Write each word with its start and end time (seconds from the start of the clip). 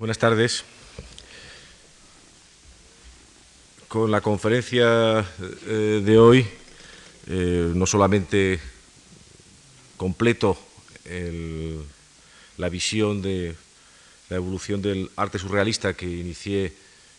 Buenas 0.00 0.16
tardes. 0.16 0.64
Con 3.86 4.10
la 4.10 4.22
conferencia 4.22 5.20
eh, 5.66 6.00
de 6.02 6.18
hoy, 6.18 6.46
eh, 7.26 7.70
no 7.74 7.84
solamente 7.84 8.58
completo 9.98 10.56
la 12.56 12.70
visión 12.70 13.20
de 13.20 13.54
la 14.30 14.36
evolución 14.36 14.80
del 14.80 15.10
arte 15.16 15.38
surrealista 15.38 15.92
que 15.92 16.06
inicié 16.06 16.72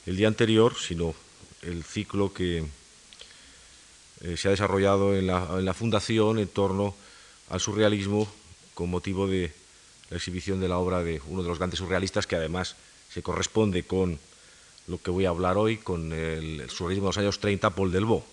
el 0.08 0.18
día 0.18 0.28
anterior, 0.28 0.74
sino 0.76 1.14
el 1.62 1.84
ciclo 1.84 2.34
que 2.34 2.66
eh, 4.22 4.38
se 4.38 4.48
ha 4.48 4.52
desarrollado 4.52 5.16
en 5.16 5.28
la, 5.28 5.48
en 5.60 5.66
la 5.66 5.76
Fundación 5.76 6.40
en 6.40 6.48
torno 6.48 6.96
al 7.52 7.60
surrealismo 7.60 8.28
con 8.74 8.90
motivo 8.90 9.28
de 9.28 9.61
la 10.12 10.18
exhibición 10.18 10.60
de 10.60 10.68
la 10.68 10.78
obra 10.78 11.02
de 11.02 11.22
uno 11.28 11.42
de 11.42 11.48
los 11.48 11.58
grandes 11.58 11.80
surrealistas 11.80 12.28
que 12.28 12.36
además 12.36 12.76
se 13.10 13.24
corresponde 13.24 13.84
con 13.84 14.20
lo 14.88 15.02
que 15.02 15.10
voy 15.10 15.26
a 15.26 15.30
hablar 15.30 15.58
hoy, 15.58 15.78
con 15.78 16.12
el, 16.12 16.70
surrealismo 16.70 17.08
de 17.08 17.10
los 17.10 17.18
años 17.18 17.40
30, 17.40 17.70
Paul 17.72 17.92
Delvaux. 17.92 18.24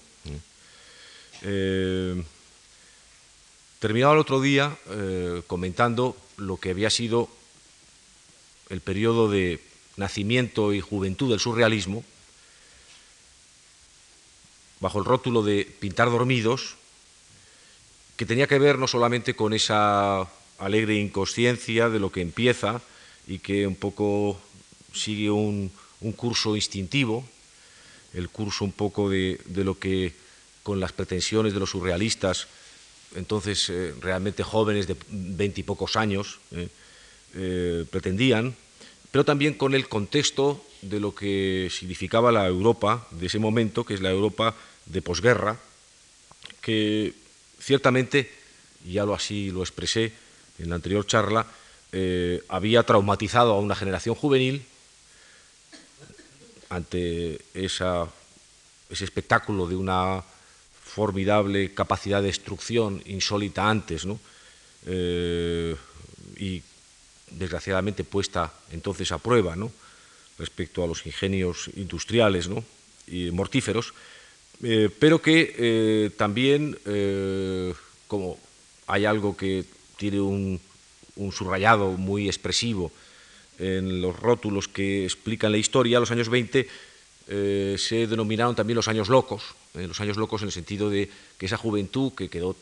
Eh, 1.42 2.20
terminaba 3.78 4.14
el 4.14 4.18
otro 4.18 4.40
día 4.40 4.76
eh, 4.90 5.42
comentando 5.46 6.16
lo 6.36 6.56
que 6.56 6.70
había 6.70 6.90
sido 6.90 7.28
el 8.70 8.80
periodo 8.80 9.30
de 9.30 9.60
nacimiento 9.96 10.74
y 10.74 10.80
juventud 10.80 11.30
del 11.30 11.38
surrealismo, 11.38 12.02
bajo 14.80 14.98
el 14.98 15.04
rótulo 15.04 15.44
de 15.44 15.64
pintar 15.78 16.10
dormidos, 16.10 16.74
que 18.16 18.26
tenía 18.26 18.48
que 18.48 18.58
ver 18.58 18.78
no 18.78 18.88
solamente 18.88 19.36
con 19.36 19.52
esa 19.54 20.28
alegre 20.58 20.94
inconsciencia 20.94 21.88
de 21.88 22.00
lo 22.00 22.10
que 22.10 22.20
empieza 22.20 22.82
y 23.26 23.38
que 23.38 23.66
un 23.66 23.76
poco 23.76 24.40
sigue 24.92 25.30
un, 25.30 25.70
curso 26.16 26.56
instintivo, 26.56 27.24
el 28.14 28.28
curso 28.28 28.64
un 28.64 28.72
poco 28.72 29.10
de, 29.10 29.38
lo 29.54 29.78
que 29.78 30.12
con 30.62 30.80
las 30.80 30.92
pretensiones 30.92 31.52
de 31.52 31.60
los 31.60 31.70
surrealistas, 31.70 32.46
entonces 33.14 33.70
eh, 33.70 33.94
realmente 34.00 34.42
jóvenes 34.42 34.86
de 34.86 34.96
veintipocos 35.08 35.96
años, 35.96 36.40
eh, 36.52 36.68
eh, 37.34 37.84
pretendían, 37.90 38.54
pero 39.10 39.24
también 39.24 39.54
con 39.54 39.74
el 39.74 39.88
contexto 39.88 40.64
de 40.82 41.00
lo 41.00 41.14
que 41.14 41.68
significaba 41.70 42.32
la 42.32 42.46
Europa 42.46 43.06
de 43.10 43.26
ese 43.26 43.38
momento, 43.38 43.84
que 43.84 43.94
es 43.94 44.00
la 44.00 44.10
Europa 44.10 44.54
de 44.86 45.02
posguerra, 45.02 45.58
que 46.60 47.14
ciertamente, 47.60 48.30
ya 48.86 49.04
lo 49.04 49.14
así 49.14 49.50
lo 49.50 49.62
expresé 49.62 50.12
en 50.58 50.68
la 50.68 50.76
anterior 50.76 51.06
charla, 51.06 51.46
eh, 51.92 52.42
había 52.48 52.82
traumatizado 52.82 53.52
a 53.52 53.60
una 53.60 53.74
generación 53.74 54.14
juvenil 54.14 54.64
ante 56.68 57.40
ese 57.54 57.84
espectáculo 58.90 59.66
de 59.66 59.76
una 59.76 60.22
formidable 60.82 61.72
capacidad 61.74 62.20
de 62.20 62.28
destrucción 62.28 63.02
insólita 63.06 63.68
antes. 63.68 64.06
Eh, 64.86 65.76
y 66.36 66.62
desgraciadamente 67.30 68.04
puesta 68.04 68.52
entonces 68.72 69.12
a 69.12 69.18
prueba 69.18 69.54
respecto 70.38 70.82
a 70.82 70.86
los 70.86 71.04
ingenios 71.04 71.68
industriales 71.76 72.48
y 73.06 73.30
mortíferos, 73.30 73.92
eh, 74.62 74.88
pero 74.98 75.20
que 75.20 75.54
eh, 75.58 76.10
también, 76.16 76.78
como 78.06 78.38
hay 78.86 79.04
algo 79.04 79.36
que 79.36 79.64
tiene 79.98 80.20
un, 80.20 80.60
un, 81.16 81.32
subrayado 81.32 81.92
muy 81.92 82.26
expresivo 82.26 82.90
en 83.58 84.00
los 84.00 84.18
rótulos 84.18 84.68
que 84.68 85.04
explican 85.04 85.52
la 85.52 85.58
historia, 85.58 86.00
los 86.00 86.10
años 86.10 86.28
20 86.28 86.68
eh, 87.30 87.76
se 87.78 88.06
denominaron 88.06 88.54
también 88.54 88.76
los 88.76 88.88
años 88.88 89.08
locos, 89.08 89.42
eh, 89.74 89.86
los 89.86 90.00
años 90.00 90.16
locos 90.16 90.40
en 90.40 90.48
el 90.48 90.52
sentido 90.52 90.88
de 90.88 91.10
que 91.36 91.44
esa 91.44 91.58
juventud 91.58 92.12
que 92.14 92.30
quedó 92.30 92.56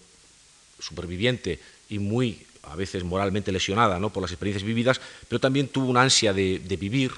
superviviente 0.80 1.60
y 1.88 2.00
muy 2.00 2.40
a 2.64 2.74
veces 2.74 3.04
moralmente 3.04 3.52
lesionada 3.52 4.00
¿no? 4.00 4.10
por 4.10 4.22
las 4.22 4.32
experiencias 4.32 4.66
vividas, 4.66 5.00
pero 5.28 5.38
también 5.38 5.68
tuvo 5.68 5.86
una 5.88 6.02
ansia 6.02 6.32
de, 6.32 6.58
de 6.58 6.76
vivir 6.76 7.12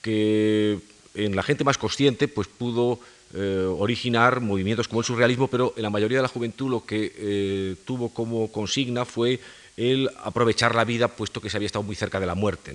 que 0.00 0.78
en 1.14 1.34
la 1.34 1.42
gente 1.42 1.64
más 1.64 1.78
consciente 1.78 2.28
pues 2.28 2.46
pudo 2.46 3.00
eh, 3.36 3.66
originar 3.66 4.40
movimientos 4.40 4.86
como 4.86 5.00
el 5.00 5.06
surrealismo, 5.06 5.48
pero 5.48 5.74
en 5.76 5.82
la 5.82 5.90
mayoría 5.90 6.18
de 6.18 6.22
la 6.22 6.28
juventud 6.28 6.70
lo 6.70 6.86
que 6.86 7.12
eh, 7.16 7.76
tuvo 7.84 8.10
como 8.10 8.52
consigna 8.52 9.04
fue 9.04 9.40
el 9.76 10.08
aprovechar 10.22 10.74
la 10.74 10.84
vida, 10.84 11.08
puesto 11.08 11.40
que 11.40 11.50
se 11.50 11.56
había 11.56 11.66
estado 11.66 11.82
muy 11.82 11.96
cerca 11.96 12.20
de 12.20 12.26
la 12.26 12.36
muerte. 12.36 12.74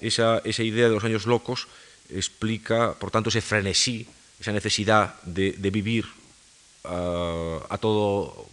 Esa, 0.00 0.40
idea 0.44 0.88
de 0.88 0.94
los 0.94 1.04
años 1.04 1.26
locos 1.26 1.68
explica, 2.08 2.94
por 2.94 3.10
tanto, 3.10 3.28
ese 3.28 3.42
frenesí, 3.42 4.06
esa 4.40 4.52
necesidad 4.52 5.20
de, 5.24 5.52
vivir 5.70 6.06
uh, 6.84 7.60
a, 7.68 7.76
todo, 7.78 8.46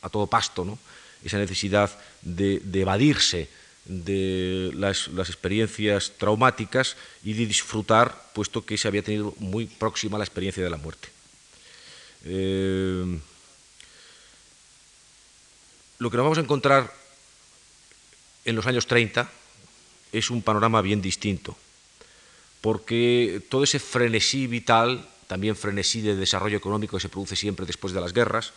a, 0.00 0.08
todo 0.08 0.26
pasto, 0.26 0.64
¿no? 0.64 0.78
esa 1.22 1.36
necesidad 1.36 1.90
de 2.22 2.62
evadirse 2.72 3.48
de 3.84 4.70
las, 4.74 5.08
experiencias 5.08 6.12
traumáticas 6.16 6.96
y 7.22 7.34
de 7.34 7.46
disfrutar, 7.46 8.30
puesto 8.32 8.64
que 8.64 8.78
se 8.78 8.88
había 8.88 9.02
tenido 9.02 9.34
muy 9.38 9.66
próxima 9.66 10.18
la 10.18 10.24
experiencia 10.24 10.64
de 10.64 10.70
la 10.70 10.76
muerte. 10.76 11.08
Eh, 12.24 13.18
lo 15.98 16.10
que 16.10 16.16
nos 16.16 16.24
vamos 16.24 16.38
a 16.38 16.42
encontrar 16.42 16.92
en 18.44 18.56
los 18.56 18.66
años 18.66 18.86
30 18.86 19.30
es 20.12 20.30
un 20.30 20.42
panorama 20.42 20.80
bien 20.80 21.02
distinto, 21.02 21.56
porque 22.60 23.42
todo 23.48 23.64
ese 23.64 23.78
frenesí 23.78 24.46
vital, 24.46 25.06
también 25.26 25.56
frenesí 25.56 26.00
de 26.00 26.16
desarrollo 26.16 26.56
económico 26.56 26.96
que 26.96 27.02
se 27.02 27.08
produce 27.08 27.36
siempre 27.36 27.66
después 27.66 27.92
de 27.92 28.00
las 28.00 28.12
guerras, 28.12 28.52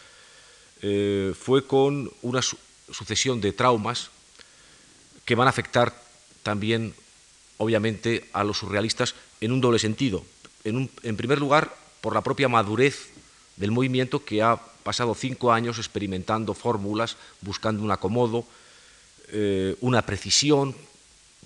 eh, 0.82 1.34
fue 1.38 1.66
con 1.66 2.12
una 2.22 2.42
su 2.42 2.58
sucesión 2.92 3.42
de 3.42 3.52
traumas 3.52 4.12
que 5.28 5.36
van 5.36 5.48
a 5.48 5.52
afectar 5.52 5.94
también, 6.42 6.96
obviamente, 7.58 8.30
a 8.32 8.46
los 8.46 8.60
surrealistas 8.60 9.14
en 9.42 9.52
un 9.52 9.60
doble 9.60 9.78
sentido. 9.78 10.24
En, 10.64 10.88
primer 11.18 11.38
lugar, 11.38 11.76
por 12.00 12.16
la 12.16 12.24
propia 12.24 12.48
madurez 12.48 13.10
del 13.58 13.72
movimiento 13.72 14.24
que 14.24 14.42
ha 14.42 14.56
pasado 14.84 15.14
cinco 15.16 15.52
años 15.52 15.80
experimentando 15.80 16.54
fórmulas, 16.54 17.18
buscando 17.42 17.84
un 17.84 17.92
acomodo, 17.92 18.46
eh, 19.28 19.76
una 19.82 20.02
precisión 20.02 20.74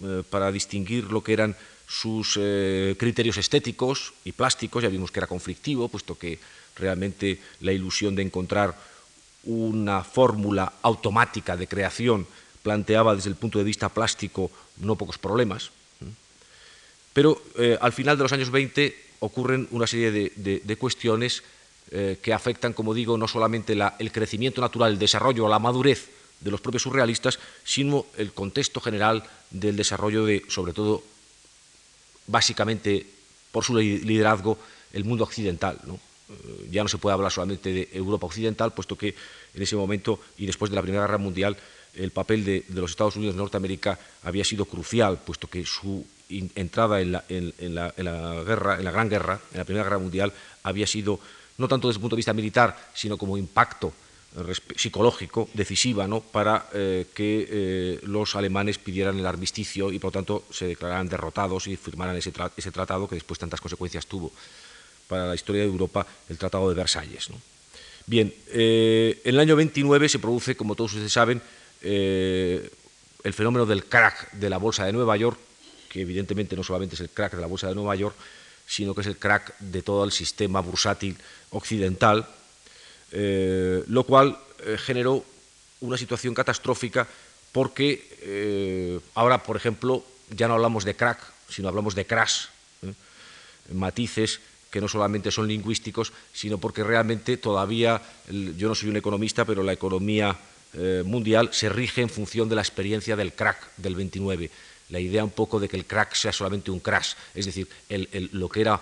eh, 0.03 0.21
para 0.29 0.51
distinguir 0.51 1.05
lo 1.05 1.23
que 1.23 1.33
eran 1.33 1.57
sus 1.87 2.37
eh, 2.39 2.95
criterios 2.99 3.37
estéticos 3.37 4.13
y 4.25 4.31
plásticos. 4.31 4.83
Ya 4.83 4.89
vimos 4.89 5.09
que 5.09 5.19
era 5.19 5.27
conflictivo, 5.27 5.89
puesto 5.89 6.15
que 6.19 6.37
realmente 6.75 7.41
la 7.61 7.73
ilusión 7.73 8.15
de 8.15 8.21
encontrar 8.21 8.77
una 9.43 10.03
fórmula 10.03 10.71
automática 10.83 11.57
de 11.57 11.67
creación 11.67 12.27
planteaba 12.63 13.15
desde 13.15 13.29
el 13.29 13.35
punto 13.35 13.57
de 13.57 13.65
vista 13.65 13.89
plástico 13.89 14.51
no 14.77 14.95
pocos 14.95 15.17
problemas. 15.17 15.71
Pero 17.13 17.41
eh, 17.57 17.77
al 17.81 17.91
final 17.91 18.17
de 18.17 18.23
los 18.23 18.33
años 18.33 18.51
20 18.51 18.95
ocurren 19.19 19.67
una 19.71 19.87
serie 19.87 20.11
de, 20.11 20.77
cuestiones 20.77 21.43
eh, 21.91 22.17
que 22.21 22.33
afectan, 22.33 22.73
como 22.73 22.93
digo, 22.93 23.17
no 23.17 23.27
solamente 23.27 23.75
la, 23.75 23.95
el 23.99 24.11
crecimiento 24.11 24.61
natural, 24.61 24.93
el 24.93 24.99
desarrollo, 24.99 25.47
la 25.47 25.59
madurez 25.59 26.09
de 26.39 26.51
los 26.51 26.61
propios 26.61 26.83
surrealistas, 26.83 27.39
sino 27.63 28.05
el 28.17 28.33
contexto 28.33 28.81
general 28.81 29.23
del 29.51 29.75
desarrollo 29.75 30.25
de, 30.25 30.43
sobre 30.47 30.73
todo, 30.73 31.03
básicamente 32.27 33.05
por 33.51 33.63
su 33.63 33.75
liderazgo, 33.75 34.57
el 34.93 35.03
mundo 35.03 35.23
occidental. 35.23 35.79
Eh, 35.85 36.67
ya 36.71 36.83
no 36.83 36.89
se 36.89 36.97
puede 36.97 37.13
hablar 37.13 37.31
solamente 37.31 37.71
de 37.71 37.89
Europa 37.93 38.25
occidental, 38.25 38.73
puesto 38.73 38.97
que 38.97 39.15
en 39.53 39.61
ese 39.61 39.75
momento 39.75 40.19
y 40.37 40.45
después 40.45 40.71
de 40.71 40.75
la 40.75 40.81
Primera 40.81 41.03
Guerra 41.03 41.17
Mundial 41.17 41.57
el 41.95 42.11
papel 42.11 42.45
de, 42.45 42.65
los 42.69 42.91
Estados 42.91 43.15
Unidos 43.15 43.35
de 43.35 43.39
Norteamérica 43.39 43.99
había 44.23 44.43
sido 44.43 44.65
crucial, 44.65 45.19
puesto 45.25 45.47
que 45.47 45.65
su 45.65 46.05
entrada 46.29 47.01
en 47.01 47.11
la, 47.11 47.23
en, 47.27 47.75
la, 47.75 47.93
en 47.97 48.05
la, 48.05 48.43
guerra, 48.43 48.77
en 48.77 48.85
la 48.85 48.91
Gran 48.91 49.09
Guerra, 49.09 49.39
en 49.51 49.57
la 49.57 49.65
Primera 49.65 49.83
Guerra 49.83 49.99
Mundial, 49.99 50.31
había 50.63 50.87
sido, 50.87 51.19
no 51.57 51.67
tanto 51.67 51.87
desde 51.87 51.97
el 51.97 52.01
punto 52.01 52.15
de 52.15 52.21
vista 52.21 52.33
militar, 52.33 52.91
sino 52.93 53.17
como 53.17 53.37
impacto 53.37 53.93
eh, 54.33 54.53
psicológico, 54.77 55.49
decisiva, 55.53 56.07
¿no? 56.07 56.21
para 56.21 56.69
eh, 56.73 57.07
que 57.13 57.47
eh, 57.49 57.99
los 58.03 58.37
alemanes 58.37 58.77
pidieran 58.77 59.19
el 59.19 59.25
armisticio 59.25 59.91
y, 59.91 59.99
por 59.99 60.07
lo 60.07 60.11
tanto, 60.13 60.45
se 60.49 60.67
declararan 60.67 61.09
derrotados 61.09 61.67
y 61.67 61.75
firmaran 61.75 62.15
ese, 62.15 62.31
tra 62.31 62.49
ese 62.55 62.71
tratado 62.71 63.09
que 63.09 63.15
después 63.15 63.37
tantas 63.37 63.59
consecuencias 63.59 64.07
tuvo 64.07 64.31
para 65.09 65.27
la 65.27 65.35
historia 65.35 65.63
de 65.63 65.67
Europa, 65.67 66.07
el 66.29 66.37
Tratado 66.37 66.69
de 66.69 66.75
Versalles. 66.75 67.29
¿no? 67.29 67.35
Bien, 68.07 68.33
en 68.47 69.17
el 69.25 69.39
año 69.39 69.57
29 69.57 70.07
se 70.07 70.19
produce, 70.19 70.55
como 70.55 70.75
todos 70.75 70.93
ustedes 70.93 71.11
saben, 71.11 71.41
eh, 71.81 72.69
el 73.23 73.33
fenómeno 73.33 73.65
del 73.65 73.85
crack 73.85 74.33
de 74.33 74.49
la 74.49 74.57
bolsa 74.57 74.85
de 74.85 74.93
Nueva 74.93 75.17
York, 75.17 75.39
que 75.89 76.01
evidentemente 76.01 76.55
no 76.55 76.63
solamente 76.63 76.95
es 76.95 77.01
el 77.01 77.09
crack 77.09 77.33
de 77.33 77.41
la 77.41 77.47
bolsa 77.47 77.67
de 77.67 77.75
Nueva 77.75 77.95
York, 77.95 78.15
sino 78.65 78.95
que 78.95 79.01
es 79.01 79.07
el 79.07 79.17
crack 79.17 79.57
de 79.59 79.81
todo 79.81 80.03
el 80.03 80.11
sistema 80.11 80.61
bursátil 80.61 81.17
occidental, 81.51 82.27
eh, 83.11 83.83
lo 83.87 84.03
cual 84.03 84.37
eh, 84.65 84.77
generó 84.77 85.25
una 85.81 85.97
situación 85.97 86.33
catastrófica 86.33 87.07
porque 87.51 89.01
ahora, 89.15 89.43
por 89.43 89.57
ejemplo, 89.57 90.05
ya 90.29 90.47
no 90.47 90.53
hablamos 90.53 90.85
de 90.85 90.95
crack, 90.95 91.19
sino 91.49 91.67
hablamos 91.67 91.95
de 91.95 92.05
crash. 92.05 92.45
Matices 93.73 94.39
que 94.71 94.79
no 94.79 94.87
solamente 94.87 95.31
son 95.31 95.49
lingüísticos, 95.49 96.13
sino 96.33 96.57
porque 96.57 96.83
realmente 96.83 97.35
todavía, 97.35 98.01
yo 98.55 98.69
no 98.69 98.73
soy 98.73 98.89
un 98.89 98.95
economista, 98.95 99.43
pero 99.43 99.63
la 99.63 99.73
economía 99.73 100.35
eh, 100.73 101.03
mundial 101.05 101.49
se 101.51 101.69
rige 101.69 102.01
en 102.01 102.09
función 102.09 102.49
de 102.49 102.55
la 102.55 102.61
experiencia 102.61 103.15
del 103.15 103.33
crack 103.33 103.75
del 103.77 103.95
29. 103.95 104.49
La 104.89 104.99
idea 104.99 105.23
un 105.23 105.31
poco 105.31 105.59
de 105.59 105.69
que 105.69 105.77
el 105.77 105.85
crack 105.85 106.15
sea 106.15 106.33
solamente 106.33 106.69
un 106.69 106.79
crash, 106.79 107.13
es 107.33 107.45
decir, 107.45 107.67
lo 108.33 108.49
que 108.49 108.61
era 108.61 108.81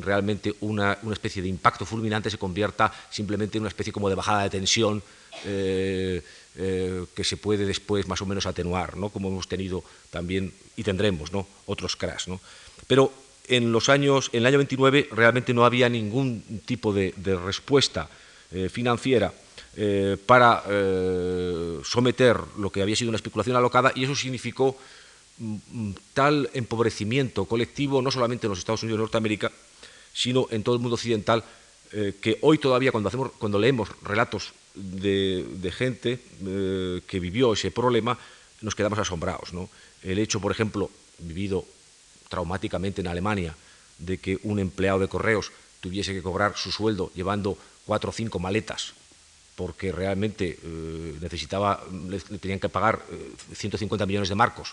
realmente 0.00 0.54
una, 0.60 0.98
especie 1.12 1.42
de 1.42 1.48
impacto 1.48 1.86
fulminante 1.86 2.30
se 2.30 2.38
convierta 2.38 2.92
simplemente 3.10 3.58
en 3.58 3.62
una 3.62 3.68
especie 3.68 3.92
como 3.92 4.08
de 4.08 4.14
bajada 4.14 4.42
de 4.44 4.50
tensión 4.50 5.02
eh, 5.44 6.22
eh, 6.56 7.04
que 7.14 7.24
se 7.24 7.36
puede 7.36 7.64
después 7.64 8.08
más 8.08 8.20
o 8.20 8.26
menos 8.26 8.46
atenuar, 8.46 8.96
¿no? 8.96 9.10
como 9.10 9.28
hemos 9.28 9.48
tenido 9.48 9.84
también 10.10 10.52
y 10.76 10.82
tendremos 10.82 11.32
¿no? 11.32 11.46
otros 11.66 11.96
crash. 11.96 12.26
¿no? 12.26 12.40
Pero 12.86 13.12
en 13.46 13.72
los 13.72 13.88
años, 13.88 14.30
en 14.32 14.40
el 14.40 14.46
año 14.46 14.58
29 14.58 15.08
realmente 15.12 15.54
no 15.54 15.64
había 15.64 15.88
ningún 15.88 16.42
tipo 16.66 16.92
de, 16.92 17.12
respuesta 17.44 18.08
eh, 19.76 20.16
para 20.26 20.62
someter 21.84 22.38
lo 22.58 22.70
que 22.70 22.82
había 22.82 22.96
sido 22.96 23.10
una 23.10 23.16
especulación 23.16 23.56
alocada 23.56 23.92
y 23.94 24.04
eso 24.04 24.14
significó 24.14 24.76
Mm, 25.40 25.92
tal 26.12 26.50
empobrecimiento 26.52 27.46
colectivo, 27.46 28.02
no 28.02 28.10
solamente 28.10 28.46
en 28.46 28.50
los 28.50 28.58
Estados 28.58 28.82
Unidos 28.82 28.98
de 28.98 29.02
Norteamérica, 29.04 29.50
sino 30.12 30.46
en 30.50 30.62
todo 30.62 30.74
el 30.74 30.82
mundo 30.82 30.96
occidental, 30.96 31.42
eh, 31.92 32.16
que 32.20 32.36
hoy 32.42 32.58
todavía 32.58 32.92
cuando, 32.92 33.08
hacemos, 33.08 33.32
cuando 33.38 33.58
leemos 33.58 33.88
relatos 34.02 34.52
de, 34.74 35.72
gente 35.74 36.20
eh, 36.44 37.00
que 37.06 37.20
vivió 37.20 37.54
ese 37.54 37.70
problema, 37.70 38.18
nos 38.60 38.74
quedamos 38.74 38.98
asombrados. 38.98 39.52
El 40.02 40.18
hecho, 40.18 40.40
por 40.40 40.52
ejemplo, 40.52 40.90
vivido 41.18 41.64
traumáticamente 42.28 43.00
en 43.00 43.08
Alemania, 43.08 43.56
de 43.96 44.18
que 44.18 44.38
un 44.42 44.58
empleado 44.58 44.98
de 44.98 45.08
correos 45.08 45.52
tuviese 45.80 46.12
que 46.12 46.22
cobrar 46.22 46.58
su 46.58 46.70
sueldo 46.70 47.10
llevando 47.14 47.56
cuatro 47.86 48.10
o 48.10 48.12
cinco 48.12 48.38
maletas 48.38 48.92
porque 49.60 49.92
realmente 49.92 50.56
eh, 50.56 51.18
necesitaba, 51.20 51.84
le, 52.08 52.18
tenían 52.40 52.58
que 52.58 52.70
pagar 52.70 53.04
150 53.52 54.06
millones 54.06 54.30
de 54.30 54.34
marcos 54.34 54.72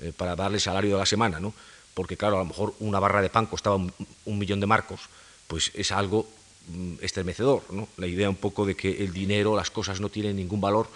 eh, 0.00 0.12
para 0.16 0.36
darle 0.36 0.60
salario 0.60 0.92
de 0.94 0.98
la 0.98 1.06
semana, 1.06 1.40
¿no? 1.40 1.52
porque 1.92 2.16
claro, 2.16 2.36
a 2.36 2.38
lo 2.38 2.44
mejor 2.44 2.72
una 2.78 3.00
barra 3.00 3.20
de 3.20 3.30
pan 3.30 3.46
costaba 3.46 3.74
un, 3.74 4.38
millón 4.38 4.60
de 4.60 4.66
marcos, 4.66 5.00
pues 5.48 5.72
es 5.74 5.90
algo 5.90 6.30
mm, 6.68 7.02
estremecedor, 7.02 7.64
¿no? 7.72 7.88
la 7.96 8.06
idea 8.06 8.30
un 8.30 8.36
poco 8.36 8.64
de 8.64 8.76
que 8.76 9.02
el 9.02 9.12
dinero, 9.12 9.56
las 9.56 9.72
cosas 9.72 9.98
no 9.98 10.08
tienen 10.08 10.36
ningún 10.36 10.60
valor 10.60 10.88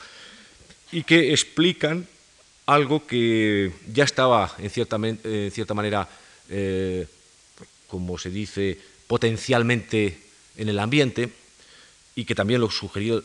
y 0.92 1.02
que 1.02 1.32
explican 1.32 2.06
algo 2.66 3.08
que 3.08 3.72
ya 3.92 4.04
estaba 4.04 4.54
en 4.56 4.70
cierta, 4.70 5.74
manera, 5.74 6.08
eh, 6.48 7.08
como 7.88 8.18
se 8.18 8.30
dice, 8.30 8.78
potencialmente 9.08 10.22
en 10.56 10.68
el 10.68 10.78
ambiente, 10.78 11.41
y 12.14 12.24
que 12.24 12.34
también 12.34 12.60
lo 12.60 12.68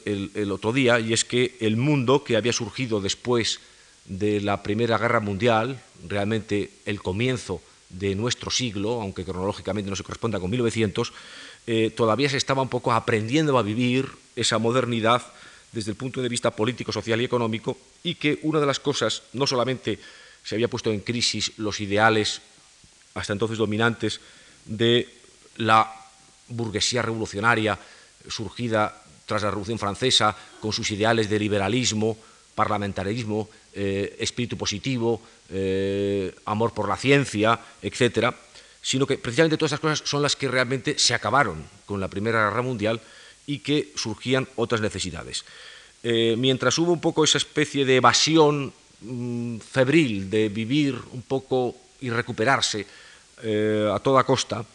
el, 0.06 0.31
el, 0.34 0.51
otro 0.51 0.72
día, 0.72 1.00
y 1.00 1.13
es 1.13 1.25
que 1.25 1.57
el 1.60 1.75
mundo 1.75 2.24
que 2.24 2.38
había 2.38 2.54
surgido 2.54 3.01
después 3.01 3.60
de 4.06 4.39
la 4.39 4.63
Primera 4.63 4.98
Guerra 4.98 5.19
Mundial, 5.19 5.81
realmente 6.07 6.72
el 6.86 7.01
comienzo 7.01 7.62
de 7.89 8.16
nuestro 8.16 8.51
siglo, 8.51 9.01
aunque 9.01 9.25
cronológicamente 9.25 9.89
no 9.89 9.95
se 9.95 10.04
corresponda 10.04 10.39
con 10.39 10.50
1900, 10.50 11.12
eh, 11.68 11.92
todavía 11.95 12.30
se 12.30 12.38
estaba 12.38 12.62
un 12.62 12.69
poco 12.69 12.94
aprendiendo 12.94 13.57
a 13.57 13.63
vivir 13.63 14.07
esa 14.36 14.57
modernidad 14.57 15.22
desde 15.74 15.92
el 15.92 15.98
punto 15.98 16.22
de 16.22 16.30
vista 16.30 16.51
político, 16.51 16.94
social 16.94 17.19
y 17.22 17.25
económico, 17.25 17.78
y 18.04 18.16
que 18.16 18.40
una 18.44 18.60
de 18.62 18.66
las 18.66 18.80
cosas, 18.80 19.24
no 19.33 19.45
solamente 19.45 20.00
se 20.44 20.56
había 20.56 20.69
puesto 20.69 20.92
en 20.92 21.01
crisis 21.01 21.51
los 21.57 21.81
ideales 21.81 22.42
hasta 23.16 23.33
entonces 23.33 23.57
dominantes 23.57 24.22
de 24.66 25.10
la 25.57 25.92
burguesía 26.48 27.01
revolucionaria 27.01 27.78
surgida 28.29 29.03
tras 29.27 29.44
la 29.44 29.50
Revolución 29.50 29.77
Francesa, 29.77 30.35
con 30.62 30.71
sus 30.71 30.89
ideales 30.91 31.29
de 31.29 31.38
liberalismo, 31.38 32.18
parlamentarismo, 32.56 33.50
eh, 33.74 34.15
espíritu 34.19 34.57
positivo, 34.57 35.21
eh, 35.51 36.33
amor 36.45 36.74
por 36.74 36.89
la 36.89 36.97
ciencia, 36.97 37.59
etcétera, 37.81 38.33
sino 38.81 39.06
que 39.06 39.19
precisamente 39.19 39.57
todas 39.57 39.74
esas 39.74 39.79
cosas 39.79 40.01
son 40.09 40.24
las 40.24 40.35
que 40.35 40.47
realmente 40.47 40.97
se 40.97 41.13
acabaron 41.13 41.62
con 41.85 42.00
la 42.00 42.07
Primera 42.07 42.50
Guerra 42.50 42.63
Mundial 42.63 43.00
y 43.45 43.59
que 43.59 43.94
surgían 43.95 44.47
otras 44.56 44.81
necesidades. 44.81 45.45
Eh, 46.01 46.35
mientras 46.38 46.77
hubo 46.80 46.91
un 46.94 47.01
poco 47.01 47.23
esa 47.23 47.38
especie 47.38 47.85
de 47.85 47.97
evasión 47.97 48.73
mm, 49.01 49.57
febril 49.59 50.30
de 50.30 50.50
vivir 50.50 50.97
un 51.12 51.21
poco 51.21 51.75
y 52.01 52.09
recuperarse 52.09 52.88
a 53.38 54.00
toda 54.00 54.23
costa, 54.23 54.65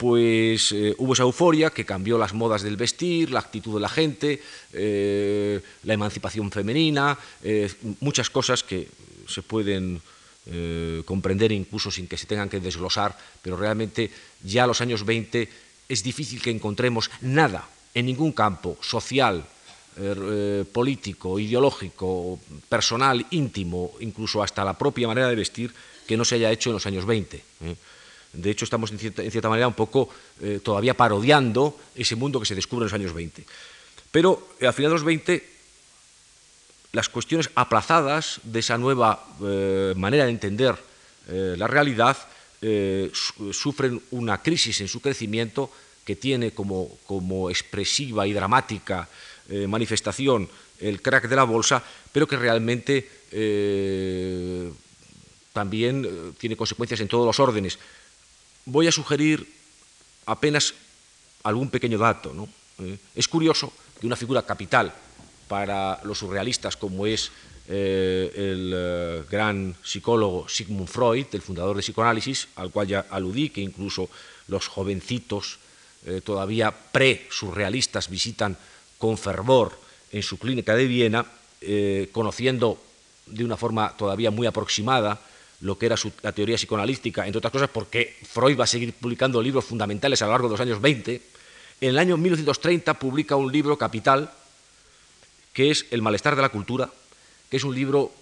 pues 0.00 0.72
eh, 0.72 0.94
hubo 0.96 1.12
esa 1.12 1.24
euforia 1.24 1.68
que 1.68 1.84
cambió 1.84 2.16
las 2.16 2.32
modas 2.32 2.62
del 2.62 2.78
vestir, 2.78 3.30
la 3.30 3.40
actitud 3.40 3.74
de 3.74 3.80
la 3.80 3.88
gente, 3.90 4.40
eh, 4.72 5.60
la 5.82 5.92
emancipación 5.92 6.50
femenina, 6.50 7.18
eh, 7.44 7.70
muchas 8.00 8.30
cosas 8.30 8.64
que 8.64 8.88
se 9.28 9.42
pueden 9.42 10.00
comprender 11.04 11.52
incluso 11.52 11.92
sin 11.92 12.08
que 12.08 12.16
se 12.16 12.26
tengan 12.26 12.48
que 12.48 12.58
desglosar, 12.58 13.16
pero 13.40 13.56
realmente 13.56 14.10
ya 14.42 14.66
los 14.66 14.80
años 14.80 15.04
20 15.04 15.48
es 15.88 16.02
difícil 16.02 16.42
que 16.42 16.50
encontremos 16.50 17.08
nada 17.20 17.68
en 17.94 18.06
ningún 18.06 18.32
campo 18.32 18.76
social, 18.80 19.44
político, 20.72 21.38
ideológico, 21.38 22.40
personal, 22.68 23.24
íntimo, 23.30 23.92
incluso 24.00 24.42
hasta 24.42 24.64
la 24.64 24.76
propia 24.76 25.06
manera 25.06 25.28
de 25.28 25.36
vestir, 25.36 25.72
que 26.08 26.16
no 26.16 26.24
se 26.24 26.36
haya 26.36 26.50
hecho 26.50 26.70
en 26.70 26.74
los 26.74 26.86
años 26.86 27.06
20. 27.06 27.44
De 28.32 28.50
hecho, 28.50 28.64
estamos 28.64 28.92
en 28.92 28.98
cierta, 28.98 29.48
manera 29.48 29.66
un 29.66 29.74
poco 29.74 30.08
eh, 30.40 30.60
todavía 30.62 30.94
parodiando 30.94 31.76
ese 31.96 32.14
mundo 32.14 32.38
que 32.38 32.46
se 32.46 32.54
descubre 32.54 32.84
en 32.84 32.86
los 32.86 32.94
años 32.94 33.12
20. 33.12 33.44
Pero 34.10 34.54
eh, 34.60 34.66
a 34.66 34.72
finales 34.72 34.92
de 34.92 34.98
los 34.98 35.04
20, 35.04 35.50
las 36.92 37.08
cuestiones 37.08 37.50
aplazadas 37.56 38.40
de 38.44 38.60
esa 38.60 38.78
nueva 38.78 39.26
eh, 39.42 39.94
manera 39.96 40.24
de 40.24 40.30
entender 40.30 40.90
la 41.30 41.68
realidad 41.68 42.16
sufren 43.52 44.02
una 44.10 44.42
crisis 44.42 44.80
en 44.80 44.88
su 44.88 45.00
crecimiento 45.00 45.70
que 46.04 46.16
tiene 46.16 46.50
como, 46.50 46.98
como 47.06 47.50
expresiva 47.50 48.26
y 48.26 48.32
dramática 48.32 49.08
manifestación 49.68 50.48
el 50.80 51.02
crack 51.02 51.28
de 51.28 51.36
la 51.36 51.44
bolsa, 51.44 51.84
pero 52.10 52.26
que 52.26 52.36
realmente 52.36 53.08
también 55.52 56.34
tiene 56.36 56.56
consecuencias 56.56 56.98
en 56.98 57.06
todos 57.06 57.26
los 57.26 57.38
órdenes 57.38 57.78
voy 58.64 58.86
a 58.86 58.92
sugerir 58.92 59.46
apenas 60.26 60.74
algún 61.42 61.70
pequeño 61.70 61.98
dato. 61.98 62.32
Eh, 62.78 62.98
es 63.14 63.28
curioso 63.28 63.72
que 63.98 64.06
una 64.06 64.16
figura 64.16 64.42
capital 64.42 64.92
para 65.48 66.00
los 66.04 66.18
surrealistas 66.18 66.76
como 66.76 67.06
es 67.06 67.30
eh, 67.68 68.30
el 68.34 68.72
eh, 68.74 69.22
gran 69.30 69.74
psicólogo 69.82 70.48
Sigmund 70.48 70.88
Freud, 70.88 71.26
el 71.32 71.42
fundador 71.42 71.76
de 71.76 71.82
psicoanálisis, 71.82 72.48
al 72.56 72.70
cual 72.70 72.86
ya 72.86 73.06
aludí, 73.10 73.50
que 73.50 73.60
incluso 73.60 74.08
los 74.48 74.66
jovencitos 74.66 75.58
todavía 76.24 76.72
pre-surrealistas 76.72 78.08
visitan 78.08 78.56
con 78.96 79.18
fervor 79.18 79.78
en 80.12 80.22
su 80.22 80.38
clínica 80.38 80.74
de 80.74 80.86
Viena, 80.86 81.26
conociendo 82.10 82.80
de 83.26 83.44
una 83.44 83.58
forma 83.58 83.94
todavía 83.98 84.30
muy 84.30 84.46
aproximada 84.46 85.20
lo 85.60 85.78
que 85.78 85.86
era 85.86 85.96
la 86.22 86.32
teoría 86.32 86.56
psicoanalística, 86.56 87.26
entre 87.26 87.38
otras 87.38 87.52
cosas 87.52 87.68
porque 87.68 88.16
Freud 88.22 88.58
va 88.58 88.64
a 88.64 88.66
seguir 88.66 88.92
publicando 88.94 89.42
libros 89.42 89.64
fundamentales 89.64 90.22
a 90.22 90.26
lo 90.26 90.32
largo 90.32 90.48
de 90.48 90.52
los 90.52 90.60
años 90.60 90.80
20. 90.80 91.22
En 91.82 91.88
el 91.88 91.98
año 91.98 92.16
1930 92.16 92.94
publica 92.94 93.36
un 93.36 93.52
libro 93.52 93.76
capital 93.76 94.30
que 95.52 95.70
es 95.70 95.86
El 95.90 96.02
malestar 96.02 96.36
de 96.36 96.42
la 96.42 96.48
cultura, 96.48 96.90
que 97.50 97.56
es 97.56 97.64
un 97.64 97.74
libro 97.74 98.12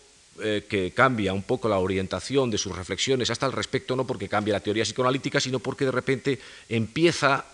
eh, 0.41 0.67
que 0.69 0.93
cambia 0.93 1.33
un 1.33 1.43
poco 1.43 1.69
la 1.69 1.79
orientación 1.79 2.51
de 2.51 2.59
sus 2.59 2.75
reflexiones 2.75 3.31
hasta 3.31 3.47
el 3.47 3.53
respecto, 3.53 3.95
no 3.95 4.07
porque 4.07 4.29
cambie 4.29 4.53
la 4.53 4.61
teoría 4.61 4.85
psicoanalítica, 4.85 5.41
sino 5.41 5.59
porque 5.59 5.85
de 5.85 5.93
repente 5.93 6.39
empieza 6.69 7.45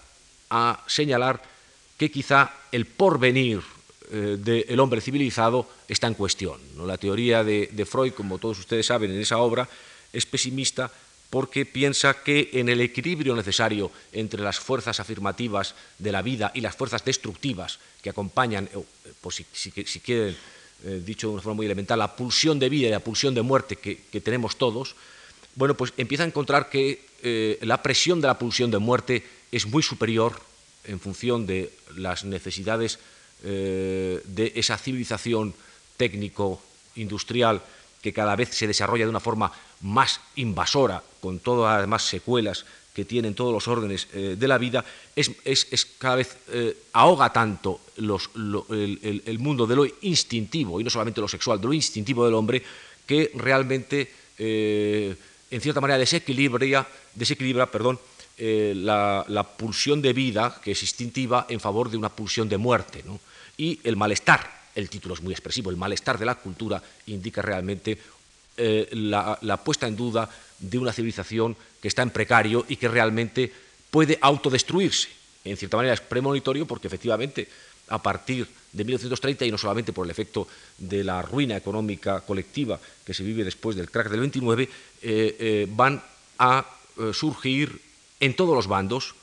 a 0.50 0.85
señalar 0.87 1.43
que 1.99 2.11
quizá 2.11 2.53
el 2.73 2.87
porvenir 2.87 3.62
eh, 4.11 4.37
del 4.38 4.80
hombre 4.80 5.00
civilizado 5.00 5.66
está 5.88 6.06
en 6.06 6.14
cuestión. 6.14 6.61
La 6.87 6.99
teoría 6.99 7.42
de, 7.42 7.87
Freud, 7.88 8.12
como 8.12 8.38
todos 8.38 8.58
ustedes 8.58 8.87
saben 8.87 9.11
en 9.11 9.20
esa 9.20 9.38
obra, 9.38 9.68
es 10.12 10.26
pesimista 10.26 10.90
porque 11.30 11.64
piensa 11.64 12.23
que 12.23 12.50
en 12.52 12.68
el 12.68 12.80
equilibrio 12.80 13.34
necesario 13.34 13.90
entre 14.12 14.42
las 14.42 14.61
fuerzas 14.61 15.00
afirmativas 15.00 15.75
de 15.99 16.12
la 16.12 16.23
vida 16.23 16.52
y 16.54 16.61
las 16.61 16.76
fuerzas 16.76 17.04
destructivas 17.04 17.78
que 18.02 18.11
acompañan, 18.11 18.68
por 19.20 19.32
si, 19.32 19.44
quieren, 19.73 20.37
eh, 20.84 21.02
dicho 21.04 21.28
de 21.28 21.32
una 21.34 21.42
forma 21.42 21.56
muy 21.56 21.66
elemental, 21.66 21.99
la 21.99 22.14
pulsión 22.14 22.58
de 22.58 22.68
vida 22.68 22.88
y 22.88 22.90
la 22.90 23.00
pulsión 23.00 23.34
de 23.34 23.42
muerte 23.42 23.76
que, 23.76 24.20
tenemos 24.20 24.56
todos, 24.56 24.94
bueno, 25.56 25.75
pues 25.75 25.92
empieza 25.96 26.25
a 26.25 26.26
encontrar 26.26 26.68
que 26.68 27.58
la 27.62 27.82
presión 27.82 28.20
de 28.20 28.26
la 28.26 28.38
pulsión 28.38 28.70
de 28.70 28.78
muerte 28.78 29.25
es 29.50 29.66
muy 29.66 29.82
superior 29.82 30.38
en 30.84 31.00
función 31.00 31.46
de 31.46 31.73
las 31.96 32.25
necesidades 32.25 32.99
eh, 33.46 34.22
de 34.24 34.52
esa 34.56 34.78
civilización 34.78 35.52
técnico-industrial 35.98 37.60
que 38.00 38.10
cada 38.10 38.36
vez 38.36 38.56
se 38.56 38.66
desarrolla 38.66 39.04
de 39.04 39.10
una 39.10 39.20
forma 39.20 39.52
más 39.82 40.18
invasora, 40.36 41.02
con 41.20 41.40
todas 41.40 41.74
las 41.74 41.82
demás 41.82 42.04
secuelas 42.04 42.64
que 42.94 43.04
tienen 43.04 43.34
todos 43.34 43.52
los 43.52 43.68
órdenes 43.68 44.08
eh, 44.14 44.36
de 44.38 44.48
la 44.48 44.56
vida, 44.56 44.82
es, 45.14 45.28
cada 45.98 46.16
vez 46.16 46.38
eh, 46.52 46.74
ahoga 46.94 47.34
tanto 47.34 47.80
el, 47.98 49.38
mundo 49.38 49.66
de 49.66 49.76
lo 49.76 49.84
instintivo, 50.00 50.80
y 50.80 50.84
no 50.84 50.88
solamente 50.88 51.20
lo 51.20 51.28
sexual, 51.28 51.60
de 51.60 51.66
lo 51.66 51.74
instintivo 51.74 52.24
del 52.24 52.32
hombre, 52.32 52.62
que 53.06 53.30
realmente, 53.34 54.10
en 54.38 55.60
cierta 55.60 55.82
manera, 55.82 55.98
desequilibra, 55.98 56.88
desequilibra 57.14 57.70
perdón, 57.70 58.00
la, 58.38 59.46
pulsión 59.58 60.00
de 60.00 60.14
vida, 60.14 60.58
que 60.64 60.72
es 60.72 60.80
instintiva, 60.80 61.46
en 61.50 61.60
favor 61.60 61.90
de 61.90 61.98
una 61.98 62.08
pulsión 62.08 62.48
de 62.48 62.56
muerte. 62.56 63.04
Y 63.56 63.80
el 63.84 63.96
malestar, 63.96 64.68
el 64.75 64.90
título 64.90 65.14
es 65.14 65.23
muy 65.23 65.32
expresivo, 65.32 65.70
el 65.70 65.76
malestar 65.76 66.18
de 66.18 66.26
la 66.26 66.34
cultura 66.34 66.82
indica 67.06 67.42
realmente 67.42 67.99
la 68.56 69.61
puesta 69.64 69.88
en 69.88 69.96
duda 69.96 70.30
de 70.58 70.78
una 70.78 70.92
civilización 70.92 71.56
que 71.82 71.88
está 71.88 72.02
en 72.02 72.11
precario 72.11 72.64
y 72.68 72.76
que 72.76 72.88
realmente 72.88 73.52
puede 73.90 74.18
autodestruirse. 74.20 75.08
En 75.44 75.56
cierta 75.56 75.76
manera 75.76 75.94
es 75.94 76.00
premonitorio 76.00 76.66
porque 76.66 76.87
efectivamente 76.87 77.49
a 77.88 78.02
partir 78.02 78.49
de 78.73 78.84
1930 78.84 79.44
y 79.44 79.50
no 79.50 79.58
solamente 79.58 79.92
por 79.92 80.06
el 80.06 80.11
efecto 80.11 80.49
de 80.78 81.04
la 81.04 81.23
ruina 81.23 81.56
económica 81.56 82.20
colectiva 82.23 82.80
que 83.04 83.14
se 83.14 83.23
vive 83.23 83.44
después 83.44 83.76
del 83.76 83.90
crack 83.90 84.08
del 84.08 84.20
29, 84.20 84.64
eh, 84.64 84.68
eh, 85.02 85.66
van 85.70 86.02
a 86.38 86.64
eh, 86.99 87.12
surgir 87.12 87.80
en 88.20 88.34
todos 88.34 88.54
los 88.54 88.66
bandos 88.66 89.14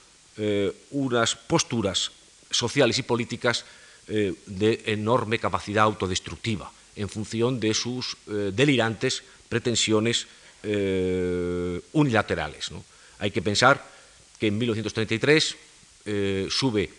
unas 0.92 1.36
posturas 1.36 2.10
sociales 2.50 2.98
y 2.98 3.04
políticas 3.04 3.66
de 4.12 4.84
enorme 4.88 5.40
capacidad 5.40 5.86
autodestructiva 5.86 6.72
en 6.98 7.08
función 7.08 7.60
de 7.60 7.74
sus 7.74 8.18
delirantes 8.28 9.24
pretensiones 9.48 10.28
eh, 10.64 11.82
unilaterales. 11.94 12.70
Hay 13.18 13.32
que 13.32 13.42
pensar 13.42 13.84
que 14.38 14.48
en 14.48 14.58
1933 14.60 15.58
eh, 16.06 16.48
sube 16.52 16.90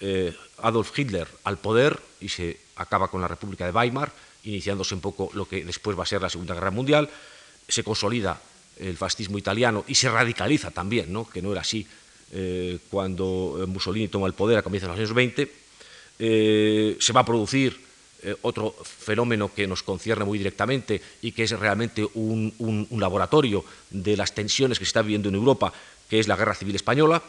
eh, 0.00 0.36
Adolf 0.58 0.96
Hitler 0.96 1.26
al 1.44 1.56
poder 1.56 1.98
y 2.20 2.28
se 2.28 2.60
acaba 2.76 3.08
con 3.08 3.22
la 3.22 3.28
República 3.28 3.64
de 3.64 3.72
Weimar, 3.72 4.12
iniciándose 4.44 4.94
un 4.94 5.00
poco 5.00 5.30
lo 5.32 5.48
que 5.48 5.64
después 5.64 5.98
va 5.98 6.02
a 6.02 6.06
ser 6.06 6.20
la 6.20 6.28
Segunda 6.28 6.52
Guerra 6.52 6.70
Mundial, 6.70 7.08
se 7.66 7.82
consolida 7.82 8.38
el 8.78 8.98
fascismo 8.98 9.38
italiano 9.38 9.82
y 9.88 9.94
se 9.94 10.10
radicaliza 10.10 10.70
también, 10.70 11.10
¿no? 11.10 11.26
que 11.28 11.40
no 11.40 11.52
era 11.52 11.62
así 11.62 11.86
cuando 12.90 13.64
Mussolini 13.68 14.08
toma 14.08 14.26
el 14.26 14.34
poder 14.34 14.58
a 14.58 14.62
comienzos 14.62 14.88
de 14.88 14.92
los 14.92 14.98
años 14.98 15.14
20, 15.14 15.52
se 16.18 17.12
va 17.12 17.20
a 17.20 17.24
producir 17.24 17.86
eh, 18.26 18.34
otro 18.42 18.72
fenómeno 18.82 19.54
que 19.54 19.68
nos 19.68 19.84
concierne 19.84 20.24
muy 20.24 20.38
directamente 20.38 21.00
y 21.22 21.30
que 21.30 21.44
es 21.44 21.52
realmente 21.52 22.04
un, 22.14 22.88
laboratorio 22.90 23.64
de 23.90 24.16
las 24.16 24.34
tensiones 24.34 24.80
que 24.80 24.84
se 24.84 24.88
está 24.88 25.02
viviendo 25.02 25.28
en 25.28 25.36
Europa, 25.36 25.72
que 26.10 26.18
es 26.18 26.26
la 26.26 26.34
Guerra 26.34 26.56
Civil 26.56 26.74
Española, 26.74 27.22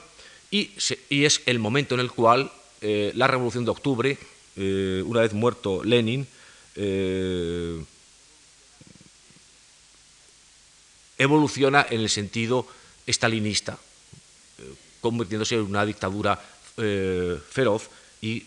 y, 0.50 0.72
es 1.10 1.42
el 1.46 1.60
momento 1.60 1.94
en 1.94 2.02
el 2.02 2.10
cual 2.10 2.52
eh, 2.82 3.12
la 3.14 3.28
Revolución 3.28 3.64
de 3.64 3.72
Octubre, 3.72 4.18
eh, 4.56 5.04
una 5.06 5.22
vez 5.22 5.34
muerto 5.34 5.84
Lenin, 5.84 6.26
evoluciona 11.18 11.86
en 11.90 12.02
el 12.02 12.10
sentido 12.10 12.66
estalinista, 13.06 13.78
convirtiéndose 15.02 15.56
en 15.56 15.62
una 15.62 15.86
dictadura 15.86 16.40
feroz 17.50 17.90
y 18.22 18.46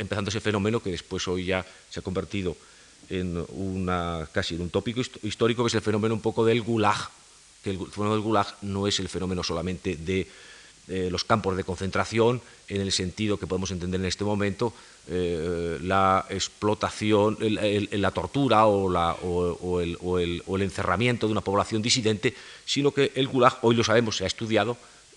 empezando 0.00 0.30
ese 0.30 0.40
fenómeno 0.40 0.82
que 0.82 0.90
después 0.90 1.26
hoy 1.28 1.44
ya 1.44 1.64
se 1.88 2.00
ha 2.00 2.02
convertido 2.02 2.56
en 3.08 3.44
una, 3.50 4.28
casi 4.32 4.54
en 4.54 4.62
un 4.62 4.70
tópico 4.70 5.00
histórico, 5.22 5.62
que 5.62 5.68
es 5.68 5.74
el 5.74 5.82
fenómeno 5.82 6.14
un 6.14 6.20
poco 6.20 6.44
del 6.44 6.62
gulag, 6.62 7.10
que 7.62 7.70
el 7.70 7.78
fenómeno 7.78 8.14
del 8.14 8.24
gulag 8.24 8.46
no 8.62 8.86
es 8.86 8.98
el 8.98 9.08
fenómeno 9.08 9.42
solamente 9.42 9.96
de 9.96 10.26
los 11.08 11.22
campos 11.22 11.56
de 11.56 11.62
concentración, 11.62 12.42
en 12.66 12.80
el 12.80 12.90
sentido 12.90 13.38
que 13.38 13.46
podemos 13.46 13.70
entender 13.70 14.00
en 14.00 14.06
este 14.06 14.24
momento, 14.24 14.72
eh, 15.08 15.78
la 15.82 16.26
explotación, 16.28 17.38
la 17.40 18.10
tortura 18.10 18.66
o, 18.66 18.90
o, 18.90 19.80
el, 19.80 19.96
o, 20.02 20.18
el, 20.18 20.62
encerramiento 20.62 21.26
de 21.26 21.32
una 21.32 21.40
población 21.42 21.80
disidente, 21.80 22.34
sino 22.64 22.92
que 22.92 23.12
el 23.14 23.28
gulag, 23.28 23.58
hoy 23.62 23.76
lo 23.76 23.84
sabemos, 23.84 24.16
se 24.16 24.24
ha 24.24 24.26
estudiado, 24.26 24.76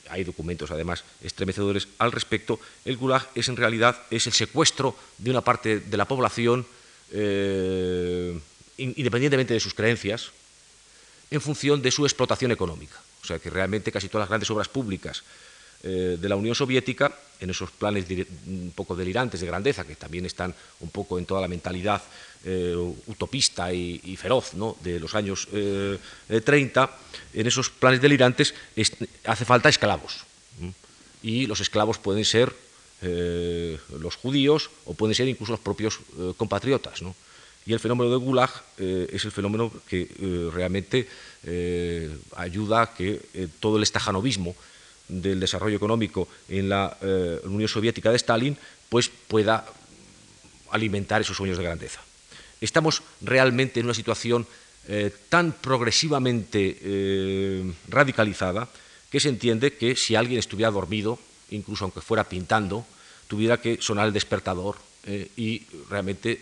hay 0.09 0.23
documentos 0.23 0.71
además 0.71 1.03
estremecedores 1.23 1.87
al 1.97 2.11
respecto, 2.11 2.59
el 2.85 2.97
gulag 2.97 3.27
es 3.35 3.47
en 3.47 3.55
realidad 3.55 3.97
es 4.11 4.27
el 4.27 4.33
secuestro 4.33 4.95
de 5.17 5.31
una 5.31 5.41
parte 5.41 5.79
de 5.79 5.97
la 5.97 6.05
población, 6.05 6.65
eh, 7.11 8.37
independientemente 8.77 9.53
de 9.53 9.59
sus 9.59 9.73
creencias, 9.73 10.31
en 11.31 11.41
función 11.41 11.81
de 11.81 11.91
su 11.91 12.05
explotación 12.05 12.51
económica. 12.51 12.99
O 13.23 13.25
sea 13.25 13.39
que 13.39 13.49
realmente 13.49 13.91
casi 13.91 14.09
todas 14.09 14.23
las 14.23 14.29
grandes 14.29 14.49
obras 14.51 14.67
públicas 14.67 15.23
eh, 15.85 16.17
de 16.17 16.29
la 16.29 16.37
Unión 16.37 16.55
Soviética, 16.55 17.11
en 17.41 17.49
esos 17.49 17.69
planes 17.71 18.05
un 18.47 18.71
poco 18.73 18.95
delirantes 18.95 19.41
de 19.41 19.47
grandeza, 19.47 19.83
que 19.83 19.97
también 19.97 20.25
están 20.25 20.55
un 20.79 20.89
poco 20.91 21.19
en 21.19 21.25
toda 21.25 21.41
la 21.41 21.49
mentalidad 21.49 22.01
eh, 22.45 22.73
utopista 23.07 23.73
y, 23.73 24.15
feroz 24.15 24.53
¿no? 24.53 24.77
de 24.81 24.97
los 24.97 25.13
años 25.13 25.49
30, 25.49 26.83
eh, 26.83 26.87
en 27.33 27.47
esos 27.47 27.69
planes 27.69 27.99
delirantes 27.99 28.53
hace 29.25 29.43
falta 29.43 29.67
esclavos. 29.67 30.23
Y 31.21 31.47
los 31.47 31.59
esclavos 31.59 31.97
pueden 31.97 32.23
ser 32.23 32.55
los 33.01 34.15
judíos 34.15 34.69
o 34.85 34.93
pueden 34.93 35.15
ser 35.15 35.27
incluso 35.27 35.51
los 35.51 35.59
propios 35.59 35.99
compatriotas. 36.37 37.01
Y 37.65 37.73
el 37.73 37.81
fenómeno 37.81 38.09
del 38.09 38.19
Gulag 38.19 38.51
es 38.77 39.25
el 39.25 39.31
fenómeno 39.33 39.69
que 39.85 40.07
realmente 40.53 41.09
ayuda 42.37 42.83
a 42.83 42.93
que 42.93 43.19
todo 43.59 43.75
el 43.75 43.83
estajanovismo 43.83 44.55
del 45.07 45.39
desarrollo 45.39 45.77
económico 45.77 46.27
en 46.49 46.69
la 46.69 46.97
eh, 47.01 47.39
Unión 47.45 47.67
Soviética 47.67 48.09
de 48.09 48.17
Stalin, 48.17 48.57
pues 48.89 49.09
pueda 49.09 49.65
alimentar 50.71 51.21
esos 51.21 51.37
sueños 51.37 51.57
de 51.57 51.63
grandeza. 51.63 52.01
Estamos 52.61 53.03
realmente 53.21 53.79
en 53.79 53.87
una 53.87 53.93
situación 53.93 54.47
eh, 54.87 55.11
tan 55.29 55.51
progresivamente 55.53 56.77
eh, 56.81 57.73
radicalizada 57.89 58.67
que 59.09 59.19
se 59.19 59.29
entiende 59.29 59.73
que 59.73 59.95
si 59.95 60.15
alguien 60.15 60.39
estuviera 60.39 60.71
dormido, 60.71 61.19
incluso 61.51 61.85
aunque 61.85 62.01
fuera 62.01 62.23
pintando, 62.23 62.85
tuviera 63.27 63.61
que 63.61 63.77
sonar 63.81 64.07
el 64.07 64.13
despertador 64.13 64.77
y 65.35 65.63
realmente, 65.89 66.41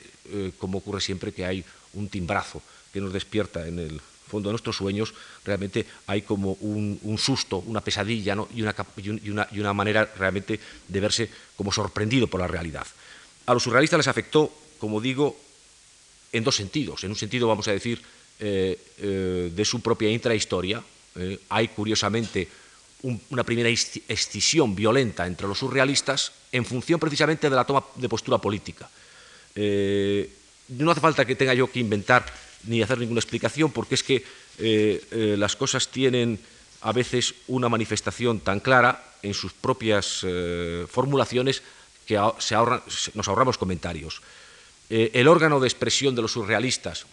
como 0.59 0.77
ocurre 0.77 1.01
siempre 1.01 1.33
que 1.33 1.45
hay 1.45 1.65
un 1.93 2.09
timbrazo 2.09 2.61
que 2.93 3.01
nos 3.01 3.11
despierta 3.11 3.67
en 3.67 3.79
el 3.79 4.01
fondo 4.31 4.49
de 4.49 4.53
nuestros 4.53 4.77
sueños, 4.77 5.13
realmente 5.43 5.85
hay 6.07 6.23
como 6.23 6.53
un, 6.61 7.17
susto, 7.19 7.57
una 7.67 7.81
pesadilla 7.81 8.35
y, 8.55 8.61
una, 8.61 9.73
manera 9.73 10.09
realmente 10.17 10.59
de 10.87 10.99
verse 10.99 11.29
como 11.55 11.71
sorprendido 11.71 12.27
por 12.27 12.39
la 12.39 12.47
realidad. 12.47 12.87
A 13.45 13.53
los 13.53 13.63
surrealistas 13.63 13.97
les 13.99 14.07
afectó, 14.07 14.51
como 14.79 15.01
digo, 15.01 15.37
en 16.31 16.43
dos 16.43 16.55
sentidos. 16.55 17.03
En 17.03 17.11
un 17.11 17.15
sentido, 17.17 17.47
vamos 17.47 17.67
a 17.67 17.73
decir, 17.73 18.01
eh, 18.39 18.79
eh, 18.97 19.51
de 19.53 19.65
su 19.65 19.81
propia 19.81 20.09
intrahistoria. 20.09 20.81
Eh, 21.15 21.37
hay, 21.49 21.67
curiosamente, 21.67 22.47
una 23.29 23.43
primera 23.43 23.69
escisión 23.69 24.75
violenta 24.75 25.27
entre 25.27 25.47
los 25.47 25.59
surrealistas 25.59 26.31
en 26.51 26.65
función 26.65 26.99
precisamente 26.99 27.49
de 27.49 27.55
la 27.55 27.65
toma 27.65 27.83
de 27.95 28.07
postura 28.07 28.37
política. 28.37 28.89
no 29.53 30.91
hace 30.91 31.01
falta 31.01 31.25
que 31.25 31.35
tenga 31.35 31.53
yo 31.53 31.71
que 31.71 31.79
inventar 31.79 32.25
ni 32.65 32.81
hacer 32.81 32.99
ninguna 32.99 33.19
explicación, 33.19 33.71
porque 33.71 33.95
es 33.95 34.03
que 34.03 34.23
eh, 34.59 35.03
eh, 35.11 35.35
las 35.37 35.55
cosas 35.55 35.87
tienen 35.87 36.39
a 36.81 36.91
veces 36.91 37.35
una 37.47 37.69
manifestación 37.69 38.39
tan 38.39 38.59
clara 38.59 39.03
en 39.21 39.33
sus 39.33 39.53
propias 39.53 40.21
eh, 40.23 40.85
formulaciones 40.89 41.61
que 42.05 42.15
nos 42.15 43.27
ahorramos 43.27 43.57
comentarios. 43.57 44.21
el 44.89 45.27
órgano 45.27 45.59
de 45.61 45.67
expresión 45.67 46.15
de 46.15 46.21
los 46.21 46.33
surrealistas 46.33 47.05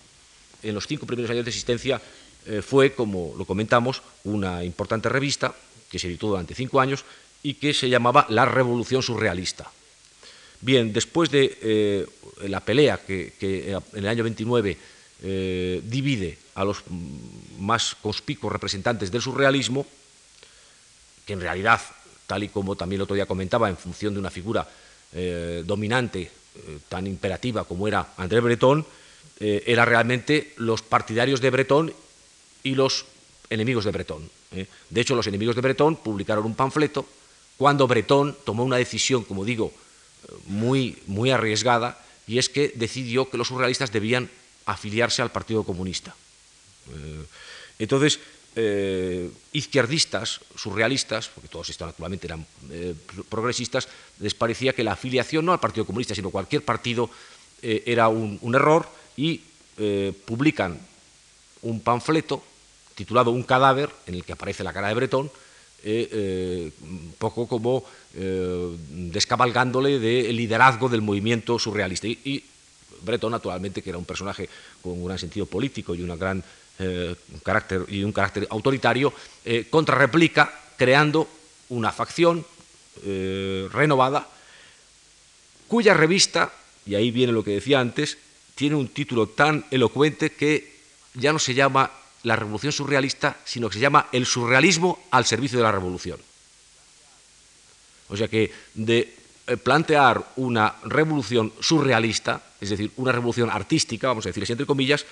en 0.63 0.75
los 0.75 0.89
cinco 0.89 1.07
primeros 1.07 1.31
años 1.31 1.45
de 1.45 1.51
existencia 1.51 2.01
fue, 2.63 2.95
como 2.95 3.35
lo 3.39 3.45
comentamos, 3.45 4.03
una 4.25 4.65
importante 4.65 5.09
revista 5.09 5.55
que 5.89 6.01
se 6.01 6.09
editó 6.09 6.29
durante 6.29 6.57
cinco 6.57 6.81
años 6.81 7.05
y 7.45 7.55
que 7.55 7.75
se 7.75 7.89
llamaba 7.89 8.27
La 8.31 8.47
Revolución 8.47 9.03
Surrealista. 9.03 9.71
Bien, 10.61 10.93
después 10.93 11.31
de 11.31 12.09
la 12.41 12.61
pelea 12.65 12.99
que, 12.99 13.35
en 13.41 13.99
el 13.99 14.09
año 14.09 14.25
29 14.25 14.77
eh, 15.21 15.83
divide 15.85 16.39
a 16.55 16.65
los 16.65 16.85
más 17.59 17.97
conspicuos 18.01 18.53
representantes 18.53 19.11
del 19.11 19.21
surrealismo, 19.21 19.85
que 21.27 21.33
en 21.33 21.41
realidad, 21.41 21.81
tal 22.27 22.45
y 22.45 22.49
como 22.49 22.77
también 22.77 22.99
el 22.99 23.03
otro 23.03 23.17
día 23.17 23.27
comentaba, 23.27 23.69
en 23.69 23.77
función 23.77 24.15
de 24.15 24.21
una 24.21 24.31
figura 24.31 24.69
eh, 25.13 25.65
dominante, 25.67 26.23
eh, 26.23 26.79
tan 26.89 27.07
imperativa 27.09 27.65
como 27.65 27.89
era 27.89 28.15
André 28.17 28.41
Breton, 28.41 28.87
era 29.41 29.85
realmente 29.85 30.53
los 30.57 30.83
partidarios 30.83 31.41
de 31.41 31.51
Breton 31.51 31.95
y 32.65 32.75
los 32.75 33.05
enemigos 33.51 33.85
de 33.85 33.93
Breton. 33.93 34.29
De 34.51 35.01
hecho, 35.01 35.15
los 35.15 35.29
enemigos 35.29 35.55
de 35.55 35.63
Breton 35.63 35.95
publicaron 35.95 36.45
un 36.45 36.57
panfleto 36.57 37.07
cuando 37.57 37.87
Breton 37.87 38.37
tomó 38.45 38.65
una 38.65 38.79
decisión, 38.79 39.23
como 39.23 39.45
digo, 39.45 39.73
muy, 40.47 40.99
muy 41.07 41.31
arriesgada, 41.31 42.05
y 42.27 42.39
es 42.39 42.49
que 42.49 42.73
decidió 42.75 43.31
que 43.31 43.39
los 43.39 43.47
surrealistas 43.47 43.93
debían 43.93 44.29
afiliarse 44.73 45.23
al 45.23 45.31
Partido 45.31 45.65
Comunista. 45.65 46.15
entonces, 47.79 48.21
izquierdistas, 49.53 50.41
surrealistas, 50.57 51.29
porque 51.29 51.49
todos 51.49 51.71
estos 51.71 51.87
naturalmente 51.87 52.27
eran 52.27 52.47
progresistas, 53.29 53.89
les 54.19 54.35
parecía 54.35 54.73
que 54.73 54.83
la 54.83 54.93
afiliación 54.93 55.45
no 55.45 55.53
al 55.53 55.61
Partido 55.61 55.87
Comunista, 55.87 56.15
sino 56.15 56.29
a 56.29 56.33
cualquier 56.33 56.65
partido 56.65 57.11
era 57.63 58.09
un, 58.09 58.55
error 58.55 58.89
y 59.17 59.43
publican 60.27 60.81
un 61.63 61.81
panfleto 61.81 62.43
titulado 62.99 63.31
Un 63.31 63.45
cadáver, 63.45 63.91
en 64.07 64.15
el 64.15 64.25
que 64.25 64.33
aparece 64.33 64.65
la 64.65 64.73
cara 64.73 64.89
de 64.89 64.95
Bretón, 64.95 65.31
eh, 65.85 66.09
eh, 66.11 66.73
un 66.83 67.15
poco 67.17 67.47
como 67.47 67.85
eh, 68.15 68.77
descabalgándole 69.15 70.01
del 70.01 70.37
liderazgo 70.37 70.89
del 70.89 71.03
movimiento 71.03 71.57
surrealista. 71.61 72.09
Y, 72.09 72.43
Bretón, 73.03 73.33
naturalmente, 73.33 73.83
que 73.83 73.91
era 73.91 73.99
un 73.99 74.05
personaje 74.05 74.49
con 74.83 74.93
un 74.93 75.07
gran 75.07 75.19
sentido 75.19 75.47
político 75.47 75.95
y, 75.95 76.03
una 76.03 76.17
gran, 76.17 76.43
un 76.79 77.41
carácter, 77.43 77.85
y 77.89 78.03
un 78.03 78.13
carácter 78.13 78.47
autoritario, 78.51 79.13
contrarreplica 79.71 80.53
creando 80.77 81.29
una 81.71 81.93
facción 81.93 82.45
renovada 83.73 84.29
cuya 85.69 85.95
revista, 85.95 86.51
y 86.87 86.95
ahí 86.95 87.11
viene 87.11 87.33
lo 87.33 87.45
que 87.45 87.53
decía 87.53 87.79
antes, 87.79 88.17
tiene 88.55 88.75
un 88.75 88.89
título 88.89 89.29
tan 89.29 89.65
elocuente 89.71 90.33
que 90.33 90.79
ya 91.15 91.33
no 91.33 91.39
se 91.39 91.55
llama 91.55 91.93
la 92.25 92.35
revolución 92.35 92.73
surrealista, 92.73 93.37
sino 93.45 93.69
que 93.69 93.75
se 93.75 93.81
llama 93.81 94.09
el 94.11 94.27
surrealismo 94.27 95.07
al 95.11 95.25
servicio 95.27 95.59
de 95.59 95.65
la 95.65 95.73
revolución. 95.73 96.19
O 98.09 98.17
sea 98.17 98.27
que 98.27 98.51
de 98.75 98.99
eh, 98.99 99.18
plantear 99.57 100.23
una 100.37 100.75
revolución 100.85 101.53
surrealista, 101.61 102.43
es 102.61 102.71
decir, 102.71 102.91
una 102.97 103.13
revolución 103.13 103.49
artística, 103.51 104.09
vamos 104.09 104.27
a 104.27 104.29
decir 104.29 104.45
entre 104.49 104.67
comillas, 104.67 105.07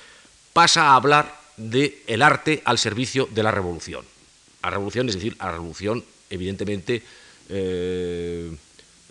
pasa 0.52 0.88
a 0.88 0.96
hablar 0.96 1.34
del 1.56 1.94
el 2.06 2.22
arte 2.22 2.62
al 2.64 2.78
servicio 2.78 3.28
de 3.30 3.42
la 3.42 3.50
revolución. 3.50 4.04
La 4.62 4.70
revolución, 4.70 5.08
es 5.08 5.14
decir, 5.14 5.36
a 5.38 5.46
la 5.46 5.52
revolución 5.52 6.04
evidentemente 6.28 7.02
eh, 7.48 8.56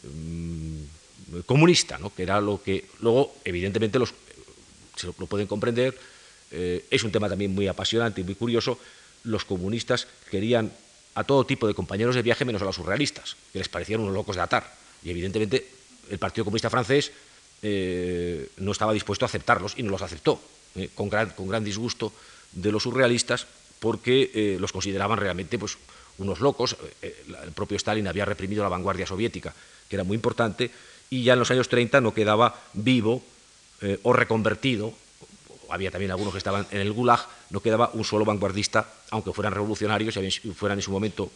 mm, 0.04 1.40
comunista, 1.46 1.98
¿no? 1.98 2.14
que 2.14 2.24
era 2.24 2.42
lo 2.42 2.62
que 2.62 2.86
luego, 3.02 3.36
evidentemente, 3.44 4.00
los, 4.00 4.14
lo 5.04 5.28
pueden 5.28 5.48
comprender, 5.48 5.98
eh, 6.52 6.86
es 6.90 7.04
un 7.04 7.12
tema 7.12 7.30
también 7.30 7.54
muy 7.54 7.68
apasionante 7.68 8.22
y 8.22 8.24
muy 8.24 8.36
curioso, 8.36 8.80
los 9.24 9.46
comunistas 9.46 10.08
querían 10.30 10.72
a 11.16 11.24
todo 11.24 11.46
tipo 11.46 11.68
de 11.68 11.74
compañeros 11.74 12.16
de 12.16 12.22
viaje 12.22 12.46
menos 12.46 12.62
a 12.62 12.66
los 12.66 12.76
surrealistas, 12.76 13.36
que 13.52 13.60
les 13.60 13.70
parecían 13.70 14.02
unos 14.02 14.14
locos 14.14 14.36
de 14.36 14.42
atar. 14.42 14.85
Y 15.04 15.10
evidentemente 15.10 15.68
el 16.10 16.20
Partido 16.20 16.46
Comunista 16.46 16.70
francés 16.70 17.12
eh, 17.62 18.50
no 18.58 18.72
estaba 18.72 18.94
dispuesto 18.94 19.26
a 19.26 19.28
aceptarlos 19.28 19.74
y 19.78 19.84
no 19.84 19.92
los 19.92 20.02
aceptó, 20.02 20.40
eh, 20.76 20.90
con, 20.94 21.10
gran, 21.10 21.30
con, 21.32 21.48
gran, 21.48 21.64
disgusto 21.64 22.14
de 22.52 22.72
los 22.72 22.84
surrealistas, 22.84 23.48
porque 23.80 24.58
los 24.60 24.72
consideraban 24.72 25.20
realmente 25.20 25.60
pues, 25.60 25.78
unos 26.18 26.40
locos. 26.40 26.78
el 27.02 27.52
propio 27.52 27.78
Stalin 27.78 28.08
había 28.08 28.26
reprimido 28.26 28.64
la 28.64 28.70
vanguardia 28.70 29.06
soviética, 29.06 29.54
que 29.90 29.96
era 29.98 30.04
muy 30.04 30.16
importante, 30.16 30.72
y 31.10 31.24
ya 31.24 31.34
en 31.34 31.40
los 31.40 31.52
años 31.52 31.70
30 31.70 32.02
no 32.02 32.14
quedaba 32.14 32.64
vivo 32.74 33.22
o 34.04 34.14
reconvertido 34.14 34.94
había 35.70 35.92
también 35.92 36.12
algunos 36.12 36.34
que 36.34 36.38
estaban 36.38 36.66
en 36.72 36.82
el 36.82 36.92
Gulag, 36.92 37.20
no 37.50 37.60
quedaba 37.60 37.92
un 37.94 38.04
solo 38.04 38.26
vanguardista, 38.26 38.88
aunque 39.12 39.34
fueran 39.34 39.54
revolucionarios 39.54 40.18
y 40.18 40.52
fueran 40.52 40.80
en 40.80 40.84
su 40.84 40.92
momento 40.92 41.32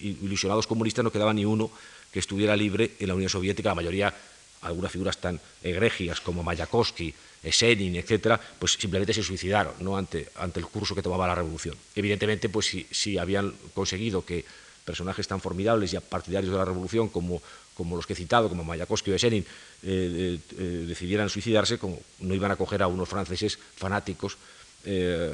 ilusionados 0.00 0.66
comunistas, 0.66 1.04
no 1.04 1.12
quedaba 1.12 1.32
ni 1.34 1.44
uno 1.44 1.70
que 2.12 2.18
estuviera 2.18 2.56
libre 2.56 2.92
en 2.98 3.08
la 3.08 3.14
Unión 3.14 3.30
Soviética, 3.30 3.70
la 3.70 3.74
mayoría, 3.74 4.14
algunas 4.62 4.92
figuras 4.92 5.18
tan 5.18 5.40
egregias 5.62 6.20
como 6.20 6.42
Mayakovsky, 6.42 7.14
Esenin, 7.42 7.96
etcétera, 7.96 8.40
pues 8.58 8.72
simplemente 8.72 9.14
se 9.14 9.22
suicidaron 9.22 9.74
¿no? 9.80 9.96
ante, 9.96 10.28
ante 10.36 10.58
el 10.58 10.66
curso 10.66 10.94
que 10.94 11.02
tomaba 11.02 11.26
la 11.26 11.36
revolución. 11.36 11.76
Evidentemente, 11.94 12.48
pues 12.48 12.66
si, 12.66 12.86
si 12.90 13.18
habían 13.18 13.54
conseguido 13.74 14.24
que 14.24 14.44
personajes 14.84 15.28
tan 15.28 15.40
formidables 15.40 15.92
y 15.92 15.98
partidarios 16.00 16.50
de 16.50 16.58
la 16.58 16.64
revolución 16.64 17.08
como 17.08 17.40
como 17.78 17.94
los 17.94 18.08
que 18.08 18.14
he 18.14 18.16
citado, 18.16 18.48
como 18.50 18.64
Mayakovsky 18.64 19.12
o 19.12 19.14
Esenin, 19.14 19.46
eh, 19.86 20.34
eh, 20.58 20.84
decidieran 20.90 21.30
suicidarse, 21.30 21.78
no 21.78 22.34
iban 22.34 22.50
a 22.50 22.56
coger 22.56 22.82
a 22.82 22.90
unos 22.90 23.08
franceses 23.08 23.54
fanáticos 23.54 24.36
eh, 24.82 25.30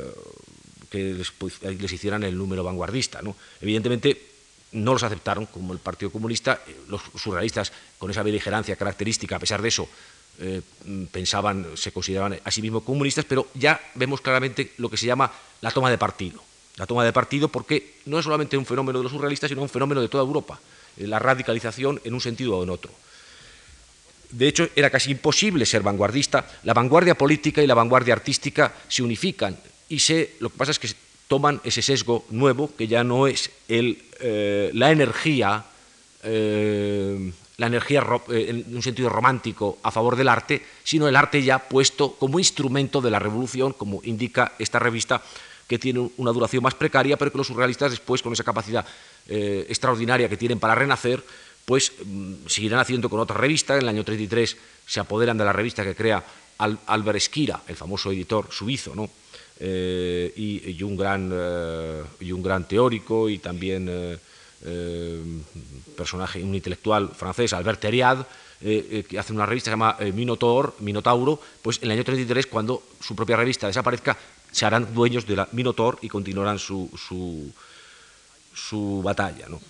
que 0.90 1.16
les, 1.16 1.92
hicieran 1.92 2.22
el 2.22 2.37
número 2.37 2.62
vanguardista. 2.62 3.22
¿no? 3.22 3.34
Evidentemente, 3.62 4.34
no 4.74 4.92
los 4.92 5.02
aceptaron 5.02 5.46
como 5.46 5.72
el 5.72 5.78
Partido 5.78 6.10
Comunista. 6.10 6.60
Los 6.88 7.00
surrealistas, 7.16 7.72
con 7.98 8.10
esa 8.10 8.22
beligerancia 8.22 8.76
característica, 8.76 9.37
a 9.37 9.38
pesar 9.38 9.62
de 9.62 9.68
eso, 9.68 9.88
pensaban, 11.10 11.66
se 11.76 11.92
consideraban 11.92 12.38
a 12.44 12.50
sí 12.50 12.60
mismos 12.60 12.82
comunistas, 12.82 13.24
pero 13.24 13.48
ya 13.54 13.80
vemos 13.94 14.20
claramente 14.20 14.72
lo 14.78 14.90
que 14.90 14.96
se 14.96 15.06
llama 15.06 15.32
la 15.60 15.70
toma 15.70 15.90
de 15.90 15.98
partido. 15.98 16.42
La 16.76 16.87
toma 16.87 17.04
de 17.04 17.12
partido 17.12 17.48
porque 17.48 17.94
no 18.06 18.18
es 18.18 18.24
solamente 18.24 18.56
un 18.56 18.66
fenómeno 18.66 18.98
de 18.98 19.04
los 19.04 19.12
surrealistas, 19.12 19.48
sino 19.48 19.62
un 19.62 19.68
fenómeno 19.68 20.00
de 20.00 20.08
toda 20.08 20.24
Europa. 20.24 20.58
Eh, 20.96 21.06
la 21.06 21.20
radicalización 21.20 22.00
en 22.02 22.14
un 22.14 22.20
sentido 22.20 22.58
o 22.58 22.62
en 22.64 22.70
otro. 22.70 22.90
De 24.30 24.48
hecho, 24.48 24.68
era 24.74 24.90
casi 24.90 25.12
imposible 25.12 25.66
ser 25.66 25.82
vanguardista. 25.82 26.44
La 26.64 26.74
vanguardia 26.74 27.16
política 27.16 27.62
y 27.62 27.68
la 27.68 27.74
vanguardia 27.74 28.14
artística 28.14 28.74
se 28.88 29.04
unifican 29.04 29.56
y 29.88 30.00
se, 30.00 30.34
lo 30.40 30.50
que 30.50 30.58
pasa 30.58 30.72
es 30.72 30.80
que 30.80 30.88
toman 31.28 31.60
ese 31.64 31.82
sesgo 31.82 32.24
nuevo, 32.30 32.70
que 32.76 32.87
ya 32.87 33.04
no 33.04 33.26
es 33.26 33.50
eh, 33.68 34.70
la 34.74 34.90
energía, 34.90 35.64
eh, 36.22 37.32
la 37.56 37.66
energía 37.66 38.04
en 38.28 38.64
un 38.74 38.82
sentido 38.82 39.08
romántico 39.08 39.78
a 39.82 39.90
favor 39.90 40.16
del 40.16 40.28
arte, 40.28 40.62
sino 40.82 41.08
el 41.08 41.16
arte 41.16 41.42
ya 41.42 41.58
puesto 41.58 42.14
como 42.16 42.38
instrumento 42.38 43.00
de 43.00 43.10
la 43.10 43.18
revolución, 43.18 43.72
como 43.72 44.00
indica 44.04 44.52
esta 44.58 44.78
revista, 44.78 45.22
que 45.66 45.78
tiene 45.78 46.10
una 46.18 46.32
duración 46.32 46.62
más 46.62 46.74
precaria, 46.74 47.16
pero 47.16 47.32
que 47.32 47.38
los 47.38 47.46
surrealistas 47.46 47.90
después, 47.90 48.22
con 48.22 48.32
esa 48.32 48.44
capacidad 48.44 48.87
eh, 49.28 49.66
extraordinaria 49.68 50.28
que 50.28 50.37
tienen 50.37 50.58
para 50.58 50.74
renacer, 50.74 51.24
pues 51.64 51.92
mm, 52.04 52.46
seguirán 52.46 52.80
haciendo 52.80 53.08
con 53.08 53.20
otra 53.20 53.37
revista. 53.37 53.74
En 53.74 53.82
el 53.82 53.88
año 53.88 54.04
33 54.04 54.56
se 54.87 55.00
apoderan 55.00 55.38
de 55.38 55.44
la 55.44 55.52
revista 55.52 55.82
que 55.82 55.94
crea 55.94 56.22
Al 56.58 56.78
Albert 56.87 57.16
Esquira, 57.16 57.62
el 57.66 57.76
famoso 57.76 58.12
editor 58.12 58.48
suizo, 58.50 58.94
¿no? 58.94 59.08
Eh, 59.60 60.32
y, 60.36 60.82
un 60.82 60.96
gran, 60.96 61.30
eh, 61.32 62.02
y 62.20 62.32
un 62.32 62.42
gran 62.42 62.66
teórico 62.66 63.28
y 63.28 63.38
también 63.38 64.18
personaje, 65.96 66.42
un 66.42 66.54
intelectual 66.54 67.10
francés, 67.10 67.52
Albert 67.52 67.80
Theriad, 67.80 68.26
que 68.60 69.18
hace 69.18 69.32
una 69.32 69.44
revista 69.44 69.70
que 69.70 69.72
se 69.72 69.78
llama 69.78 69.98
Minotaur, 70.14 70.74
Minotauro, 70.80 71.38
pues 71.60 71.78
en 71.78 71.84
el 71.84 71.90
año 71.92 72.04
33, 72.04 72.46
cuando 72.46 72.82
su 72.98 73.14
propia 73.14 73.36
revista 73.36 73.66
desaparezca, 73.66 74.16
se 74.50 74.64
harán 74.64 74.94
dueños 74.94 75.26
de 75.26 75.36
la 75.36 75.48
Minotaur 75.52 75.98
y 76.00 76.08
continuarán 76.08 76.58
su, 76.58 76.88
su, 78.54 79.02
batalla. 79.02 79.48
¿no? 79.48 79.60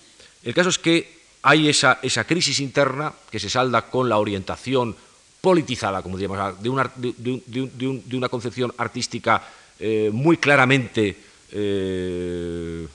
El 0.43 0.53
caso 0.53 0.69
es 0.69 0.77
que 0.77 1.25
hay 1.41 1.67
esa, 1.67 1.99
esa, 2.01 2.23
crisis 2.23 2.59
interna 2.59 3.11
que 3.29 3.39
se 3.39 3.49
salda 3.49 3.89
con 3.89 4.07
la 4.07 4.17
orientación 4.17 4.95
politizada, 5.41 6.01
como 6.01 6.17
diríamos, 6.17 6.61
de 6.61 6.69
una, 6.69 6.91
de, 6.95 8.17
una 8.17 8.29
concepción 8.29 8.73
artística 8.77 9.43
eh, 9.79 10.09
muy 10.13 10.37
claramente 10.37 11.17
eh, 11.51 12.87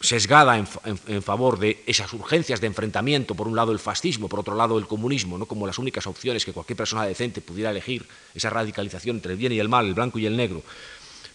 sesgada 0.00 0.56
en, 0.58 1.22
favor 1.22 1.58
de 1.58 1.82
esas 1.86 2.12
urgencias 2.12 2.60
de 2.60 2.66
enfrentamiento, 2.66 3.34
por 3.34 3.48
un 3.48 3.56
lado 3.56 3.72
el 3.72 3.78
fascismo, 3.78 4.28
por 4.28 4.40
otro 4.40 4.54
lado 4.54 4.78
el 4.78 4.86
comunismo, 4.86 5.38
¿no? 5.38 5.46
como 5.46 5.66
las 5.66 5.78
únicas 5.78 6.06
opciones 6.06 6.44
que 6.44 6.52
cualquier 6.52 6.76
persona 6.76 7.06
decente 7.06 7.40
pudiera 7.40 7.70
elegir, 7.70 8.06
esa 8.34 8.50
radicalización 8.50 9.16
entre 9.16 9.32
el 9.32 9.38
bien 9.38 9.52
y 9.52 9.58
el 9.58 9.68
mal, 9.68 9.86
el 9.86 9.94
blanco 9.94 10.18
y 10.18 10.26
el 10.26 10.36
negro, 10.36 10.62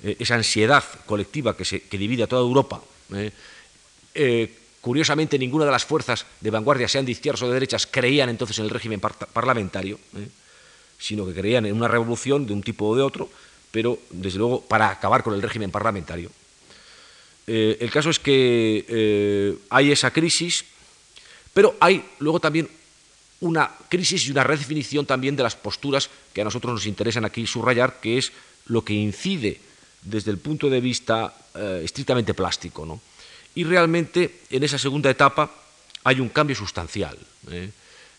eh, 0.04 0.18
esa 0.20 0.36
ansiedad 0.36 0.84
colectiva 1.06 1.56
que, 1.56 1.98
divide 1.98 2.24
a 2.24 2.28
toda 2.28 2.42
Europa. 2.42 2.82
Curiosamente, 4.82 5.38
ninguna 5.38 5.66
de 5.66 5.72
las 5.72 5.84
fuerzas 5.84 6.26
de 6.40 6.52
vanguardia, 6.52 6.88
sean 6.88 7.06
de 7.06 7.12
izquierdas 7.12 7.42
o 7.42 7.48
de 7.48 7.54
derechas, 7.54 7.86
creían 7.86 8.30
entonces 8.30 8.58
en 8.60 8.66
el 8.66 8.70
régimen 8.70 9.02
parlamentario, 9.02 10.00
sino 10.98 11.26
que 11.26 11.34
creían 11.34 11.66
en 11.66 11.76
una 11.76 11.88
revolución 11.88 12.46
de 12.46 12.54
un 12.54 12.64
tipo 12.64 12.88
o 12.88 12.96
de 12.96 13.02
otro, 13.02 13.30
pero 13.72 14.00
desde 14.10 14.40
luego 14.40 14.62
para 14.62 14.90
acabar 14.90 15.24
con 15.24 15.34
el 15.34 15.42
régimen 15.42 15.72
parlamentario. 15.72 16.32
el 17.48 17.90
caso 17.92 18.10
es 18.10 18.20
que 18.20 19.58
hay 19.70 19.92
esa 19.92 20.12
crisis, 20.12 20.66
pero 21.54 21.76
hay 21.80 22.04
luego 22.20 22.40
también 22.40 22.70
una 23.42 23.72
crisis 23.88 24.28
y 24.28 24.32
una 24.32 24.44
redefinición 24.44 25.06
también 25.06 25.36
de 25.36 25.44
las 25.44 25.56
posturas 25.56 26.10
que 26.34 26.42
a 26.42 26.44
nosotros 26.44 26.74
nos 26.74 26.86
interesan 26.86 27.26
aquí 27.26 27.48
subrayar, 27.48 28.00
que 28.00 28.18
es 28.18 28.32
lo 28.68 28.84
que 28.84 28.94
incide 28.94 29.60
desde 30.02 30.32
el 30.32 30.38
punto 30.38 30.70
de 30.70 30.82
vista 30.82 31.34
eh, 31.56 31.82
estrictamente 31.84 32.34
plástico. 32.34 32.86
¿no? 32.86 33.02
Y 33.56 33.64
realmente 33.64 34.42
en 34.50 34.64
esa 34.64 34.78
segunda 34.78 35.10
etapa 35.10 35.52
hay 36.04 36.20
un 36.20 36.30
cambio 36.30 36.56
sustancial. 36.56 37.18
¿eh? 37.50 37.70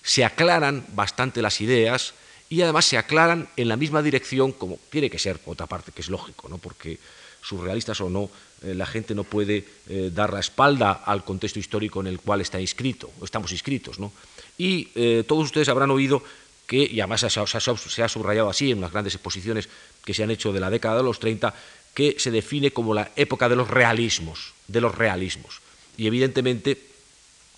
Se 0.02 0.24
aclaran 0.24 0.84
bastante 0.94 1.42
las 1.42 1.60
ideas 1.60 2.14
y 2.50 2.60
además 2.60 2.84
se 2.84 2.98
aclaran 2.98 3.48
en 3.56 3.68
la 3.68 3.76
misma 3.76 4.02
dirección, 4.02 4.52
como 4.52 4.78
tiene 4.90 5.08
que 5.08 5.18
ser, 5.18 5.38
por 5.38 5.52
otra 5.54 5.66
parte, 5.66 5.92
que 5.92 6.02
es 6.02 6.10
lógico, 6.10 6.48
¿no? 6.50 6.58
porque 6.58 6.98
surrealistas 7.40 7.98
o 8.02 8.10
no, 8.10 8.28
eh, 8.62 8.74
la 8.74 8.84
gente 8.84 9.14
no 9.14 9.24
puede 9.24 9.64
dar 10.12 10.34
la 10.34 10.40
espalda 10.40 10.92
al 11.06 11.24
contexto 11.24 11.58
histórico 11.58 12.00
en 12.00 12.08
el 12.08 12.20
cual 12.20 12.42
está 12.42 12.60
inscrito, 12.60 13.10
estamos 13.24 13.50
inscritos. 13.52 13.98
¿no? 13.98 14.12
Y 14.58 14.84
todos 15.22 15.44
ustedes 15.44 15.70
habrán 15.70 15.90
oído 15.90 16.22
que, 16.70 16.88
y 16.88 17.00
además 17.00 17.20
se 17.20 18.02
ha, 18.02 18.08
subrayado 18.08 18.48
así 18.48 18.70
en 18.70 18.78
unas 18.78 18.92
grandes 18.92 19.14
exposiciones 19.14 19.68
que 20.04 20.14
se 20.14 20.22
han 20.22 20.30
hecho 20.30 20.52
de 20.52 20.60
la 20.60 20.70
década 20.70 20.98
de 20.98 21.02
los 21.02 21.18
30, 21.18 21.52
que 21.92 22.14
se 22.16 22.30
define 22.30 22.70
como 22.70 22.94
la 22.94 23.10
época 23.16 23.48
de 23.48 23.56
los 23.56 23.68
realismos, 23.68 24.52
de 24.68 24.80
los 24.80 24.94
realismos. 24.94 25.60
Y 25.96 26.06
evidentemente 26.06 26.80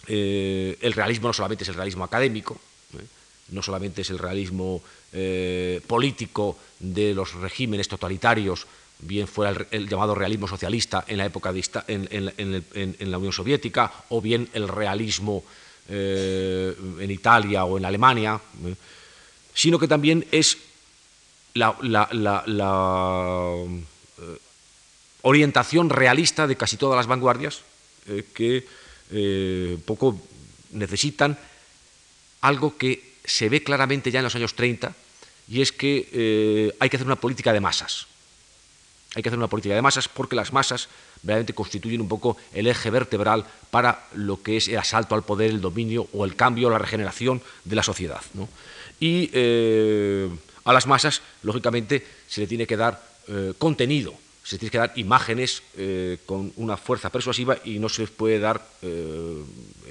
eh, 0.07 0.79
el 0.81 0.95
realismo 0.95 1.29
no 1.29 1.35
solamente 1.35 1.65
es 1.65 1.69
el 1.69 1.75
realismo 1.75 2.05
académico, 2.05 2.59
¿eh? 2.59 2.72
No 3.53 3.63
solamente 3.63 4.03
es 4.03 4.11
el 4.11 4.19
realismo 4.19 4.83
eh, 5.13 5.81
político 5.87 6.59
de 6.81 7.15
los 7.15 7.35
regímenes 7.35 7.89
totalitarios, 7.89 8.67
bien 8.99 9.29
fuera 9.29 9.67
el, 9.71 9.89
llamado 9.89 10.15
realismo 10.15 10.49
socialista 10.49 11.05
en 11.07 11.19
la 11.19 11.27
época 11.27 11.53
de, 11.53 11.65
en, 11.89 13.11
la 13.11 13.19
Unión 13.19 13.33
Soviética, 13.33 13.93
o 14.11 14.21
bien 14.21 14.49
el 14.53 14.69
realismo 14.69 15.45
en 15.89 17.11
Italia 17.11 17.65
o 17.65 17.77
en 17.77 17.85
Alemania, 17.85 18.41
sino 19.53 19.79
que 19.79 19.89
también 19.89 20.25
es 20.31 20.59
la, 21.55 21.77
orientación 25.23 25.91
realista 25.91 26.47
de 26.47 26.57
casi 26.57 26.77
todas 26.77 26.97
las 26.97 27.07
vanguardias 27.07 27.61
que 28.35 28.65
eh, 29.15 29.79
poco 29.85 30.19
necesitan 30.73 31.39
algo 32.41 32.77
que 32.79 33.12
se 33.25 33.49
ve 33.49 33.63
claramente 33.63 34.11
ya 34.11 34.21
en 34.21 34.25
los 34.25 34.35
años 34.35 34.55
30 34.55 34.95
y 35.49 35.61
es 35.61 35.73
que 35.73 36.09
eh, 36.13 36.75
hay 36.79 36.89
que 36.89 36.97
hacer 36.97 37.07
una 37.07 37.17
política 37.17 37.53
de 37.53 37.61
masas. 37.61 38.07
Hay 39.15 39.23
que 39.23 39.29
hacer 39.29 39.39
una 39.39 39.49
política 39.49 39.75
de 39.75 39.83
masas 39.83 40.09
porque 40.09 40.37
las 40.37 40.53
masas 40.53 40.89
realmente 41.23 41.53
constituyen 41.53 42.01
un 42.01 42.09
poco 42.09 42.37
el 42.55 42.67
eje 42.67 42.91
vertebral 42.91 43.45
para 43.71 44.07
lo 44.15 44.43
que 44.43 44.57
es 44.57 44.69
el 44.69 44.79
asalto 44.79 45.15
al 45.15 45.23
poder, 45.23 45.51
el 45.51 45.61
dominio 45.61 46.09
o 46.13 46.25
el 46.25 46.35
cambio, 46.35 46.71
la 46.71 46.79
regeneración 46.79 47.43
de 47.65 47.77
la 47.77 47.83
sociedad. 47.83 48.23
Y 48.99 49.29
eh, 49.33 50.31
a 50.65 50.73
las 50.73 50.87
masas, 50.87 51.21
lógicamente, 51.43 52.07
se 52.27 52.41
le 52.41 52.47
tiene 52.47 52.67
que 52.67 52.77
dar 52.77 53.13
contenido, 53.59 54.15
se 54.45 54.59
tiene 54.59 54.71
que 54.71 54.79
dar 54.79 54.93
imágenes 54.97 55.63
eh, 55.77 56.19
con 56.27 56.53
una 56.57 56.77
fuerza 56.77 57.11
persuasiva 57.11 57.59
y 57.65 57.79
no 57.79 57.89
se 57.89 58.03
les 58.03 58.11
puede 58.11 58.39
dar 58.39 58.61
eh, 58.83 59.43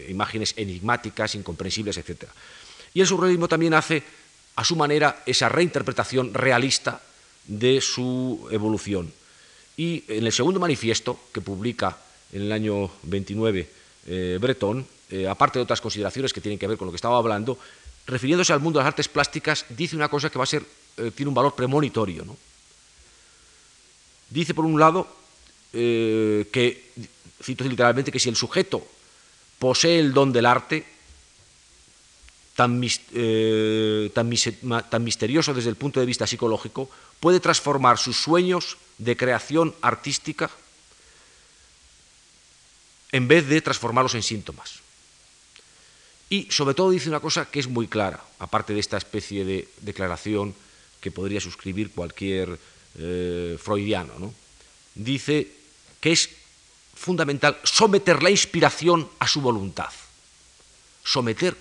imágenes 0.10 0.54
enigmáticas, 0.58 1.36
incomprensibles, 1.36 1.98
etc. 1.98 2.26
Y 2.94 3.02
el 3.02 3.08
surrealismo 3.08 3.48
también 3.48 3.74
hace, 3.74 4.04
a 4.56 4.64
su 4.64 4.76
manera, 4.76 5.24
esa 5.26 5.50
reinterpretación 5.50 6.34
realista 6.34 7.02
de 7.48 7.82
su 7.82 8.48
evolución. 8.52 9.12
Y 9.78 10.04
en 10.08 10.26
el 10.26 10.32
segundo 10.32 10.60
manifiesto, 10.60 11.20
que 11.34 11.42
publica 11.42 11.98
en 12.34 12.44
el 12.44 12.52
año 12.52 12.92
29 13.04 13.70
eh, 14.08 14.38
Breton, 14.40 14.86
aparte 15.30 15.60
de 15.60 15.64
otras 15.64 15.82
consideraciones 15.82 16.32
que 16.32 16.40
tienen 16.40 16.58
que 16.58 16.68
ver 16.68 16.78
con 16.78 16.86
lo 16.86 16.92
que 16.92 16.96
estaba 16.96 17.18
hablando, 17.18 17.58
refiriéndose 18.08 18.54
al 18.54 18.62
mundo 18.62 18.80
de 18.80 18.84
las 18.84 18.92
artes 18.92 19.10
plásticas, 19.10 19.66
dice 19.70 19.98
una 19.98 20.08
cosa 20.08 20.30
que 20.30 20.38
va 20.38 20.44
a 20.44 20.48
ser, 20.48 20.64
tiene 21.14 21.28
un 21.28 21.36
valor 21.36 21.54
premonitorio. 21.54 22.26
Dice, 24.30 24.54
por 24.54 24.64
un 24.64 24.80
lado, 24.80 25.08
eh, 25.74 26.48
que, 26.52 26.92
cito 27.44 27.64
literalmente, 27.66 28.12
que 28.12 28.20
si 28.20 28.30
el 28.30 28.36
sujeto 28.36 28.86
posee 29.60 30.00
el 30.00 30.14
don 30.14 30.32
del 30.32 30.46
arte, 30.46 30.86
tan, 32.56 32.82
eh, 33.14 34.12
tan, 34.14 35.04
misterioso 35.04 35.54
desde 35.54 35.70
el 35.70 35.76
punto 35.76 36.00
de 36.00 36.06
vista 36.06 36.28
psicológico, 36.28 36.90
puede 37.20 37.40
transformar 37.40 37.98
sus 37.98 38.18
sueños 38.18 38.78
de 38.98 39.18
creación 39.18 39.74
artística 39.82 40.50
en 43.12 43.28
vez 43.28 43.48
de 43.48 43.62
transformarlos 43.62 44.16
en 44.16 44.24
síntomas. 44.24 44.80
Y 46.30 46.48
sobre 46.50 46.76
todo 46.76 46.92
dice 46.92 47.10
una 47.10 47.20
cosa 47.20 47.50
que 47.50 47.60
es 47.60 47.68
muy 47.68 47.88
clara, 47.88 48.24
aparte 48.40 48.74
de 48.74 48.80
esta 48.80 48.98
especie 48.98 49.44
de 49.44 49.68
declaración 49.82 50.56
que 51.02 51.12
podría 51.12 51.42
suscribir 51.42 51.92
cualquier 51.92 52.58
eh, 52.98 53.58
freudiano, 53.62 54.14
¿no? 54.18 54.34
dice 54.96 55.52
que 56.00 56.12
es 56.12 56.30
fundamental 56.96 57.58
someter 57.64 58.22
la 58.22 58.30
inspiración 58.30 59.10
a 59.20 59.28
su 59.28 59.42
voluntad. 59.42 59.90
Someter 61.04 61.58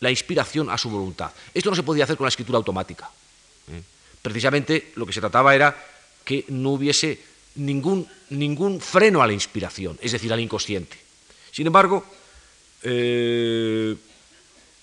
la 0.00 0.10
inspiración 0.10 0.70
a 0.70 0.78
su 0.78 0.90
voluntad. 0.90 1.30
Esto 1.54 1.70
no 1.70 1.76
se 1.76 1.82
podía 1.82 2.04
hacer 2.04 2.16
con 2.16 2.24
la 2.24 2.30
escritura 2.30 2.58
automática. 2.58 3.10
¿eh? 3.70 3.82
Precisamente 4.20 4.92
lo 4.96 5.06
que 5.06 5.12
se 5.12 5.20
trataba 5.20 5.54
era 5.54 5.76
que 6.24 6.44
no 6.48 6.70
hubiese 6.70 7.20
ningún, 7.56 8.06
ningún 8.30 8.80
freno 8.80 9.22
a 9.22 9.26
la 9.26 9.32
inspiración, 9.32 9.98
es 10.02 10.12
decir, 10.12 10.32
al 10.32 10.40
inconsciente. 10.40 10.96
Sin 11.52 11.66
embargo, 11.66 12.04
eh, 12.82 13.96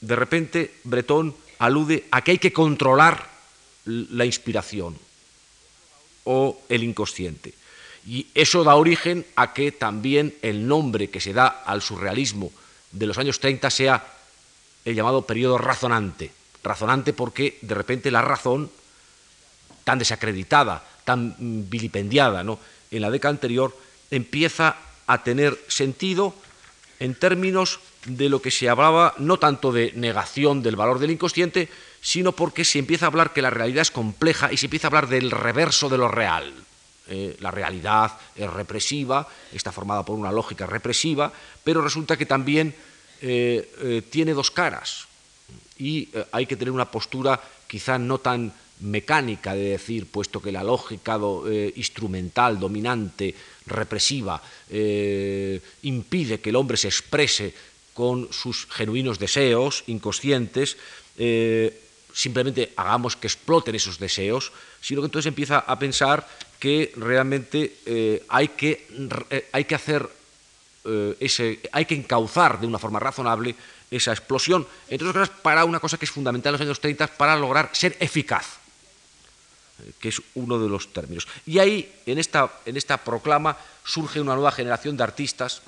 de 0.02 0.16
repente 0.16 0.76
Bretón 0.84 1.36
alude 1.60 2.06
a 2.12 2.22
que 2.22 2.32
hay 2.32 2.38
que 2.40 2.54
controlar 2.54 3.30
la 3.86 4.26
inspiración 4.26 4.98
o 6.24 6.62
el 6.70 6.84
inconsciente. 6.84 7.54
Y 8.08 8.28
eso 8.34 8.64
da 8.64 8.76
origen 8.76 9.26
a 9.36 9.54
que 9.54 9.72
también 9.72 10.36
el 10.42 10.68
nombre 10.68 11.10
que 11.10 11.22
se 11.22 11.34
da 11.34 11.48
al 11.48 11.82
surrealismo 11.82 12.52
de 12.92 13.08
los 13.08 13.18
años 13.18 13.40
30 13.40 13.70
sea 13.70 14.06
el 14.86 14.96
llamado 14.96 15.24
periodo 15.24 15.58
razonante. 15.58 16.32
Razonante 16.64 17.14
porque 17.14 17.58
de 17.62 17.76
repente 17.76 18.12
la 18.12 18.22
razón, 18.22 18.70
tan 19.84 20.00
desacreditada, 20.00 20.84
tan 21.04 21.36
vilipendiada 21.70 22.44
¿no? 22.44 22.60
en 22.92 23.02
la 23.02 23.12
década 23.12 23.32
anterior, 23.32 23.76
empieza 24.12 24.78
a 25.08 25.24
tener 25.24 25.60
sentido 25.68 26.34
en 27.00 27.16
términos 27.16 27.80
de 28.06 28.30
lo 28.30 28.42
que 28.42 28.52
se 28.52 28.70
hablaba 28.70 29.14
no 29.18 29.38
tanto 29.38 29.72
de 29.72 29.92
negación 29.96 30.62
del 30.62 30.76
valor 30.76 31.00
del 31.00 31.12
inconsciente, 31.12 31.70
sino 32.02 32.34
porque 32.34 32.66
se 32.66 32.80
empieza 32.80 33.06
a 33.06 33.10
hablar 33.10 33.34
que 33.34 33.42
la 33.42 33.50
realidad 33.50 33.82
es 33.82 33.92
compleja 33.92 34.52
y 34.52 34.58
se 34.58 34.68
empieza 34.68 34.88
a 34.88 34.90
hablar 34.90 35.08
del 35.08 35.32
reverso 35.32 35.90
de 35.90 35.98
lo 35.98 36.08
real. 36.08 36.54
Eh, 37.08 37.36
la 37.40 37.52
realidad 37.52 38.18
es 38.36 38.50
represiva, 38.50 39.28
está 39.52 39.72
formada 39.72 40.04
por 40.04 40.18
una 40.18 40.32
lógica 40.32 40.66
represiva, 40.66 41.32
pero 41.64 41.82
resulta 41.82 42.16
que 42.16 42.26
también 42.26 42.74
eh, 43.22 43.70
eh, 43.82 44.02
tiene 44.10 44.34
dos 44.34 44.52
caras. 44.52 45.08
Y 45.78 46.10
hay 46.32 46.46
que 46.46 46.56
tener 46.56 46.72
una 46.72 46.90
postura 46.90 47.40
quizá 47.68 47.98
no 47.98 48.20
tan 48.20 48.54
mecánica 48.82 49.56
de 49.56 49.72
decir, 49.72 50.06
puesto 50.08 50.42
que 50.42 50.52
la 50.52 50.64
lógica 50.64 51.18
instrumental, 51.76 52.60
dominante, 52.60 53.34
represiva, 53.66 54.42
impide 55.82 56.40
que 56.40 56.50
el 56.50 56.56
hombre 56.56 56.78
se 56.78 56.90
exprese 56.90 57.54
con 57.94 58.32
sus 58.32 58.68
genuinos 58.68 59.20
deseos 59.20 59.84
inconscientes, 59.88 60.78
simplemente 62.14 62.72
hagamos 62.76 63.16
que 63.16 63.28
exploten 63.28 63.76
esos 63.76 64.00
deseos, 64.00 64.52
sino 64.80 65.02
que 65.02 65.08
entonces 65.08 65.28
empieza 65.28 65.60
a 65.60 65.80
pensar 65.80 66.28
que 66.60 66.94
realmente 66.96 67.76
eh, 67.86 68.24
hay, 68.30 68.48
que, 68.50 68.88
eh, 69.30 69.50
hay 69.52 69.66
que 69.66 69.76
hacer 69.76 70.08
eh, 70.86 71.62
hay 71.72 71.86
que 71.86 71.96
encauzar 71.96 72.60
de 72.60 72.68
una 72.68 72.80
forma 72.80 73.00
razonable 73.00 73.56
esa 73.90 74.12
explosión, 74.12 74.68
entre 74.90 75.08
otras 75.08 75.30
cosas 75.30 75.42
para 75.42 75.66
una 75.66 75.80
cosa 75.80 75.98
que 75.98 76.06
es 76.06 76.12
fundamental 76.12 76.54
en 76.54 76.60
los 76.60 76.66
años 76.66 76.80
30 76.80 77.08
para 77.08 77.36
lograr 77.36 77.70
ser 77.74 77.96
eficaz, 78.00 78.58
que 80.00 80.10
es 80.10 80.22
uno 80.36 80.60
de 80.60 80.70
los 80.70 80.92
términos. 80.92 81.28
Y 81.46 81.60
ahí, 81.60 81.94
en 82.06 82.18
esta, 82.18 82.52
en 82.66 82.78
esta 82.78 82.98
proclama, 82.98 83.58
surge 83.84 84.20
una 84.20 84.36
nueva 84.36 84.52
generación 84.52 84.98
de 84.98 85.04
artistas 85.04 85.62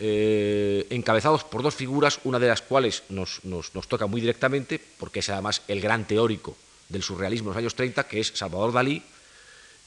eh, 0.00 0.86
encabezados 0.90 1.42
por 1.42 1.62
dos 1.62 1.74
figuras, 1.74 2.20
una 2.22 2.38
de 2.38 2.46
las 2.46 2.62
cuales 2.62 3.02
nos, 3.08 3.40
toca 3.88 4.06
muy 4.06 4.20
directamente, 4.20 4.80
porque 4.98 5.18
es 5.18 5.28
además 5.28 5.62
el 5.66 5.80
gran 5.80 6.06
teórico 6.06 6.56
del 6.88 7.02
surrealismo 7.02 7.48
en 7.48 7.54
los 7.54 7.58
años 7.58 7.74
30, 7.74 8.06
que 8.06 8.20
es 8.20 8.28
Salvador 8.34 8.72
Dalí, 8.72 9.02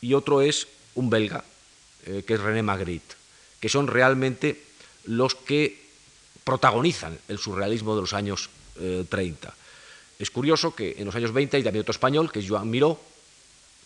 y 0.02 0.14
otro 0.14 0.42
es 0.42 0.68
un 0.96 1.10
belga, 1.10 1.44
eh, 2.06 2.24
que 2.28 2.34
es 2.34 2.40
René 2.42 2.62
Magritte, 2.62 3.16
que 3.62 3.70
son 3.70 3.88
realmente 3.88 4.62
los 5.06 5.36
que 5.36 5.80
protagonizan 6.44 7.18
el 7.30 7.38
surrealismo 7.38 7.96
de 7.96 8.02
los 8.02 8.14
años 8.14 8.50
30. 8.76 9.48
Eh, 9.48 9.52
es 10.20 10.30
curioso 10.30 10.76
que 10.76 10.96
en 10.98 11.06
los 11.06 11.16
años 11.16 11.32
20 11.32 11.58
hay 11.58 11.64
también 11.64 11.82
otro 11.82 11.94
español, 11.94 12.32
que 12.32 12.40
es 12.40 12.50
Joan 12.50 12.70
Miró, 12.70 13.00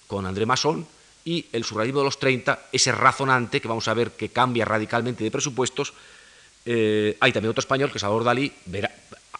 con 0.07 0.25
André 0.25 0.45
Masson, 0.45 0.87
y 1.23 1.45
el 1.51 1.63
surrealismo 1.63 1.99
de 1.99 2.05
los 2.05 2.19
30, 2.19 2.69
ese 2.71 2.91
razonante, 2.91 3.61
que 3.61 3.67
vamos 3.67 3.87
a 3.87 3.93
ver 3.93 4.11
que 4.11 4.29
cambia 4.29 4.65
radicalmente 4.65 5.23
de 5.23 5.31
presupuestos, 5.31 5.93
eh, 6.65 7.17
hay 7.19 7.31
también 7.31 7.51
otro 7.51 7.61
español, 7.61 7.91
que 7.91 7.97
es 7.97 8.01
Salvador 8.01 8.23
Dalí, 8.23 8.51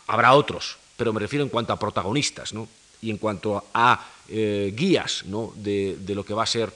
habrá 0.07 0.33
otros, 0.33 0.77
pero 0.95 1.11
me 1.13 1.19
refiero 1.19 1.43
en 1.43 1.49
cuanto 1.49 1.73
a 1.73 1.79
protagonistas 1.79 2.53
y 3.01 3.09
en 3.09 3.17
cuanto 3.17 3.65
a 3.73 4.07
eh, 4.29 4.73
guías 4.75 5.23
de, 5.55 5.97
lo 6.07 6.23
que 6.23 6.33
va 6.33 6.43
a 6.43 6.47
ser 6.47 6.71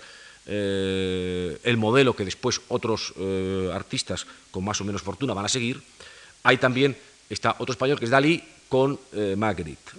eh, 0.51 1.59
el 1.63 1.77
modelo 1.77 2.15
que 2.15 2.25
después 2.25 2.61
otros 2.69 3.13
artistas 3.73 4.25
con 4.51 4.65
más 4.65 4.81
o 4.81 4.83
menos 4.83 5.01
fortuna 5.01 5.33
van 5.33 5.45
a 5.45 5.49
seguir. 5.49 5.81
Hay 6.43 6.57
también 6.57 6.97
está 7.29 7.55
otro 7.59 7.73
español 7.73 7.99
que 7.99 8.05
es 8.05 8.11
Dalí 8.11 8.43
con 8.67 8.99
Magritte. 9.37 9.91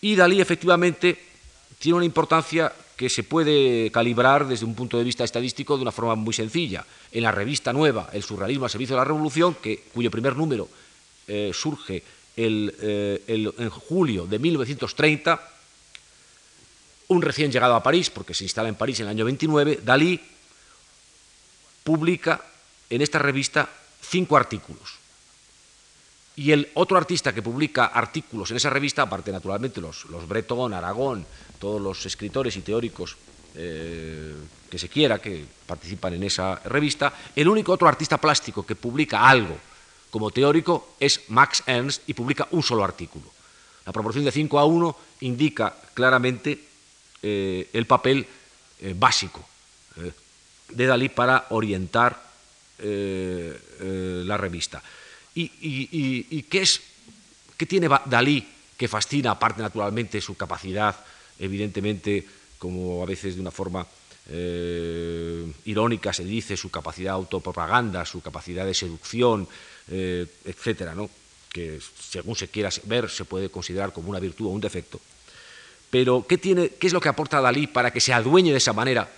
Y 0.00 0.14
Dalí 0.14 0.40
efectivamente 0.40 1.18
tiene 1.78 1.96
una 1.96 2.04
importancia 2.04 2.72
que 2.98 3.08
se 3.08 3.22
puede 3.22 3.92
calibrar 3.92 4.48
desde 4.48 4.66
un 4.66 4.74
punto 4.74 4.98
de 4.98 5.04
vista 5.04 5.22
estadístico 5.22 5.76
de 5.76 5.82
una 5.82 5.92
forma 5.92 6.16
muy 6.16 6.34
sencilla. 6.34 6.84
En 7.12 7.22
la 7.22 7.30
revista 7.30 7.72
nueva, 7.72 8.10
El 8.12 8.24
surrealismo 8.24 8.64
al 8.64 8.70
servicio 8.70 8.96
de 8.96 9.00
la 9.00 9.04
revolución, 9.04 9.54
que, 9.62 9.84
cuyo 9.94 10.10
primer 10.10 10.34
número 10.34 10.68
eh, 11.28 11.52
surge 11.54 12.02
eh, 12.36 13.22
en 13.26 13.70
julio 13.70 14.26
de 14.26 14.38
1930, 14.40 15.57
un 17.08 17.22
recién 17.22 17.50
llegado 17.50 17.74
a 17.74 17.82
París, 17.82 18.10
porque 18.10 18.34
se 18.34 18.44
instala 18.44 18.68
en 18.68 18.74
París 18.74 19.00
en 19.00 19.06
el 19.06 19.10
año 19.10 19.24
29, 19.24 19.80
Dalí 19.84 20.20
publica 21.84 22.40
en 22.90 23.02
esta 23.02 23.18
revista 23.18 23.68
cinco 24.00 24.36
artículos. 24.36 24.96
Y 26.36 26.52
el 26.52 26.70
otro 26.74 26.96
artista 26.96 27.32
que 27.32 27.42
publica 27.42 27.86
artículos 27.86 28.50
en 28.50 28.58
esa 28.58 28.70
revista, 28.70 29.02
aparte 29.02 29.32
naturalmente 29.32 29.80
los, 29.80 30.04
los 30.06 30.28
Breton, 30.28 30.72
Aragón, 30.72 31.26
todos 31.58 31.80
los 31.80 32.06
escritores 32.06 32.56
y 32.56 32.60
teóricos 32.60 33.16
eh, 33.54 34.36
que 34.70 34.78
se 34.78 34.88
quiera 34.88 35.18
que 35.18 35.44
participan 35.66 36.14
en 36.14 36.22
esa 36.22 36.56
revista, 36.56 37.12
el 37.34 37.48
único 37.48 37.72
otro 37.72 37.88
artista 37.88 38.18
plástico 38.18 38.64
que 38.64 38.76
publica 38.76 39.28
algo 39.28 39.58
como 40.10 40.30
teórico 40.30 40.94
es 41.00 41.22
Max 41.28 41.62
Ernst 41.66 42.08
y 42.08 42.14
publica 42.14 42.46
un 42.52 42.62
solo 42.62 42.84
artículo. 42.84 43.24
La 43.84 43.92
proporción 43.92 44.24
de 44.24 44.32
5 44.32 44.58
a 44.58 44.64
1 44.64 44.96
indica 45.22 45.74
claramente 45.94 46.67
eh, 47.22 47.68
el 47.72 47.86
papel 47.86 48.26
eh, 48.80 48.94
básico 48.96 49.46
de 50.68 50.86
Dalí 50.86 51.08
para 51.08 51.46
orientar 51.50 52.28
la 52.78 54.36
revista. 54.36 54.80
¿Y, 55.34 56.42
qué, 56.44 56.62
es, 56.62 56.80
qué 57.56 57.66
tiene 57.66 57.88
Dalí 58.06 58.46
que 58.76 58.86
fascina, 58.86 59.32
aparte 59.32 59.60
naturalmente 59.60 60.20
su 60.20 60.36
capacidad, 60.36 60.94
evidentemente, 61.38 62.24
como 62.58 63.02
a 63.02 63.06
veces 63.06 63.34
de 63.34 63.40
una 63.40 63.50
forma 63.50 63.84
eh, 64.30 65.50
irónica 65.64 66.12
se 66.12 66.24
dice, 66.24 66.56
su 66.56 66.70
capacidad 66.70 67.12
de 67.12 67.16
autopropaganda, 67.16 68.04
su 68.04 68.20
capacidad 68.20 68.66
de 68.66 68.74
seducción, 68.74 69.48
eh, 69.90 70.26
etcétera, 70.44 70.94
¿no? 70.94 71.08
que 71.50 71.80
según 71.98 72.36
se 72.36 72.48
quiera 72.48 72.68
ver 72.84 73.08
se 73.08 73.24
puede 73.24 73.48
considerar 73.48 73.92
como 73.92 74.10
una 74.10 74.20
virtud 74.20 74.46
o 74.46 74.50
un 74.50 74.60
defecto. 74.60 75.00
Pero, 75.90 76.26
¿qué, 76.28 76.38
tiene, 76.38 76.70
qué 76.70 76.86
es 76.86 76.92
lo 76.92 77.00
que 77.00 77.08
aporta 77.08 77.40
Dalí 77.40 77.66
para 77.66 77.92
que 77.92 78.00
se 78.00 78.12
adueñe 78.12 78.52
de 78.52 78.58
esa 78.58 78.72
manera 78.72 79.08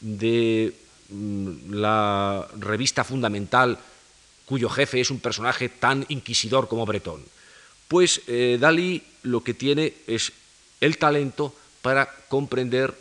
de 0.00 0.74
mm, 1.08 1.72
la 1.74 2.46
revista 2.58 3.04
fundamental 3.04 3.78
cuyo 4.44 4.68
jefe 4.68 5.00
es 5.00 5.10
un 5.10 5.20
personaje 5.20 5.68
tan 5.68 6.04
inquisidor 6.08 6.68
como 6.68 6.86
Bretón? 6.86 7.24
Pues 7.88 8.22
eh, 8.26 8.58
Dalí 8.60 9.02
lo 9.22 9.42
que 9.42 9.54
tiene 9.54 9.94
es 10.06 10.32
el 10.80 10.98
talento 10.98 11.54
para 11.82 12.10
comprender 12.28 12.94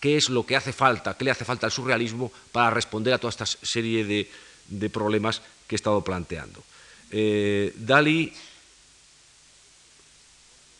qué 0.00 0.16
es 0.16 0.28
lo 0.28 0.44
que 0.44 0.56
hace 0.56 0.72
falta, 0.72 1.16
qué 1.16 1.24
le 1.24 1.30
hace 1.30 1.44
falta 1.44 1.66
al 1.66 1.72
surrealismo 1.72 2.32
para 2.52 2.70
responder 2.70 3.14
a 3.14 3.18
toda 3.18 3.30
esta 3.30 3.46
serie 3.46 4.04
de, 4.04 4.90
problemas 4.90 5.40
que 5.66 5.74
he 5.74 5.80
estado 5.80 6.02
planteando. 6.02 6.62
Eh, 7.10 7.72
Dalí, 7.76 8.32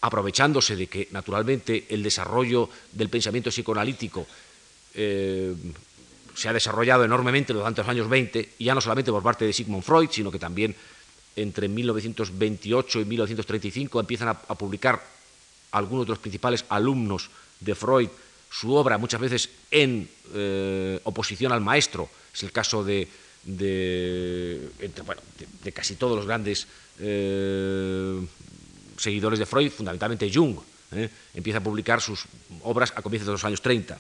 aprovechándose 0.05 0.77
de 0.77 0.87
que 0.87 1.09
naturalmente 1.13 1.87
el 1.89 2.03
desarrollo 2.03 2.69
del 2.93 3.09
pensamiento 3.09 3.49
psicoanalítico 3.49 4.27
eh, 4.93 5.55
se 6.35 6.49
ha 6.49 6.53
desarrollado 6.53 7.05
enormemente 7.05 7.55
durante 7.55 7.81
los 7.81 7.89
años 7.89 8.09
20, 8.09 8.51
y 8.59 8.65
ya 8.65 8.75
no 8.75 8.83
solamente 8.83 9.11
por 9.11 9.23
parte 9.23 9.47
de 9.47 9.53
Sigmund 9.53 9.83
Freud, 9.83 10.11
sino 10.13 10.31
que 10.31 10.39
también 10.39 10.77
entre 11.37 11.69
1928 11.69 13.01
y 13.01 13.05
1935 13.07 13.99
empiezan 13.99 14.29
a 14.29 14.55
publicar 14.55 15.03
algunos 15.73 16.05
de 16.07 16.11
los 16.11 16.19
principales 16.19 16.67
alumnos 16.69 17.31
de 17.61 17.75
Freud 17.75 18.09
su 18.51 18.73
obra 18.75 18.99
muchas 18.99 19.21
veces 19.21 19.49
en 19.71 20.09
eh, 20.33 21.01
oposición 21.03 21.51
al 21.51 21.61
maestro. 21.61 22.09
Es 22.33 22.45
el 22.45 22.53
caso 22.53 22.85
de, 22.85 23.09
de, 23.43 24.71
casi 25.73 25.97
todos 25.97 26.17
los 26.17 26.27
grandes 26.27 26.69
eh, 27.01 28.21
seguidores 28.97 29.39
de 29.39 29.47
Freud, 29.47 29.71
fundamentalmente 29.71 30.31
Jung. 30.33 30.57
¿eh? 30.93 31.09
Empieza 31.35 31.59
a 31.59 31.63
publicar 31.63 32.01
sus 32.01 32.25
obras 32.63 32.93
a 32.97 33.03
comienzos 33.03 33.27
de 33.27 33.33
los 33.33 33.45
años 33.45 33.63
30. 33.63 33.99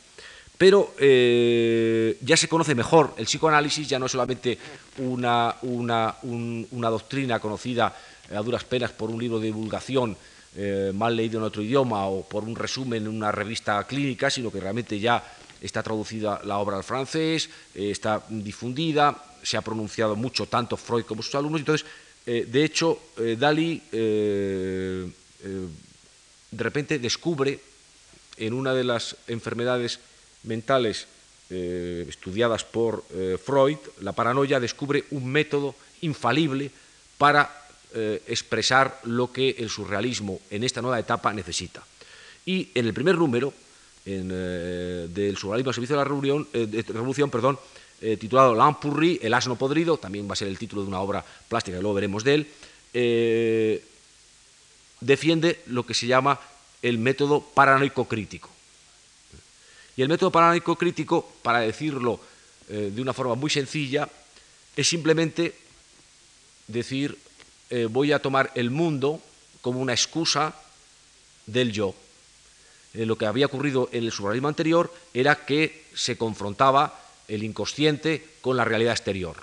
Pero 0.56 0.94
ya 1.00 2.36
se 2.36 2.48
conoce 2.48 2.76
mejor 2.76 3.14
el 3.18 3.26
psicoanálisis, 3.26 3.88
ya 3.88 3.98
no 3.98 4.06
es 4.06 4.12
solamente 4.12 4.56
una, 4.98 5.56
una, 5.62 6.14
una 6.22 6.90
doctrina 6.90 7.40
conocida 7.40 7.92
a 8.32 8.40
duras 8.40 8.62
penas 8.62 8.92
por 8.92 9.10
un 9.10 9.20
libro 9.20 9.40
de 9.40 9.46
divulgación 9.46 10.16
eh, 10.56 10.92
mal 10.94 11.16
leído 11.16 11.38
en 11.40 11.44
otro 11.46 11.62
idioma 11.62 12.06
o 12.06 12.22
por 12.22 12.44
un 12.44 12.54
resumen 12.54 13.02
en 13.02 13.08
una 13.08 13.32
revista 13.32 13.82
clínica, 13.84 14.30
sino 14.30 14.52
que 14.52 14.60
realmente 14.60 15.00
ya 15.00 15.22
está 15.60 15.82
traducida 15.82 16.40
la 16.44 16.58
obra 16.58 16.76
al 16.76 16.84
francés, 16.84 17.50
eh, 17.74 17.90
está 17.90 18.22
difundida, 18.28 19.20
se 19.42 19.56
ha 19.56 19.62
pronunciado 19.62 20.14
mucho 20.14 20.46
tanto 20.46 20.76
Freud 20.76 21.04
como 21.04 21.24
sus 21.24 21.34
alumnos. 21.34 21.60
Entonces, 21.60 21.84
eh, 22.26 22.46
de 22.50 22.64
hecho, 22.64 23.00
Dalí 23.16 23.82
de 23.90 25.12
repente 26.52 26.98
descubre 26.98 27.60
en 28.36 28.52
una 28.52 28.74
de 28.74 28.84
las 28.84 29.16
enfermedades 29.28 30.00
mentales 30.44 31.06
estudiadas 31.50 32.64
por 32.64 33.04
Freud, 33.44 33.78
la 34.00 34.12
paranoia, 34.12 34.58
descubre 34.58 35.04
un 35.10 35.26
método 35.26 35.74
infalible 36.00 36.70
para 37.18 37.64
eh, 37.96 38.22
expresar 38.26 39.00
lo 39.04 39.30
que 39.30 39.50
el 39.50 39.70
surrealismo 39.70 40.40
en 40.50 40.64
esta 40.64 40.82
nueva 40.82 40.98
etapa 40.98 41.32
necesita. 41.32 41.80
Y 42.44 42.70
en 42.74 42.86
el 42.86 42.92
primer 42.92 43.16
número 43.16 43.54
eh, 44.04 45.06
del 45.08 45.36
surrealismo 45.36 45.70
al 45.70 45.74
servicio 45.74 45.94
de 45.94 46.00
la 46.00 46.04
revolución, 46.04 46.48
eh, 46.52 46.84
revolución 46.88 47.30
perdón, 47.30 47.56
titulado 48.18 48.54
L'Ampurri, 48.54 49.18
El 49.22 49.32
asno 49.34 49.56
podrido, 49.56 49.96
también 49.96 50.28
va 50.28 50.34
a 50.34 50.36
ser 50.36 50.48
el 50.48 50.58
título 50.58 50.82
de 50.82 50.88
una 50.88 51.00
obra 51.00 51.24
plástica, 51.48 51.78
luego 51.80 51.94
veremos 51.94 52.24
de 52.24 52.34
él, 52.34 53.82
defiende 55.00 55.62
lo 55.66 55.86
que 55.86 55.94
se 55.94 56.06
llama 56.06 56.38
el 56.82 56.98
método 56.98 57.40
paranoico 57.40 58.06
crítico. 58.06 58.50
Y 59.96 60.02
el 60.02 60.08
método 60.08 60.30
paranoico 60.30 60.76
crítico, 60.76 61.32
para 61.42 61.60
decirlo 61.60 62.20
de 62.68 63.00
una 63.00 63.14
forma 63.14 63.36
muy 63.36 63.48
sencilla, 63.48 64.08
es 64.76 64.88
simplemente 64.88 65.54
decir 66.66 67.16
eh, 67.70 67.86
voy 67.90 68.12
a 68.12 68.20
tomar 68.20 68.52
el 68.54 68.70
mundo 68.70 69.20
como 69.60 69.80
una 69.80 69.92
excusa 69.92 70.54
del 71.46 71.72
yo. 71.72 71.94
Eh, 72.92 73.06
lo 73.06 73.16
que 73.16 73.26
había 73.26 73.46
ocurrido 73.46 73.88
en 73.92 74.04
el 74.04 74.12
surrealismo 74.12 74.48
anterior 74.48 74.92
era 75.12 75.44
que 75.44 75.86
se 75.94 76.16
confrontaba 76.16 77.00
el 77.28 77.42
inconsciente 77.42 78.24
con 78.40 78.56
la 78.56 78.64
realidad 78.64 78.92
exterior. 78.92 79.36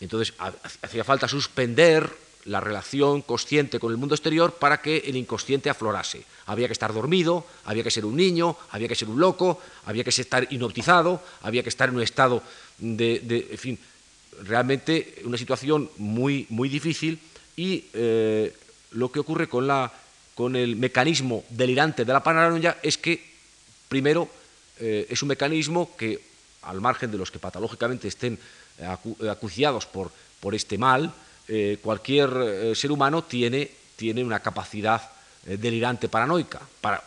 Entonces 0.00 0.34
hacía 0.82 1.04
falta 1.04 1.28
suspender 1.28 2.10
la 2.46 2.60
relación 2.60 3.20
consciente 3.20 3.78
con 3.78 3.92
el 3.92 3.98
mundo 3.98 4.14
exterior 4.14 4.54
para 4.54 4.80
que 4.80 4.98
el 4.98 5.16
inconsciente 5.16 5.68
aflorase. 5.68 6.24
Había 6.46 6.66
que 6.66 6.72
estar 6.72 6.92
dormido, 6.92 7.44
había 7.64 7.82
que 7.82 7.90
ser 7.90 8.06
un 8.06 8.16
niño, 8.16 8.56
había 8.70 8.88
que 8.88 8.94
ser 8.94 9.08
un 9.08 9.20
loco, 9.20 9.60
había 9.84 10.04
que 10.04 10.10
estar 10.10 10.46
inoptizado, 10.50 11.22
había 11.42 11.62
que 11.62 11.68
estar 11.68 11.90
en 11.90 11.96
un 11.96 12.02
estado 12.02 12.42
de, 12.78 13.20
de 13.20 13.48
en 13.50 13.58
fin, 13.58 13.78
realmente 14.42 15.20
una 15.24 15.36
situación 15.36 15.90
muy, 15.98 16.46
muy 16.48 16.68
difícil 16.68 17.18
y 17.56 17.84
eh, 17.92 18.54
lo 18.92 19.12
que 19.12 19.20
ocurre 19.20 19.48
con, 19.48 19.66
la, 19.66 19.92
con, 20.34 20.56
el 20.56 20.76
mecanismo 20.76 21.44
delirante 21.50 22.04
de 22.04 22.12
la 22.12 22.22
paranoia 22.22 22.78
es 22.82 22.96
que, 22.96 23.22
primero, 23.88 24.28
eh, 24.78 25.06
es 25.10 25.22
un 25.22 25.28
mecanismo 25.28 25.94
que, 25.96 26.29
al 26.62 26.80
margen 26.80 27.10
de 27.10 27.18
los 27.18 27.30
que 27.30 27.38
patológicamente 27.38 28.08
estén 28.08 28.38
acuciados 29.28 29.86
por, 29.86 30.10
por 30.40 30.54
este 30.54 30.78
mal, 30.78 31.12
eh, 31.48 31.78
cualquier 31.82 32.74
ser 32.74 32.92
humano 32.92 33.24
tiene, 33.24 33.70
tiene 33.96 34.24
una 34.24 34.40
capacidad 34.40 35.02
delirante 35.44 36.08
paranoica. 36.08 36.60
Para, 36.80 37.02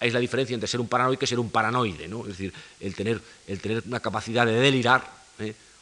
es 0.00 0.12
la 0.12 0.20
diferencia 0.20 0.54
entre 0.54 0.68
ser 0.68 0.80
un 0.80 0.88
paranoico 0.88 1.24
y 1.24 1.28
ser 1.28 1.38
un 1.38 1.50
paranoide, 1.50 2.08
¿no? 2.08 2.22
es 2.22 2.28
decir, 2.28 2.52
el 2.80 2.94
tener, 2.94 3.20
el 3.46 3.60
tener 3.60 3.82
una 3.86 4.00
capacidad 4.00 4.46
de 4.46 4.54
delirar 4.54 5.04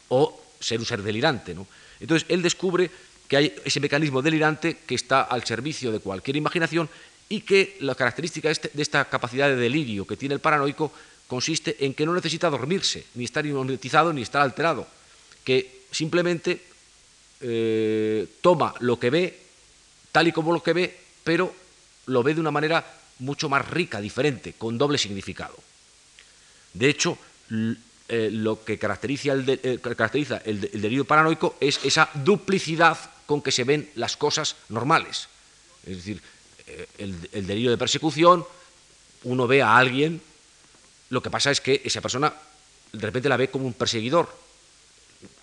o 0.09 0.41
ser 0.59 0.79
un 0.79 0.85
ser 0.85 1.01
delirante. 1.01 1.53
¿no? 1.53 1.67
Entonces, 1.99 2.27
él 2.29 2.41
descubre 2.41 2.89
que 3.27 3.37
hay 3.37 3.55
ese 3.63 3.79
mecanismo 3.79 4.21
delirante 4.21 4.77
que 4.85 4.95
está 4.95 5.23
al 5.23 5.43
servicio 5.43 5.91
de 5.91 5.99
cualquier 5.99 6.35
imaginación 6.35 6.89
y 7.29 7.41
que 7.41 7.77
la 7.79 7.95
característica 7.95 8.47
de, 8.47 8.51
este, 8.51 8.71
esta 8.77 9.05
capacidad 9.05 9.47
de 9.47 9.55
delirio 9.55 10.05
que 10.05 10.17
tiene 10.17 10.35
el 10.35 10.41
paranoico 10.41 10.91
consiste 11.33 11.83
en 11.83 11.95
que 11.95 12.05
no 12.05 12.13
necesita 12.13 12.47
dormirse, 12.47 13.09
ni 13.15 13.25
estar 13.25 13.43
hipnotizado, 13.43 14.13
ni 14.13 14.21
estar 14.21 14.43
alterado, 14.43 14.85
que 15.43 15.89
simplemente 15.89 16.61
eh, 17.41 18.27
toma 18.39 18.75
lo 18.81 18.99
que 18.99 19.09
ve 19.09 19.39
tal 20.11 20.27
y 20.27 20.31
como 20.31 20.53
lo 20.53 20.61
que 20.61 20.73
ve, 20.73 20.95
pero 21.23 21.51
lo 22.05 22.21
ve 22.21 22.35
de 22.35 22.41
una 22.41 22.51
manera 22.51 22.85
mucho 23.17 23.49
más 23.49 23.67
rica, 23.67 23.99
diferente, 23.99 24.53
con 24.53 24.77
doble 24.77 24.99
significado. 24.99 25.57
De 26.73 26.87
hecho, 26.87 27.17
eh, 27.49 28.29
lo 28.31 28.63
que 28.63 28.77
caracteriza, 28.77 29.33
el, 29.33 29.49
eh, 29.49 29.79
caracteriza 29.81 30.37
el, 30.45 30.61
delirio 30.61 31.05
paranoico 31.05 31.57
es 31.59 31.79
esa 31.83 32.11
duplicidad 32.13 32.97
con 33.25 33.41
que 33.41 33.51
se 33.51 33.63
ven 33.63 33.89
las 33.95 34.17
cosas 34.17 34.55
normales. 34.69 35.29
Es 35.81 35.97
decir, 35.97 36.21
eh, 36.67 36.87
el, 36.99 37.47
delirio 37.47 37.71
de 37.71 37.77
persecución, 37.77 38.45
uno 39.23 39.47
ve 39.47 39.63
a 39.63 39.77
alguien, 39.77 40.21
lo 41.13 41.21
que 41.21 41.29
pasa 41.29 41.51
es 41.51 41.61
que 41.61 41.79
esa 41.85 42.01
persona 42.01 42.33
de 42.91 43.05
repente 43.05 43.29
la 43.29 43.37
ve 43.37 43.49
como 43.49 43.67
un 43.67 43.73
perseguidor. 43.73 44.27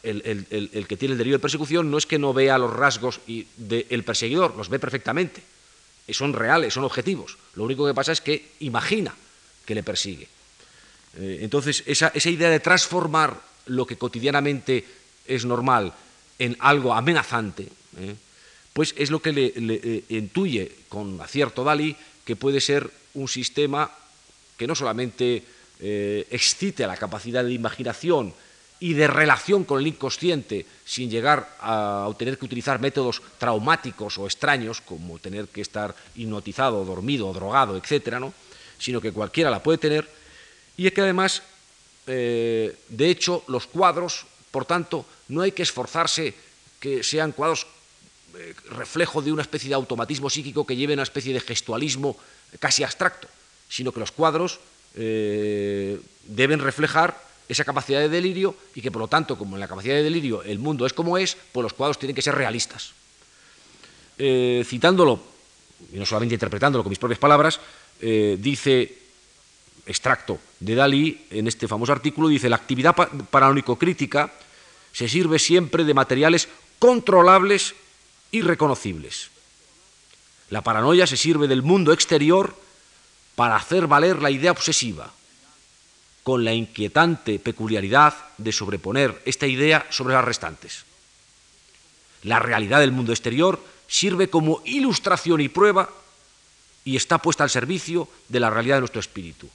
El, 0.02 0.86
que 0.88 0.96
tiene 0.96 1.12
el 1.12 1.18
delirio 1.18 1.38
de 1.38 1.42
persecución 1.42 1.90
no 1.90 1.96
es 1.96 2.06
que 2.06 2.18
no 2.18 2.34
vea 2.34 2.58
los 2.58 2.74
rasgos 2.74 3.20
del 3.26 4.02
perseguidor, 4.04 4.56
los 4.56 4.68
ve 4.68 4.80
perfectamente. 4.80 5.42
son 6.10 6.32
reales, 6.32 6.74
son 6.74 6.82
objetivos. 6.82 7.38
Lo 7.54 7.62
único 7.62 7.86
que 7.86 7.94
pasa 7.94 8.10
es 8.10 8.20
que 8.20 8.52
imagina 8.60 9.14
que 9.64 9.76
le 9.76 9.84
persigue. 9.84 10.26
Eh, 11.16 11.38
entonces, 11.42 11.84
esa, 11.86 12.10
idea 12.14 12.50
de 12.50 12.58
transformar 12.58 13.40
lo 13.66 13.86
que 13.86 13.96
cotidianamente 13.96 14.84
es 15.24 15.44
normal 15.44 15.94
en 16.38 16.56
algo 16.58 16.94
amenazante, 16.94 17.68
¿eh? 17.96 18.16
pues 18.72 18.92
es 18.98 19.10
lo 19.10 19.22
que 19.22 19.32
le, 19.32 19.52
le 19.54 20.04
intuye 20.08 20.72
con 20.88 21.20
acierto 21.20 21.62
Dalí 21.62 21.94
que 22.24 22.34
puede 22.34 22.60
ser 22.60 22.90
un 23.14 23.28
sistema 23.28 23.90
que 24.56 24.66
no 24.66 24.74
solamente 24.74 25.42
excite 25.80 26.84
a 26.84 26.86
la 26.86 26.96
capacidad 26.96 27.42
de 27.42 27.52
imaginación 27.52 28.34
y 28.80 28.94
de 28.94 29.06
relación 29.06 29.64
con 29.64 29.78
el 29.78 29.86
inconsciente 29.86 30.66
sin 30.84 31.10
llegar 31.10 31.56
a 31.60 32.10
tener 32.18 32.38
que 32.38 32.46
utilizar 32.46 32.80
métodos 32.80 33.22
traumáticos 33.38 34.16
o 34.18 34.24
extraños, 34.24 34.80
como 34.80 35.18
tener 35.18 35.48
que 35.48 35.60
estar 35.60 35.94
hipnotizado, 36.16 36.84
dormido, 36.84 37.32
drogado, 37.32 37.76
etc., 37.76 38.18
¿no? 38.18 38.32
sino 38.78 39.00
que 39.00 39.12
cualquiera 39.12 39.50
la 39.50 39.62
puede 39.62 39.76
tener, 39.76 40.08
y 40.78 40.86
es 40.86 40.94
que 40.94 41.02
además, 41.02 41.42
eh, 42.06 42.74
de 42.88 43.10
hecho, 43.10 43.44
los 43.48 43.66
cuadros, 43.66 44.24
por 44.50 44.64
tanto, 44.64 45.04
no 45.28 45.42
hay 45.42 45.52
que 45.52 45.62
esforzarse 45.62 46.34
que 46.80 47.04
sean 47.04 47.32
cuadros 47.32 47.66
eh, 48.34 48.54
reflejo 48.70 49.20
de 49.20 49.30
una 49.30 49.42
especie 49.42 49.68
de 49.68 49.74
automatismo 49.74 50.30
psíquico 50.30 50.66
que 50.66 50.76
lleve 50.76 50.94
una 50.94 51.02
especie 51.02 51.34
de 51.34 51.40
gestualismo 51.40 52.16
casi 52.58 52.82
abstracto, 52.82 53.28
sino 53.68 53.92
que 53.92 54.00
los 54.00 54.10
cuadros 54.10 54.58
eh, 54.94 56.00
deben 56.26 56.60
reflejar 56.60 57.16
esa 57.48 57.64
capacidad 57.64 58.00
de 58.00 58.08
delirio 58.08 58.54
y 58.74 58.80
que 58.80 58.90
por 58.90 59.00
lo 59.00 59.08
tanto, 59.08 59.36
como 59.36 59.56
en 59.56 59.60
la 59.60 59.68
capacidad 59.68 59.94
de 59.94 60.04
delirio 60.04 60.42
el 60.42 60.58
mundo 60.58 60.86
es 60.86 60.92
como 60.92 61.18
es, 61.18 61.36
pues 61.52 61.62
los 61.62 61.72
cuadros 61.72 61.98
tienen 61.98 62.14
que 62.14 62.22
ser 62.22 62.34
realistas. 62.34 62.92
Eh, 64.18 64.62
citándolo, 64.66 65.20
y 65.92 65.98
no 65.98 66.06
solamente 66.06 66.34
interpretándolo 66.34 66.84
con 66.84 66.90
mis 66.90 66.98
propias 66.98 67.18
palabras, 67.18 67.58
eh, 68.00 68.36
dice, 68.38 68.98
extracto 69.86 70.38
de 70.60 70.74
Dalí, 70.74 71.26
en 71.30 71.48
este 71.48 71.66
famoso 71.66 71.92
artículo, 71.92 72.28
dice, 72.28 72.48
la 72.48 72.56
actividad 72.56 72.94
paranoico-crítica 72.94 74.32
se 74.92 75.08
sirve 75.08 75.38
siempre 75.38 75.84
de 75.84 75.94
materiales 75.94 76.48
controlables 76.78 77.74
y 78.30 78.42
reconocibles. 78.42 79.30
La 80.50 80.62
paranoia 80.62 81.06
se 81.06 81.16
sirve 81.16 81.48
del 81.48 81.62
mundo 81.62 81.92
exterior 81.92 82.54
para 83.40 83.56
hacer 83.56 83.86
valer 83.86 84.20
la 84.20 84.30
idea 84.30 84.52
obsesiva 84.52 85.10
con 86.22 86.44
la 86.44 86.52
inquietante 86.52 87.38
peculiaridad 87.38 88.12
de 88.36 88.52
sobreponer 88.52 89.22
esta 89.24 89.46
idea 89.46 89.86
sobre 89.88 90.12
las 90.12 90.26
restantes. 90.26 90.84
La 92.24 92.38
realidad 92.38 92.80
del 92.80 92.92
mundo 92.92 93.12
exterior 93.12 93.58
sirve 93.88 94.28
como 94.28 94.60
ilustración 94.66 95.40
y 95.40 95.48
prueba 95.48 95.88
y 96.84 96.96
está 96.96 97.16
puesta 97.16 97.42
al 97.42 97.48
servicio 97.48 98.10
de 98.28 98.40
la 98.40 98.50
realidad 98.50 98.76
de 98.76 98.80
nuestro 98.80 99.00
espíritu. 99.00 99.48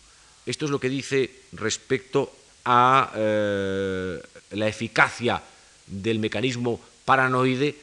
Esto 0.48 0.66
es 0.66 0.72
lo 0.72 0.80
que 0.80 0.90
dice 0.90 1.44
respecto 1.52 2.36
a 2.66 3.12
eh, 3.14 4.20
la 4.50 4.68
eficacia 4.68 5.44
del 5.86 6.18
mecanismo 6.18 6.82
paranoide 7.06 7.76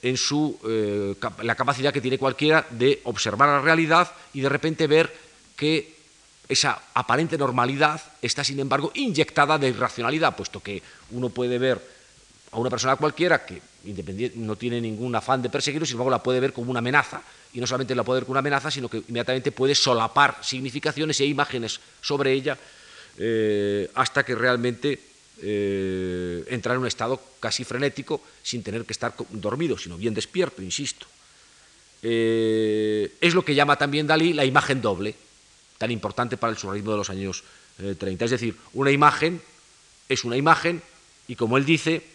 en 0.00 0.16
su, 0.16 0.58
eh, 0.66 1.14
la 1.42 1.54
capacidad 1.56 1.92
que 1.92 2.00
tiene 2.00 2.16
cualquiera 2.16 2.66
de 2.70 3.02
observar 3.04 3.50
la 3.50 3.60
realidad 3.60 4.10
y 4.32 4.40
de 4.40 4.48
repente 4.48 4.86
ver 4.86 5.30
que 5.56 5.94
esa 6.48 6.82
aparente 6.94 7.38
normalidad 7.38 8.00
está, 8.20 8.44
sin 8.44 8.60
embargo, 8.60 8.90
inyectada 8.94 9.58
de 9.58 9.68
irracionalidad, 9.68 10.36
puesto 10.36 10.60
que 10.60 10.82
uno 11.10 11.30
puede 11.30 11.58
ver 11.58 11.80
a 12.52 12.58
una 12.58 12.68
persona 12.68 12.96
cualquiera 12.96 13.44
que 13.44 13.62
no 14.36 14.56
tiene 14.56 14.80
ningún 14.80 15.14
afán 15.14 15.40
de 15.40 15.48
perseguirlo, 15.48 15.86
sin 15.86 15.94
embargo 15.94 16.10
la 16.10 16.22
puede 16.22 16.40
ver 16.40 16.52
como 16.52 16.70
una 16.70 16.80
amenaza, 16.80 17.22
y 17.54 17.60
no 17.60 17.66
solamente 17.66 17.94
la 17.94 18.04
puede 18.04 18.20
ver 18.20 18.24
como 18.24 18.32
una 18.32 18.40
amenaza, 18.40 18.70
sino 18.70 18.88
que 18.88 18.98
inmediatamente 18.98 19.52
puede 19.52 19.74
solapar 19.74 20.38
significaciones 20.42 21.18
e 21.20 21.26
imágenes 21.26 21.80
sobre 22.00 22.32
ella 22.32 22.58
eh, 23.18 23.90
hasta 23.94 24.24
que 24.24 24.34
realmente 24.34 24.98
eh, 25.42 26.44
entra 26.48 26.74
en 26.74 26.80
un 26.80 26.86
estado 26.86 27.20
casi 27.40 27.64
frenético 27.64 28.20
sin 28.42 28.62
tener 28.62 28.84
que 28.84 28.92
estar 28.92 29.14
dormido, 29.30 29.78
sino 29.78 29.96
bien 29.96 30.14
despierto, 30.14 30.62
insisto. 30.62 31.06
Eh, 32.02 33.14
es 33.20 33.34
lo 33.34 33.44
que 33.44 33.54
llama 33.54 33.76
también 33.76 34.06
Dalí 34.06 34.32
la 34.32 34.44
imagen 34.44 34.82
doble 34.82 35.14
tan 35.82 35.90
importante 35.90 36.36
para 36.36 36.52
el 36.52 36.56
surrealismo 36.56 36.92
de 36.92 36.96
los 36.98 37.10
años 37.10 37.42
30. 37.76 38.06
Eh, 38.06 38.26
es 38.26 38.30
decir, 38.30 38.56
una 38.72 38.92
imagen 38.92 39.42
es 40.08 40.22
una 40.22 40.36
imagen 40.36 40.80
y 41.26 41.34
como 41.34 41.56
él 41.56 41.64
dice, 41.64 42.06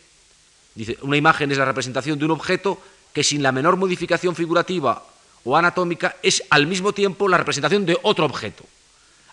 dice, 0.73 0.97
una 1.01 1.17
imagen 1.17 1.51
es 1.51 1.57
la 1.57 1.65
representación 1.65 2.17
de 2.17 2.23
un 2.23 2.31
objeto 2.31 2.81
que 3.11 3.25
sin 3.25 3.43
la 3.43 3.51
menor 3.51 3.75
modificación 3.75 4.37
figurativa 4.37 5.03
o 5.43 5.57
anatómica 5.57 6.15
es 6.23 6.43
al 6.49 6.65
mismo 6.65 6.93
tiempo 6.93 7.27
la 7.27 7.37
representación 7.37 7.85
de 7.85 7.99
otro 8.03 8.23
objeto, 8.23 8.63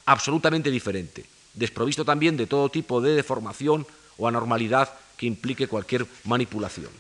absolutamente 0.05 0.69
diferente, 0.69 1.25
desprovisto 1.55 2.05
también 2.05 2.37
de 2.37 2.49
todo 2.49 2.71
tipo 2.71 3.01
de 3.01 3.15
deformación 3.15 3.87
o 4.19 4.27
anormalidad 4.27 4.95
que 5.17 5.27
implique 5.27 5.69
cualquier 5.69 6.09
manipulación. 6.25 6.91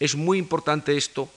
Es 0.00 0.14
muy 0.14 0.38
importante 0.38 0.96
esto 0.96 1.28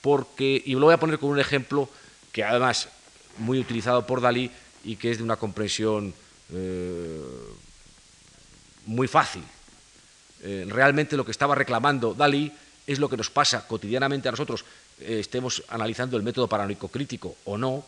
porque, 0.00 0.60
y 0.66 0.72
lo 0.72 0.86
voy 0.86 0.94
a 0.94 1.00
poner 1.00 1.20
con 1.20 1.30
un 1.30 1.38
ejemplo 1.38 1.88
que 2.32 2.42
además 2.42 2.88
muy 3.38 3.58
utilizado 3.58 4.06
por 4.06 4.20
Dalí 4.20 4.50
y 4.84 4.96
que 4.96 5.10
es 5.10 5.18
de 5.18 5.24
una 5.24 5.36
comprensión 5.36 6.14
eh, 6.52 7.20
muy 8.86 9.08
fácil. 9.08 9.42
Eh, 10.42 10.66
realmente 10.68 11.16
lo 11.16 11.24
que 11.24 11.30
estaba 11.30 11.54
reclamando 11.54 12.14
Dalí 12.14 12.52
es 12.86 12.98
lo 12.98 13.08
que 13.08 13.16
nos 13.16 13.30
pasa 13.30 13.66
cotidianamente 13.66 14.28
a 14.28 14.30
nosotros, 14.30 14.64
eh, 15.00 15.18
estemos 15.20 15.64
analizando 15.68 16.16
el 16.16 16.22
método 16.22 16.48
paranoico 16.48 16.88
crítico 16.88 17.36
o 17.44 17.58
no, 17.58 17.84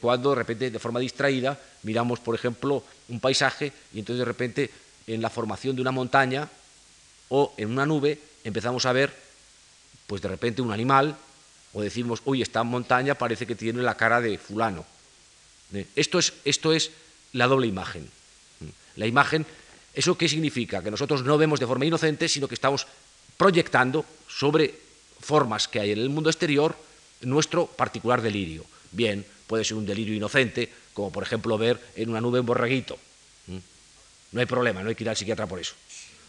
cuando 0.00 0.30
de 0.30 0.34
repente, 0.34 0.72
de 0.72 0.78
forma 0.80 0.98
distraída, 0.98 1.56
miramos, 1.84 2.18
por 2.18 2.34
ejemplo, 2.34 2.82
un 3.10 3.20
paisaje 3.20 3.72
y 3.94 4.00
entonces 4.00 4.18
de 4.18 4.24
repente 4.24 4.70
en 5.06 5.22
la 5.22 5.30
formación 5.30 5.76
de 5.76 5.82
una 5.82 5.92
montaña 5.92 6.48
o 7.28 7.54
en 7.56 7.70
una 7.70 7.86
nube 7.86 8.18
empezamos 8.42 8.86
a 8.86 8.92
ver, 8.92 9.14
pues 10.08 10.20
de 10.20 10.28
repente 10.28 10.62
un 10.62 10.72
animal 10.72 11.16
o 11.72 11.82
decimos, 11.82 12.22
uy, 12.24 12.42
esta 12.42 12.62
montaña 12.62 13.14
parece 13.14 13.46
que 13.46 13.54
tiene 13.54 13.82
la 13.82 13.96
cara 13.96 14.20
de 14.20 14.38
fulano. 14.38 14.84
Eh, 15.74 15.86
esto 15.96 16.18
es, 16.18 16.32
esto 16.44 16.72
es 16.72 16.90
la 17.32 17.46
doble 17.46 17.66
imagen. 17.66 18.08
La 18.96 19.06
imagen, 19.06 19.46
¿eso 19.94 20.16
qué 20.16 20.28
significa? 20.28 20.82
Que 20.82 20.90
nosotros 20.90 21.22
no 21.22 21.38
vemos 21.38 21.60
de 21.60 21.66
forma 21.66 21.84
inocente, 21.84 22.28
sino 22.28 22.48
que 22.48 22.54
estamos 22.54 22.86
proyectando 23.36 24.04
sobre 24.26 24.74
formas 25.20 25.68
que 25.68 25.80
hay 25.80 25.92
en 25.92 25.98
el 25.98 26.10
mundo 26.10 26.30
exterior 26.30 26.74
nuestro 27.20 27.66
particular 27.66 28.22
delirio. 28.22 28.64
Bien, 28.90 29.24
puede 29.46 29.64
ser 29.64 29.76
un 29.76 29.86
delirio 29.86 30.14
inocente, 30.14 30.72
como 30.94 31.12
por 31.12 31.22
ejemplo 31.22 31.58
ver 31.58 31.78
en 31.94 32.08
una 32.08 32.20
nube 32.20 32.40
un 32.40 32.46
borreguito. 32.46 32.98
No 34.30 34.40
hay 34.40 34.46
problema, 34.46 34.82
no 34.82 34.88
hay 34.88 34.94
que 34.94 35.04
ir 35.04 35.10
al 35.10 35.16
psiquiatra 35.16 35.46
por 35.46 35.58
eso. 35.58 35.74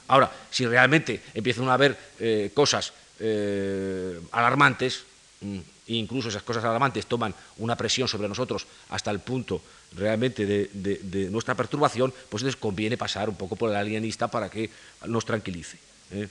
Ahora, 0.08 0.32
si 0.52 0.66
realmente 0.66 1.22
empiezan 1.34 1.68
a 1.70 1.74
haber 1.74 1.98
eh, 2.20 2.52
cosas 2.54 2.94
eh, 3.20 4.20
alarmantes, 4.32 5.04
Mm, 5.04 5.09
e 5.42 5.96
incluso 5.96 6.28
esas 6.28 6.44
cosas 6.44 6.64
alarmantes 6.64 7.08
toman 7.08 7.34
una 7.58 7.78
presión 7.80 8.08
sobre 8.08 8.28
nosotros 8.28 8.68
hasta 8.90 9.10
el 9.12 9.20
punto 9.20 9.62
realmente 9.96 10.46
de, 10.46 11.30
nuestra 11.32 11.56
perturbación, 11.56 12.12
pues 12.30 12.44
entonces 12.44 12.60
conviene 12.60 12.98
pasar 12.98 13.30
un 13.30 13.36
poco 13.36 13.56
por 13.56 13.70
el 13.70 13.76
alienista 13.76 14.28
para 14.28 14.50
que 14.50 14.70
nos 15.06 15.26
tranquilice. 15.26 15.78
¿eh? 16.12 16.28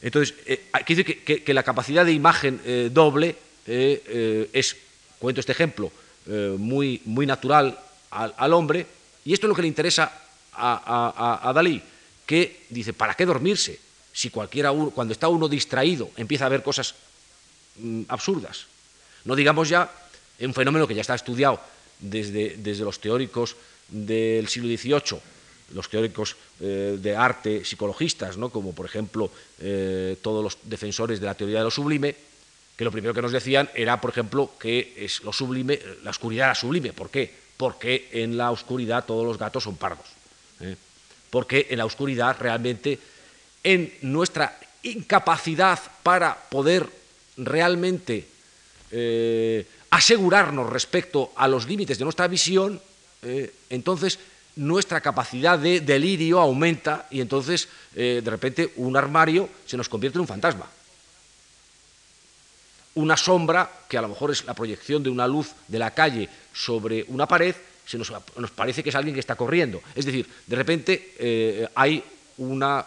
Entonces, 0.00 0.34
eh, 0.46 0.70
quiere 0.86 1.02
decir 1.02 1.24
que, 1.44 1.54
la 1.54 1.62
capacidad 1.62 2.04
de 2.06 2.12
imagen 2.12 2.60
eh, 2.64 2.90
doble 2.92 3.36
es, 3.66 4.76
cuento 5.18 5.40
este 5.40 5.52
ejemplo, 5.52 5.92
muy, 6.58 7.02
muy 7.04 7.26
natural 7.26 7.78
al, 8.10 8.52
hombre, 8.52 8.86
y 9.24 9.32
esto 9.32 9.46
es 9.46 9.48
lo 9.48 9.54
que 9.54 9.62
le 9.62 9.68
interesa 9.68 10.20
a, 10.52 11.40
a 11.42 11.52
Dalí, 11.52 11.82
que 12.26 12.64
dice, 12.70 12.92
¿para 12.92 13.14
qué 13.14 13.26
dormirse? 13.26 13.78
Si 14.12 14.30
cualquiera, 14.30 14.72
cuando 14.94 15.12
está 15.12 15.28
uno 15.28 15.48
distraído, 15.48 16.10
empieza 16.16 16.46
a 16.46 16.48
ver 16.48 16.62
cosas 16.62 16.94
Mm, 17.76 18.02
absurdas. 18.08 18.66
No 19.24 19.34
digamos 19.34 19.68
ya 19.68 19.90
un 20.40 20.54
fenómeno 20.54 20.86
que 20.86 20.94
ya 20.94 21.00
está 21.00 21.14
estudiado 21.14 21.60
desde, 21.98 22.56
desde 22.58 22.84
los 22.84 23.00
teóricos 23.00 23.56
del 23.88 24.48
siglo 24.48 24.68
XVIII, 24.68 25.20
los 25.74 25.88
teóricos 25.88 26.36
eh, 26.60 26.98
de 27.00 27.16
arte 27.16 27.64
psicologistas, 27.64 28.36
¿no? 28.36 28.50
como 28.50 28.74
por 28.74 28.86
ejemplo 28.86 29.30
eh, 29.60 30.16
todos 30.20 30.42
los 30.42 30.58
defensores 30.64 31.20
de 31.20 31.26
la 31.26 31.34
teoría 31.34 31.58
de 31.58 31.64
lo 31.64 31.70
sublime, 31.70 32.14
que 32.76 32.84
lo 32.84 32.90
primero 32.90 33.14
que 33.14 33.22
nos 33.22 33.32
decían 33.32 33.70
era, 33.74 34.00
por 34.00 34.10
ejemplo, 34.10 34.50
que 34.58 34.94
es 34.96 35.22
lo 35.22 35.32
sublime, 35.32 35.78
la 36.02 36.10
oscuridad 36.10 36.46
era 36.46 36.54
sublime. 36.54 36.92
¿Por 36.92 37.10
qué? 37.10 37.32
Porque 37.56 38.08
en 38.12 38.36
la 38.36 38.50
oscuridad 38.50 39.04
todos 39.04 39.24
los 39.24 39.38
gatos 39.38 39.64
son 39.64 39.76
pardos. 39.76 40.06
¿eh? 40.60 40.76
Porque 41.30 41.68
en 41.70 41.78
la 41.78 41.84
oscuridad 41.84 42.36
realmente, 42.40 42.98
en 43.62 43.94
nuestra 44.02 44.58
incapacidad 44.82 45.78
para 46.02 46.34
poder 46.34 47.01
realmente 47.36 48.26
eh, 48.90 49.66
asegurarnos 49.90 50.70
respecto 50.70 51.32
a 51.36 51.48
los 51.48 51.66
límites 51.66 51.98
de 51.98 52.04
nuestra 52.04 52.28
visión, 52.28 52.80
eh, 53.22 53.52
entonces 53.70 54.18
nuestra 54.56 55.00
capacidad 55.00 55.58
de 55.58 55.80
delirio 55.80 56.40
aumenta 56.40 57.06
y 57.10 57.20
entonces 57.20 57.68
eh, 57.94 58.20
de 58.22 58.30
repente 58.30 58.72
un 58.76 58.96
armario 58.96 59.48
se 59.66 59.76
nos 59.76 59.88
convierte 59.88 60.18
en 60.18 60.22
un 60.22 60.28
fantasma. 60.28 60.66
una 62.94 63.16
sombra, 63.16 63.70
que 63.88 63.96
a 63.96 64.02
lo 64.02 64.08
mejor 64.08 64.30
es 64.30 64.44
la 64.44 64.52
proyección 64.52 65.02
de 65.02 65.08
una 65.08 65.26
luz 65.26 65.52
de 65.68 65.78
la 65.78 65.92
calle 65.92 66.28
sobre 66.52 67.06
una 67.08 67.26
pared, 67.26 67.54
se 67.86 67.96
nos, 67.96 68.12
parece 68.54 68.82
que 68.82 68.90
es 68.90 68.94
alguien 68.94 69.14
que 69.14 69.20
está 69.20 69.34
corriendo. 69.34 69.80
Es 69.94 70.04
decir, 70.04 70.28
de 70.46 70.56
repente 70.56 71.70
hay 71.74 72.04
una 72.36 72.84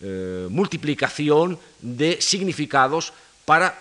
eh, 0.00 0.46
multiplicación 0.50 1.58
de 1.80 2.20
significados 2.20 3.12
para 3.44 3.78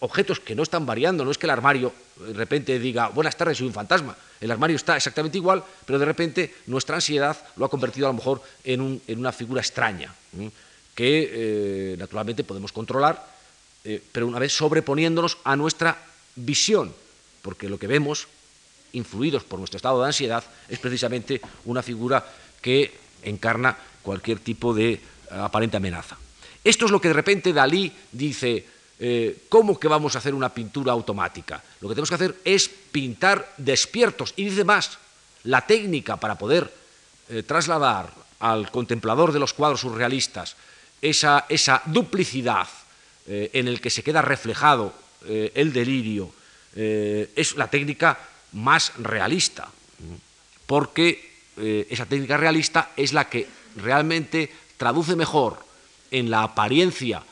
objetos 0.00 0.40
que 0.40 0.54
no 0.54 0.62
están 0.62 0.86
variando. 0.86 1.24
No 1.24 1.30
es 1.30 1.38
que 1.38 1.46
el 1.46 1.50
armario 1.50 1.92
de 2.16 2.32
repente 2.34 2.78
diga, 2.78 3.08
buenas 3.08 3.36
tardes, 3.36 3.58
soy 3.58 3.66
un 3.66 3.72
fantasma. 3.72 4.16
El 4.40 4.50
armario 4.50 4.76
está 4.76 4.96
exactamente 4.96 5.38
igual, 5.38 5.62
pero 5.84 5.98
de 5.98 6.04
repente 6.04 6.54
nuestra 6.66 6.96
ansiedad 6.96 7.36
lo 7.56 7.64
ha 7.64 7.70
convertido 7.70 8.06
a 8.06 8.10
lo 8.10 8.14
mejor 8.14 8.42
en, 8.64 9.00
una 9.08 9.32
figura 9.32 9.60
extraña, 9.60 10.14
que 10.94 11.96
naturalmente 11.98 12.44
podemos 12.44 12.72
controlar, 12.72 13.24
pero 14.12 14.26
una 14.26 14.38
vez 14.38 14.52
sobreponiéndonos 14.52 15.38
a 15.44 15.56
nuestra 15.56 15.96
visión, 16.36 16.94
porque 17.42 17.68
lo 17.68 17.78
que 17.78 17.86
vemos 17.86 18.28
influidos 18.92 19.44
por 19.44 19.58
nuestro 19.58 19.76
estado 19.76 20.00
de 20.00 20.06
ansiedad, 20.06 20.44
es 20.68 20.78
precisamente 20.78 21.40
una 21.64 21.82
figura 21.82 22.24
que 22.60 22.92
encarna 23.22 23.76
cualquier 24.02 24.38
tipo 24.38 24.74
de 24.74 24.92
eh, 24.92 25.00
aparente 25.30 25.76
amenaza. 25.76 26.16
Esto 26.62 26.84
es 26.84 26.90
lo 26.90 27.00
que 27.00 27.08
de 27.08 27.14
repente 27.14 27.52
Dalí 27.52 27.92
dice, 28.12 28.66
eh, 28.98 29.44
¿cómo 29.48 29.78
que 29.78 29.88
vamos 29.88 30.14
a 30.14 30.18
hacer 30.18 30.34
una 30.34 30.52
pintura 30.52 30.92
automática? 30.92 31.62
Lo 31.80 31.88
que 31.88 31.94
tenemos 31.94 32.08
que 32.08 32.14
hacer 32.16 32.36
es 32.44 32.68
pintar 32.68 33.54
despiertos. 33.56 34.34
Y 34.36 34.44
dice 34.44 34.64
más, 34.64 34.98
la 35.44 35.66
técnica 35.66 36.16
para 36.16 36.36
poder 36.36 36.72
eh, 37.28 37.42
trasladar 37.42 38.12
al 38.40 38.70
contemplador 38.70 39.32
de 39.32 39.38
los 39.38 39.54
cuadros 39.54 39.80
surrealistas 39.80 40.56
esa, 41.00 41.46
esa 41.48 41.82
duplicidad 41.86 42.68
en 43.26 43.68
el 43.68 43.80
que 43.80 43.90
se 43.90 44.02
queda 44.02 44.22
reflejado 44.22 44.92
el 45.28 45.72
delirio, 45.72 46.32
es 46.74 47.54
la 47.54 47.68
técnica 47.68 48.18
más 48.52 48.92
realista, 48.96 49.68
porque 50.66 51.30
eh, 51.56 51.86
esa 51.90 52.06
técnica 52.06 52.36
realista 52.36 52.92
es 52.96 53.12
la 53.12 53.28
que 53.28 53.46
realmente 53.76 54.50
traduce 54.80 55.14
mejor 55.14 55.58
en 56.10 56.30
la 56.30 56.42
apariencia 56.42 57.22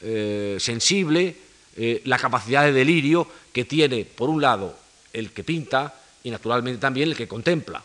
eh, 0.00 0.56
sensible 0.58 1.36
eh, 1.76 2.00
la 2.06 2.16
capacidad 2.16 2.64
de 2.64 2.72
delirio 2.72 3.28
que 3.52 3.66
tiene, 3.66 4.06
por 4.06 4.30
un 4.30 4.40
lado, 4.40 4.74
el 5.12 5.30
que 5.30 5.44
pinta 5.44 5.92
y 6.22 6.30
naturalmente 6.30 6.80
también 6.80 7.10
el 7.10 7.14
que 7.14 7.28
contempla. 7.28 7.82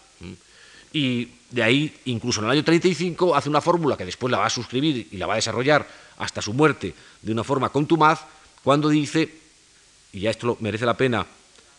Y 0.94 1.28
de 1.52 1.62
ahí, 1.62 1.94
incluso 2.06 2.40
en 2.40 2.46
el 2.46 2.52
año 2.52 2.64
35, 2.64 3.36
hace 3.36 3.50
una 3.50 3.60
fórmula 3.60 3.98
que 3.98 4.06
después 4.06 4.32
la 4.32 4.38
va 4.38 4.46
a 4.46 4.50
suscribir 4.50 5.10
y 5.12 5.18
la 5.18 5.28
va 5.28 5.34
a 5.34 5.36
desarrollar 5.36 5.86
hasta 6.18 6.42
su 6.42 6.54
muerte 6.54 6.94
de 7.22 7.32
una 7.34 7.44
forma 7.44 7.68
contumaz, 7.68 8.22
cuando 8.64 8.88
dice, 8.88 9.30
y 10.14 10.22
ya 10.22 10.30
esto 10.30 10.56
merece 10.62 10.86
la 10.86 10.96
pena 10.96 11.28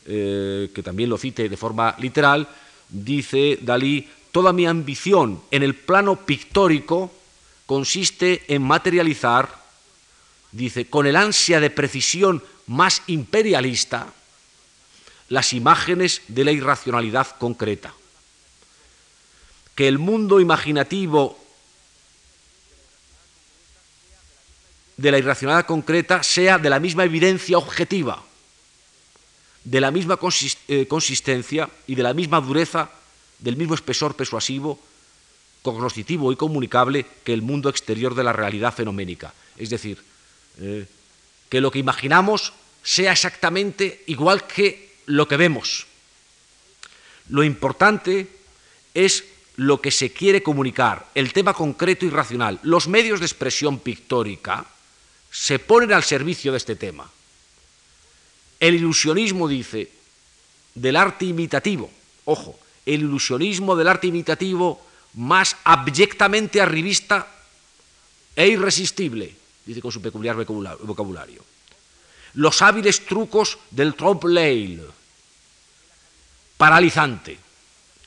eh, 0.04 0.70
que 0.74 0.82
también 0.82 1.08
lo 1.08 1.16
cite 1.16 1.48
de 1.48 1.56
forma 1.56 1.96
literal, 2.00 2.46
dice 2.90 3.58
Dalí, 3.62 4.06
toda 4.30 4.52
mi 4.52 4.66
ambición 4.66 5.40
en 5.50 5.62
el 5.62 5.74
plano 5.74 6.16
pictórico 6.16 7.12
consiste 7.70 8.42
en 8.48 8.62
materializar, 8.62 9.48
dice, 10.50 10.90
con 10.90 11.06
el 11.06 11.14
ansia 11.14 11.60
de 11.60 11.70
precisión 11.70 12.42
más 12.66 13.02
imperialista, 13.06 14.12
las 15.28 15.52
imágenes 15.52 16.22
de 16.26 16.42
la 16.42 16.50
irracionalidad 16.50 17.38
concreta. 17.38 17.94
Que 19.76 19.86
el 19.86 20.00
mundo 20.00 20.40
imaginativo 20.40 21.38
de 24.96 25.12
la 25.12 25.18
irracionalidad 25.18 25.66
concreta 25.66 26.24
sea 26.24 26.58
de 26.58 26.70
la 26.70 26.80
misma 26.80 27.04
evidencia 27.04 27.56
objetiva 27.56 28.20
de 29.62 29.80
la 29.80 29.92
misma 29.92 30.18
eh, 30.66 30.86
consistencia 30.88 31.70
y 31.86 31.94
de 31.94 32.02
la 32.02 32.14
misma 32.14 32.40
dureza, 32.40 32.90
del 33.38 33.56
mismo 33.56 33.76
espesor 33.76 34.16
persuasivo, 34.16 34.80
cognoscitivo 35.62 36.32
y 36.32 36.36
comunicable 36.36 37.06
que 37.24 37.32
el 37.32 37.42
mundo 37.42 37.68
exterior 37.68 38.14
de 38.14 38.24
la 38.24 38.32
realidad 38.32 38.74
fenoménica. 38.74 39.34
Es 39.56 39.70
decir, 39.70 40.02
eh, 40.58 40.86
que 41.48 41.60
lo 41.60 41.70
que 41.70 41.78
imaginamos 41.78 42.52
sea 42.82 43.12
exactamente 43.12 44.04
igual 44.06 44.46
que 44.46 44.94
lo 45.06 45.28
que 45.28 45.36
vemos. 45.36 45.86
Lo 47.28 47.44
importante 47.44 48.28
es 48.94 49.24
lo 49.56 49.80
que 49.80 49.90
se 49.90 50.12
quiere 50.12 50.42
comunicar, 50.42 51.06
el 51.14 51.32
tema 51.32 51.52
concreto 51.52 52.06
y 52.06 52.10
racional. 52.10 52.58
Los 52.62 52.88
medios 52.88 53.20
de 53.20 53.26
expresión 53.26 53.78
pictórica 53.78 54.64
se 55.30 55.58
ponen 55.58 55.92
al 55.92 56.02
servicio 56.02 56.52
de 56.52 56.58
este 56.58 56.76
tema. 56.76 57.10
El 58.58 58.74
ilusionismo, 58.74 59.48
dice, 59.48 59.90
del 60.74 60.96
arte 60.96 61.26
imitativo, 61.26 61.90
ojo, 62.24 62.58
el 62.86 63.00
ilusionismo 63.00 63.76
del 63.76 63.88
arte 63.88 64.06
imitativo 64.06 64.80
más 65.14 65.56
abyectamente 65.64 66.60
arribista 66.60 67.26
e 68.36 68.48
irresistible, 68.48 69.34
dice 69.66 69.80
con 69.80 69.92
su 69.92 70.00
peculiar 70.00 70.36
vocabulario. 70.36 71.44
Los 72.34 72.62
hábiles 72.62 73.04
trucos 73.06 73.58
del 73.70 73.94
trompe-l'œil, 73.94 74.86
paralizante. 76.56 77.38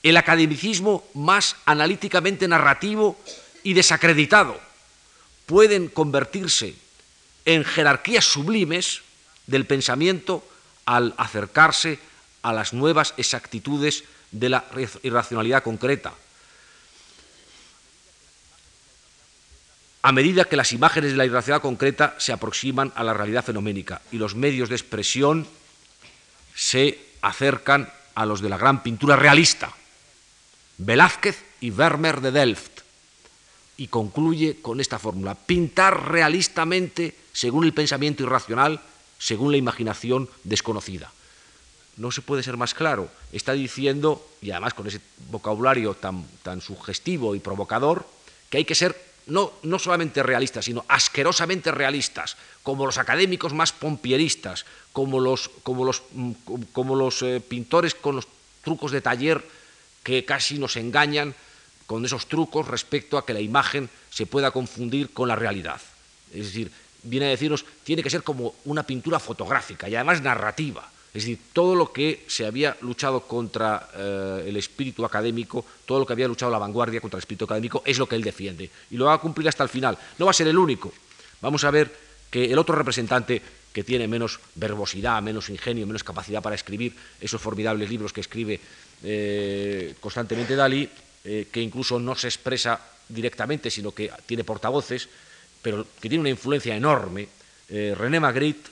El 0.01 0.17
academicismo 0.17 1.05
más 1.13 1.55
analíticamente 1.65 2.47
narrativo 2.47 3.19
y 3.63 3.73
desacreditado 3.73 4.59
pueden 5.45 5.87
convertirse 5.87 6.75
en 7.45 7.63
jerarquías 7.63 8.25
sublimes 8.25 9.01
del 9.47 9.65
pensamiento 9.65 10.45
al 10.85 11.13
acercarse 11.17 11.99
a 12.41 12.53
las 12.53 12.73
nuevas 12.73 13.13
exactitudes 13.17 14.03
de 14.31 14.49
la 14.49 14.65
irracionalidad 15.03 15.63
concreta. 15.63 16.13
A 20.05 20.11
medida 20.11 20.43
que 20.43 20.57
las 20.57 20.73
imágenes 20.73 21.11
de 21.11 21.17
la 21.17 21.25
irracionalidad 21.25 21.61
concreta 21.61 22.15
se 22.17 22.33
aproximan 22.33 22.91
a 22.95 23.05
la 23.05 23.13
realidad 23.13 23.45
fenoménica 23.45 24.01
y 24.11 24.17
los 24.17 24.35
medios 24.35 24.67
de 24.67 24.75
expresión 24.75 25.47
se 26.53 26.99
acercan 27.21 27.89
a 28.13 28.25
los 28.25 28.41
de 28.41 28.49
la 28.49 28.57
gran 28.57 28.83
pintura 28.83 29.15
realista, 29.15 29.71
Velázquez 30.77 31.41
y 31.61 31.69
Vermeer 31.69 32.19
de 32.19 32.31
Delft, 32.31 32.81
y 33.77 33.87
concluye 33.87 34.61
con 34.61 34.81
esta 34.81 34.99
fórmula, 34.99 35.35
pintar 35.35 36.11
realistamente 36.11 37.15
según 37.31 37.63
el 37.63 37.73
pensamiento 37.73 38.23
irracional 38.23 38.81
según 39.17 39.51
la 39.51 39.57
imaginación 39.57 40.29
desconocida. 40.43 41.13
No 41.95 42.11
se 42.11 42.21
puede 42.21 42.43
ser 42.43 42.57
más 42.57 42.73
claro. 42.73 43.09
Está 43.31 43.53
diciendo, 43.53 44.27
y 44.41 44.51
además 44.51 44.73
con 44.73 44.85
ese 44.85 44.99
vocabulario 45.31 45.93
tan, 45.93 46.25
tan 46.43 46.59
sugestivo 46.59 47.35
y 47.35 47.39
provocador, 47.39 48.05
que 48.49 48.57
hay 48.57 48.65
que 48.65 48.75
ser 48.75 49.12
no, 49.27 49.53
no, 49.63 49.79
solamente 49.79 50.23
realistas, 50.23 50.65
sino 50.65 50.85
asquerosamente 50.87 51.71
realistas, 51.71 52.37
como 52.61 52.85
los 52.85 52.97
académicos 52.97 53.53
más 53.53 53.71
pompieristas, 53.71 54.65
como 54.91 55.19
los, 55.19 55.49
como 55.63 55.85
los, 55.85 56.03
mm, 56.11 56.31
como 56.71 56.95
los 56.95 57.21
eh, 57.21 57.41
pintores 57.41 57.95
con 57.95 58.15
los 58.15 58.27
trucos 58.63 58.91
de 58.91 59.01
taller 59.01 59.43
que 60.03 60.25
casi 60.25 60.59
nos 60.59 60.75
engañan 60.75 61.35
con 61.85 62.05
esos 62.05 62.27
trucos 62.27 62.67
respecto 62.67 63.17
a 63.17 63.25
que 63.25 63.33
la 63.33 63.39
imagen 63.39 63.89
se 64.09 64.25
pueda 64.25 64.51
confundir 64.51 65.11
con 65.11 65.27
la 65.27 65.35
realidad. 65.35 65.81
Es 66.33 66.47
decir, 66.47 66.71
viene 67.03 67.27
a 67.27 67.29
decirnos, 67.29 67.65
tiene 67.83 68.03
que 68.03 68.09
ser 68.09 68.23
como 68.23 68.55
una 68.65 68.83
pintura 68.83 69.19
fotográfica 69.19 69.89
y 69.89 69.95
además 69.95 70.21
narrativa. 70.21 70.89
Es 71.13 71.25
decir, 71.25 71.37
todo 71.53 71.75
lo 71.75 71.93
que 71.93 72.25
se 72.27 72.43
había 72.43 72.75
luchado 72.81 73.21
contra 73.21 73.87
eh, 73.93 74.45
el 74.47 74.57
espíritu 74.57 75.05
académico, 75.05 75.63
todo 75.85 75.99
lo 75.99 76.05
que 76.07 76.13
había 76.13 76.27
luchado 76.27 76.51
la 76.51 76.57
vanguardia 76.57 76.99
contra 77.01 77.17
el 77.17 77.21
espíritu 77.21 77.45
académico, 77.45 77.83
es 77.85 77.99
lo 77.99 78.09
que 78.09 78.15
él 78.15 78.23
defiende. 78.23 78.67
Y 78.89 78.97
lo 78.97 79.05
va 79.05 79.13
a 79.13 79.17
cumplir 79.19 79.47
hasta 79.47 79.61
el 79.61 79.69
final. 79.69 79.95
No 80.17 80.25
va 80.25 80.31
a 80.31 80.33
ser 80.33 80.47
el 80.47 80.57
único. 80.57 80.91
Vamos 81.39 81.63
a 81.65 81.71
ver 81.71 81.95
que 82.31 82.51
el 82.51 82.57
otro 82.57 82.73
representante 82.73 83.39
que 83.71 83.83
tiene 83.83 84.07
menos 84.07 84.39
verbosidad, 84.55 85.21
menos 85.21 85.49
ingenio, 85.49 85.85
menos 85.85 86.03
capacidad 86.03 86.41
para 86.41 86.55
escribir 86.55 86.95
esos 87.21 87.39
formidables 87.39 87.91
libros 87.91 88.11
que 88.11 88.21
escribe 88.21 88.59
eh, 89.03 89.93
constantemente 89.99 90.55
Dalí, 90.55 90.89
eh, 91.25 91.47
que 91.51 91.61
incluso 91.61 91.99
no 91.99 92.15
se 92.15 92.27
expresa 92.27 92.79
directamente, 93.07 93.69
sino 93.69 93.91
que 93.91 94.11
tiene 94.25 94.43
portavoces, 94.43 95.07
pero 95.61 95.85
que 96.01 96.09
tiene 96.09 96.21
una 96.21 96.29
influencia 96.29 96.75
enorme, 96.75 97.27
René 97.69 98.19
Magritte, 98.19 98.69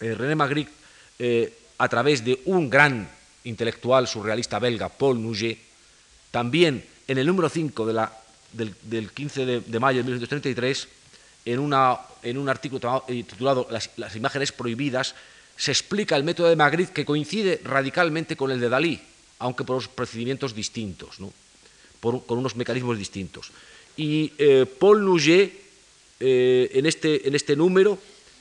René 0.00 0.34
Magritte 0.34 0.79
eh, 1.20 1.52
a 1.76 1.88
través 1.88 2.24
de 2.24 2.40
un 2.46 2.70
gran 2.70 3.06
intelectual 3.44 4.08
surrealista 4.08 4.58
belga, 4.58 4.88
Paul 4.88 5.20
Nouget, 5.20 5.58
también 6.30 6.82
en 7.06 7.18
el 7.18 7.26
número 7.26 7.50
5 7.50 7.84
del, 7.84 9.10
15 9.10 9.60
de, 9.60 9.80
mayo 9.80 9.98
de 9.98 10.04
1933, 10.04 10.88
en, 11.44 11.58
un 11.58 12.48
artículo 12.48 13.04
titulado 13.06 13.68
las, 13.70 14.16
imágenes 14.16 14.52
prohibidas, 14.52 15.14
se 15.56 15.72
explica 15.72 16.16
el 16.16 16.24
método 16.24 16.48
de 16.48 16.56
Magritte 16.56 16.92
que 16.92 17.04
coincide 17.04 17.60
radicalmente 17.64 18.34
con 18.34 18.50
el 18.50 18.58
de 18.58 18.70
Dalí, 18.70 19.00
aunque 19.40 19.64
por 19.64 19.86
procedimientos 19.90 20.54
distintos, 20.54 21.18
con 22.00 22.38
unos 22.38 22.56
mecanismos 22.56 22.96
distintos. 22.96 23.52
Y 23.96 24.32
eh, 24.38 24.64
Paul 24.64 25.04
Nouget, 25.04 25.52
eh, 26.18 26.70
en, 26.72 26.86
este, 26.86 27.28
en 27.28 27.34
este 27.34 27.56
número, 27.56 27.98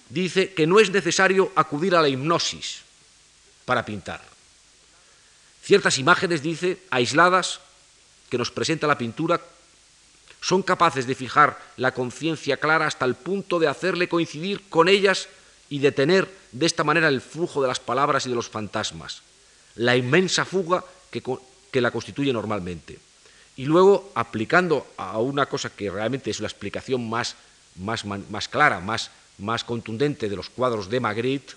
dice 0.10 0.54
que 0.54 0.68
no 0.68 0.80
es 0.80 0.90
necesario 0.90 1.52
acudir 1.56 1.96
a 1.96 2.02
la 2.02 2.10
hipnosis 2.10 2.82
para 3.66 3.86
pintar. 3.86 4.22
Ciertas 5.64 5.98
imágenes, 5.98 6.42
dice, 6.42 6.80
aisladas, 6.90 7.62
que 8.30 8.38
nos 8.38 8.52
presenta 8.52 8.88
la 8.88 8.98
pintura, 8.98 9.40
son 10.42 10.64
capaces 10.64 11.06
de 11.06 11.16
fijar 11.16 11.60
la 11.78 11.94
conciencia 11.94 12.58
clara 12.58 12.88
hasta 12.88 13.06
el 13.06 13.16
punto 13.16 13.60
de 13.60 13.68
hacerle 13.68 14.10
coincidir 14.10 14.70
con 14.70 14.88
ellas 14.88 15.28
y 15.70 15.80
detener 15.80 16.30
de 16.52 16.66
esta 16.66 16.84
manera 16.84 17.08
el 17.08 17.22
flujo 17.22 17.62
de 17.62 17.68
las 17.68 17.80
palabras 17.80 18.26
y 18.26 18.30
de 18.30 18.36
los 18.36 18.50
fantasmas, 18.50 19.22
la 19.76 19.96
inmensa 19.96 20.46
fuga 20.46 20.84
que, 21.12 21.82
la 21.82 21.92
constituye 21.92 22.34
normalmente. 22.34 23.00
Y 23.58 23.66
luego, 23.66 24.12
aplicando 24.16 24.88
a 24.98 25.20
una 25.20 25.46
cosa 25.48 25.70
que 25.70 25.92
realmente 25.92 26.32
es 26.32 26.40
la 26.40 26.48
explicación 26.48 27.10
más, 27.10 27.36
más, 27.76 28.06
más 28.06 28.48
clara, 28.48 28.80
más, 28.80 29.12
más 29.40 29.64
contundente 29.64 30.30
de 30.30 30.36
los 30.36 30.50
cuadros 30.50 30.90
de 30.90 31.00
Magritte, 31.00 31.54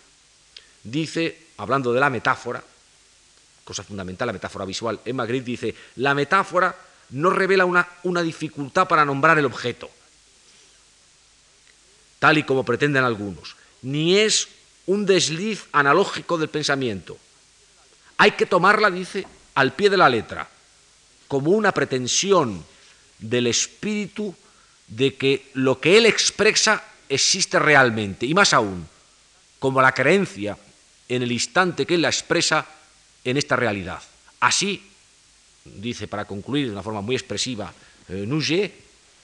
dice, 0.82 1.46
hablando 1.58 1.92
de 1.92 2.00
la 2.00 2.10
metáfora, 2.10 2.62
cosa 3.64 3.82
fundamental, 3.82 4.26
la 4.26 4.32
metáfora 4.32 4.64
visual, 4.64 5.00
en 5.04 5.16
Magritte 5.16 5.44
dice, 5.44 5.74
la 5.96 6.14
metáfora 6.14 6.74
no 7.10 7.30
revela 7.30 7.64
una, 7.64 7.86
una 8.04 8.22
dificultad 8.22 8.88
para 8.88 9.04
nombrar 9.04 9.38
el 9.38 9.44
objeto, 9.44 9.90
tal 12.18 12.38
y 12.38 12.44
como 12.44 12.64
pretenden 12.64 13.04
algunos, 13.04 13.56
ni 13.82 14.18
es 14.18 14.48
un 14.86 15.06
desliz 15.06 15.64
analógico 15.72 16.38
del 16.38 16.48
pensamiento. 16.48 17.18
Hay 18.16 18.32
que 18.32 18.46
tomarla, 18.46 18.90
dice, 18.90 19.26
al 19.54 19.74
pie 19.74 19.90
de 19.90 19.96
la 19.96 20.08
letra, 20.08 20.48
como 21.28 21.50
una 21.50 21.72
pretensión 21.72 22.64
del 23.18 23.46
espíritu 23.46 24.34
de 24.86 25.14
que 25.14 25.50
lo 25.54 25.80
que 25.80 25.96
él 25.96 26.06
expresa 26.06 26.84
existe 27.14 27.58
realmente, 27.58 28.26
y 28.26 28.34
más 28.34 28.52
aún, 28.52 28.86
como 29.58 29.80
la 29.82 29.92
creencia 29.92 30.56
en 31.08 31.22
el 31.22 31.32
instante 31.32 31.86
que 31.86 31.94
él 31.94 32.02
la 32.02 32.08
expresa 32.08 32.66
en 33.24 33.36
esta 33.36 33.56
realidad. 33.56 34.02
Así, 34.40 34.82
dice 35.64 36.08
para 36.08 36.24
concluir 36.24 36.66
de 36.66 36.72
una 36.72 36.82
forma 36.82 37.00
muy 37.00 37.14
expresiva 37.14 37.72
eh, 38.08 38.72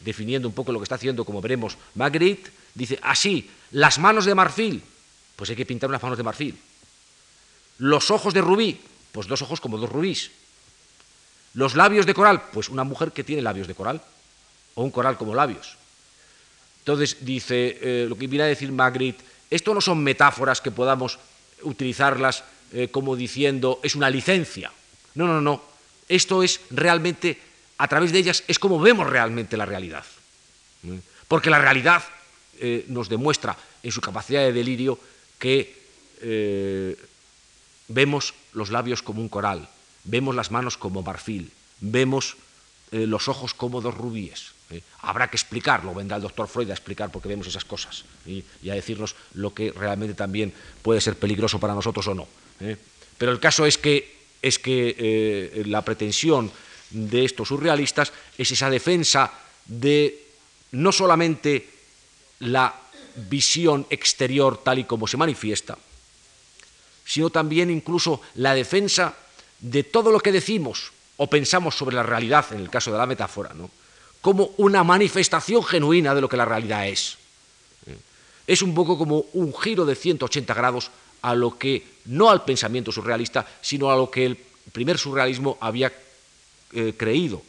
definiendo 0.01 0.49
un 0.49 0.55
poco 0.55 0.71
lo 0.71 0.79
que 0.79 0.85
está 0.85 0.95
haciendo, 0.95 1.25
como 1.25 1.41
veremos, 1.41 1.77
Magritte, 1.95 2.51
dice, 2.75 2.99
así, 3.03 3.51
las 3.73 3.99
manos 3.99 4.25
de 4.25 4.35
marfil, 4.35 4.83
pues 5.35 5.51
hay 5.51 5.57
que 5.57 5.67
pintar 5.67 5.89
unas 5.89 6.03
manos 6.03 6.19
de 6.19 6.25
marfil. 6.25 6.59
Los 7.79 8.11
ojos 8.11 8.35
de 8.35 8.41
rubí, 8.41 8.81
pues 9.13 9.27
dos 9.27 9.43
ojos 9.43 9.61
como 9.61 9.79
dos 9.79 9.91
rubíes. 9.91 10.31
Los 11.55 11.75
labios 11.75 12.07
de 12.07 12.15
coral, 12.15 12.43
pues 12.53 12.69
una 12.69 12.85
mujer 12.85 13.13
que 13.13 13.25
tiene 13.25 13.43
labios 13.43 13.67
de 13.67 13.75
coral, 13.75 14.01
o 14.75 14.83
un 14.83 14.91
coral 14.91 15.17
como 15.17 15.35
labios. 15.35 15.78
Entonces 16.89 17.19
dice, 17.21 17.79
eh, 17.83 18.07
lo 18.09 18.17
que 18.17 18.27
viene 18.27 18.45
a 18.45 18.47
decir 18.47 18.73
Magritte, 18.73 19.23
esto 19.51 19.75
no 19.75 19.81
son 19.83 20.03
metáforas 20.03 20.63
que 20.63 20.71
podamos 20.71 21.19
utilizarlas 21.61 22.45
eh, 22.73 22.89
como 22.89 23.15
diciendo 23.15 23.79
es 23.83 23.95
una 23.95 24.09
licencia. 24.09 24.73
No, 25.15 25.27
no, 25.27 25.43
no. 25.43 25.61
Esto 26.09 26.43
es 26.43 26.63
realmente, 26.71 27.39
a 27.77 27.89
través 27.89 28.11
de 28.11 28.21
ellas, 28.21 28.43
es 28.49 28.59
como 28.59 28.81
vemos 28.81 29.07
realmente 29.07 29.59
la 29.59 29.67
realidad. 29.67 30.07
¿Mm? 30.83 30.97
Porque 31.29 31.51
la 31.51 31.59
realidad 31.59 32.03
eh, 32.59 32.87
nos 32.89 33.11
demuestra 33.11 33.55
en 33.83 33.93
su 33.93 34.01
capacidad 34.01 34.41
de 34.41 34.55
delirio 34.55 34.99
que 35.39 35.77
vemos 37.87 38.33
los 38.55 38.71
labios 38.71 39.03
como 39.03 39.21
un 39.21 39.29
coral, 39.29 39.69
vemos 40.05 40.35
las 40.35 40.51
manos 40.51 40.79
como 40.79 41.03
marfil, 41.03 41.53
vemos 41.81 42.39
eh, 42.93 43.07
los 43.07 43.29
ojos 43.29 43.53
como 43.53 43.83
dos 43.83 43.95
rubíes. 43.95 44.57
¿Eh? 44.71 44.83
Habrá 45.01 45.29
que 45.29 45.37
explicarlo, 45.37 45.95
vendrá 45.95 46.17
el 46.17 46.23
doctor 46.23 46.49
Freud 46.49 46.71
a 46.71 46.75
explicar 46.75 47.11
por 47.11 47.23
qué 47.23 47.29
vemos 47.29 47.47
esas 47.47 47.65
cosas 47.65 48.05
y 48.27 48.45
a 48.69 48.75
decirnos 48.75 49.15
lo 49.35 49.55
que 49.55 49.73
realmente 49.73 50.15
también 50.15 50.53
puede 50.83 51.01
ser 51.01 51.17
peligroso 51.17 51.59
para 51.59 51.75
nosotros 51.75 52.07
o 52.09 52.15
no. 52.15 52.29
¿eh? 52.61 52.77
Pero 53.17 53.33
el 53.33 53.41
caso 53.41 53.67
es 53.67 53.79
que, 53.79 54.17
es 54.43 54.59
que 54.59 55.65
la 55.67 55.83
pretensión 55.83 56.51
de 56.91 57.25
estos 57.25 57.49
surrealistas 57.49 58.13
es 58.37 58.51
esa 58.51 58.71
defensa 58.71 59.33
de 59.67 60.27
no 60.73 60.93
solamente 60.93 61.69
la 62.41 62.75
visión 63.29 63.87
exterior 63.91 64.63
tal 64.63 64.79
y 64.79 64.85
como 64.85 65.07
se 65.07 65.17
manifiesta, 65.17 65.77
sino 67.05 67.31
también 67.31 67.71
incluso 67.71 68.21
la 68.35 68.55
defensa 68.55 69.15
de 69.59 69.83
todo 69.83 70.13
lo 70.13 70.21
que 70.21 70.33
decimos 70.33 70.93
o 71.17 71.29
pensamos 71.29 71.75
sobre 71.75 71.97
la 71.97 72.05
realidad, 72.05 72.47
en 72.53 72.61
el 72.61 72.71
caso 72.71 72.93
de 72.93 72.99
la 72.99 73.07
metáfora, 73.07 73.53
¿no? 73.55 73.71
Como 74.21 74.51
una 74.57 74.85
manifestación 74.85 75.63
genuina 75.65 76.15
de 76.15 76.21
lo 76.21 76.29
que 76.29 76.37
la 76.37 76.45
realidad 76.45 76.89
es. 76.89 77.17
Es 78.47 78.63
un 78.63 78.75
poco 78.75 78.97
como 78.97 79.27
un 79.35 79.55
giro 79.55 79.85
de 79.85 79.95
180 79.95 80.55
grados 80.55 80.91
a 81.23 81.35
lo 81.35 81.59
que, 81.59 81.87
no 82.07 82.31
al 82.31 82.45
pensamiento 82.45 82.91
surrealista, 82.91 83.47
sino 83.61 83.91
a 83.91 83.97
lo 83.97 84.11
que 84.11 84.25
el 84.25 84.37
primer 84.73 84.99
surrealismo 84.99 85.59
había 85.61 85.93
eh, 86.73 86.95
creído 86.97 87.43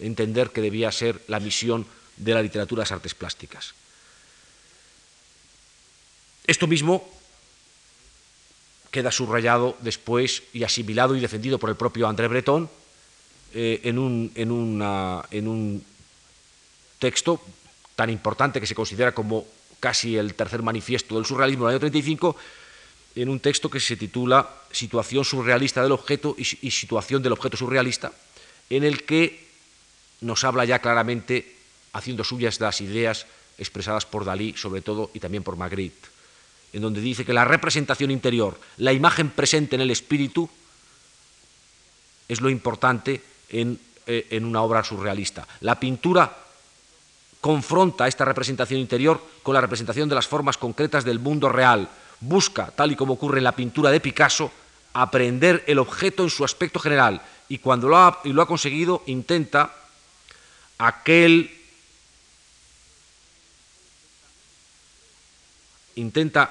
entender 0.00 0.50
que 0.50 0.60
debía 0.60 0.92
ser 0.92 1.20
la 1.28 1.40
misión 1.40 1.86
de 2.16 2.34
la 2.34 2.42
literatura 2.42 2.80
las 2.80 2.92
artes 2.92 3.14
plásticas. 3.14 3.74
Esto 6.46 6.66
mismo 6.66 7.08
queda 8.90 9.10
subrayado 9.10 9.76
después 9.80 10.42
y 10.52 10.64
asimilado 10.64 11.16
y 11.16 11.20
defendido 11.20 11.58
por 11.58 11.70
el 11.70 11.76
propio 11.76 12.08
André 12.08 12.28
Breton 12.28 12.70
eh, 13.52 13.80
en, 13.84 13.98
un, 13.98 14.32
en 14.34 14.50
un 14.50 15.84
texto 16.98 17.40
tan 17.94 18.10
importante 18.10 18.60
que 18.60 18.66
se 18.66 18.74
considera 18.74 19.12
como 19.12 19.46
casi 19.80 20.16
el 20.16 20.34
tercer 20.34 20.62
manifiesto 20.62 21.16
del 21.16 21.24
surrealismo 21.24 21.66
del 21.66 21.74
año 21.74 21.80
35, 21.80 22.36
en 23.16 23.28
un 23.28 23.40
texto 23.40 23.70
que 23.70 23.80
se 23.80 23.96
titula 23.96 24.48
Situación 24.70 25.24
surrealista 25.24 25.82
del 25.82 25.92
objeto 25.92 26.34
y, 26.36 26.44
situación 26.44 27.22
del 27.22 27.32
objeto 27.32 27.56
surrealista, 27.56 28.12
en 28.68 28.84
el 28.84 29.04
que 29.04 29.46
nos 30.20 30.44
habla 30.44 30.64
ya 30.64 30.80
claramente, 30.80 31.56
haciendo 31.92 32.24
suyas 32.24 32.60
las 32.60 32.80
ideas 32.80 33.26
expresadas 33.56 34.04
por 34.04 34.24
Dalí, 34.24 34.54
sobre 34.56 34.82
todo, 34.82 35.10
y 35.14 35.20
también 35.20 35.42
por 35.42 35.56
Magritte 35.56 36.16
en 36.76 36.82
donde 36.82 37.00
dice 37.00 37.24
que 37.24 37.32
la 37.32 37.46
representación 37.46 38.10
interior, 38.10 38.60
la 38.76 38.92
imagen 38.92 39.30
presente 39.30 39.76
en 39.76 39.80
el 39.80 39.90
espíritu, 39.90 40.48
es 42.28 42.42
lo 42.42 42.50
importante 42.50 43.22
en, 43.48 43.80
eh, 44.06 44.38
una 44.42 44.60
obra 44.60 44.84
surrealista. 44.84 45.48
La 45.60 45.80
pintura 45.80 46.45
confronta 47.46 48.08
esta 48.08 48.24
representación 48.24 48.80
interior 48.80 49.22
con 49.44 49.54
la 49.54 49.60
representación 49.60 50.08
de 50.08 50.16
las 50.16 50.26
formas 50.26 50.58
concretas 50.58 51.04
del 51.04 51.20
mundo 51.20 51.48
real. 51.48 51.88
Busca, 52.18 52.72
tal 52.74 52.90
y 52.90 52.96
como 52.96 53.12
ocurre 53.12 53.38
en 53.38 53.44
la 53.44 53.54
pintura 53.54 53.92
de 53.92 54.00
Picasso, 54.00 54.50
aprender 54.92 55.62
el 55.68 55.78
objeto 55.78 56.24
en 56.24 56.30
su 56.30 56.44
aspecto 56.44 56.80
general 56.80 57.22
y 57.48 57.58
cuando 57.58 57.88
lo 57.88 57.98
ha, 57.98 58.18
y 58.24 58.32
lo 58.32 58.42
ha 58.42 58.48
conseguido 58.48 59.04
intenta 59.06 59.72
aquel 60.78 61.56
intenta 65.94 66.50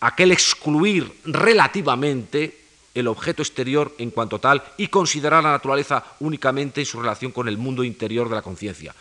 aquel 0.00 0.32
excluir 0.32 1.10
relativamente 1.24 2.66
el 2.92 3.08
objeto 3.08 3.40
exterior 3.40 3.94
en 3.96 4.10
cuanto 4.10 4.38
tal 4.38 4.62
y 4.76 4.88
considerar 4.88 5.42
la 5.42 5.52
naturaleza 5.52 6.04
únicamente 6.20 6.82
en 6.82 6.86
su 6.86 7.00
relación 7.00 7.32
con 7.32 7.48
el 7.48 7.56
mundo 7.56 7.82
interior 7.82 8.28
de 8.28 8.34
la 8.34 8.42
conciencia. 8.42 8.94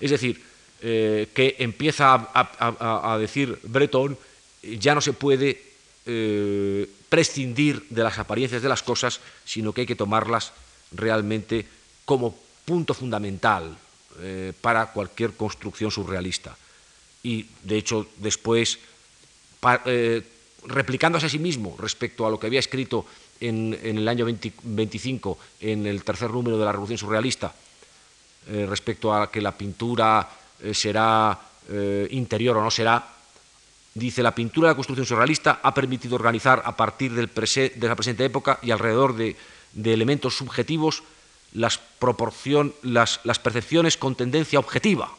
Es 0.00 0.10
decir, 0.10 0.42
eh, 0.82 1.28
que 1.34 1.56
empieza 1.58 2.28
a, 2.32 3.18
decir 3.18 3.58
Breton, 3.64 4.16
ya 4.62 4.94
no 4.94 5.00
se 5.00 5.12
puede 5.12 5.62
eh, 6.06 6.88
prescindir 7.08 7.84
de 7.90 8.02
las 8.02 8.18
apariencias 8.18 8.62
de 8.62 8.68
las 8.68 8.82
cosas, 8.82 9.20
sino 9.44 9.72
que 9.72 9.82
hay 9.82 9.86
que 9.86 9.96
tomarlas 9.96 10.52
realmente 10.92 11.66
como 12.06 12.34
punto 12.64 12.94
fundamental 12.94 13.76
eh, 14.20 14.52
para 14.60 14.86
cualquier 14.86 15.32
construcción 15.32 15.90
surrealista. 15.90 16.56
Y, 17.22 17.46
de 17.62 17.76
hecho, 17.76 18.08
después 18.16 18.78
replicándose 20.64 21.26
a 21.26 21.28
sí 21.28 21.38
mismo 21.38 21.76
respecto 21.78 22.26
a 22.26 22.30
lo 22.30 22.40
que 22.40 22.46
había 22.46 22.60
escrito 22.60 23.04
en, 23.40 23.76
el 23.82 24.08
año 24.08 24.24
25 24.24 25.38
en 25.60 25.86
el 25.86 26.02
tercer 26.04 26.30
número 26.30 26.56
de 26.56 26.64
la 26.64 26.72
Revolución 26.72 26.96
Surrealista, 26.96 27.54
eh, 28.48 28.66
respecto 28.68 29.12
a 29.14 29.30
que 29.30 29.40
la 29.40 29.52
pintura 29.52 30.28
eh, 30.62 30.74
será 30.74 31.38
eh, 31.68 32.08
interior 32.10 32.56
o 32.56 32.62
no 32.64 32.70
será, 32.70 33.04
dice, 33.94 34.22
la 34.22 34.34
pintura 34.34 34.68
de 34.68 34.72
la 34.72 34.76
construcción 34.76 35.06
surrealista 35.06 35.60
ha 35.62 35.74
permitido 35.74 36.16
organizar 36.16 36.62
a 36.64 36.76
partir 36.76 37.12
del 37.12 37.28
de 37.28 37.88
la 37.88 37.96
presente 37.96 38.24
época 38.24 38.58
y 38.62 38.70
alrededor 38.70 39.14
de, 39.14 39.36
elementos 39.84 40.36
subjetivos 40.36 41.02
las, 41.52 41.80
las, 42.82 43.20
las 43.24 43.38
percepciones 43.38 43.96
con 43.96 44.14
tendencia 44.14 44.58
objetiva. 44.58 45.12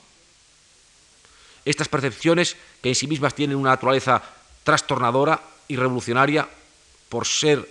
Estas 1.63 1.87
percepciones, 1.87 2.57
que 2.81 2.89
en 2.89 2.95
sí 2.95 3.07
mismas 3.07 3.35
tienen 3.35 3.57
una 3.57 3.69
naturaleza 3.69 4.23
trastornadora 4.63 5.41
y 5.67 5.75
revolucionaria 5.75 6.49
por 7.07 7.27
ser 7.27 7.67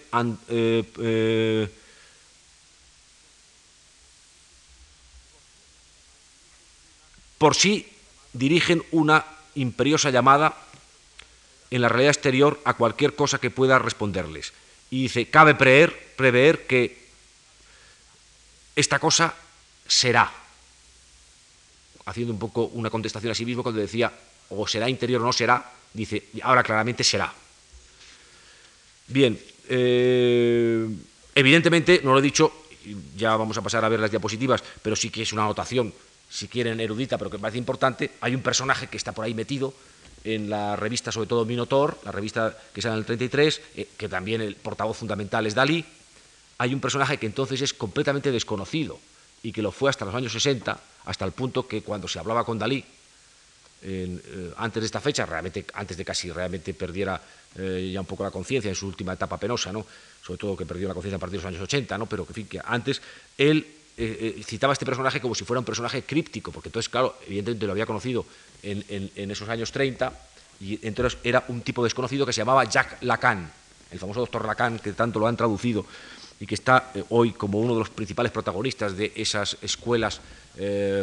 por 7.40 7.56
sí 7.56 7.88
dirigen 8.34 8.84
una 8.90 9.24
imperiosa 9.54 10.10
llamada 10.10 10.54
en 11.70 11.80
la 11.80 11.88
realidad 11.88 12.12
exterior 12.12 12.60
a 12.66 12.74
cualquier 12.74 13.14
cosa 13.14 13.40
que 13.40 13.48
pueda 13.48 13.78
responderles. 13.78 14.52
Y 14.90 15.04
dice, 15.04 15.30
cabe 15.30 15.54
prever, 15.54 16.12
prever 16.16 16.66
que 16.66 17.00
esta 18.76 18.98
cosa 18.98 19.34
será, 19.88 20.30
haciendo 22.04 22.34
un 22.34 22.38
poco 22.38 22.64
una 22.74 22.90
contestación 22.90 23.32
a 23.32 23.34
sí 23.34 23.46
mismo 23.46 23.62
cuando 23.62 23.80
decía, 23.80 24.12
o 24.50 24.68
será 24.68 24.90
interior 24.90 25.22
o 25.22 25.24
no 25.24 25.32
será, 25.32 25.64
dice, 25.94 26.24
ahora 26.42 26.62
claramente 26.62 27.04
será. 27.04 27.32
Bien, 29.06 29.40
eh, 29.66 30.86
evidentemente, 31.34 32.02
no 32.04 32.12
lo 32.12 32.18
he 32.18 32.22
dicho, 32.22 32.66
ya 33.16 33.34
vamos 33.36 33.56
a 33.56 33.62
pasar 33.62 33.82
a 33.82 33.88
ver 33.88 34.00
las 34.00 34.10
diapositivas, 34.10 34.62
pero 34.82 34.94
sí 34.94 35.08
que 35.08 35.22
es 35.22 35.32
una 35.32 35.44
anotación, 35.44 35.94
si 36.30 36.48
quieren, 36.48 36.80
erudita, 36.80 37.18
pero 37.18 37.30
que 37.30 37.36
me 37.36 37.42
parece 37.42 37.58
importante. 37.58 38.12
Hay 38.20 38.34
un 38.34 38.42
personaje 38.42 38.86
que 38.86 38.96
está 38.96 39.12
por 39.12 39.24
ahí 39.24 39.34
metido 39.34 39.74
en 40.24 40.48
la 40.48 40.76
revista, 40.76 41.10
sobre 41.10 41.26
todo 41.28 41.44
Minotor, 41.44 41.98
la 42.04 42.12
revista 42.12 42.56
que 42.72 42.80
sale 42.80 42.94
en 42.94 42.98
el 43.00 43.06
33, 43.06 43.60
eh, 43.76 43.88
que 43.96 44.08
también 44.08 44.40
el 44.40 44.54
portavoz 44.56 44.96
fundamental 44.96 45.46
es 45.46 45.54
Dalí. 45.54 45.84
Hay 46.58 46.72
un 46.72 46.80
personaje 46.80 47.18
que 47.18 47.26
entonces 47.26 47.60
es 47.62 47.74
completamente 47.74 48.30
desconocido 48.30 49.00
y 49.42 49.50
que 49.50 49.62
lo 49.62 49.72
fue 49.72 49.90
hasta 49.90 50.04
los 50.04 50.14
años 50.14 50.32
60, 50.32 50.78
hasta 51.06 51.24
el 51.24 51.32
punto 51.32 51.66
que 51.66 51.82
cuando 51.82 52.06
se 52.06 52.18
hablaba 52.18 52.44
con 52.44 52.58
Dalí, 52.58 52.84
eh, 53.82 54.52
antes 54.58 54.82
de 54.82 54.86
esta 54.86 55.00
fecha, 55.00 55.24
realmente, 55.24 55.64
antes 55.74 55.96
de 55.96 56.04
casi 56.04 56.30
realmente 56.30 56.74
perdiera 56.74 57.20
eh, 57.56 57.90
ya 57.92 58.00
un 58.00 58.06
poco 58.06 58.22
la 58.22 58.30
conciencia 58.30 58.68
en 58.68 58.74
su 58.74 58.86
última 58.86 59.14
etapa 59.14 59.38
penosa, 59.38 59.72
¿no? 59.72 59.84
sobre 60.22 60.38
todo 60.38 60.56
que 60.56 60.66
perdió 60.66 60.86
la 60.86 60.94
conciencia 60.94 61.16
a 61.16 61.18
partir 61.18 61.40
de 61.40 61.44
los 61.44 61.48
años 61.48 61.62
80, 61.62 61.96
¿no? 61.96 62.06
pero 62.06 62.26
que, 62.26 62.34
fin, 62.34 62.46
que 62.46 62.60
antes 62.62 63.00
él 63.38 63.66
eh, 63.96 64.42
citaba 64.44 64.72
a 64.72 64.74
este 64.74 64.86
personaje 64.86 65.20
como 65.20 65.34
si 65.34 65.44
fuera 65.44 65.58
un 65.58 65.64
personaje 65.64 66.02
críptico, 66.02 66.52
porque 66.52 66.68
entonces, 66.68 66.88
claro, 66.88 67.16
evidentemente 67.26 67.66
lo 67.66 67.72
había 67.72 67.86
conocido 67.86 68.24
en, 68.62 69.30
esos 69.30 69.48
años 69.48 69.72
30, 69.72 70.12
y 70.60 70.86
entonces 70.86 71.18
era 71.24 71.44
un 71.48 71.62
tipo 71.62 71.82
desconocido 71.82 72.26
que 72.26 72.32
se 72.32 72.40
llamaba 72.40 72.64
Jacques 72.64 72.98
Lacan, 73.02 73.50
el 73.90 73.98
famoso 73.98 74.20
doctor 74.20 74.44
Lacan, 74.46 74.78
que 74.78 74.92
tanto 74.92 75.18
lo 75.18 75.26
han 75.26 75.36
traducido 75.36 75.84
y 76.38 76.46
que 76.46 76.54
está 76.54 76.92
hoy 77.10 77.32
como 77.32 77.58
uno 77.58 77.74
de 77.74 77.80
los 77.80 77.90
principales 77.90 78.32
protagonistas 78.32 78.96
de 78.96 79.12
esas 79.14 79.56
escuelas 79.60 80.20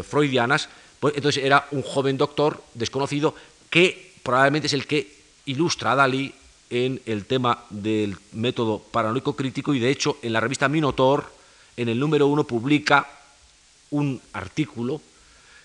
freudianas, 0.03 0.69
pues 0.99 1.15
entonces 1.15 1.43
era 1.43 1.67
un 1.71 1.83
joven 1.83 2.17
doctor 2.17 2.63
desconocido 2.73 3.35
que 3.69 4.13
probablemente 4.23 4.67
es 4.67 4.73
el 4.73 4.87
que 4.87 5.15
ilustra 5.45 5.91
a 5.91 5.95
Dalí 5.95 6.33
en 6.69 7.01
el 7.05 7.25
tema 7.25 7.63
del 7.69 8.17
método 8.33 8.79
paranoico 8.79 9.35
crítico 9.35 9.73
y 9.73 9.79
de 9.79 9.89
hecho 9.89 10.17
en 10.21 10.33
la 10.33 10.39
revista 10.39 10.67
Minotor, 10.67 11.31
en 11.77 11.89
el 11.89 11.99
número 11.99 12.27
uno, 12.27 12.43
publica 12.43 13.07
un 13.91 14.21
artículo 14.33 15.01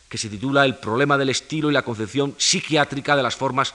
que 0.09 0.19
se 0.19 0.29
titula 0.29 0.65
El 0.67 0.77
problema 0.77 1.17
del 1.17 1.31
estilo 1.31 1.71
y 1.71 1.73
la 1.73 1.83
concepción 1.83 2.35
psiquiátrica 2.37 3.17
de 3.17 3.23
las 3.23 3.35
formas 3.35 3.75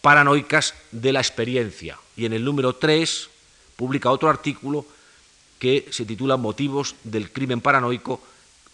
paranoicas 0.00 0.74
de 0.92 1.12
la 1.12 1.20
experiencia. 1.20 1.98
Y 2.16 2.24
en 2.24 2.32
el 2.32 2.44
número 2.44 2.76
3 2.76 3.28
publica 3.76 4.10
otro 4.10 4.30
artículo 4.30 4.86
que 5.58 5.88
se 5.90 6.04
titula 6.04 6.36
Motivos 6.36 6.94
del 7.04 7.32
crimen 7.32 7.60
paranoico 7.60 8.22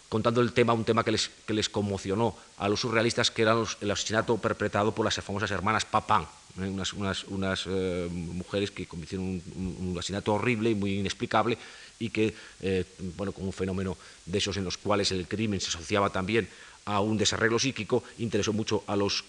contando 0.09 0.41
el 0.41 0.51
tema, 0.51 0.73
un 0.73 0.83
tema 0.83 1.03
que 1.03 1.11
les, 1.11 1.69
conmocionó 1.69 2.35
a 2.57 2.67
los 2.67 2.81
surrealistas, 2.81 3.29
que 3.29 3.43
era 3.43 3.55
el 3.79 3.91
asesinato 3.91 4.37
perpetrado 4.37 4.91
por 4.91 5.05
las 5.05 5.15
famosas 5.21 5.51
hermanas 5.51 5.85
Papin, 5.85 6.25
¿eh? 6.59 6.83
unas, 7.27 7.65
eh, 7.67 8.09
mujeres 8.11 8.71
que 8.71 8.87
cometieron 8.87 9.41
un, 9.55 9.95
asesinato 9.97 10.33
horrible 10.33 10.71
y 10.71 10.75
muy 10.75 10.99
inexplicable 10.99 11.57
y 11.99 12.09
que, 12.09 12.33
eh, 12.61 12.85
bueno, 13.15 13.31
como 13.31 13.47
un 13.47 13.53
fenómeno 13.53 13.95
de 14.25 14.37
esos 14.39 14.57
en 14.57 14.63
los 14.63 14.77
cuales 14.77 15.11
el 15.11 15.27
crimen 15.27 15.61
se 15.61 15.67
asociaba 15.67 16.09
también 16.09 16.49
a 16.85 17.01
un 17.01 17.17
desarreglo 17.17 17.59
psíquico, 17.59 18.03
interesó 18.17 18.51
mucho 18.51 18.83
a 18.87 18.95
los 18.95 19.23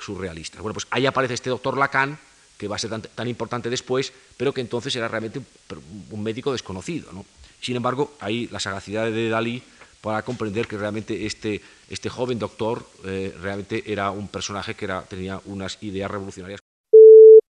surrealistas. 0.00 0.60
Bueno, 0.60 0.74
pues 0.74 0.86
ahí 0.90 1.06
aparece 1.06 1.34
este 1.34 1.50
doctor 1.50 1.76
Lacan, 1.76 2.18
que 2.56 2.68
va 2.68 2.76
a 2.76 2.78
ser 2.78 2.90
tan, 2.90 3.02
tan 3.02 3.26
importante 3.26 3.70
después, 3.70 4.12
pero 4.36 4.52
que 4.52 4.60
entonces 4.60 4.94
era 4.94 5.08
realmente 5.08 5.38
un, 5.38 6.06
un 6.10 6.22
médico 6.22 6.52
desconocido. 6.52 7.10
¿no? 7.12 7.24
Sin 7.60 7.74
embargo, 7.74 8.14
ahí 8.20 8.48
la 8.52 8.60
sagacidad 8.60 9.10
de 9.10 9.28
Dalí 9.28 9.62
para 10.00 10.22
comprender 10.22 10.66
que 10.66 10.78
realmente 10.78 11.26
este, 11.26 11.60
este 11.88 12.08
joven 12.08 12.38
doctor 12.38 12.84
eh, 13.04 13.34
realmente 13.40 13.82
era 13.86 14.10
un 14.10 14.28
personaje 14.28 14.74
que 14.74 14.86
era, 14.86 15.02
tenía 15.02 15.40
unas 15.44 15.78
ideas 15.82 16.10
revolucionarias 16.10 16.60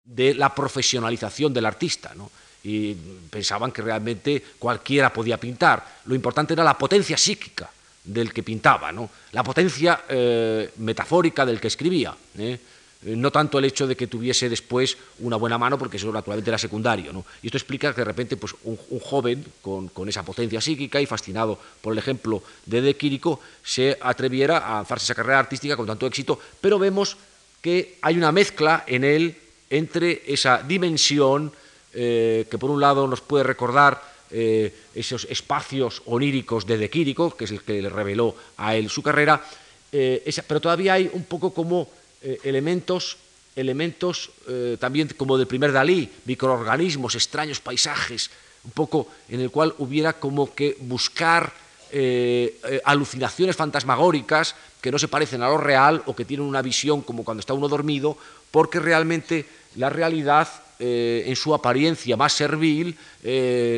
de 0.03 0.33
la 0.33 0.53
profesionalización 0.53 1.53
del 1.53 1.65
artista. 1.65 2.13
¿no? 2.15 2.31
Y 2.63 2.93
pensaban 3.29 3.71
que 3.71 3.81
realmente 3.81 4.43
cualquiera 4.57 5.13
podía 5.13 5.39
pintar. 5.39 6.01
Lo 6.05 6.15
importante 6.15 6.53
era 6.53 6.63
la 6.63 6.77
potencia 6.77 7.17
psíquica 7.17 7.69
del 8.03 8.33
que 8.33 8.41
pintaba, 8.41 8.91
¿no? 8.91 9.09
la 9.31 9.43
potencia 9.43 10.01
eh, 10.09 10.71
metafórica 10.77 11.45
del 11.45 11.59
que 11.59 11.67
escribía. 11.67 12.15
¿eh? 12.37 12.59
Eh, 13.05 13.15
no 13.15 13.31
tanto 13.31 13.57
el 13.57 13.63
hecho 13.63 13.87
de 13.87 13.95
que 13.95 14.07
tuviese 14.07 14.49
después 14.49 14.97
una 15.19 15.37
buena 15.37 15.57
mano, 15.57 15.77
porque 15.77 15.95
eso 15.95 16.11
naturalmente 16.11 16.49
era 16.49 16.57
secundario. 16.57 17.13
¿no? 17.13 17.25
Y 17.41 17.47
esto 17.47 17.57
explica 17.57 17.93
que 17.93 18.01
de 18.01 18.05
repente 18.05 18.35
pues, 18.35 18.53
un, 18.63 18.77
joven 18.99 19.45
con, 19.61 20.09
esa 20.09 20.23
potencia 20.23 20.59
psíquica 20.59 20.99
y 20.99 21.05
fascinado 21.05 21.57
por 21.81 21.93
el 21.93 21.99
ejemplo 21.99 22.43
de 22.65 22.81
De 22.81 22.97
Quirico 22.97 23.39
se 23.63 23.97
atreviera 24.01 24.57
a 24.57 24.75
lanzarse 24.75 25.05
esa 25.05 25.15
carrera 25.15 25.39
artística 25.39 25.77
con 25.77 25.87
tanto 25.87 26.07
éxito, 26.07 26.39
pero 26.59 26.77
vemos 26.77 27.15
que 27.61 27.97
hay 28.01 28.17
una 28.17 28.33
mezcla 28.33 28.83
en 28.85 29.03
él 29.05 29.37
entre 29.69 30.23
esa 30.27 30.63
dimensión 30.63 31.53
eh, 31.93 32.47
que 32.51 32.57
por 32.57 32.69
un 32.69 32.81
lado 32.81 33.07
nos 33.07 33.21
puede 33.21 33.43
recordar 33.43 34.01
eh, 34.31 34.73
esos 34.93 35.25
espacios 35.29 36.01
oníricos 36.05 36.65
de 36.65 36.77
De 36.77 36.89
Quirico, 36.89 37.35
que 37.35 37.45
es 37.45 37.51
el 37.51 37.61
que 37.61 37.81
le 37.81 37.89
reveló 37.89 38.35
a 38.57 38.75
él 38.75 38.89
su 38.89 39.01
carrera, 39.01 39.41
pero 39.89 40.61
todavía 40.61 40.93
hay 40.93 41.09
un 41.13 41.23
poco 41.23 41.51
como 41.51 41.87
eh, 42.21 42.39
elementos, 42.43 43.17
elementos 43.55 44.31
eh, 44.47 44.75
también 44.79 45.07
como 45.15 45.37
del 45.37 45.47
primer 45.47 45.71
Dalí, 45.71 46.09
microorganismos, 46.25 47.15
extraños 47.15 47.61
paisajes, 47.61 48.29
un 48.65 48.71
poco 48.71 49.07
en 49.29 49.39
el 49.39 49.49
cual 49.49 49.73
hubiera 49.77 50.13
como 50.13 50.53
que 50.53 50.75
buscar 50.81 51.53
eh, 51.91 52.81
alucinaciones 52.83 53.55
fantasmagóricas 53.55 54.55
que 54.81 54.91
no 54.91 54.99
se 54.99 55.07
parecen 55.07 55.41
a 55.43 55.47
lo 55.47 55.57
real 55.57 56.03
o 56.07 56.15
que 56.15 56.25
tienen 56.25 56.45
una 56.45 56.61
visión 56.61 57.01
como 57.01 57.23
cuando 57.23 57.39
está 57.39 57.53
uno 57.53 57.69
dormido, 57.69 58.17
porque 58.51 58.79
realmente 58.79 59.45
la 59.75 59.89
realidad 59.89 60.47
en 60.81 61.35
su 61.35 61.53
apariencia 61.53 62.15
más 62.15 62.31
servil 62.31 62.97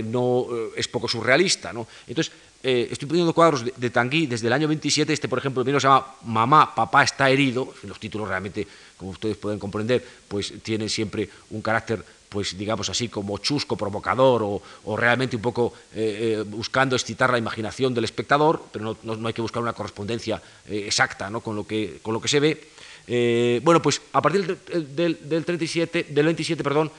no, 0.06 0.48
es 0.76 0.88
poco 0.88 1.08
surrealista. 1.08 1.74
¿no? 1.74 1.88
Entonces, 2.06 2.32
eh, 2.64 2.90
estoy 2.92 3.08
poniendo 3.08 3.34
cuadros 3.34 3.66
de, 3.76 3.90
Tanguy 3.90 4.28
desde 4.28 4.46
el 4.46 4.54
año 4.54 4.68
27, 4.68 5.12
este 5.12 5.28
por 5.28 5.40
ejemplo, 5.40 5.64
primero 5.64 5.80
se 5.80 5.88
llama 5.88 6.06
Mamá, 6.26 6.76
papá 6.76 7.04
está 7.04 7.30
herido, 7.30 7.74
los 7.84 8.00
títulos 8.00 8.28
realmente, 8.28 8.68
como 8.98 9.12
ustedes 9.12 9.36
pueden 9.38 9.58
comprender, 9.58 10.06
pues 10.28 10.54
tienen 10.62 10.88
siempre 10.88 11.28
un 11.50 11.62
carácter, 11.62 12.06
pues 12.30 12.56
digamos 12.56 12.88
así, 12.88 13.10
como 13.10 13.40
chusco, 13.40 13.76
provocador 13.76 14.44
o, 14.44 14.96
realmente 14.96 15.36
un 15.36 15.42
poco 15.42 15.74
eh, 15.96 16.38
eh, 16.40 16.44
buscando 16.46 16.96
excitar 16.96 17.32
la 17.32 17.40
imaginación 17.40 17.96
del 17.96 18.04
espectador, 18.04 18.64
pero 18.72 18.96
no, 19.02 19.28
hay 19.28 19.34
que 19.34 19.42
buscar 19.42 19.64
una 19.64 19.74
correspondencia 19.74 20.40
exacta 20.70 21.32
¿no? 21.32 21.42
con, 21.42 21.56
lo 21.56 21.66
que, 21.66 22.00
con 22.04 22.14
lo 22.14 22.22
que 22.22 22.28
se 22.28 22.40
ve. 22.40 23.62
bueno, 23.64 23.82
pues 23.82 24.02
a 24.14 24.22
partir 24.22 24.60
del, 24.96 25.18
del, 25.28 25.46
37, 25.46 26.08
del 26.12 26.26
27, 26.26 26.64
perdón, 26.64 26.92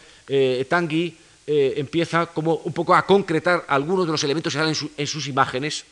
Tanguy 0.69 1.17
eh, 1.47 1.75
empieza 1.77 2.27
como 2.27 2.55
un 2.65 2.73
poco 2.73 2.95
a 2.95 3.05
concretar 3.05 3.65
algunos 3.67 4.07
de 4.07 4.13
los 4.13 4.23
elementos 4.23 4.53
que 4.53 4.59
salen 4.61 4.77
en, 4.97 5.07
sus 5.07 5.27
imágenes, 5.27 5.85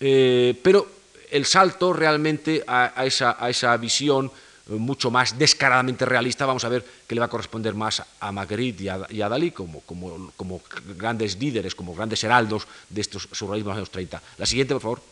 eh, 0.00 0.58
pero 0.62 0.86
el 1.30 1.46
salto 1.46 1.92
realmente 1.92 2.62
a, 2.66 3.06
esa, 3.06 3.76
visión 3.78 4.30
eh, 4.68 4.72
mucho 4.72 5.10
más 5.10 5.38
descaradamente 5.38 6.04
realista, 6.04 6.44
vamos 6.44 6.64
a 6.64 6.68
ver 6.68 6.84
que 7.06 7.14
le 7.14 7.20
va 7.20 7.26
a 7.26 7.30
corresponder 7.30 7.74
más 7.74 8.02
a 8.20 8.32
Magritte 8.32 8.84
y 9.08 9.22
a, 9.22 9.28
Dalí 9.28 9.50
como, 9.50 9.80
como, 9.80 10.60
grandes 10.96 11.38
líderes, 11.38 11.74
como 11.74 11.94
grandes 11.94 12.22
heraldos 12.22 12.66
de 12.90 13.00
estos 13.00 13.28
surrealismos 13.32 13.76
de 13.76 13.80
los 13.80 13.88
años 13.88 13.90
30. 13.90 14.22
La 14.36 14.44
siguiente, 14.44 14.74
por 14.74 14.82
favor. 14.82 15.02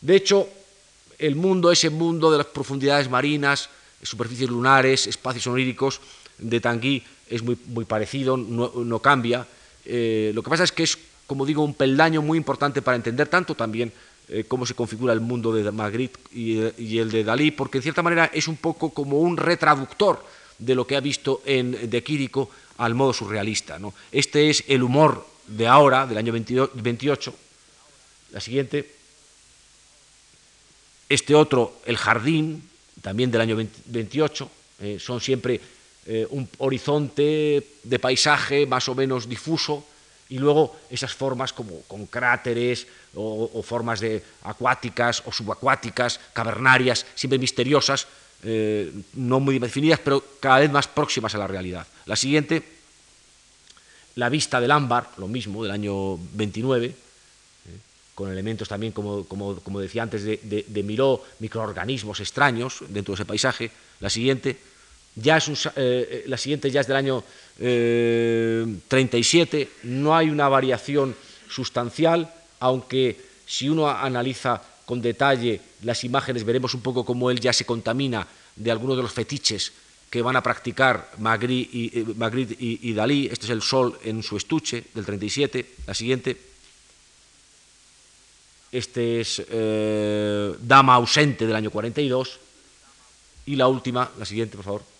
De 0.00 0.14
hecho, 0.14 0.48
el 1.18 1.34
mundo, 1.34 1.72
ese 1.72 1.90
mundo 1.90 2.30
de 2.30 2.38
las 2.38 2.46
profundidades 2.46 3.10
marinas, 3.10 3.68
superficies 4.02 4.50
lunares, 4.50 5.06
espacios 5.06 5.46
oníricos 5.46 6.00
de 6.38 6.60
Tanguy, 6.60 7.02
es 7.28 7.42
muy, 7.42 7.56
muy 7.66 7.84
parecido, 7.84 8.36
no, 8.36 8.98
cambia. 9.00 9.46
Eh, 9.84 10.32
lo 10.34 10.42
que 10.42 10.50
pasa 10.50 10.64
es 10.64 10.72
que 10.72 10.82
es, 10.82 10.98
como 11.26 11.46
digo, 11.46 11.64
un 11.64 11.74
peldaño 11.74 12.22
muy 12.22 12.38
importante 12.38 12.82
para 12.82 12.96
entender 12.96 13.28
tanto 13.28 13.54
también 13.54 13.92
eh, 14.28 14.44
cómo 14.48 14.64
se 14.64 14.74
configura 14.74 15.12
el 15.12 15.20
mundo 15.20 15.52
de 15.52 15.70
Magritte 15.70 16.18
y, 16.32 16.98
el 16.98 17.10
de 17.10 17.24
Dalí, 17.24 17.50
porque 17.50 17.78
en 17.78 17.82
cierta 17.82 18.02
manera 18.02 18.30
es 18.32 18.48
un 18.48 18.56
poco 18.56 18.90
como 18.90 19.18
un 19.18 19.36
retraductor 19.36 20.24
de 20.58 20.74
lo 20.74 20.86
que 20.86 20.96
ha 20.96 21.00
visto 21.00 21.42
en 21.44 21.90
De 21.90 22.02
Quirico 22.02 22.50
al 22.78 22.94
modo 22.94 23.12
surrealista. 23.12 23.78
¿no? 23.78 23.92
Este 24.12 24.50
es 24.50 24.64
el 24.68 24.82
humor 24.82 25.26
de 25.46 25.66
ahora, 25.66 26.06
del 26.06 26.18
año 26.18 26.32
28. 26.32 27.34
La 28.32 28.40
siguiente. 28.40 28.90
Este 31.08 31.34
otro, 31.34 31.80
El 31.84 31.96
Jardín, 31.96 32.68
también 33.02 33.30
del 33.30 33.42
año 33.42 33.56
28. 33.86 34.50
Eh, 34.80 34.98
son 34.98 35.20
siempre 35.20 35.60
eh, 36.06 36.26
un 36.30 36.48
horizonte 36.58 37.66
de 37.82 37.98
paisaje 37.98 38.66
más 38.66 38.88
o 38.88 38.94
menos 38.94 39.28
difuso 39.28 39.84
y 40.28 40.38
luego 40.38 40.76
esas 40.90 41.14
formas 41.14 41.52
como 41.52 41.82
con 41.82 42.06
cráteres 42.06 42.86
o, 43.14 43.62
formas 43.62 44.00
de 44.00 44.22
acuáticas 44.42 45.22
o 45.26 45.32
subacuáticas, 45.32 46.18
cavernarias, 46.32 47.06
siempre 47.14 47.38
misteriosas, 47.38 48.08
no 49.14 49.38
muy 49.38 49.58
definidas, 49.58 50.00
pero 50.02 50.24
cada 50.40 50.58
vez 50.58 50.72
más 50.72 50.88
próximas 50.88 51.34
a 51.34 51.38
la 51.38 51.46
realidad. 51.46 51.86
La 52.06 52.16
siguiente, 52.16 52.62
la 54.16 54.28
vista 54.28 54.60
del 54.60 54.70
ámbar, 54.70 55.10
lo 55.18 55.28
mismo, 55.28 55.62
del 55.62 55.72
año 55.72 56.16
29, 56.32 56.94
con 58.14 58.30
elementos 58.30 58.68
también, 58.68 58.92
como, 58.92 59.24
como, 59.24 59.80
decía 59.80 60.02
antes, 60.02 60.22
de, 60.22 60.64
de, 60.68 60.82
Miró, 60.82 61.24
microorganismos 61.40 62.20
extraños 62.20 62.78
dentro 62.88 63.12
de 63.12 63.16
ese 63.16 63.24
paisaje. 63.24 63.70
La 64.00 64.08
siguiente, 64.08 64.56
ya 65.16 65.38
eh, 65.38 65.72
eh, 65.76 66.24
la 66.26 66.36
siguiente 66.36 66.70
ya 66.70 66.80
es 66.80 66.86
del 66.86 66.96
año 66.96 67.24
37, 67.56 69.60
eh, 69.60 69.68
no 69.84 70.16
hay 70.16 70.30
una 70.30 70.48
variación 70.48 71.14
sustancial, 71.48 72.32
aunque 72.60 73.20
si 73.46 73.68
uno 73.68 73.88
analiza 73.88 74.60
con 74.84 75.00
detalle 75.00 75.60
las 75.82 76.04
imágenes 76.04 76.44
veremos 76.44 76.74
un 76.74 76.80
poco 76.80 77.04
cómo 77.04 77.30
él 77.30 77.40
ya 77.40 77.52
se 77.52 77.64
contamina 77.64 78.26
de 78.56 78.70
algunos 78.70 78.96
de 78.96 79.02
los 79.02 79.12
fetiches 79.12 79.72
que 80.10 80.22
van 80.22 80.36
a 80.36 80.42
practicar 80.42 81.10
Magritte 81.18 81.74
y, 81.74 82.88
y 82.88 82.92
Dalí. 82.92 83.26
Este 83.26 83.46
es 83.46 83.50
el 83.50 83.62
sol 83.62 83.98
en 84.04 84.22
su 84.22 84.36
estuche 84.36 84.84
del 84.94 85.04
37. 85.04 85.70
La 85.88 85.94
siguiente. 85.94 86.36
Este 88.70 89.20
es 89.20 89.42
eh, 89.50 90.54
Dama 90.60 90.94
ausente 90.94 91.48
del 91.48 91.56
año 91.56 91.72
42. 91.72 92.38
Y 93.46 93.56
la 93.56 93.66
última, 93.66 94.08
la 94.16 94.24
siguiente, 94.24 94.56
por 94.56 94.64
favor. 94.64 94.93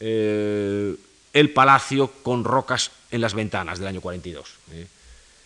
Eh, 0.00 0.94
el 1.32 1.50
palacio 1.50 2.08
con 2.22 2.44
rocas 2.44 2.90
en 3.10 3.20
las 3.20 3.34
ventanas 3.34 3.78
del 3.78 3.88
año 3.88 4.00
42. 4.00 4.48
¿eh? 4.72 4.86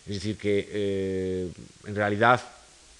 Es 0.07 0.15
decir, 0.15 0.37
que 0.37 1.51
en 1.85 1.95
realidad 1.95 2.41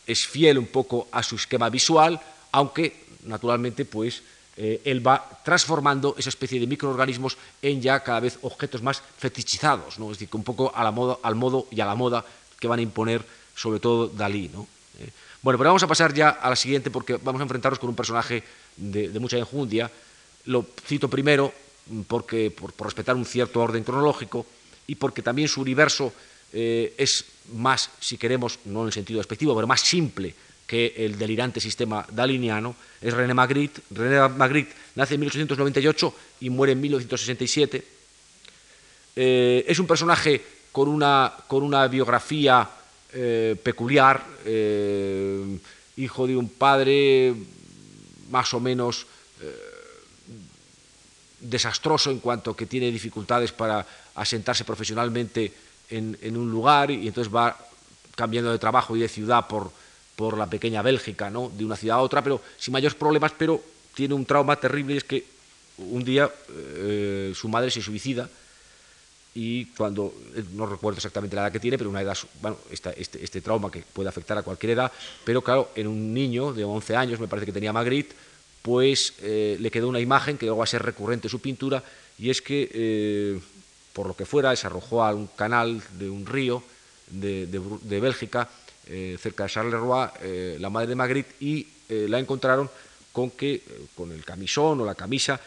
es 0.06 0.28
fiel 0.28 0.58
un 0.58 0.68
poco 0.68 1.08
a 1.12 1.24
su 1.24 1.36
esquema 1.36 1.70
visual, 1.70 2.20
aunque 2.52 3.06
naturalmente 3.26 3.86
pues 3.86 4.22
él 4.56 5.06
va 5.06 5.42
transformando 5.44 6.16
esa 6.18 6.30
especie 6.30 6.60
de 6.60 6.68
microorganismos 6.68 7.38
en 7.62 7.82
ya 7.82 8.02
cada 8.02 8.20
vez 8.20 8.38
objetos 8.44 8.84
más 8.84 9.02
fetichizados, 9.18 9.98
¿no? 9.98 10.12
es 10.12 10.18
decir, 10.18 10.30
que 10.30 10.38
un 10.38 10.44
poco 10.44 10.72
a 10.76 10.84
la 10.84 10.92
moda, 10.92 11.18
al 11.24 11.36
modo 11.36 11.68
y 11.72 11.82
a 11.82 11.86
la 11.86 11.96
moda 11.96 12.24
que 12.60 12.68
van 12.68 12.80
a 12.80 12.84
imponer 12.84 13.26
sobre 13.56 13.80
todo 13.80 14.08
Dalí. 14.08 14.50
¿no? 14.54 14.68
Eh, 15.00 15.10
bueno, 15.42 15.58
pero 15.58 15.70
vamos 15.70 15.84
a 15.84 15.88
pasar 15.88 16.14
ya 16.14 16.30
a 16.30 16.50
la 16.50 16.56
siguiente 16.56 16.92
porque 16.92 17.18
vamos 17.18 17.40
a 17.42 17.44
enfrentarnos 17.44 17.80
con 17.80 17.90
un 17.90 17.96
personaje 17.96 18.44
de, 18.78 19.20
mucha 19.20 19.38
enjundia. 19.38 19.90
Lo 20.46 20.66
cito 20.86 21.10
primero 21.10 21.54
porque, 22.08 22.52
por, 22.52 22.74
respetar 22.80 23.16
un 23.16 23.26
cierto 23.26 23.62
orden 23.62 23.84
cronológico 23.84 24.46
y 24.88 24.96
porque 24.96 25.22
también 25.22 25.48
su 25.48 25.62
universo 25.62 26.14
eh, 26.54 26.94
es 26.98 27.26
más, 27.54 27.90
si 28.00 28.18
queremos, 28.18 28.60
no 28.66 28.82
en 28.82 28.88
el 28.88 28.94
sentido 28.94 29.20
despectivo, 29.20 29.56
pero 29.56 29.68
más 29.68 29.82
simple 29.82 30.34
que 30.72 30.94
el 30.96 31.18
delirante 31.18 31.60
sistema 31.60 32.06
daliniano, 32.10 32.76
es 33.02 33.14
René 33.14 33.34
Magritte. 33.34 33.82
René 33.92 34.30
Magritte 34.30 34.74
nace 34.96 35.16
en 35.16 35.20
1898 35.20 36.16
y 36.40 36.50
muere 36.50 36.72
en 36.72 36.80
1967. 36.80 37.84
Eh, 39.18 39.66
es 39.68 39.80
un 39.80 39.86
personaje 39.88 40.42
con 40.72 40.88
una, 40.88 41.34
con 41.48 41.64
una 41.64 41.88
biografía 41.88 42.70
eh, 43.12 43.58
peculiar, 43.62 44.26
eh, 44.46 45.58
hijo 45.98 46.26
de 46.26 46.38
un 46.38 46.48
padre 46.48 47.34
más 48.30 48.54
o 48.54 48.62
menos 48.62 49.06
desastroso 51.42 52.12
en 52.12 52.20
cuanto 52.20 52.56
que 52.56 52.66
tiene 52.66 52.92
dificultades 52.92 53.52
para 53.52 53.86
asentarse 54.16 54.64
profesionalmente 54.64 55.52
en, 55.90 56.38
un 56.38 56.50
lugar 56.50 56.92
y 56.92 57.08
entonces 57.08 57.34
va 57.34 57.58
cambiando 58.16 58.52
de 58.52 58.60
trabajo 58.60 58.96
y 58.96 59.02
de 59.02 59.10
ciudad 59.10 59.48
por, 59.48 59.72
por 60.16 60.38
la 60.38 60.48
pequeña 60.48 60.82
Bélgica, 60.82 61.30
¿no? 61.30 61.50
de 61.50 61.66
una 61.66 61.76
ciudad 61.76 61.98
a 61.98 62.02
otra, 62.02 62.24
pero 62.24 62.42
sin 62.58 62.72
mayores 62.72 62.96
problemas, 62.96 63.34
pero 63.38 63.62
tiene 63.94 64.14
un 64.14 64.26
trauma 64.26 64.56
terrible 64.56 64.94
y 64.94 64.98
es 64.98 65.04
que 65.04 65.26
un 65.78 66.04
día 66.04 66.30
su 67.34 67.50
madre 67.50 67.72
se 67.72 67.82
suicida 67.82 68.30
y 69.34 69.66
cuando, 69.68 70.14
eh, 70.36 70.44
no 70.54 70.66
recuerdo 70.66 70.98
exactamente 70.98 71.36
la 71.36 71.44
edad 71.44 71.52
que 71.52 71.60
tiene, 71.60 71.78
pero 71.78 71.90
una 71.90 72.02
edad, 72.02 72.18
bueno, 72.42 72.58
este, 72.70 72.94
este, 73.00 73.42
trauma 73.42 73.72
que 73.72 73.82
puede 73.82 74.10
afectar 74.10 74.38
a 74.38 74.44
cualquier 74.44 74.74
edad, 74.74 74.92
pero 75.24 75.42
claro, 75.42 75.72
en 75.76 75.88
un 75.88 76.14
niño 76.14 76.52
de 76.52 76.66
11 76.66 76.96
años, 76.96 77.20
me 77.20 77.28
parece 77.28 77.46
que 77.46 77.54
tenía 77.54 77.72
Magritte, 77.72 78.14
pues 78.62 79.14
eh, 79.22 79.58
le 79.60 79.72
quedó 79.72 79.90
una 79.90 80.00
imagen 80.00 80.38
que 80.38 80.46
luego 80.46 80.60
va 80.60 80.66
a 80.66 80.68
ser 80.68 80.84
recurrente 80.84 81.28
en 81.28 81.32
su 81.32 81.40
pintura, 81.40 81.84
y 82.18 82.30
es 82.30 82.42
que, 82.42 82.70
eh, 82.74 83.40
por 83.94 84.08
lo 84.08 84.16
que 84.16 84.26
fuera, 84.26 84.56
se 84.56 84.68
arrojó 84.68 85.04
a 85.04 85.14
un 85.14 85.28
canal 85.28 85.82
de 85.98 86.10
un 86.10 86.26
río 86.26 86.64
de, 87.08 87.48
de, 87.48 88.00
Bélgica, 88.00 88.48
cerca 89.20 89.44
de 89.44 89.50
Charleroi, 89.50 90.60
la 90.60 90.70
madre 90.70 90.88
de 90.88 90.96
Magritte, 90.96 91.36
y 91.40 91.68
la 91.90 92.20
encontraron 92.20 92.70
con 93.12 93.32
que, 93.32 93.62
con 93.96 94.12
el 94.12 94.24
camisón 94.24 94.80
o 94.80 94.86
la 94.86 94.96
camisa, 94.96 95.40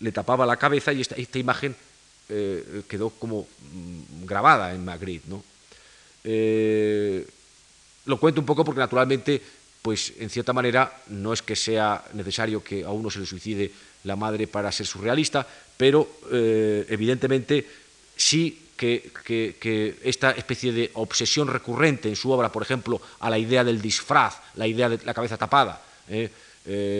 le 0.00 0.10
tapaba 0.10 0.44
la 0.44 0.56
cabeza 0.56 0.92
y 0.92 1.00
esta, 1.00 1.14
esta 1.14 1.38
imagen 1.38 1.76
eh, 2.28 2.82
quedó 2.88 3.10
como 3.10 3.46
mm, 3.72 4.24
grabada 4.24 4.72
en 4.72 4.84
Magritte. 4.84 5.28
¿no? 5.28 5.44
Eh, 6.24 7.26
lo 8.06 8.18
cuento 8.18 8.40
un 8.40 8.46
poco 8.46 8.64
porque 8.64 8.80
naturalmente, 8.80 9.42
pues 9.82 10.14
en 10.18 10.30
cierta 10.30 10.52
manera, 10.52 11.02
no 11.08 11.32
es 11.32 11.42
que 11.42 11.56
sea 11.56 12.04
necesario 12.14 12.62
que 12.62 12.84
a 12.84 12.90
uno 12.90 13.10
se 13.10 13.18
le 13.18 13.26
suicide 13.26 13.70
la 14.04 14.16
madre 14.16 14.46
para 14.46 14.72
ser 14.72 14.86
surrealista, 14.86 15.46
pero 15.76 16.08
eh, 16.30 16.86
evidentemente 16.88 17.66
sí 18.16 18.58
que, 18.76 20.00
esta 20.02 20.32
especie 20.32 20.72
de 20.72 20.90
obsesión 20.94 21.46
recurrente 21.46 22.08
en 22.08 22.16
su 22.16 22.30
obra, 22.32 22.50
por 22.50 22.62
ejemplo, 22.62 23.00
a 23.20 23.30
la 23.30 23.38
idea 23.38 23.62
del 23.62 23.80
disfraz, 23.80 24.38
la 24.56 24.66
idea 24.66 24.88
de 24.88 24.98
la 25.04 25.14
cabeza 25.14 25.36
tapada, 25.36 25.80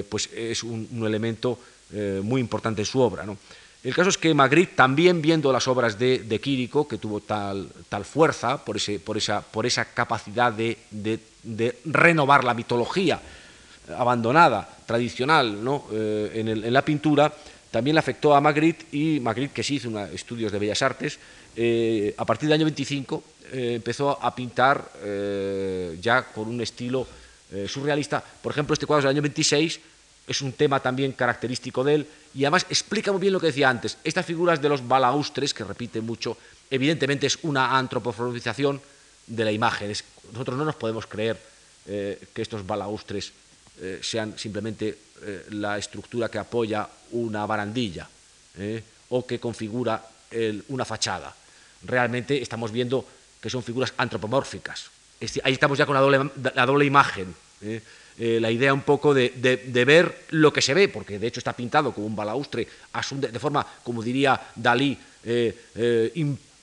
pues 0.08 0.30
es 0.32 0.62
un, 0.62 1.02
elemento 1.04 1.58
muy 2.22 2.40
importante 2.40 2.82
en 2.82 2.86
su 2.86 3.00
obra. 3.00 3.24
¿no? 3.24 3.36
El 3.82 3.94
caso 3.96 4.10
es 4.10 4.18
que 4.18 4.32
Magritte, 4.32 4.76
también 4.76 5.20
viendo 5.20 5.52
las 5.52 5.66
obras 5.66 5.98
de, 5.98 6.20
de 6.20 6.40
Quirico, 6.40 6.86
que 6.86 6.98
tuvo 6.98 7.20
tal, 7.20 7.68
tal 7.88 8.04
fuerza 8.04 8.64
por, 8.64 8.76
ese, 8.76 9.00
por, 9.00 9.16
esa, 9.16 9.40
por, 9.40 9.66
esa, 9.66 9.86
capacidad 9.86 10.52
de, 10.52 10.78
renovar 11.84 12.44
la 12.44 12.54
mitología 12.54 13.20
abandonada, 13.96 14.68
tradicional, 14.86 15.62
¿no? 15.62 15.86
Eh, 15.92 16.32
en, 16.34 16.72
la 16.72 16.84
pintura, 16.84 17.32
también 17.70 17.94
le 17.94 18.00
afectó 18.00 18.34
a 18.34 18.40
Magritte 18.40 18.86
y 18.92 19.20
Magritte, 19.20 19.54
que 19.54 19.62
sí 19.62 19.76
hizo 19.76 19.98
estudios 20.06 20.52
de 20.52 20.58
bellas 20.58 20.82
artes, 20.82 21.18
eh, 21.56 22.14
a 22.16 22.24
partir 22.24 22.48
del 22.48 22.60
año 22.60 22.66
25 22.66 23.24
eh, 23.52 23.72
empezó 23.76 24.22
a 24.22 24.34
pintar 24.34 24.90
ya 26.00 26.24
con 26.32 26.48
un 26.48 26.60
estilo 26.60 27.06
surrealista. 27.66 28.22
Por 28.22 28.52
ejemplo, 28.52 28.72
este 28.72 28.86
cuadro 28.86 29.08
del 29.08 29.16
año 29.16 29.22
26 29.22 29.80
es 30.26 30.40
un 30.40 30.52
tema 30.52 30.80
también 30.80 31.12
característico 31.12 31.84
de 31.84 31.94
él, 31.96 32.06
y 32.34 32.44
además 32.44 32.64
explica 32.70 33.12
muy 33.12 33.20
bien 33.20 33.32
lo 33.32 33.40
que 33.40 33.48
decía 33.48 33.68
antes. 33.68 33.98
Estas 34.04 34.24
figuras 34.24 34.62
de 34.62 34.68
los 34.68 34.86
balaustres, 34.86 35.52
que 35.52 35.64
repite 35.64 36.00
mucho, 36.00 36.36
evidentemente 36.70 37.26
es 37.26 37.38
una 37.42 37.76
antropomorfización 37.76 38.80
de 39.26 39.44
la 39.44 39.52
imagen. 39.52 39.92
nosotros 40.32 40.56
no 40.56 40.64
nos 40.64 40.76
podemos 40.76 41.06
creer 41.06 41.38
eh, 41.86 42.20
que 42.32 42.42
estos 42.42 42.66
balaustres 42.66 43.32
eh, 43.80 44.00
sean 44.02 44.38
simplemente 44.38 44.98
eh, 45.22 45.46
la 45.50 45.78
estructura 45.78 46.28
que 46.28 46.38
apoya 46.38 46.88
una 47.12 47.46
barandilla 47.46 48.08
o 49.08 49.26
que 49.26 49.40
configura 49.40 50.02
una 50.68 50.84
fachada. 50.84 51.34
Realmente 51.84 52.40
estamos 52.40 52.70
viendo 52.70 53.04
que 53.40 53.50
son 53.50 53.62
figuras 53.62 53.92
antropomórficas. 53.96 54.90
ahí 55.44 55.52
estamos 55.52 55.78
ya 55.78 55.86
con 55.86 55.94
la 55.94 56.00
doble, 56.00 56.30
la 56.54 56.66
doble 56.66 56.84
imagen. 56.84 57.34
Eh, 58.18 58.38
la 58.40 58.50
idea 58.50 58.74
un 58.74 58.82
poco 58.82 59.14
de, 59.14 59.32
ver 59.86 60.26
lo 60.30 60.52
que 60.52 60.60
se 60.60 60.74
ve, 60.74 60.88
porque 60.88 61.18
de 61.18 61.26
hecho 61.26 61.40
está 61.40 61.54
pintado 61.54 61.92
como 61.92 62.06
un 62.06 62.16
balaustre, 62.16 62.68
de 63.10 63.38
forma, 63.38 63.66
como 63.82 64.02
diría 64.02 64.38
Dalí, 64.54 64.96
eh, 65.24 66.12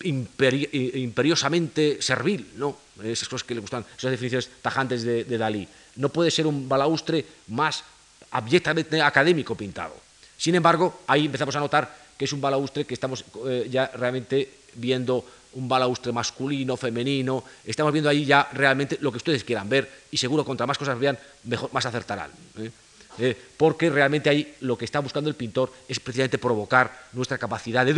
eh, 0.01 0.91
imperiosamente 0.95 2.01
servil, 2.01 2.53
¿no? 2.55 2.77
esas 3.03 3.27
cosas 3.27 3.45
que 3.47 3.55
le 3.55 3.61
gustan, 3.61 3.85
esas 3.97 4.11
definiciones 4.11 4.49
tajantes 4.61 5.03
de, 5.03 5.37
Dalí. 5.37 5.67
No 5.95 6.09
puede 6.09 6.31
ser 6.31 6.47
un 6.47 6.67
balaustre 6.67 7.25
más 7.47 7.83
abyectamente 8.31 9.01
académico 9.01 9.55
pintado. 9.55 9.95
Sin 10.37 10.55
embargo, 10.55 11.01
ahí 11.07 11.25
empezamos 11.25 11.55
a 11.55 11.59
notar 11.59 11.97
que 12.17 12.25
es 12.25 12.33
un 12.33 12.41
balaustre 12.41 12.85
que 12.85 12.93
estamos 12.93 13.23
ya 13.69 13.87
realmente 13.87 14.49
viendo 14.75 15.25
un 15.53 15.67
balaustre 15.67 16.11
masculino, 16.11 16.77
femenino. 16.77 17.43
Estamos 17.65 17.91
viendo 17.91 18.09
ahí 18.09 18.25
ya 18.25 18.49
realmente 18.53 18.97
lo 19.01 19.11
que 19.11 19.17
ustedes 19.17 19.43
quieran 19.43 19.69
ver 19.69 19.89
y 20.11 20.17
seguro 20.17 20.45
contra 20.45 20.67
más 20.67 20.77
cosas 20.77 20.99
vean, 20.99 21.17
mejor, 21.45 21.71
más 21.73 21.85
acertarán. 21.85 22.31
¿eh? 22.57 22.71
Eh, 23.17 23.37
porque 23.57 23.89
realmente 23.89 24.29
ahí 24.29 24.55
lo 24.61 24.77
que 24.77 24.85
está 24.85 24.99
buscando 24.99 25.29
el 25.29 25.35
pintor 25.35 25.73
es 25.87 25.99
precisamente 25.99 26.37
provocar 26.37 27.07
nuestra 27.13 27.37
capacidad 27.37 27.85
de, 27.85 27.93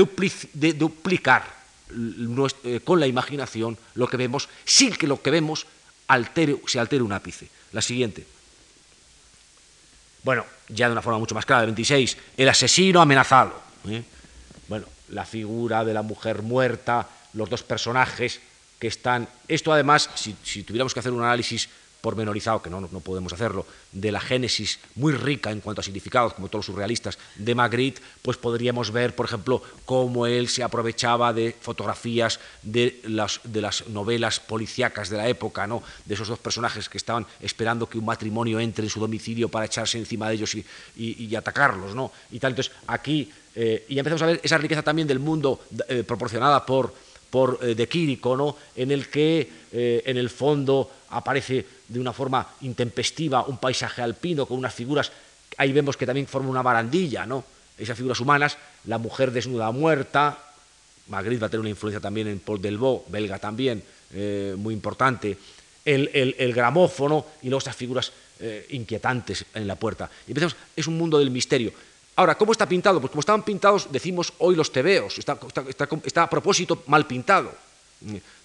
duplicar 0.74 1.44
eh, 1.44 1.61
con 2.84 3.00
la 3.00 3.08
imaginación 3.08 3.78
lo 3.96 4.08
que 4.08 4.18
vemos 4.18 4.50
sin 4.66 4.96
que 4.96 5.08
lo 5.08 5.22
que 5.22 5.32
vemos 5.32 5.66
altere, 6.08 6.58
se 6.68 6.80
altere 6.80 7.04
un 7.04 7.14
ápice. 7.14 7.50
La 7.72 7.82
siguiente. 7.82 8.26
Bueno, 10.24 10.46
ya 10.68 10.88
de 10.88 10.92
una 10.92 11.02
forma 11.02 11.20
mucho 11.20 11.36
más 11.36 11.46
clara, 11.46 11.62
el 11.62 11.68
26, 11.68 12.18
el 12.38 12.50
asesino 12.50 13.02
amenazado. 13.02 13.60
Bueno, 14.68 14.86
la 15.10 15.26
figura 15.26 15.84
de 15.84 15.94
la 15.94 16.02
mujer 16.02 16.42
muerta, 16.42 17.08
los 17.34 17.50
dos 17.50 17.64
personajes 17.64 18.40
que 18.80 18.88
están... 18.88 19.28
Esto 19.48 19.74
además, 19.74 20.10
si, 20.16 20.64
tuviéramos 20.64 20.94
que 20.94 21.00
hacer 21.00 21.12
un 21.12 21.24
análisis 21.24 21.70
pormenorizado, 22.02 22.62
que 22.62 22.70
no, 22.70 22.82
no 22.82 23.00
podemos 23.00 23.32
hacerlo, 23.32 23.66
de 23.92 24.12
la 24.12 24.20
génesis 24.20 24.80
muy 24.96 25.14
rica 25.14 25.52
en 25.52 25.62
cuanto 25.62 25.82
a 25.82 25.84
significados, 25.84 26.34
como 26.34 26.48
todos 26.48 26.68
los 26.68 26.76
surrealistas, 26.76 27.18
de 27.36 27.56
Magritte, 27.56 28.02
pues 28.22 28.38
podríamos 28.38 28.92
ver, 28.92 29.16
por 29.16 29.26
ejemplo, 29.26 29.62
cómo 29.86 30.26
él 30.26 30.50
se 30.50 30.64
aprovechaba 30.64 31.34
de 31.34 31.56
fotografías 31.60 32.40
de 32.64 33.00
las, 33.04 33.40
de 33.44 33.62
las 33.62 33.88
novelas 33.88 34.40
policíacas 34.40 35.10
de 35.10 35.18
la 35.18 35.28
época, 35.28 35.68
¿no? 35.68 35.84
de 36.06 36.14
esos 36.14 36.28
dos 36.28 36.40
personajes 36.40 36.90
que 36.90 36.98
estaban 36.98 37.26
esperando 37.40 37.88
que 37.88 37.98
un 37.98 38.06
matrimonio 38.06 38.60
entre 38.60 38.86
en 38.86 38.90
su 38.90 39.00
domicilio 39.00 39.50
para 39.50 39.66
echarse 39.66 39.98
encima 39.98 40.28
de 40.30 40.36
ellos 40.36 40.56
y, 40.56 40.66
y, 40.96 41.36
atacarlos. 41.36 41.96
¿no? 41.96 42.12
Y 42.32 42.40
tal. 42.40 42.52
Entonces, 42.52 42.74
aquí, 42.88 43.32
eh, 43.56 43.86
y 43.90 43.98
empezamos 43.98 44.22
a 44.22 44.28
ver 44.28 44.42
esa 44.44 44.58
riqueza 44.58 44.82
también 44.82 45.08
del 45.08 45.20
mundo 45.20 45.62
eh, 45.88 46.04
proporcionada 46.04 46.66
por 46.66 46.94
por 47.32 47.60
eh, 47.62 47.74
de 47.74 47.88
Quirico, 47.88 48.38
¿no? 48.38 48.56
en 48.76 48.92
el 48.92 49.08
que 49.08 49.50
eh, 49.72 50.04
en 50.06 50.18
el 50.18 50.30
fondo 50.30 50.92
aparece 51.10 51.66
de 51.88 52.00
una 52.00 52.14
forma 52.14 52.46
intempestiva 52.62 53.46
un 53.46 53.58
paisaje 53.58 54.02
alpino 54.02 54.46
con 54.46 54.58
unas 54.58 54.76
figuras, 54.76 55.12
ahí 55.58 55.72
vemos 55.72 55.98
que 55.98 56.06
también 56.06 56.28
forma 56.28 56.50
una 56.50 56.62
barandilla, 56.62 57.26
¿no? 57.26 57.44
esas 57.78 57.98
figuras 57.98 58.20
humanas, 58.20 58.58
la 58.86 58.98
mujer 58.98 59.32
desnuda 59.32 59.72
muerta, 59.72 60.38
Magritte 61.08 61.42
va 61.42 61.48
a 61.48 61.50
tener 61.50 61.62
una 61.62 61.70
influencia 61.70 62.00
también 62.00 62.28
en 62.28 62.40
Paul 62.40 62.62
Delvaux, 62.62 63.10
belga 63.10 63.40
también, 63.40 63.82
eh, 64.14 64.54
muy 64.58 64.74
importante, 64.74 65.38
el, 65.84 66.54
gramófono 66.54 67.26
y 67.42 67.46
luego 67.48 67.58
estas 67.58 67.76
figuras 67.76 68.12
inquietantes 68.70 69.46
en 69.54 69.68
la 69.68 69.76
puerta. 69.76 70.10
Y 70.28 70.32
empezamos, 70.32 70.56
es 70.76 70.88
un 70.88 70.98
mundo 70.98 71.20
del 71.20 71.30
misterio. 71.30 71.72
Ahora, 72.16 72.36
¿cómo 72.36 72.52
está 72.52 72.68
pintado? 72.68 73.00
Pues 73.00 73.12
como 73.12 73.22
estaban 73.22 73.44
pintados, 73.44 73.88
decimos 73.92 74.34
hoy 74.40 74.56
los 74.56 74.72
tebeos, 74.72 75.18
está, 75.18 75.38
a 76.24 76.30
propósito 76.30 76.84
mal 76.88 77.08
pintado. 77.08 77.52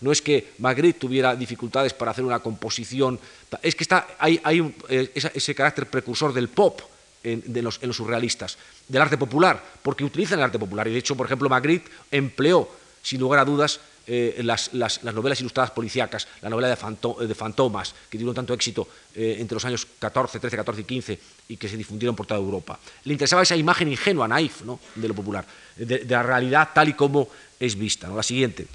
No 0.01 0.13
es 0.13 0.21
que 0.21 0.53
Magritte 0.59 1.01
tuviera 1.01 1.35
dificultades 1.35 1.95
para 1.95 2.11
hacer 2.11 2.25
una 2.25 2.41
composición, 2.41 3.19
es 3.63 3.75
que 3.75 3.85
está, 3.85 4.07
hay, 4.19 4.41
eh, 4.89 5.11
ese 5.15 5.55
carácter 5.55 5.87
precursor 5.89 6.33
del 6.33 6.49
pop 6.49 6.81
en, 7.25 7.43
los, 7.65 7.79
en 7.81 7.89
los 7.89 7.97
surrealistas, 7.97 8.59
del 8.87 9.03
arte 9.03 9.19
popular, 9.19 9.63
porque 9.83 10.05
utilizan 10.05 10.39
el 10.39 10.45
arte 10.45 10.59
popular. 10.59 10.87
Y 10.89 10.93
de 10.93 10.99
hecho, 10.99 11.17
por 11.17 11.27
ejemplo, 11.27 11.49
Magritte 11.49 11.91
empleó, 12.11 12.69
sin 13.03 13.21
lugar 13.21 13.41
a 13.41 13.45
dudas, 13.45 13.81
eh, 14.09 14.41
las, 14.45 14.73
novelas 15.03 15.41
ilustradas 15.41 15.73
policíacas, 15.73 16.29
la 16.41 16.49
novela 16.49 16.69
de, 16.69 17.27
de 17.27 17.35
Fantomas, 17.35 17.93
que 18.09 18.17
tuvieron 18.17 18.37
tanto 18.37 18.55
éxito 18.55 18.87
eh, 19.17 19.39
entre 19.41 19.57
los 19.57 19.65
años 19.65 19.85
14, 19.99 20.39
13, 20.39 20.57
14 20.57 20.81
y 20.81 20.85
15 20.85 21.21
y 21.49 21.57
que 21.57 21.69
se 21.69 21.77
difundieron 21.77 22.15
por 22.15 22.25
toda 22.25 22.39
Europa. 22.39 22.79
Le 23.03 23.13
interesaba 23.13 23.43
esa 23.43 23.57
imagen 23.57 23.89
ingenua, 23.89 24.29
naif, 24.29 24.63
¿no? 24.63 24.79
de 24.95 25.09
lo 25.09 25.15
popular, 25.15 25.45
de, 25.75 26.05
la 26.05 26.23
realidad 26.23 26.71
tal 26.73 26.91
y 26.91 26.93
como 26.93 27.29
es 27.59 27.77
vista. 27.77 28.07
La 28.09 28.23
siguiente. 28.23 28.69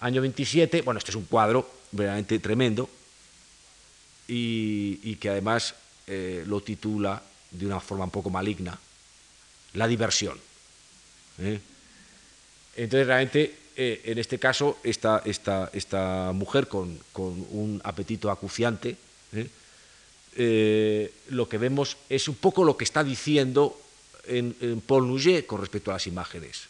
Año 0.00 0.20
27, 0.20 0.82
bueno, 0.82 0.98
este 0.98 1.10
es 1.10 1.16
un 1.16 1.24
cuadro 1.24 1.66
verdaderamente 1.92 2.38
tremendo 2.40 2.90
y, 4.28 5.16
que 5.16 5.30
además 5.30 5.74
eh, 6.06 6.44
lo 6.46 6.60
titula 6.60 7.22
de 7.50 7.64
una 7.64 7.80
forma 7.80 8.04
un 8.04 8.10
poco 8.10 8.28
maligna, 8.28 8.78
La 9.72 9.86
diversión. 9.86 10.38
Entonces, 12.76 13.06
realmente 13.06 13.63
eh, 13.76 14.02
en 14.04 14.18
este 14.18 14.38
caso, 14.38 14.78
esta, 14.84 15.20
esta, 15.24 16.32
mujer 16.32 16.68
con, 16.68 16.96
un 17.16 17.80
apetito 17.82 18.30
acuciante, 18.30 18.96
¿eh? 19.32 19.48
Eh, 20.36 21.12
lo 21.28 21.48
que 21.48 21.58
vemos 21.58 21.96
es 22.08 22.26
un 22.28 22.34
poco 22.34 22.64
lo 22.64 22.76
que 22.76 22.84
está 22.84 23.04
diciendo 23.04 23.80
en, 24.26 24.80
Paul 24.86 25.06
Nouget 25.08 25.46
con 25.46 25.60
respecto 25.60 25.90
a 25.90 25.94
las 25.94 26.06
imágenes. 26.06 26.68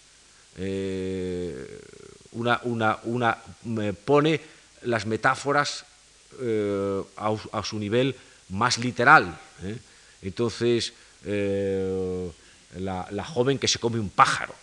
una, 2.32 3.38
pone 4.04 4.40
las 4.82 5.06
metáforas 5.06 5.84
a, 7.16 7.62
su 7.64 7.78
nivel 7.78 8.14
más 8.50 8.78
literal. 8.78 9.38
Entonces, 10.22 10.92
la, 12.76 13.24
joven 13.24 13.58
que 13.58 13.68
se 13.68 13.78
come 13.78 13.98
un 13.98 14.10
pájaro 14.10 14.54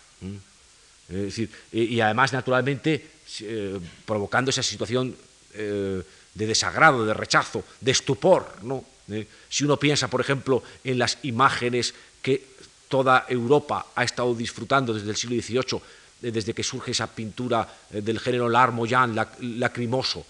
decir, 1.16 1.50
y, 1.72 2.00
además, 2.00 2.34
naturalmente, 2.34 3.06
eh, 3.42 3.80
provocando 4.06 4.50
esa 4.50 4.64
situación 4.64 5.16
eh, 5.54 6.02
de 6.34 6.48
desagrado, 6.48 7.06
de 7.06 7.14
rechazo, 7.14 7.64
de 7.80 7.92
estupor. 7.92 8.58
¿no? 8.64 8.84
Eh, 9.10 9.28
si 9.50 9.64
uno 9.64 9.78
piensa, 9.78 10.10
por 10.10 10.22
ejemplo, 10.22 10.64
en 10.84 10.98
las 10.98 11.18
imágenes 11.24 11.94
que 12.22 12.46
toda 12.88 13.26
Europa 13.30 13.88
ha 13.96 14.04
estado 14.04 14.34
disfrutando 14.36 14.94
desde 14.94 15.10
el 15.10 15.16
siglo 15.16 15.42
XVIII, 15.42 15.82
desde 16.22 16.54
que 16.54 16.64
surge 16.64 16.92
esa 16.92 17.08
pintura 17.08 17.68
del 17.90 18.20
género 18.20 18.48
larmoyant, 18.48 19.18
lacrimoso, 19.40 20.26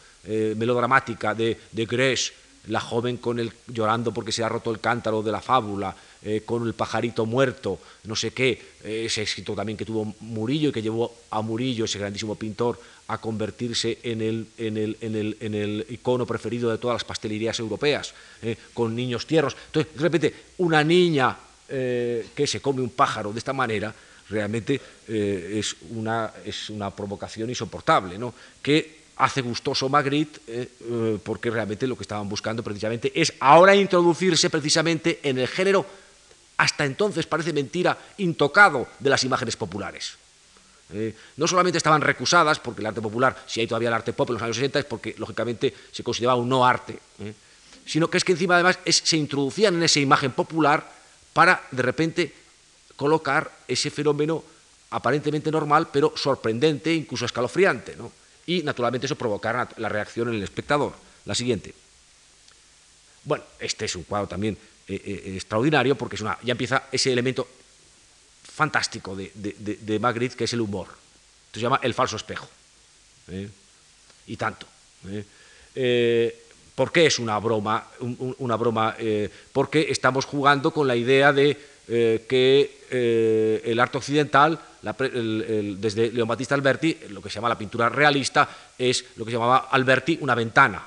melodramática 0.56 1.34
de, 1.34 1.60
de 1.72 1.88
Grèce, 1.88 2.32
la 2.68 2.80
joven 2.80 3.18
con 3.18 3.40
el, 3.40 3.52
llorando 3.68 4.14
porque 4.14 4.32
se 4.32 4.44
ha 4.44 4.50
roto 4.50 4.72
el 4.72 4.80
cántaro 4.80 5.22
de 5.22 5.32
la 5.32 5.42
fábula, 5.42 5.96
eh, 6.24 6.42
con 6.46 6.68
el 6.68 6.74
pajarito 6.74 7.26
muerto, 7.26 7.80
no 8.04 8.16
sé 8.16 8.32
qué, 8.32 8.62
eh, 8.84 9.06
ese 9.06 9.24
éxito 9.24 9.56
también 9.56 9.78
que 9.78 9.86
tuvo 9.86 10.14
Murillo 10.20 10.70
y 10.70 10.72
que 10.72 10.82
llevó 10.82 11.14
a 11.32 11.42
Murillo, 11.42 11.86
ese 11.86 12.00
grandísimo 12.00 12.36
pintor, 12.36 12.80
a 13.08 13.18
convertirse 13.18 13.98
en 14.04 14.22
el, 14.22 14.48
en 14.58 14.78
el, 14.78 14.98
en 15.02 15.16
el, 15.16 15.38
en 15.40 15.54
el 15.56 15.86
icono 15.90 16.26
preferido 16.26 16.70
de 16.70 16.78
todas 16.78 16.96
las 16.96 17.04
pastelerías 17.04 17.60
europeas, 17.60 18.14
eh, 18.42 18.56
con 18.74 18.96
niños 18.96 19.26
tierros. 19.26 19.56
Entonces, 19.68 19.94
de 19.96 20.02
repente, 20.02 20.34
una 20.60 20.84
niña 20.84 21.38
que 21.72 22.48
se 22.48 22.60
come 22.60 22.82
un 22.82 22.90
pájaro 22.90 23.32
de 23.32 23.40
esta 23.40 23.54
manera, 23.54 23.96
realmente 24.30 24.82
es, 25.08 25.74
una, 25.92 26.34
es 26.44 26.70
una 26.70 26.94
provocación 26.94 27.50
insoportable, 27.50 28.18
¿no? 28.18 28.34
que 28.62 29.02
hace 29.22 29.42
gustoso 29.42 29.88
Magritte, 29.88 30.40
eh, 30.48 30.68
porque 31.24 31.52
realmente 31.52 31.86
lo 31.86 31.96
que 31.96 32.04
estaban 32.04 32.28
buscando 32.28 32.64
precisamente 32.64 33.12
es 33.14 33.34
ahora 33.40 33.76
introducirse 33.76 34.50
precisamente 34.50 35.20
en 35.22 35.38
el 35.38 35.48
género, 35.48 35.86
hasta 36.62 36.86
entonces 36.86 37.26
parece 37.26 37.54
mentira, 37.54 37.98
intocado 38.18 38.88
de 39.00 39.10
las 39.10 39.24
imágenes 39.24 39.56
populares. 39.56 40.14
Eh, 40.94 41.16
no 41.38 41.48
solamente 41.48 41.78
estaban 41.78 42.02
recusadas, 42.02 42.60
porque 42.60 42.82
el 42.82 42.86
arte 42.86 43.02
popular, 43.02 43.36
si 43.48 43.62
hay 43.62 43.68
todavía 43.68 43.88
el 43.88 43.96
arte 43.96 44.14
pop 44.14 44.30
en 44.30 44.36
los 44.36 44.44
años 44.44 44.58
60, 44.58 44.78
es 44.78 44.86
porque 44.86 45.16
lógicamente 45.18 45.74
se 45.92 46.04
consideraba 46.04 46.40
un 46.40 46.48
no 46.48 46.64
arte, 46.64 47.00
sino 47.84 48.10
que 48.10 48.18
es 48.18 48.24
que 48.24 48.34
encima 48.34 48.54
además 48.54 48.78
se 48.86 49.18
introducían 49.18 49.74
en 49.74 49.84
esa 49.84 50.00
imagen 50.00 50.34
popular 50.34 50.88
para 51.34 51.64
de 51.72 51.82
repente 51.82 52.34
colocar 52.96 53.52
ese 53.68 53.90
fenómeno 53.90 54.44
aparentemente 54.92 55.50
normal, 55.50 55.88
pero 55.92 56.14
sorprendente, 56.16 56.94
incluso 56.94 57.26
escalofriante. 57.26 57.96
¿no? 57.96 58.12
y 58.46 58.62
naturalmente 58.62 59.08
eso 59.08 59.16
provocará 59.16 59.68
la 59.78 59.90
reacción 59.90 60.30
en 60.30 60.36
el 60.36 60.44
espectador. 60.44 60.94
La 61.26 61.34
siguiente. 61.34 61.74
Bueno, 63.24 63.44
este 63.60 63.86
es 63.86 63.96
un 63.96 64.04
cuadro 64.04 64.28
también 64.28 64.58
eh, 64.92 65.02
eh, 65.06 65.34
extraordinario 65.36 65.96
porque 65.96 66.16
es 66.16 66.22
una, 66.22 66.38
ya 66.44 66.52
empieza 66.52 66.84
ese 66.92 67.14
elemento 67.14 67.48
fantástico 68.44 69.16
de, 69.16 69.32
de, 69.34 70.00
Magritte 70.00 70.36
que 70.36 70.44
es 70.44 70.54
el 70.54 70.62
humor. 70.62 70.88
Esto 71.48 71.60
se 71.60 71.62
llama 71.62 71.80
el 71.82 71.94
falso 71.94 72.18
espejo. 72.18 72.50
¿eh? 73.30 73.48
Y 74.28 74.36
tanto. 74.36 74.68
¿Por 76.76 76.92
qué 76.92 77.06
es 77.06 77.20
una 77.20 77.40
broma? 77.40 77.88
una 78.00 78.56
broma 78.56 78.96
porque 79.54 79.88
estamos 79.90 80.26
jugando 80.26 80.72
con 80.72 80.88
la 80.88 80.96
idea 80.96 81.32
de 81.32 81.58
que 82.28 83.62
el 83.64 83.80
arte 83.80 83.98
occidental 83.98 84.60
desde 84.82 86.12
Leon 86.12 86.28
Battista 86.28 86.56
Alberti, 86.56 86.98
lo 87.10 87.22
que 87.22 87.30
se 87.30 87.36
llama 87.36 87.50
la 87.50 87.58
pintura 87.58 87.90
realista, 87.90 88.50
es 88.78 89.06
lo 89.16 89.26
que 89.26 89.32
llamaba 89.32 89.70
Alberti 89.72 90.18
una 90.22 90.36
ventana. 90.36 90.84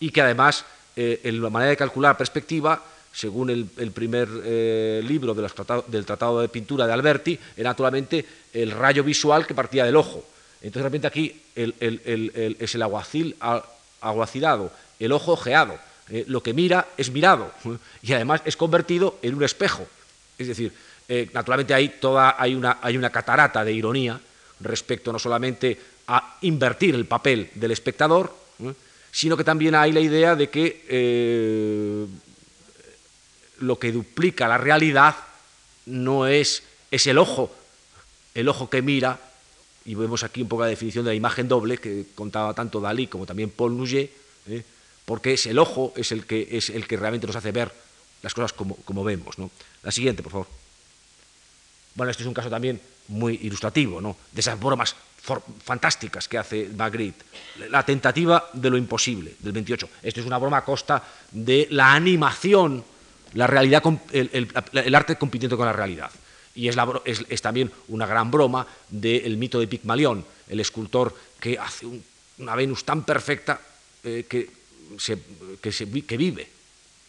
Y 0.00 0.10
que 0.10 0.22
además, 0.22 0.64
en 0.96 1.42
la 1.42 1.50
manera 1.50 1.70
de 1.70 1.76
calcular 1.76 2.16
perspectiva, 2.16 2.91
según 3.12 3.50
el, 3.50 3.90
primer 3.92 4.28
eh, 4.44 5.02
libro 5.04 5.34
del 5.34 6.04
Tratado 6.06 6.40
de 6.40 6.48
Pintura 6.48 6.86
de 6.86 6.92
Alberti, 6.92 7.38
era 7.56 7.70
naturalmente 7.70 8.24
el 8.52 8.70
rayo 8.70 9.04
visual 9.04 9.46
que 9.46 9.54
partía 9.54 9.84
del 9.84 9.96
ojo. 9.96 10.24
Entonces, 10.62 10.82
de 10.82 10.82
repente 10.82 11.06
aquí 11.06 11.42
es 11.54 12.74
el 12.74 12.82
aguacil 12.82 13.36
aguacilado, 14.00 14.72
el 14.98 15.12
ojo 15.12 15.32
ojeado. 15.32 15.78
Eh, 16.08 16.24
lo 16.26 16.42
que 16.42 16.52
mira 16.52 16.88
es 16.96 17.10
mirado 17.10 17.52
y 18.02 18.12
además 18.12 18.42
es 18.44 18.56
convertido 18.56 19.18
en 19.22 19.34
un 19.34 19.44
espejo. 19.44 19.86
Es 20.36 20.48
decir, 20.48 20.72
eh, 21.08 21.28
naturalmente 21.32 21.74
hay, 21.74 21.88
toda, 22.00 22.36
hay, 22.38 22.54
una, 22.54 22.78
hay 22.82 22.96
una 22.96 23.10
catarata 23.10 23.64
de 23.64 23.72
ironía 23.72 24.20
respecto 24.60 25.12
no 25.12 25.18
solamente 25.18 25.78
a 26.08 26.38
invertir 26.42 26.94
el 26.94 27.06
papel 27.06 27.50
del 27.54 27.70
espectador, 27.70 28.34
sino 29.10 29.36
que 29.36 29.44
también 29.44 29.74
hay 29.74 29.92
la 29.92 30.00
idea 30.00 30.34
de 30.34 30.48
que 30.48 30.84
eh, 30.88 32.06
lo 33.62 33.78
que 33.78 33.92
duplica 33.92 34.48
la 34.48 34.58
realidad 34.58 35.16
no 35.86 36.26
es, 36.26 36.62
es 36.90 37.06
el 37.06 37.18
ojo, 37.18 37.54
el 38.34 38.48
ojo 38.48 38.68
que 38.68 38.82
mira, 38.82 39.18
y 39.84 39.94
vemos 39.94 40.22
aquí 40.22 40.42
un 40.42 40.48
poco 40.48 40.62
la 40.62 40.68
definición 40.68 41.04
de 41.04 41.10
la 41.10 41.14
imagen 41.14 41.48
doble 41.48 41.78
que 41.78 42.06
contaba 42.14 42.54
tanto 42.54 42.80
Dalí 42.80 43.06
como 43.06 43.26
también 43.26 43.50
Paul 43.50 43.76
Nouget, 43.76 44.10
¿eh? 44.48 44.62
porque 45.04 45.34
es 45.34 45.46
el 45.46 45.58
ojo 45.58 45.92
es 45.96 46.12
el 46.12 46.26
que, 46.26 46.48
es 46.52 46.70
el 46.70 46.86
que 46.86 46.96
realmente 46.96 47.26
nos 47.26 47.36
hace 47.36 47.50
ver 47.50 47.72
las 48.22 48.34
cosas 48.34 48.52
como, 48.52 48.76
como 48.76 49.02
vemos. 49.02 49.38
¿no? 49.38 49.50
La 49.82 49.90
siguiente, 49.90 50.22
por 50.22 50.32
favor. 50.32 50.46
Bueno, 51.94 52.10
este 52.10 52.22
es 52.22 52.26
un 52.28 52.34
caso 52.34 52.48
también 52.48 52.80
muy 53.08 53.40
ilustrativo, 53.42 54.00
¿no? 54.00 54.16
de 54.30 54.40
esas 54.40 54.58
bromas 54.58 54.94
fantásticas 55.64 56.28
que 56.28 56.38
hace 56.38 56.68
Magritte. 56.76 57.24
La 57.70 57.84
tentativa 57.84 58.50
de 58.52 58.70
lo 58.70 58.76
imposible, 58.76 59.34
del 59.38 59.52
28. 59.52 59.88
Esto 60.02 60.20
es 60.20 60.26
una 60.26 60.38
broma 60.38 60.58
a 60.58 60.64
costa 60.64 61.02
de 61.30 61.68
la 61.70 61.92
animación, 61.92 62.84
la 63.34 63.46
realidad, 63.46 63.82
el, 64.12 64.94
arte 64.94 65.16
compitiendo 65.16 65.56
con 65.56 65.66
la 65.66 65.72
realidad. 65.72 66.10
Y 66.54 66.68
es, 66.68 67.42
también 67.42 67.70
una 67.88 68.06
gran 68.06 68.30
broma 68.30 68.66
del 68.88 69.36
mito 69.36 69.58
de 69.58 69.66
Pigmalión, 69.66 70.24
el 70.48 70.60
escultor 70.60 71.14
que 71.40 71.58
hace 71.58 71.86
una 72.38 72.54
Venus 72.54 72.84
tan 72.84 73.04
perfecta 73.04 73.60
eh, 74.04 74.26
que, 74.28 74.50
que, 75.60 76.16
vive 76.16 76.48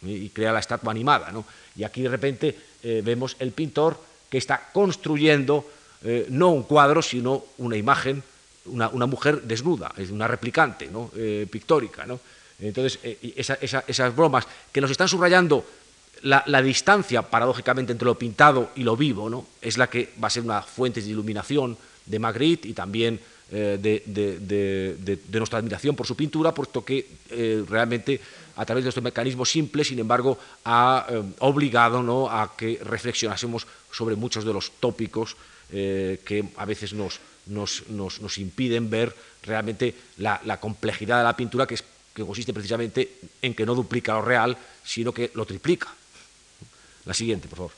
y 0.02 0.28
crea 0.30 0.52
la 0.52 0.60
estatua 0.60 0.90
animada. 0.90 1.32
Y 1.76 1.84
aquí 1.84 2.02
de 2.02 2.08
repente 2.08 2.58
eh, 2.82 3.02
vemos 3.04 3.36
el 3.38 3.52
pintor 3.52 4.00
que 4.30 4.38
está 4.38 4.70
construyendo 4.72 5.66
eh, 6.04 6.26
no 6.28 6.50
un 6.50 6.64
cuadro, 6.64 7.00
sino 7.00 7.44
una 7.58 7.76
imagen, 7.76 8.22
una, 8.66 9.06
mujer 9.06 9.42
desnuda, 9.42 9.92
es 9.96 10.10
una 10.10 10.28
replicante 10.28 10.88
¿no? 10.88 11.10
Eh, 11.16 11.46
pictórica. 11.50 12.04
¿no? 12.04 12.20
Entonces, 12.60 12.98
eh, 13.02 13.34
esas 13.36 14.14
bromas 14.14 14.46
que 14.70 14.82
nos 14.82 14.90
están 14.90 15.08
subrayando 15.08 15.64
la, 16.24 16.62
distancia, 16.62 17.22
paradójicamente, 17.22 17.92
entre 17.92 18.06
lo 18.06 18.18
pintado 18.18 18.70
y 18.76 18.82
lo 18.82 18.96
vivo, 18.96 19.30
¿no? 19.30 19.46
es 19.60 19.78
la 19.78 19.88
que 19.88 20.12
va 20.22 20.28
a 20.28 20.30
ser 20.30 20.42
una 20.42 20.62
fuente 20.62 21.00
de 21.00 21.10
iluminación 21.10 21.76
de 22.06 22.18
Magritte 22.18 22.68
y 22.68 22.72
también 22.72 23.20
de, 23.50 25.00
nuestra 25.32 25.58
admiración 25.58 25.94
por 25.94 26.06
su 26.06 26.16
pintura, 26.16 26.52
puesto 26.52 26.84
que 26.84 27.06
realmente 27.68 28.20
a 28.56 28.64
través 28.64 28.84
de 28.84 28.88
estos 28.88 29.04
mecanismos 29.04 29.50
simples, 29.50 29.88
sin 29.88 29.98
embargo, 29.98 30.38
ha 30.64 31.06
obligado 31.40 32.02
¿no? 32.02 32.30
a 32.30 32.56
que 32.56 32.80
reflexionásemos 32.82 33.66
sobre 33.92 34.16
muchos 34.16 34.44
de 34.44 34.52
los 34.52 34.72
tópicos 34.80 35.36
eh, 35.72 36.20
que 36.24 36.44
a 36.56 36.64
veces 36.64 36.92
nos, 36.92 37.20
nos, 37.46 38.38
impiden 38.38 38.90
ver 38.90 39.14
realmente 39.42 39.94
la, 40.18 40.60
complejidad 40.60 41.18
de 41.18 41.24
la 41.24 41.36
pintura, 41.36 41.66
que, 41.66 41.74
es, 41.74 41.84
que 42.14 42.24
consiste 42.24 42.52
precisamente 42.52 43.18
en 43.40 43.54
que 43.54 43.66
no 43.66 43.74
duplica 43.74 44.12
lo 44.12 44.22
real, 44.22 44.56
sino 44.84 45.12
que 45.12 45.30
lo 45.34 45.46
triplica. 45.46 45.88
La 47.04 47.14
siguiente, 47.14 47.48
por 47.48 47.58
favor. 47.58 47.72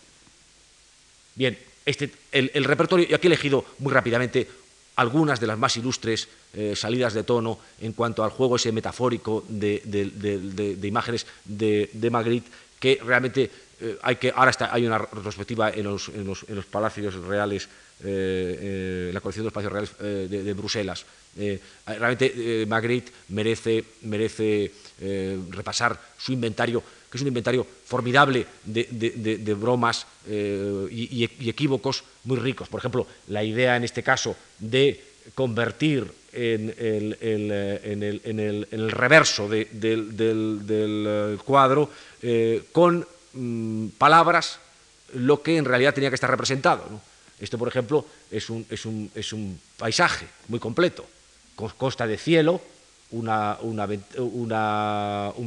Bien, 1.35 1.59
este, 1.85 2.11
el, 2.33 2.65
repertorio, 2.65 3.07
y 3.09 3.15
aquí 3.15 3.27
he 3.27 3.31
elegido 3.31 3.65
muy 3.79 3.93
rápidamente 3.93 4.49
algunas 4.97 5.39
de 5.39 5.47
las 5.47 5.59
más 5.59 5.77
ilustres 5.77 6.29
eh, 6.55 6.75
salidas 6.75 7.13
de 7.13 7.23
tono 7.23 7.59
en 7.81 7.93
cuanto 7.93 8.25
al 8.25 8.31
juego 8.31 8.57
ese 8.57 8.73
metafórico 8.73 9.45
de, 9.49 9.83
imágenes 10.83 11.27
de, 11.45 12.09
Magritte, 12.11 12.51
que 12.81 12.99
realmente 13.05 13.51
eh, 13.81 13.99
hay 14.03 14.17
que, 14.17 14.33
ahora 14.35 14.51
está, 14.51 14.73
hay 14.73 14.87
una 14.87 14.99
retrospectiva 14.99 15.71
en 15.71 15.85
los, 15.85 16.09
en 16.09 16.27
los, 16.27 16.45
en 16.49 16.57
los 16.57 16.65
palacios 16.65 17.15
reales, 17.15 17.69
eh, 18.03 19.09
eh, 19.09 19.11
la 19.13 19.21
colección 19.21 19.45
de 19.45 19.47
los 19.47 19.53
palacios 19.53 19.99
reales 19.99 20.31
de, 20.31 20.53
Bruselas. 20.55 21.05
realmente 21.87 22.65
Magritte 22.67 23.13
merece, 23.29 23.85
merece 24.03 24.73
repasar 25.51 26.01
su 26.17 26.33
inventario, 26.33 26.83
es 27.17 27.23
un 27.23 27.29
inventario 27.29 27.67
formidable 27.85 28.47
de, 28.65 29.57
bromas 29.59 30.07
y, 30.29 31.25
equívocos 31.49 32.05
muy 32.25 32.39
ricos. 32.39 32.69
Por 32.69 32.81
ejemplo, 32.81 33.07
la 33.29 33.43
idea 33.43 33.77
en 33.77 33.85
este 33.85 34.03
caso 34.03 34.37
de 34.59 35.03
convertir 35.35 36.13
en 36.33 36.75
el, 36.79 37.17
reverso 38.91 39.49
del, 39.49 41.39
cuadro 41.45 41.91
con 42.73 43.07
palabras 43.99 44.61
lo 45.15 45.43
que 45.43 45.57
en 45.57 45.65
realidad 45.65 45.95
tenía 45.95 46.11
que 46.11 46.17
estar 46.17 46.31
representado. 46.31 46.85
Esto, 47.39 47.59
por 47.59 47.69
ejemplo, 47.69 48.05
es 48.31 48.51
un, 48.51 48.67
es 48.71 48.87
un, 48.87 49.11
es 49.15 49.33
un 49.33 49.61
paisaje 49.77 50.27
muy 50.49 50.59
completo. 50.59 51.07
Costa 51.55 52.05
de 52.07 52.19
cielo, 52.19 52.61
un 53.13 53.31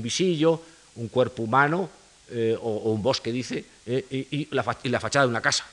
visillo, 0.01 0.61
un 0.95 1.07
cuerpo 1.07 1.43
humano 1.43 1.89
eh, 2.31 2.55
o, 2.61 2.91
un 2.91 3.01
bosque, 3.01 3.31
dice, 3.31 3.65
eh, 3.85 4.27
y, 4.31 4.47
la, 4.51 4.63
fachada 4.63 5.25
de 5.25 5.29
una 5.29 5.41
casa. 5.41 5.65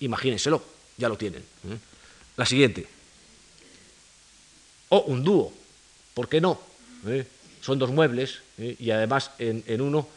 Imagínenselo, 0.00 0.62
ya 0.96 1.08
lo 1.08 1.16
tienen. 1.16 1.40
¿eh? 1.40 1.78
La 2.36 2.44
siguiente. 2.44 2.86
O 4.90 5.00
un 5.02 5.24
dúo, 5.24 5.52
¿por 6.14 6.28
qué 6.28 6.40
no? 6.40 6.60
Son 7.60 7.78
dos 7.78 7.90
muebles 7.90 8.40
y 8.58 8.90
además 8.90 9.30
en, 9.38 9.80
uno 9.80 10.08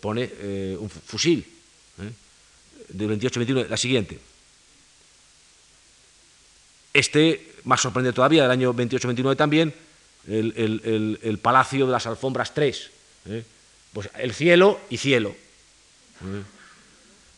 pone 0.00 0.30
un 0.78 0.88
fusil 0.88 1.46
de 2.88 3.06
28-21, 3.06 3.68
la 3.68 3.76
siguiente. 3.76 4.18
Este, 6.92 7.54
más 7.64 7.80
sorprendente 7.80 8.16
todavía, 8.16 8.42
del 8.42 8.50
año 8.50 8.74
28-29 8.74 9.36
también, 9.36 9.74
el, 10.26 11.38
Palacio 11.40 11.86
de 11.86 11.92
las 11.92 12.06
Alfombras 12.06 12.54
3. 12.54 12.90
Pues 13.92 14.10
el 14.18 14.34
cielo 14.34 14.80
y 14.90 14.96
cielo. 14.98 15.34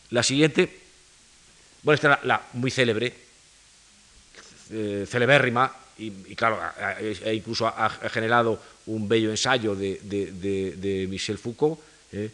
La 0.09 0.23
siguiente, 0.23 0.79
bueno, 1.83 1.95
esta 1.95 2.13
es 2.15 2.25
la, 2.25 2.41
muy 2.53 2.71
célebre, 2.71 3.13
celebérrima, 5.07 5.73
y, 5.97 6.35
claro, 6.35 6.59
incluso 7.31 7.67
ha, 7.67 7.89
generado 8.09 8.59
un 8.87 9.07
bello 9.07 9.29
ensayo 9.29 9.75
de, 9.75 11.07
Michel 11.09 11.37
Foucault, 11.37 11.79
eh, 12.11 12.31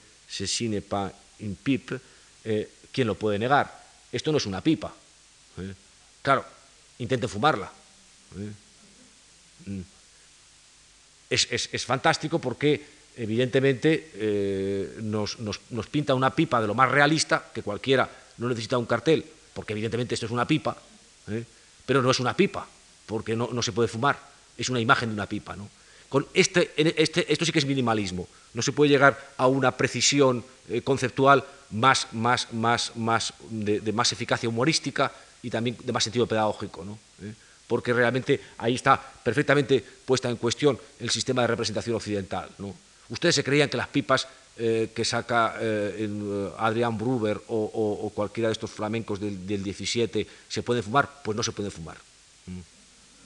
n'est 0.61 0.81
pas 0.81 1.11
une 1.39 1.55
pipe, 1.55 1.99
eh, 2.45 2.69
¿quién 2.91 3.07
lo 3.07 3.15
puede 3.15 3.37
negar? 3.37 3.71
Esto 4.11 4.31
no 4.31 4.37
es 4.37 4.45
una 4.45 4.61
pipa. 4.61 4.93
Eh. 5.57 5.73
Claro, 6.21 6.45
intente 6.99 7.27
fumarla. 7.27 7.71
Eh. 8.37 8.51
Mm. 9.69 9.81
Es, 11.29 11.85
fantástico 11.85 12.39
porque 12.39 12.96
evidentemente 13.17 14.93
nos, 15.01 15.39
nos, 15.39 15.87
pinta 15.87 16.13
una 16.13 16.33
pipa 16.33 16.61
de 16.61 16.67
lo 16.67 16.73
más 16.73 16.91
realista, 16.91 17.45
que 17.53 17.63
cualquiera 17.63 18.09
no 18.37 18.47
necesita 18.47 18.77
un 18.77 18.85
cartel, 18.85 19.25
porque 19.53 19.73
evidentemente 19.73 20.13
esto 20.13 20.27
es 20.27 20.31
una 20.31 20.47
pipa, 20.47 20.77
pero 21.85 22.01
no 22.01 22.11
es 22.11 22.19
una 22.19 22.35
pipa, 22.35 22.67
porque 23.05 23.35
no, 23.35 23.49
no, 23.51 23.61
se 23.61 23.71
puede 23.71 23.87
fumar, 23.87 24.19
es 24.57 24.69
una 24.69 24.79
imagen 24.79 25.09
de 25.09 25.15
una 25.15 25.27
pipa. 25.27 25.55
¿no? 25.55 25.67
Con 26.09 26.25
este, 26.33 26.71
este, 26.77 27.31
esto 27.31 27.45
sí 27.45 27.51
que 27.51 27.59
es 27.59 27.65
minimalismo. 27.65 28.27
No 28.53 28.61
se 28.61 28.71
puede 28.71 28.89
llegar 28.89 29.19
a 29.37 29.47
una 29.47 29.75
precisión 29.75 30.43
eh, 30.69 30.81
conceptual 30.81 31.43
más, 31.71 32.07
más, 32.13 32.53
más, 32.53 32.95
más 32.95 33.33
de, 33.49 33.91
más 33.91 34.11
eficacia 34.13 34.47
humorística 34.47 35.11
y 35.43 35.49
también 35.49 35.77
de 35.83 35.91
más 35.91 36.03
sentido 36.03 36.25
pedagógico. 36.25 36.85
¿no? 36.85 36.97
¿Eh? 37.21 37.33
Porque 37.67 37.91
realmente 37.91 38.39
ahí 38.57 38.75
está 38.75 39.01
perfectamente 39.23 39.83
puesta 40.05 40.29
en 40.29 40.37
cuestión 40.37 40.79
el 40.99 41.09
sistema 41.09 41.41
de 41.41 41.47
representación 41.47 41.95
occidental. 41.95 42.49
¿no? 42.57 42.73
Ustedes 43.09 43.35
se 43.35 43.43
creían 43.43 43.69
que 43.69 43.77
las 43.77 43.87
pipas 43.87 44.27
eh, 44.57 44.89
que 44.93 45.05
saca 45.05 45.55
Adrián 46.57 46.97
Bruber 46.97 47.39
o, 47.47 48.11
cualquiera 48.13 48.49
de 48.49 48.53
estos 48.53 48.71
flamencos 48.71 49.19
del, 49.19 49.45
del 49.45 49.63
17 49.63 50.27
se 50.49 50.63
pueden 50.63 50.83
fumar, 50.83 51.21
pues 51.23 51.35
no 51.35 51.43
se 51.43 51.51
pueden 51.51 51.71
fumar. 51.71 51.97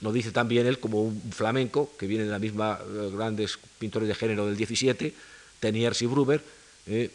Lo 0.02 0.12
dice 0.12 0.32
también 0.32 0.66
él 0.66 0.80
como 0.80 1.00
un 1.00 1.32
flamenco, 1.32 1.92
que 1.96 2.08
viene 2.08 2.24
de 2.24 2.30
la 2.30 2.40
misma 2.40 2.78
eh, 2.82 3.10
grandes 3.14 3.58
pintores 3.78 4.08
de 4.08 4.14
género 4.16 4.46
del 4.46 4.56
17, 4.56 5.14
Teniers 5.60 6.02
y 6.02 6.06
Bruber. 6.06 6.42
Eh, 6.88 7.08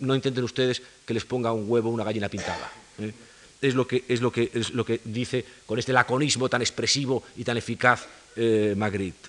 no 0.00 0.14
intenten 0.14 0.42
ustedes 0.42 0.80
que 1.04 1.12
les 1.12 1.26
ponga 1.26 1.52
un 1.52 1.70
huevo 1.70 1.90
una 1.90 2.04
gallina 2.04 2.30
pintada. 2.30 2.72
Eh. 2.98 3.12
Es, 3.60 3.74
lo 3.74 3.86
que, 3.86 4.04
es, 4.08 4.22
lo 4.22 4.32
que, 4.32 4.50
es 4.54 4.70
lo 4.70 4.84
que 4.84 5.00
dice 5.04 5.44
con 5.66 5.78
este 5.78 5.92
laconismo 5.92 6.48
tan 6.48 6.62
expresivo 6.62 7.22
y 7.36 7.44
tan 7.44 7.56
eficaz 7.58 8.06
Magritte. 8.76 9.28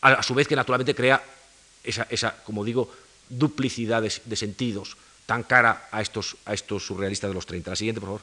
A, 0.00 0.22
su 0.22 0.32
vez 0.32 0.46
que 0.46 0.56
naturalmente 0.56 0.94
crea 0.94 1.20
esa, 1.84 2.06
esa 2.10 2.42
como 2.42 2.64
digo, 2.64 2.92
duplicidad 3.28 4.02
de, 4.02 4.12
de, 4.24 4.36
sentidos 4.36 4.96
tan 5.26 5.42
cara 5.42 5.88
a 5.90 6.02
estos, 6.02 6.36
a 6.44 6.54
estos 6.54 6.84
surrealistas 6.84 7.30
de 7.30 7.34
los 7.34 7.46
30. 7.46 7.70
La 7.70 7.76
siguiente, 7.76 8.00
por 8.00 8.08
favor. 8.08 8.22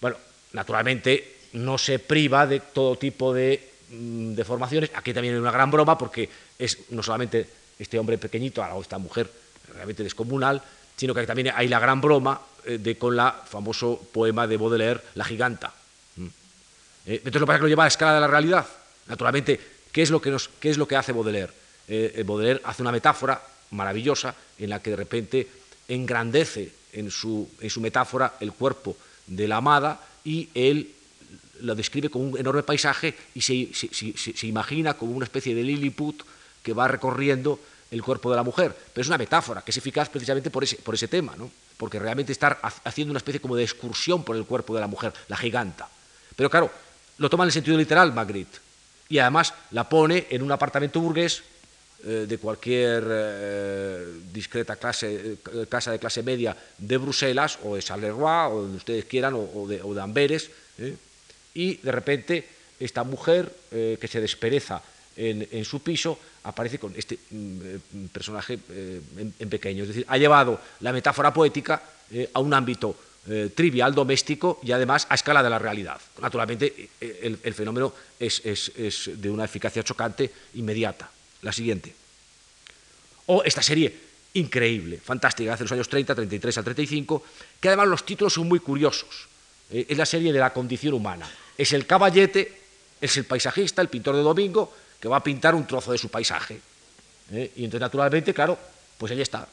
Bueno, 0.00 0.16
naturalmente 0.52 1.38
no 1.52 1.78
se 1.78 1.98
priva 1.98 2.46
de 2.46 2.60
todo 2.60 2.96
tipo 2.96 3.32
de 3.34 3.72
mm, 3.90 4.34
deformaciones. 4.34 4.90
Aquí 4.94 5.12
también 5.12 5.34
hay 5.34 5.40
una 5.40 5.50
gran 5.50 5.70
broma 5.70 5.98
porque 5.98 6.28
es 6.58 6.90
no 6.90 7.02
solamente 7.02 7.48
este 7.78 7.98
hombre 7.98 8.18
pequeñito, 8.18 8.62
o 8.62 8.82
esta 8.82 8.98
mujer 8.98 9.30
realmente 9.72 10.02
descomunal, 10.02 10.62
sino 10.96 11.14
que 11.14 11.26
también 11.26 11.52
hay 11.54 11.68
la 11.68 11.78
gran 11.78 12.00
broma 12.00 12.40
eh, 12.64 12.78
de 12.78 12.98
con 12.98 13.14
la 13.14 13.32
famoso 13.32 14.00
poema 14.12 14.46
de 14.46 14.56
Baudelaire, 14.56 15.00
La 15.14 15.24
giganta. 15.24 15.72
Mm. 16.16 16.26
Eh, 17.06 17.22
entonces 17.24 17.40
lo 17.40 17.40
que 17.40 17.46
pasa 17.46 17.54
es 17.54 17.60
que 17.60 17.62
lo 17.62 17.68
lleva 17.68 17.82
a 17.84 17.86
la 17.86 17.88
escala 17.88 18.14
de 18.14 18.20
la 18.20 18.26
realidad. 18.26 18.66
Naturalmente, 19.06 19.60
¿qué 19.92 20.02
es 20.02 20.10
lo 20.10 20.20
que, 20.20 20.30
nos, 20.30 20.48
qué 20.60 20.70
es 20.70 20.78
lo 20.78 20.88
que 20.88 20.96
hace 20.96 21.12
Baudelaire? 21.12 21.52
Eh, 21.88 22.22
Baudelaire 22.26 22.60
hace 22.64 22.82
una 22.82 22.92
metáfora 22.92 23.40
maravillosa 23.70 24.34
en 24.58 24.70
la 24.70 24.80
que 24.80 24.90
de 24.90 24.96
repente 24.96 25.48
engrandece 25.88 26.70
en 26.92 27.10
su, 27.10 27.48
metáfora 27.80 28.34
el 28.40 28.52
cuerpo 28.52 28.96
de 29.26 29.48
la 29.48 29.56
amada 29.56 30.00
y 30.24 30.48
él 30.54 30.92
lo 31.60 31.74
describe 31.74 32.08
como 32.08 32.24
un 32.24 32.38
enorme 32.38 32.62
paisaje 32.62 33.14
y 33.34 33.40
se, 33.40 34.46
imagina 34.46 34.94
como 34.94 35.12
una 35.12 35.24
especie 35.24 35.54
de 35.54 35.62
Lilliput 35.62 36.22
que 36.62 36.72
va 36.72 36.88
recorriendo 36.88 37.58
el 37.90 38.02
cuerpo 38.02 38.30
de 38.30 38.36
la 38.36 38.42
mujer. 38.42 38.76
Pero 38.92 39.02
es 39.02 39.08
una 39.08 39.18
metáfora 39.18 39.62
que 39.62 39.70
es 39.70 39.76
eficaz 39.76 40.08
precisamente 40.08 40.50
por 40.50 40.64
ese, 40.64 41.08
tema, 41.08 41.34
¿no? 41.36 41.50
porque 41.76 41.98
realmente 41.98 42.32
está 42.32 42.58
haciendo 42.84 43.12
una 43.12 43.18
especie 43.18 43.40
como 43.40 43.56
de 43.56 43.64
excursión 43.64 44.24
por 44.24 44.36
el 44.36 44.44
cuerpo 44.44 44.74
de 44.74 44.80
la 44.80 44.86
mujer, 44.86 45.12
la 45.28 45.36
giganta. 45.36 45.88
Pero 46.36 46.50
claro, 46.50 46.70
lo 47.18 47.30
toma 47.30 47.44
en 47.44 47.48
el 47.48 47.52
sentido 47.52 47.76
literal 47.76 48.12
Magritte 48.12 48.58
y 49.08 49.18
además 49.18 49.54
la 49.70 49.88
pone 49.88 50.26
en 50.30 50.42
un 50.42 50.52
apartamento 50.52 51.00
burgués 51.00 51.42
eh, 52.04 52.26
de 52.28 52.38
cualquier 52.38 53.02
eh, 53.10 54.06
discreta 54.32 54.78
eh, 55.02 55.36
casa 55.68 55.90
de 55.90 55.98
clase 55.98 56.22
media 56.22 56.54
de 56.54 56.96
Bruselas 56.96 57.58
o 57.66 57.74
de 57.74 57.82
Charleroi 57.82 58.54
o 58.54 58.62
donde 58.62 58.78
ustedes 58.78 59.04
quieran 59.10 59.34
o, 59.34 59.66
de, 59.66 59.82
o 59.82 59.90
de, 59.90 60.00
Amberes 60.00 60.48
y 61.54 61.74
de 61.82 61.90
repente 61.90 62.46
esta 62.78 63.02
mujer 63.02 63.50
que 63.68 64.06
se 64.06 64.20
despereza 64.20 64.80
en, 65.16 65.64
su 65.64 65.82
piso 65.82 66.16
aparece 66.44 66.78
con 66.78 66.94
este 66.94 67.18
mm, 67.18 68.14
personaje 68.14 68.60
en, 68.62 69.50
pequeño. 69.50 69.82
Es 69.82 69.88
decir, 69.88 70.06
ha 70.06 70.18
llevado 70.18 70.60
la 70.78 70.92
metáfora 70.92 71.34
poética 71.34 71.82
a 72.32 72.38
un 72.38 72.54
ámbito 72.54 72.94
trivial, 73.56 73.92
doméstico 73.92 74.60
y 74.62 74.70
además 74.70 75.08
a 75.10 75.16
escala 75.16 75.42
de 75.42 75.50
la 75.50 75.58
realidad. 75.58 75.98
Naturalmente, 76.22 76.90
el, 77.00 77.54
fenómeno 77.54 77.92
es, 78.20 78.40
de 79.16 79.30
una 79.30 79.46
eficacia 79.46 79.82
chocante 79.82 80.30
inmediata. 80.54 81.17
La 81.42 81.52
siguiente. 81.52 81.94
O 83.26 83.42
esta 83.44 83.62
serie 83.62 84.08
increíble, 84.34 84.98
fantástica, 84.98 85.54
hace 85.54 85.64
los 85.64 85.72
años 85.72 85.88
30, 85.88 86.14
33 86.14 86.58
al 86.58 86.64
35, 86.64 87.22
que 87.60 87.68
además 87.68 87.88
los 87.88 88.04
títulos 88.04 88.32
son 88.32 88.48
muy 88.48 88.60
curiosos. 88.60 89.28
Eh, 89.70 89.86
es 89.88 89.98
la 89.98 90.06
serie 90.06 90.32
de 90.32 90.38
la 90.38 90.52
condición 90.52 90.94
humana. 90.94 91.28
Es 91.56 91.72
el 91.72 91.86
caballete, 91.86 92.60
es 93.00 93.16
el 93.16 93.24
paisajista, 93.24 93.82
el 93.82 93.88
pintor 93.88 94.16
de 94.16 94.22
domingo, 94.22 94.72
que 95.00 95.08
va 95.08 95.18
a 95.18 95.22
pintar 95.22 95.54
un 95.54 95.66
trozo 95.66 95.92
de 95.92 95.98
su 95.98 96.08
paisaje. 96.08 96.60
Eh, 97.32 97.52
y 97.56 97.64
entonces, 97.64 97.80
naturalmente, 97.80 98.32
claro, 98.32 98.58
pues 98.96 99.12
ahí 99.12 99.20
está. 99.20 99.46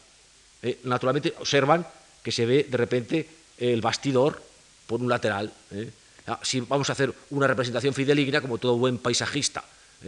Eh, 0.62 0.80
naturalmente, 0.84 1.34
observan 1.40 1.86
que 2.24 2.32
se 2.32 2.46
ve 2.46 2.66
de 2.70 2.78
repente 2.78 3.30
el 3.58 3.82
bastidor 3.82 4.42
por 4.88 5.02
un 5.02 5.10
lateral. 5.10 5.52
Ah, 6.28 6.40
si 6.42 6.60
vamos 6.62 6.90
a 6.90 6.94
hacer 6.94 7.14
una 7.30 7.48
representación 7.48 7.94
fideligna, 7.94 8.42
como 8.42 8.58
todo 8.58 8.78
buen 8.78 8.98
paisajista 8.98 9.64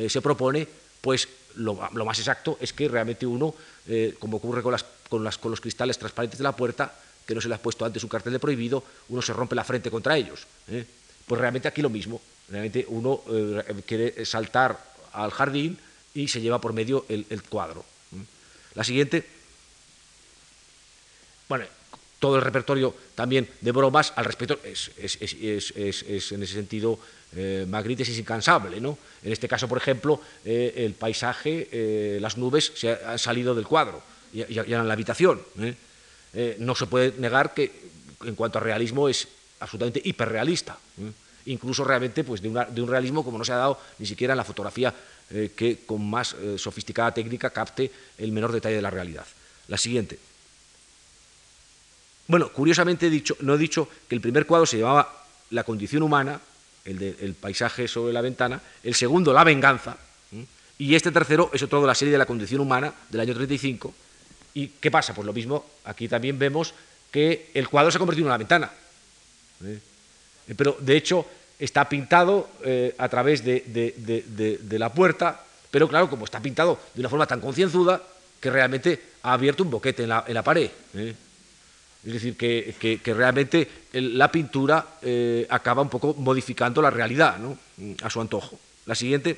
se 0.09 0.21
propone, 0.21 0.67
pues 1.01 1.27
lo, 1.55 1.75
más 1.75 2.19
exacto 2.19 2.57
es 2.59 2.73
que 2.73 2.87
realmente 2.87 3.25
uno, 3.25 3.53
eh, 3.87 4.15
como 4.19 4.37
ocurre 4.37 4.61
con, 4.61 5.23
los 5.23 5.61
cristales 5.61 5.97
transparentes 5.97 6.37
de 6.37 6.43
la 6.43 6.55
puerta, 6.55 6.93
que 7.25 7.35
no 7.35 7.41
se 7.41 7.49
le 7.49 7.55
ha 7.55 7.61
puesto 7.61 7.85
antes 7.85 8.03
un 8.03 8.09
cartel 8.09 8.33
de 8.33 8.39
prohibido, 8.39 8.83
uno 9.09 9.21
se 9.21 9.33
rompe 9.33 9.55
la 9.55 9.63
frente 9.63 9.91
contra 9.91 10.17
ellos. 10.17 10.45
¿eh? 10.69 10.85
Pues 11.25 11.39
realmente 11.39 11.67
aquí 11.67 11.81
lo 11.81 11.89
mismo. 11.89 12.21
Realmente 12.49 12.85
uno 12.87 13.21
eh, 13.29 13.83
quiere 13.85 14.25
saltar 14.25 14.79
al 15.13 15.31
jardín 15.31 15.77
y 16.13 16.27
se 16.27 16.39
lleva 16.41 16.61
por 16.61 16.73
medio 16.73 17.05
el, 17.09 17.43
cuadro. 17.43 17.83
La 18.75 18.83
siguiente. 18.83 19.25
Bueno, 21.49 21.65
todo 22.19 22.37
el 22.37 22.41
repertorio 22.41 22.93
también 23.15 23.47
de 23.61 23.71
bromas 23.71 24.13
al 24.15 24.25
respecto 24.25 24.59
es, 24.63 24.91
en 24.97 26.43
ese 26.43 26.53
sentido 26.53 26.99
eh, 27.35 27.65
Magritte 27.67 28.03
es 28.03 28.17
incansable. 28.17 28.79
¿no? 28.79 28.97
En 29.23 29.31
este 29.31 29.47
caso, 29.47 29.67
por 29.67 29.77
ejemplo, 29.77 30.19
eh, 30.45 30.73
el 30.77 30.93
paisaje, 30.93 31.67
eh, 31.71 32.17
las 32.21 32.37
nubes 32.37 32.71
se 32.75 32.91
han 32.91 33.19
salido 33.19 33.53
del 33.53 33.67
cuadro 33.67 34.01
y, 34.33 34.41
en 34.41 34.87
la 34.87 34.93
habitación. 34.93 35.41
no 36.59 36.75
se 36.75 36.85
puede 36.85 37.13
negar 37.17 37.53
que 37.53 37.71
en 38.23 38.35
cuanto 38.35 38.59
a 38.59 38.61
realismo 38.61 39.09
es 39.09 39.27
absolutamente 39.59 40.01
hiperrealista. 40.03 40.77
Incluso 41.45 41.83
realmente 41.83 42.23
pues, 42.23 42.41
de, 42.41 42.49
de, 42.49 42.81
un 42.81 42.89
realismo 42.89 43.23
como 43.23 43.37
no 43.37 43.45
se 43.45 43.53
ha 43.53 43.57
dado 43.57 43.79
ni 43.99 44.05
siquiera 44.05 44.33
en 44.33 44.37
la 44.37 44.43
fotografía 44.43 44.93
que 45.55 45.79
con 45.85 46.09
más 46.09 46.35
sofisticada 46.57 47.13
técnica 47.13 47.49
capte 47.49 47.91
el 48.17 48.31
menor 48.31 48.51
detalle 48.51 48.75
de 48.75 48.81
la 48.81 48.89
realidad. 48.89 49.25
La 49.67 49.77
siguiente. 49.77 50.19
Bueno, 52.27 52.51
curiosamente 52.51 53.09
dicho, 53.09 53.37
no 53.41 53.55
he 53.55 53.57
dicho 53.57 53.87
que 54.07 54.15
el 54.15 54.21
primer 54.21 54.45
cuadro 54.45 54.65
se 54.65 54.77
llamaba 54.77 55.25
La 55.51 55.63
condición 55.63 56.03
humana, 56.03 56.39
el 56.85 57.35
paisaje 57.39 57.87
sobre 57.87 58.13
la 58.13 58.21
ventana, 58.21 58.61
el 58.83 58.95
segundo 58.95 59.33
La 59.33 59.43
venganza, 59.43 59.97
y 60.79 60.95
este 60.95 61.11
tercero 61.11 61.49
es 61.53 61.63
otro 61.63 61.81
de 61.81 61.87
la 61.87 61.95
serie 61.95 62.11
de 62.11 62.17
la 62.17 62.25
condición 62.25 62.61
humana 62.61 62.93
del 63.09 63.21
año 63.21 63.33
35. 63.33 63.93
¿Y 64.53 64.67
qué 64.79 64.91
pasa? 64.91 65.13
Pues 65.13 65.25
lo 65.25 65.33
mismo, 65.33 65.65
aquí 65.85 66.07
también 66.07 66.37
vemos 66.37 66.73
que 67.11 67.51
el 67.53 67.67
cuadro 67.67 67.89
se 67.89 67.97
ha 67.97 67.99
convertido 67.99 68.25
en 68.25 68.29
una 68.29 68.37
ventana. 68.37 68.71
¿eh? 69.63 69.79
Pero 70.55 70.77
de 70.79 70.97
hecho 70.97 71.25
está 71.57 71.89
pintado 71.89 72.49
eh, 72.63 72.93
a 72.97 73.09
través 73.09 73.43
de, 73.43 74.67
la 74.71 74.93
puerta, 74.93 75.43
pero 75.71 75.87
claro, 75.87 76.09
como 76.09 76.25
está 76.25 76.39
pintado 76.39 76.79
de 76.93 76.99
una 76.99 77.09
forma 77.09 77.25
tan 77.25 77.41
concienzuda, 77.41 78.01
que 78.39 78.51
realmente 78.51 79.01
ha 79.23 79.33
abierto 79.33 79.63
un 79.63 79.71
boquete 79.71 80.03
en 80.03 80.09
la, 80.09 80.25
en 80.27 80.33
la 80.35 80.43
pared. 80.43 80.69
¿eh? 80.93 81.15
Es 82.07 82.13
decir, 82.13 82.37
que, 82.37 83.01
realmente 83.13 83.67
la 83.91 84.31
pintura 84.31 84.97
eh, 85.01 85.45
acaba 85.49 85.81
un 85.81 85.89
poco 85.89 86.13
modificando 86.13 86.81
la 86.81 86.89
realidad 86.89 87.37
¿no? 87.37 87.57
a 88.01 88.09
su 88.09 88.21
antojo. 88.21 88.57
La 88.85 88.95
siguiente, 88.95 89.37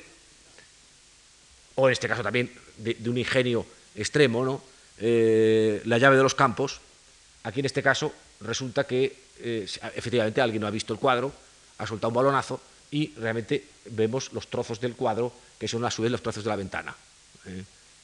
o 1.74 1.88
en 1.88 1.92
este 1.92 2.06
caso 2.06 2.22
también 2.22 2.48
de, 2.76 2.96
un 3.10 3.18
ingenio 3.18 3.66
extremo, 3.96 4.44
¿no? 4.44 4.62
Eh, 4.98 5.82
la 5.86 5.98
llave 5.98 6.16
de 6.16 6.22
los 6.22 6.36
campos. 6.36 6.80
Aquí 7.42 7.58
en 7.58 7.66
este 7.66 7.82
caso 7.82 8.12
resulta 8.40 8.86
que 8.86 9.16
eh, 9.40 9.66
efectivamente 9.96 10.40
alguien 10.40 10.60
no 10.60 10.68
ha 10.68 10.70
visto 10.70 10.92
el 10.92 11.00
cuadro, 11.00 11.32
ha 11.78 11.86
soltado 11.88 12.10
un 12.10 12.14
balonazo 12.14 12.60
y 12.92 13.12
realmente 13.16 13.64
vemos 13.86 14.32
los 14.32 14.46
trozos 14.46 14.80
del 14.80 14.94
cuadro 14.94 15.32
que 15.58 15.66
son 15.66 15.84
a 15.84 15.90
su 15.90 16.02
vez 16.02 16.12
los 16.12 16.22
trozos 16.22 16.44
de 16.44 16.50
la 16.50 16.56
ventana 16.56 16.94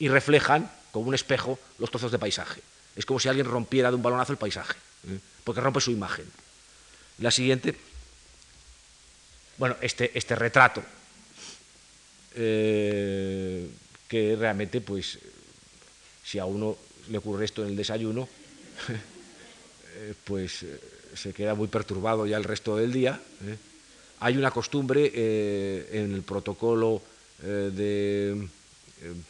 y 0.01 0.09
reflejan 0.09 0.69
como 0.91 1.07
un 1.07 1.15
espejo 1.15 1.57
los 1.79 1.89
trozos 1.89 2.11
de 2.11 2.19
paisaje. 2.19 2.63
Es 2.97 3.05
como 3.05 3.21
si 3.21 3.29
alguien 3.29 3.47
rompiera 3.47 3.91
de 3.91 3.97
un 3.97 4.03
balonazo 4.03 4.33
el 4.33 4.39
paisaje, 4.39 4.75
¿eh? 5.09 5.19
porque 5.45 5.61
rompe 5.61 5.83
su 5.83 5.91
imagen. 5.91 6.25
La 7.19 7.31
siguiente, 7.31 7.77
bueno, 9.59 9.77
este, 9.83 10.17
este 10.17 10.35
retrato, 10.35 10.83
eh, 12.35 13.69
que 14.09 14.37
realmente, 14.37 14.81
pues, 14.81 15.19
si 16.25 16.39
a 16.39 16.47
uno 16.47 16.77
le 17.11 17.19
ocurre 17.19 17.45
esto 17.45 17.63
en 17.63 17.69
el 17.69 17.77
desayuno, 17.77 18.29
eh, 18.89 20.15
pues 20.25 20.65
se 21.15 21.33
queda 21.35 21.55
muy 21.55 21.69
perturbado 21.69 22.27
ya 22.27 22.39
el 22.39 22.45
resto 22.45 22.77
del 22.77 22.93
día. 22.93 23.21
Hay 24.21 24.37
una 24.37 24.51
costumbre 24.51 25.07
en 25.93 26.15
el 26.15 26.23
protocolo 26.23 27.03
de 27.41 28.33
un 29.03 29.25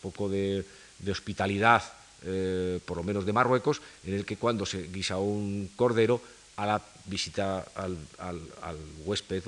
poco 0.00 0.28
de 0.28 0.64
hospitalidad 1.08 1.99
eh, 2.22 2.80
por 2.84 2.98
lo 2.98 3.02
menos 3.02 3.24
de 3.24 3.32
Marruecos, 3.32 3.80
en 4.04 4.14
el 4.14 4.24
que 4.26 4.36
cuando 4.36 4.66
se 4.66 4.82
guisa 4.88 5.16
un 5.16 5.70
cordero 5.74 6.20
a 6.56 6.66
la 6.66 6.82
visita 7.06 7.64
al, 7.74 7.96
huésped 9.06 9.42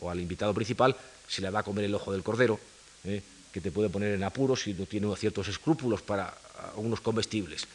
o 0.00 0.10
al, 0.10 0.20
invitado 0.20 0.54
principal, 0.54 0.94
se 1.26 1.42
le 1.42 1.50
da 1.50 1.60
a 1.60 1.62
comer 1.64 1.84
el 1.84 1.94
ojo 1.94 2.12
del 2.12 2.22
cordero, 2.22 2.60
eh, 3.04 3.20
que 3.52 3.60
te 3.60 3.72
puede 3.72 3.90
poner 3.90 4.14
en 4.14 4.22
apuros 4.22 4.62
si 4.62 4.72
no 4.74 4.86
tiene 4.86 5.14
ciertos 5.16 5.48
escrúpulos 5.48 6.02
para 6.02 6.32
algunos 6.76 7.00
comestibles. 7.00 7.66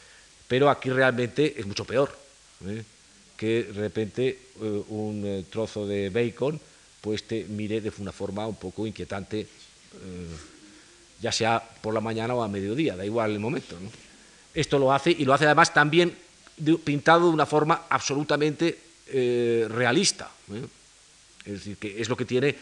Pero 0.48 0.70
aquí 0.70 0.90
realmente 0.90 1.60
es 1.60 1.66
mucho 1.66 1.84
peor, 1.84 2.16
eh, 2.66 2.84
que 3.36 3.64
de 3.64 3.74
repente 3.74 4.40
un 4.90 5.46
trozo 5.52 5.86
de 5.86 6.10
bacon 6.10 6.60
pues 7.02 7.24
te 7.28 7.44
mire 7.44 7.82
de 7.82 7.92
una 8.00 8.12
forma 8.12 8.48
un 8.48 8.56
poco 8.56 8.88
inquietante, 8.88 9.46
ya 11.22 11.32
sea 11.32 11.62
por 11.82 11.94
la 11.94 12.02
mañana 12.02 12.34
o 12.34 12.42
a 12.42 12.48
mediodía, 12.48 12.96
da 12.96 13.06
igual 13.06 13.32
el 13.32 13.40
momento. 13.40 13.78
Esto 14.58 14.80
lo 14.80 14.92
hace 14.92 15.12
y 15.12 15.24
lo 15.24 15.34
hace 15.34 15.46
además 15.46 15.72
también 15.72 16.18
pintado 16.84 17.28
de 17.28 17.34
una 17.34 17.46
forma 17.46 17.84
absolutamente 17.90 18.80
eh, 19.08 19.68
realista. 19.70 20.32
¿eh? 20.52 20.66
Es 21.46 21.54
decir, 21.54 21.78
que 21.78 22.02
es 22.02 22.10
lo 22.10 22.18
que 22.18 22.26
tiene 22.26 22.56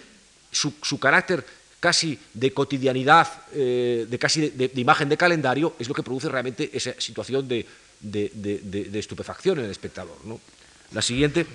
su, 0.51 0.99
carácter 0.99 1.45
casi 1.79 2.19
de 2.33 2.51
cotidianidad, 2.51 3.27
eh, 3.53 4.05
de 4.09 4.19
casi 4.19 4.49
de, 4.49 4.69
imagen 4.75 5.07
de 5.07 5.15
calendario, 5.15 5.75
es 5.79 5.87
lo 5.87 5.95
que 5.95 6.03
produce 6.03 6.27
realmente 6.27 6.69
esa 6.73 6.99
situación 6.99 7.47
de, 7.47 7.65
estupefacción 8.93 9.59
en 9.59 9.65
el 9.65 9.71
espectador. 9.71 10.17
La 10.91 11.01
siguiente. 11.01 11.45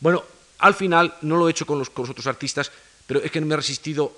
Bueno, 0.00 0.24
al 0.60 0.74
final 0.74 1.14
no 1.20 1.36
lo 1.36 1.48
he 1.48 1.50
hecho 1.50 1.66
con 1.66 1.78
los, 1.78 1.90
otros 1.94 2.26
artistas, 2.26 2.72
pero 3.06 3.20
es 3.20 3.30
que 3.30 3.40
no 3.40 3.46
me 3.46 3.54
he 3.54 3.58
resistido 3.58 4.16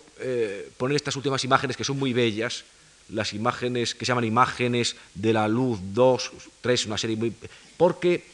poner 0.77 0.97
estas 0.97 1.17
últimas 1.17 1.43
imágenes 1.43 1.77
que 1.77 1.85
son 1.85 1.99
muy 1.99 2.13
bellas 2.13 2.65
las 3.13 3.33
imágenes 3.33 3.95
que 3.95 4.05
se 4.05 4.11
llaman 4.11 4.25
imágenes 4.25 4.97
de 5.15 5.33
la 5.33 5.49
luz 5.49 5.79
2, 5.93 6.33
3, 6.61 6.87
una 6.87 6.99
serie 6.99 7.17
muy... 7.17 7.33
porque 7.77 8.25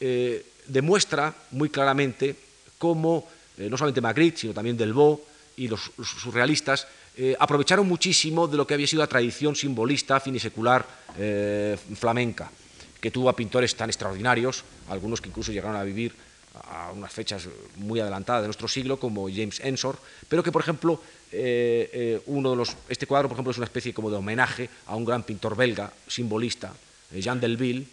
eh, 0.00 0.44
demuestra 0.66 1.34
muy 1.52 1.68
claramente 1.68 2.36
cómo 2.78 3.28
eh, 3.58 3.68
no 3.68 3.76
solamente 3.76 4.00
Magritte, 4.00 4.40
sino 4.40 4.52
también 4.52 4.76
Delvaux 4.76 5.20
y 5.56 5.68
los, 5.68 5.92
surrealistas 6.02 6.86
eh, 7.16 7.36
aprovecharon 7.38 7.86
muchísimo 7.86 8.48
de 8.48 8.56
lo 8.56 8.66
que 8.66 8.74
había 8.74 8.86
sido 8.86 9.02
la 9.02 9.06
tradición 9.06 9.54
simbolista 9.54 10.18
finisecular 10.20 11.02
flamenca, 11.94 12.50
que 12.98 13.10
tuvo 13.10 13.28
a 13.28 13.36
pintores 13.36 13.76
tan 13.76 13.90
extraordinarios, 13.90 14.64
algunos 14.88 15.20
que 15.20 15.28
incluso 15.28 15.52
llegaron 15.52 15.76
a 15.76 15.84
vivir 15.84 16.14
a 16.54 16.92
unas 16.92 17.12
fechas 17.12 17.48
muy 17.76 18.00
adelantadas 18.00 18.42
de 18.42 18.48
nuestro 18.48 18.68
siglo, 18.68 18.98
como 18.98 19.28
James 19.28 19.60
Ensor, 19.60 19.98
pero 20.28 20.42
que, 20.42 20.52
por 20.52 20.62
ejemplo, 20.62 21.00
eh, 21.32 21.90
eh, 21.92 22.22
uno 22.26 22.50
de 22.50 22.56
los, 22.56 22.76
este 22.88 23.06
cuadro, 23.06 23.28
por 23.28 23.36
ejemplo, 23.36 23.50
es 23.52 23.56
una 23.56 23.66
especie 23.66 23.94
como 23.94 24.10
de 24.10 24.16
homenaje 24.16 24.68
a 24.86 24.96
un 24.96 25.04
gran 25.04 25.22
pintor 25.22 25.56
belga, 25.56 25.90
simbolista, 26.06 26.72
eh, 27.12 27.20
Jean 27.20 27.40
Delville, 27.40 27.86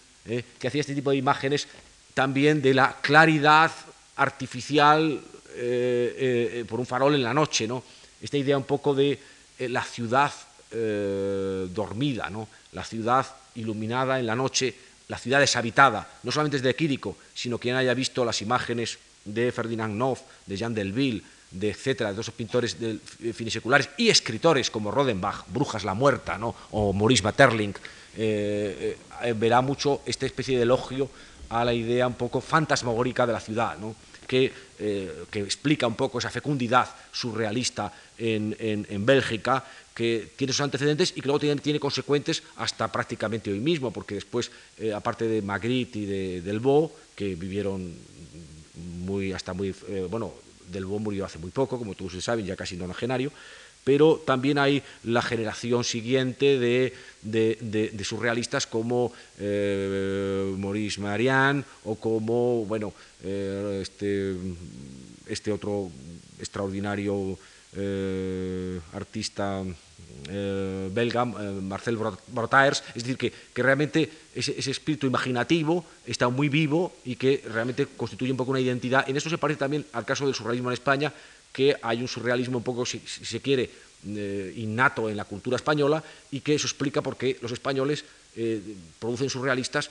que 0.60 0.68
hacía 0.68 0.82
este 0.82 0.94
tipo 0.94 1.10
de 1.10 1.18
imágenes 1.18 1.68
también 2.14 2.62
de 2.62 2.74
la 2.76 2.98
claridad 3.02 3.72
artificial 4.18 5.20
por 6.68 6.80
un 6.80 6.86
farol 6.86 7.16
en 7.16 7.24
la 7.24 7.34
noche, 7.34 7.68
¿no? 7.68 7.82
Esta 8.22 8.38
idea 8.38 8.56
un 8.56 8.66
poco 8.66 8.94
de 8.94 9.18
la 9.60 9.84
ciudad 9.84 10.32
dormida, 11.74 12.30
¿no? 12.30 12.48
La 12.74 12.84
ciudad 12.84 13.26
iluminada 13.56 14.20
en 14.20 14.28
la 14.28 14.36
noche, 14.36 14.76
la 15.10 15.18
ciudad 15.18 15.40
deshabitada, 15.40 16.08
no 16.24 16.32
solamente 16.32 16.58
desde 16.58 16.76
Quirico, 16.76 17.18
sino 17.34 17.58
quien 17.58 17.76
haya 17.76 17.94
visto 17.94 18.24
las 18.24 18.42
imágenes 18.42 19.00
de 19.26 19.52
Ferdinand 19.52 19.96
Noff, 19.96 20.22
de 20.46 20.56
Jean 20.56 20.74
Delville, 20.74 21.24
de 21.52 21.72
etcétera, 21.72 22.14
de 22.14 22.22
esos 22.22 22.34
pintores 22.34 22.78
finiseculares 23.34 23.90
y 23.98 24.10
escritores 24.10 24.70
como 24.70 24.92
Rodenbach, 24.92 25.46
Brujas 25.48 25.84
la 25.84 25.96
Muerta, 25.96 26.38
¿no? 26.38 26.56
o 26.72 26.94
Maurice 26.94 27.24
Maeterlinck, 27.24 27.78
eh, 28.18 28.98
eh, 29.24 29.34
verá 29.34 29.62
mucho 29.62 30.02
esta 30.06 30.26
especie 30.26 30.58
de 30.58 30.64
elogio 30.64 31.10
a 31.50 31.66
la 31.66 31.74
idea 31.74 32.06
un 32.06 32.14
poco 32.14 32.40
fantasmagórica 32.40 33.26
de 33.26 33.34
la 33.34 33.40
ciudad, 33.40 33.78
¿no? 33.78 33.96
que, 34.28 34.54
eh, 34.78 35.26
que, 35.32 35.40
explica 35.40 35.88
un 35.88 35.96
poco 35.96 36.20
esa 36.20 36.30
fecundidad 36.30 36.88
surrealista 37.12 37.92
en, 38.16 38.56
en, 38.60 39.06
Bélgica, 39.06 39.66
que 40.00 40.32
tiene 40.38 40.54
sus 40.54 40.62
antecedentes 40.62 41.12
y 41.14 41.20
que 41.20 41.28
luego 41.28 41.42
tiene, 41.42 41.60
tiene 41.60 41.78
consecuentes 41.78 42.42
hasta 42.56 42.90
prácticamente 42.90 43.52
hoy 43.52 43.60
mismo, 43.60 43.92
porque 43.92 44.16
después, 44.16 44.50
aparte 44.96 45.28
de 45.28 45.42
Magritte 45.42 46.00
y 46.00 46.06
de 46.06 46.42
Delvaux, 46.42 46.94
que 47.18 47.36
vivieron 47.36 47.94
muy, 49.04 49.34
hasta 49.34 49.52
muy, 49.52 49.76
bueno, 50.10 50.32
Delvaux 50.72 51.04
murió 51.04 51.26
hace 51.26 51.38
muy 51.38 51.52
poco, 51.52 51.78
como 51.78 51.96
todos 51.96 52.24
saben, 52.24 52.46
ya 52.46 52.56
casi 52.56 52.78
nonagenario, 52.78 53.30
pero 53.84 54.22
también 54.26 54.58
hay 54.58 54.84
la 55.04 55.22
generación 55.22 55.84
siguiente 55.84 56.60
de, 56.60 56.94
surrealistas 58.06 58.68
como 58.68 59.12
eh, 59.38 60.56
Maurice 60.58 61.02
Marian 61.02 61.66
o 61.84 61.96
como, 61.96 62.66
bueno, 62.66 62.94
eh, 63.24 63.80
este, 63.82 64.36
este, 65.28 65.52
otro 65.52 65.92
extraordinario 66.40 67.38
eh, 67.76 68.80
artista 68.94 69.64
belga, 70.92 71.26
Marcel 71.26 71.98
Brotaers, 71.98 72.84
es 72.96 73.04
decir, 73.04 73.18
que, 73.18 73.34
realmente 73.62 74.10
ese, 74.36 74.72
espíritu 74.72 75.08
imaginativo 75.08 75.86
está 76.06 76.30
muy 76.30 76.50
vivo 76.50 76.94
y 77.06 77.16
que 77.16 77.44
realmente 77.52 77.88
constituye 77.98 78.32
un 78.32 78.38
poco 78.38 78.52
una 78.52 78.60
identidad. 78.60 79.10
En 79.10 79.18
esto 79.18 79.30
se 79.30 79.38
parece 79.38 79.60
también 79.60 79.86
al 79.94 80.06
caso 80.06 80.26
del 80.26 80.36
surrealismo 80.36 80.70
en 80.70 80.74
España, 80.74 81.14
que 81.52 81.76
hay 81.82 82.02
un 82.02 82.08
surrealismo 82.08 82.58
un 82.58 82.64
poco, 82.64 82.86
si, 82.86 83.00
se 83.00 83.42
quiere, 83.42 83.70
eh, 84.08 84.54
innato 84.56 85.10
en 85.10 85.18
la 85.18 85.26
cultura 85.26 85.58
española 85.58 86.02
y 86.32 86.40
que 86.40 86.56
eso 86.56 86.68
explica 86.68 87.02
por 87.02 87.18
qué 87.18 87.38
los 87.42 87.52
españoles 87.52 88.06
eh, 88.36 88.62
producen 88.98 89.30
surrealistas. 89.30 89.90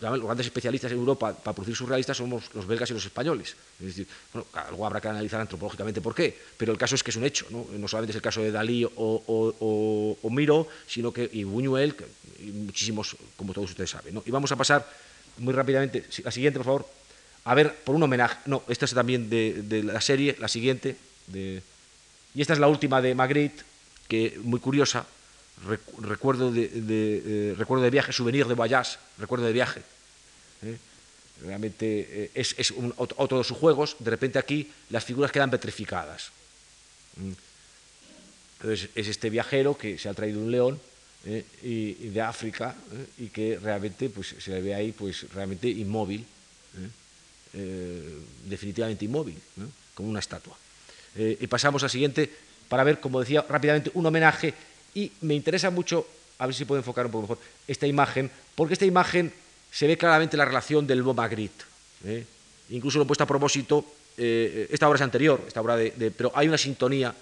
Los 0.00 0.22
grandes 0.22 0.46
especialistas 0.46 0.92
en 0.92 0.98
Europa 0.98 1.34
para 1.34 1.54
producir 1.54 1.76
surrealistas 1.76 2.16
somos 2.16 2.50
los 2.54 2.66
belgas 2.66 2.90
y 2.90 2.94
los 2.94 3.04
españoles. 3.04 3.56
Es 3.78 3.86
decir, 3.86 4.06
bueno, 4.32 4.46
luego 4.70 4.86
habrá 4.86 5.00
que 5.00 5.08
analizar 5.08 5.40
antropológicamente 5.40 6.00
por 6.00 6.14
qué, 6.14 6.36
pero 6.56 6.72
el 6.72 6.78
caso 6.78 6.94
es 6.94 7.02
que 7.02 7.10
es 7.10 7.16
un 7.16 7.24
hecho. 7.24 7.46
No, 7.50 7.66
no 7.72 7.88
solamente 7.88 8.12
es 8.12 8.16
el 8.16 8.22
caso 8.22 8.42
de 8.42 8.50
Dalí 8.50 8.86
o, 8.96 10.16
Miro, 10.30 10.68
sino 10.86 11.12
que 11.12 11.28
y 11.32 11.44
Buñuel 11.44 11.94
y 12.40 12.50
muchísimos, 12.50 13.16
como 13.36 13.52
todos 13.52 13.70
ustedes 13.70 13.90
saben. 13.90 14.20
Y 14.24 14.30
vamos 14.30 14.52
a 14.52 14.56
pasar 14.56 14.86
muy 15.38 15.54
rápidamente, 15.54 16.04
la 16.22 16.30
siguiente, 16.30 16.58
por 16.58 16.66
favor, 16.66 16.86
a 17.44 17.54
ver, 17.54 17.74
por 17.74 17.94
un 17.94 18.02
homenaje, 18.02 18.38
no, 18.46 18.62
esta 18.68 18.84
es 18.84 18.94
también 18.94 19.30
de, 19.30 19.82
la 19.84 20.00
serie, 20.00 20.36
la 20.38 20.48
siguiente, 20.48 20.96
y 21.32 22.40
esta 22.40 22.52
es 22.52 22.58
la 22.58 22.68
última 22.68 23.00
de 23.00 23.14
Magritte, 23.14 23.64
que 24.08 24.38
muy 24.42 24.60
curiosa, 24.60 25.06
recuerdo, 25.66 26.50
de, 26.50 26.70
eh, 26.72 27.54
recuerdo 27.56 27.84
de 27.84 27.90
viaje, 27.90 28.12
souvenir 28.12 28.46
de 28.46 28.54
Voyage, 28.54 28.98
recuerdo 29.18 29.46
de 29.46 29.52
viaje. 29.52 29.82
¿eh? 30.62 30.76
Realmente 31.42 32.06
eh, 32.10 32.30
es, 32.34 32.74
otro 32.96 33.38
de 33.38 33.44
sus 33.44 33.56
juegos, 33.56 33.96
de 33.98 34.10
repente 34.10 34.38
aquí 34.38 34.70
las 34.90 35.04
figuras 35.04 35.32
quedan 35.32 35.50
petrificadas. 35.50 36.30
Entonces 38.58 38.90
es 38.94 39.08
este 39.08 39.30
viajero 39.30 39.76
que 39.76 39.98
se 39.98 40.08
ha 40.08 40.14
traído 40.14 40.40
un 40.40 40.50
león 40.50 40.80
y, 41.62 41.92
de 41.92 42.20
África 42.20 42.74
y 43.18 43.28
que 43.28 43.58
realmente 43.58 44.08
pues, 44.10 44.34
se 44.38 44.50
le 44.50 44.60
ve 44.62 44.74
ahí 44.74 44.92
pues, 44.92 45.30
realmente 45.32 45.68
inmóvil. 45.68 46.26
Definitivamente 48.44 49.04
inmóvil, 49.04 49.36
como 49.94 50.08
una 50.08 50.20
estatua. 50.20 50.56
Y 51.16 51.46
pasamos 51.48 51.82
al 51.82 51.90
siguiente 51.90 52.30
para 52.68 52.84
ver, 52.84 53.00
como 53.00 53.18
decía 53.18 53.44
rápidamente, 53.48 53.90
un 53.94 54.06
homenaje 54.06 54.54
y 54.94 55.12
me 55.22 55.34
interesa 55.34 55.70
mucho, 55.70 56.06
a 56.38 56.46
ver 56.46 56.54
si 56.54 56.64
puedo 56.64 56.78
enfocar 56.78 57.06
un 57.06 57.12
poco 57.12 57.22
mejor, 57.22 57.38
esta 57.66 57.86
imagen, 57.86 58.30
porque 58.54 58.74
esta 58.74 58.86
imagen 58.86 59.32
se 59.70 59.86
ve 59.86 59.96
claramente 59.96 60.36
la 60.36 60.44
relación 60.44 60.86
del 60.86 61.02
Bob 61.02 61.16
Magritte. 61.16 61.64
¿eh? 62.04 62.24
Incluso 62.70 62.98
lo 62.98 63.04
he 63.04 63.06
puesto 63.06 63.24
a 63.24 63.26
propósito, 63.26 63.84
esta 64.16 64.86
obra 64.86 64.96
es 64.96 65.02
anterior, 65.02 65.42
esta 65.46 65.62
obra 65.62 65.76
de, 65.76 66.12
pero 66.14 66.30
hay 66.34 66.46
una 66.46 66.58
sintonía, 66.58 67.14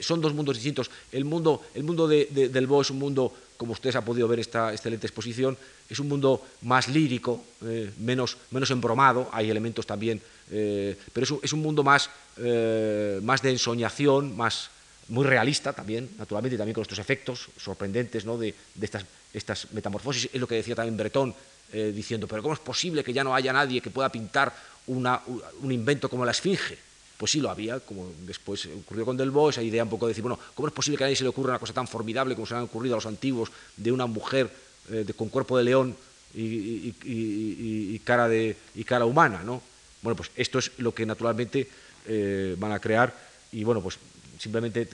son 0.00 0.22
dos 0.22 0.32
mundos 0.32 0.56
distintos. 0.56 0.90
El 1.12 1.26
mundo, 1.26 1.62
el 1.74 1.84
mundo 1.84 2.08
del 2.08 2.66
Bo 2.66 2.80
es 2.80 2.90
un 2.90 2.98
mundo 2.98 3.34
como 3.60 3.72
ustedes 3.72 3.94
han 3.94 4.06
podido 4.06 4.26
ver 4.26 4.40
esta 4.40 4.72
excelente 4.72 5.06
exposición, 5.06 5.54
es 5.86 5.98
un 5.98 6.08
mundo 6.08 6.42
más 6.62 6.88
lírico, 6.88 7.44
eh, 7.62 7.92
menos, 7.98 8.38
menos 8.52 8.70
embromado, 8.70 9.28
hay 9.32 9.50
elementos 9.50 9.84
también, 9.84 10.18
eh, 10.50 10.96
pero 11.12 11.38
es 11.42 11.52
un, 11.52 11.60
mundo 11.60 11.82
más, 11.82 12.08
eh, 12.38 13.20
más 13.22 13.42
de 13.42 13.50
ensoñación, 13.50 14.34
más, 14.34 14.70
muy 15.10 15.26
realista 15.26 15.72
también, 15.72 16.08
naturalmente, 16.18 16.54
y 16.54 16.58
también 16.58 16.74
con 16.74 16.82
estos 16.82 16.98
efectos 16.98 17.48
sorprendentes 17.58 18.24
¿no? 18.24 18.38
de, 18.38 18.54
estas, 18.80 19.04
estas, 19.34 19.72
metamorfosis. 19.72 20.30
Es 20.32 20.40
lo 20.40 20.48
que 20.48 20.56
decía 20.56 20.74
también 20.74 20.96
Bretón, 20.96 21.34
diciendo, 21.72 22.26
pero 22.26 22.42
¿cómo 22.42 22.54
es 22.54 22.60
posible 22.60 23.04
que 23.04 23.12
ya 23.12 23.22
no 23.22 23.32
haya 23.32 23.52
nadie 23.52 23.80
que 23.80 23.90
pueda 23.90 24.08
pintar 24.08 24.52
una, 24.88 25.20
un 25.62 25.70
invento 25.70 26.08
como 26.08 26.24
la 26.24 26.32
Esfinge? 26.32 26.76
Pues 27.20 27.32
sí 27.32 27.40
lo 27.40 27.50
había, 27.50 27.80
como 27.80 28.10
después 28.24 28.66
ocurrió 28.80 29.04
con 29.04 29.14
Delvaux, 29.14 29.52
esa 29.52 29.62
idea 29.62 29.84
un 29.84 29.90
poco 29.90 30.06
de 30.06 30.12
decir, 30.12 30.22
bueno, 30.22 30.38
¿cómo 30.54 30.68
es 30.68 30.72
posible 30.72 30.96
que 30.96 31.04
a 31.04 31.06
nadie 31.06 31.16
se 31.16 31.22
le 31.22 31.28
ocurra 31.28 31.50
una 31.50 31.58
cosa 31.58 31.74
tan 31.74 31.86
formidable 31.86 32.34
como 32.34 32.46
se 32.46 32.54
le 32.54 32.58
han 32.60 32.64
ocurrido 32.64 32.94
a 32.94 32.96
los 32.96 33.04
antiguos 33.04 33.52
de 33.76 33.92
una 33.92 34.06
mujer 34.06 34.50
eh, 34.90 35.04
con 35.14 35.28
cuerpo 35.28 35.58
de 35.58 35.64
león 35.64 35.94
y, 36.34 37.98
cara 38.04 38.26
de, 38.26 38.56
y 38.74 38.84
cara 38.84 39.04
humana, 39.04 39.42
¿no? 39.44 39.60
Bueno, 40.00 40.16
pues 40.16 40.30
esto 40.34 40.58
es 40.58 40.72
lo 40.78 40.94
que 40.94 41.04
naturalmente 41.04 41.68
eh, 42.06 42.56
van 42.58 42.72
a 42.72 42.78
crear 42.78 43.14
y 43.52 43.64
bueno, 43.64 43.82
pues 43.82 43.98
simplemente 44.40 44.88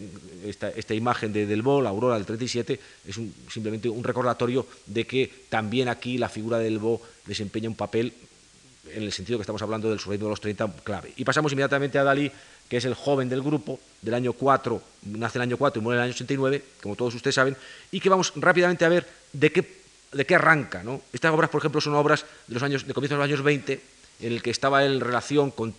esta, 0.44 0.70
esta 0.70 0.93
imagen 0.93 1.32
de 1.32 1.47
Delvaux, 1.47 1.82
la 1.82 1.90
aurora 1.90 2.16
del 2.16 2.27
37, 2.27 2.81
es 3.06 3.14
simplemente 3.48 3.89
un 3.89 4.02
recordatorio 4.02 4.66
de 4.86 5.06
que 5.06 5.31
también 5.48 5.89
aquí 5.89 6.18
la 6.18 6.28
figura 6.28 6.59
de 6.59 6.64
Delvaux 6.64 7.01
desempeña 7.24 7.68
un 7.68 7.77
papel 7.77 8.12
en 8.93 9.02
el 9.05 9.12
sentido 9.12 9.39
que 9.39 9.43
estamos 9.43 9.62
hablando 9.62 9.89
del 9.89 10.01
surrealismo 10.01 10.27
de 10.27 10.32
los 10.32 10.40
30, 10.40 10.68
clave. 10.82 11.12
Y 11.16 11.24
pasamos 11.24 11.52
inmediatamente 11.52 11.98
a 11.98 12.05
Dalí, 12.05 12.31
que 12.68 12.77
es 12.77 12.85
el 12.85 12.94
joven 12.94 13.28
del 13.28 13.43
grupo, 13.43 13.78
del 14.02 14.14
año 14.14 14.32
4, 14.32 14.82
nace 15.14 15.39
en 15.39 15.43
el 15.43 15.48
año 15.48 15.56
4 15.56 15.81
y 15.81 15.82
muere 15.82 15.98
en 15.98 16.02
el 16.02 16.10
año 16.10 16.14
89, 16.14 16.64
como 16.82 16.97
todos 16.97 17.14
ustedes 17.14 17.35
saben, 17.35 17.56
y 17.93 18.01
que 18.01 18.09
vamos 18.09 18.32
rápidamente 18.35 18.85
a 18.85 18.89
ver 18.89 19.06
de 19.32 19.52
qué, 19.52 19.81
de 20.12 20.27
qué 20.27 20.35
arranca. 20.35 20.82
¿no? 20.82 21.02
Estas 21.12 21.32
obras, 21.32 21.51
por 21.51 21.60
ejemplo, 21.60 21.81
son 21.81 21.94
obras 21.94 22.24
de 22.48 22.55
los 22.55 22.62
años, 22.64 22.86
de 22.86 22.94
comienzos 22.94 23.16
de 23.16 23.23
los 23.23 23.31
años 23.31 23.43
20, 23.43 23.81
en 24.20 24.32
el 24.32 24.43
que 24.43 24.51
estaba 24.51 24.85
en 24.85 25.01
relación 25.01 25.51
con, 25.51 25.74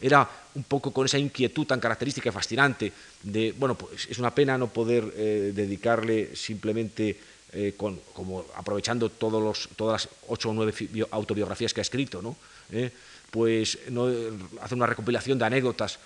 era 0.00 0.28
un 0.54 0.64
poco 0.64 0.92
con 0.92 1.06
esa 1.06 1.18
inquietud 1.18 1.66
tan 1.66 1.80
característica 1.80 2.28
y 2.28 2.32
fascinante 2.32 2.92
de, 3.22 3.52
bueno, 3.52 3.76
pues 3.76 4.06
es 4.10 4.18
una 4.18 4.34
pena 4.34 4.58
no 4.58 4.68
poder 4.68 5.12
eh, 5.16 5.52
dedicarle 5.54 6.34
simplemente 6.34 7.16
eh, 7.52 7.74
como 7.76 8.44
aprovechando 8.54 9.10
todos 9.10 9.42
los, 9.42 9.68
todas 9.76 10.06
las 10.06 10.14
ocho 10.28 10.50
o 10.50 10.54
nueve 10.54 10.72
autobiografías 11.10 11.74
que 11.74 11.80
ha 11.80 11.82
escrito, 11.82 12.22
¿no? 12.22 12.36
Eh, 12.70 12.90
pues 13.30 13.78
no, 13.90 14.08
hace 14.60 14.74
una 14.74 14.86
recopilación 14.86 15.38
de 15.38 15.44
anécdotas 15.44 15.98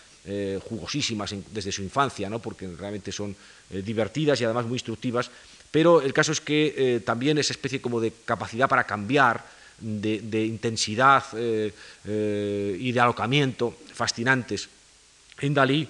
jugosísimas 0.69 1.35
desde 1.53 1.71
su 1.71 1.83
infancia, 1.83 2.31
¿no? 2.31 2.39
porque 2.39 2.67
realmente 2.67 3.13
son 3.13 3.37
divertidas 3.71 4.41
y 4.41 4.45
además 4.45 4.65
muy 4.65 4.77
instructivas, 4.77 5.31
pero 5.71 6.01
el 6.01 6.15
caso 6.15 6.33
es 6.33 6.41
que 6.41 7.03
también 7.05 7.37
esa 7.37 7.53
especie 7.53 7.83
como 7.83 8.01
de 8.01 8.13
capacidad 8.25 8.69
para 8.69 8.85
cambiar, 8.85 9.45
de, 9.81 10.45
intensidad 10.45 11.25
y 11.35 12.93
de 12.93 13.01
alocamiento 13.01 13.77
fascinantes 13.93 14.69
en 15.41 15.55
Dalí, 15.55 15.89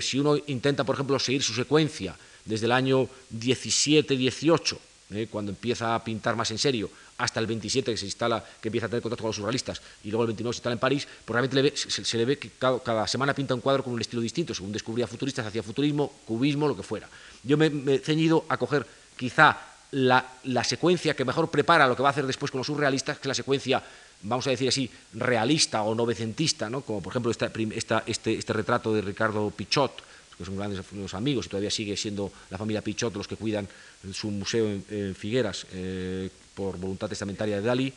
si 0.00 0.18
uno 0.18 0.36
intenta, 0.46 0.84
por 0.84 0.94
ejemplo, 0.94 1.18
seguir 1.18 1.42
su 1.42 1.54
secuencia, 1.54 2.16
desde 2.48 2.66
el 2.66 2.72
año 2.72 3.08
17-18, 3.38 4.78
eh, 5.10 5.28
cuando 5.30 5.52
empieza 5.52 5.94
a 5.94 6.02
pintar 6.02 6.34
más 6.34 6.50
en 6.50 6.58
serio, 6.58 6.90
hasta 7.18 7.40
el 7.40 7.46
27 7.46 7.90
que 7.90 7.96
se 7.96 8.06
instala, 8.06 8.44
que 8.60 8.68
empieza 8.68 8.86
a 8.86 8.88
tener 8.88 9.02
contacto 9.02 9.22
con 9.22 9.28
los 9.28 9.36
surrealistas, 9.36 9.82
y 10.04 10.10
luego 10.10 10.24
el 10.24 10.28
29 10.28 10.54
se 10.54 10.58
instala 10.58 10.72
en 10.72 10.78
París, 10.78 11.06
pues 11.24 11.34
realmente 11.34 11.76
se, 11.76 12.16
le 12.16 12.24
ve 12.24 12.38
que 12.38 12.50
cada, 12.58 13.06
semana 13.06 13.34
pinta 13.34 13.54
un 13.54 13.60
cuadro 13.60 13.84
con 13.84 13.92
un 13.92 14.00
estilo 14.00 14.22
distinto, 14.22 14.54
según 14.54 14.72
descubría 14.72 15.06
futuristas, 15.06 15.46
hacía 15.46 15.62
futurismo, 15.62 16.12
cubismo, 16.26 16.66
lo 16.66 16.76
que 16.76 16.82
fuera. 16.82 17.08
Yo 17.42 17.56
me, 17.58 17.66
he 17.94 17.98
ceñido 17.98 18.44
a 18.48 18.56
coger 18.56 18.86
quizá 19.16 19.58
la, 19.92 20.64
secuencia 20.64 21.14
que 21.14 21.24
mejor 21.24 21.50
prepara 21.50 21.86
lo 21.86 21.96
que 21.96 22.02
va 22.02 22.10
a 22.10 22.12
hacer 22.12 22.26
después 22.26 22.50
con 22.50 22.58
los 22.58 22.66
surrealistas, 22.66 23.16
que 23.18 23.22
es 23.22 23.28
la 23.28 23.34
secuencia, 23.34 23.82
vamos 24.22 24.46
a 24.46 24.50
decir 24.50 24.68
así, 24.68 24.90
realista 25.14 25.82
o 25.82 25.94
novecentista, 25.94 26.68
¿no? 26.68 26.82
como 26.82 27.02
por 27.02 27.12
ejemplo 27.12 27.30
este, 27.30 27.52
este 28.06 28.52
retrato 28.52 28.92
de 28.92 29.00
Ricardo 29.00 29.50
Pichot, 29.50 30.02
que 30.36 30.44
son 30.44 30.56
grandes 30.56 30.84
amigos 31.14 31.46
y 31.46 31.48
todavía 31.48 31.70
sigue 31.70 31.96
siendo 31.96 32.30
la 32.50 32.58
familia 32.58 32.82
Pichot 32.82 33.14
los 33.16 33.26
que 33.26 33.36
cuidan 33.36 33.66
su 34.12 34.30
museo 34.30 34.68
en, 34.68 35.14
Figueras 35.14 35.66
eh, 35.72 36.30
por 36.54 36.78
voluntad 36.78 37.08
testamentaria 37.08 37.56
de 37.56 37.62
Dalí. 37.62 37.92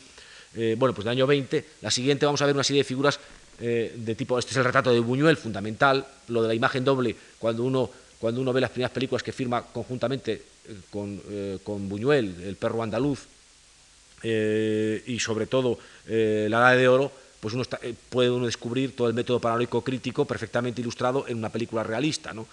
bueno, 0.77 0.95
pues 0.95 1.05
del 1.05 1.11
año 1.11 1.27
20. 1.27 1.65
La 1.81 1.91
siguiente 1.91 2.25
vamos 2.25 2.41
a 2.41 2.47
ver 2.47 2.55
una 2.55 2.63
serie 2.63 2.81
de 2.81 2.87
figuras 2.87 3.19
de 3.59 4.15
tipo, 4.15 4.39
este 4.39 4.51
es 4.51 4.57
el 4.57 4.63
retrato 4.63 4.91
de 4.91 4.99
Buñuel, 4.99 5.37
fundamental, 5.37 6.03
lo 6.29 6.41
de 6.41 6.47
la 6.47 6.55
imagen 6.55 6.83
doble, 6.83 7.15
cuando 7.37 7.63
uno, 7.63 7.91
cuando 8.19 8.41
uno 8.41 8.51
ve 8.51 8.59
las 8.59 8.71
primeras 8.71 8.91
películas 8.91 9.21
que 9.21 9.31
firma 9.31 9.61
conjuntamente 9.61 10.41
con, 10.89 11.21
con 11.63 11.89
Buñuel, 11.89 12.35
El 12.43 12.55
perro 12.55 12.83
andaluz, 12.83 13.25
y 14.23 15.19
sobre 15.19 15.47
todo 15.47 15.79
La 16.07 16.73
Edad 16.73 16.77
de 16.77 16.87
Oro, 16.87 17.11
pues 17.39 17.55
uno 17.55 17.63
puede 18.09 18.29
uno 18.29 18.45
descubrir 18.45 18.95
todo 18.95 19.07
el 19.07 19.15
método 19.15 19.39
paranoico 19.39 19.83
crítico 19.83 20.25
perfectamente 20.25 20.81
ilustrado 20.81 21.25
en 21.27 21.37
una 21.37 21.49
película 21.49 21.83
realista. 21.83 22.33
¿no? 22.33 22.45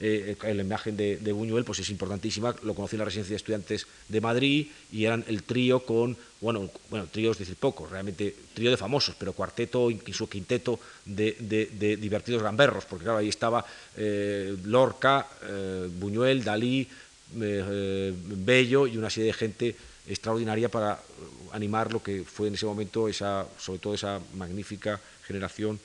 Eh, 0.00 0.36
la 0.42 0.62
imagen 0.62 0.96
de, 0.96 1.32
Buñuel 1.32 1.64
pues 1.64 1.78
es 1.78 1.88
importantísima, 1.88 2.54
lo 2.62 2.74
conocí 2.74 2.96
en 2.96 2.98
la 2.98 3.04
residencia 3.04 3.34
de 3.34 3.36
estudiantes 3.36 3.86
de 4.08 4.20
Madrid 4.20 4.66
y 4.90 5.04
eran 5.04 5.24
el 5.28 5.44
trío 5.44 5.86
con, 5.86 6.16
bueno, 6.40 6.68
bueno 6.90 7.06
trío 7.06 7.30
es 7.30 7.38
decir 7.38 7.54
poco, 7.54 7.86
realmente 7.86 8.34
trío 8.54 8.72
de 8.72 8.76
famosos, 8.76 9.14
pero 9.16 9.32
cuarteto, 9.34 9.92
incluso 9.92 10.28
quinteto 10.28 10.80
de, 11.04 11.96
divertidos 12.00 12.42
gamberros, 12.42 12.86
porque 12.86 13.04
claro, 13.04 13.18
ahí 13.18 13.28
estaba 13.28 13.64
eh, 13.96 14.56
Lorca, 14.64 15.28
eh, 15.44 15.88
Buñuel, 15.96 16.42
Dalí, 16.42 16.88
Bello 17.34 18.86
y 18.86 18.96
una 18.96 19.10
serie 19.10 19.28
de 19.28 19.38
gente 19.38 19.76
extraordinaria 20.06 20.68
para 20.68 21.00
animar 21.52 21.92
lo 21.92 22.02
que 22.02 22.24
fue 22.24 22.48
en 22.48 22.54
ese 22.54 22.66
momento, 22.66 23.08
esa, 23.08 23.46
sobre 23.58 23.78
todo 23.78 23.94
esa 23.94 24.20
magnífica 24.34 25.00
generación 25.26 25.78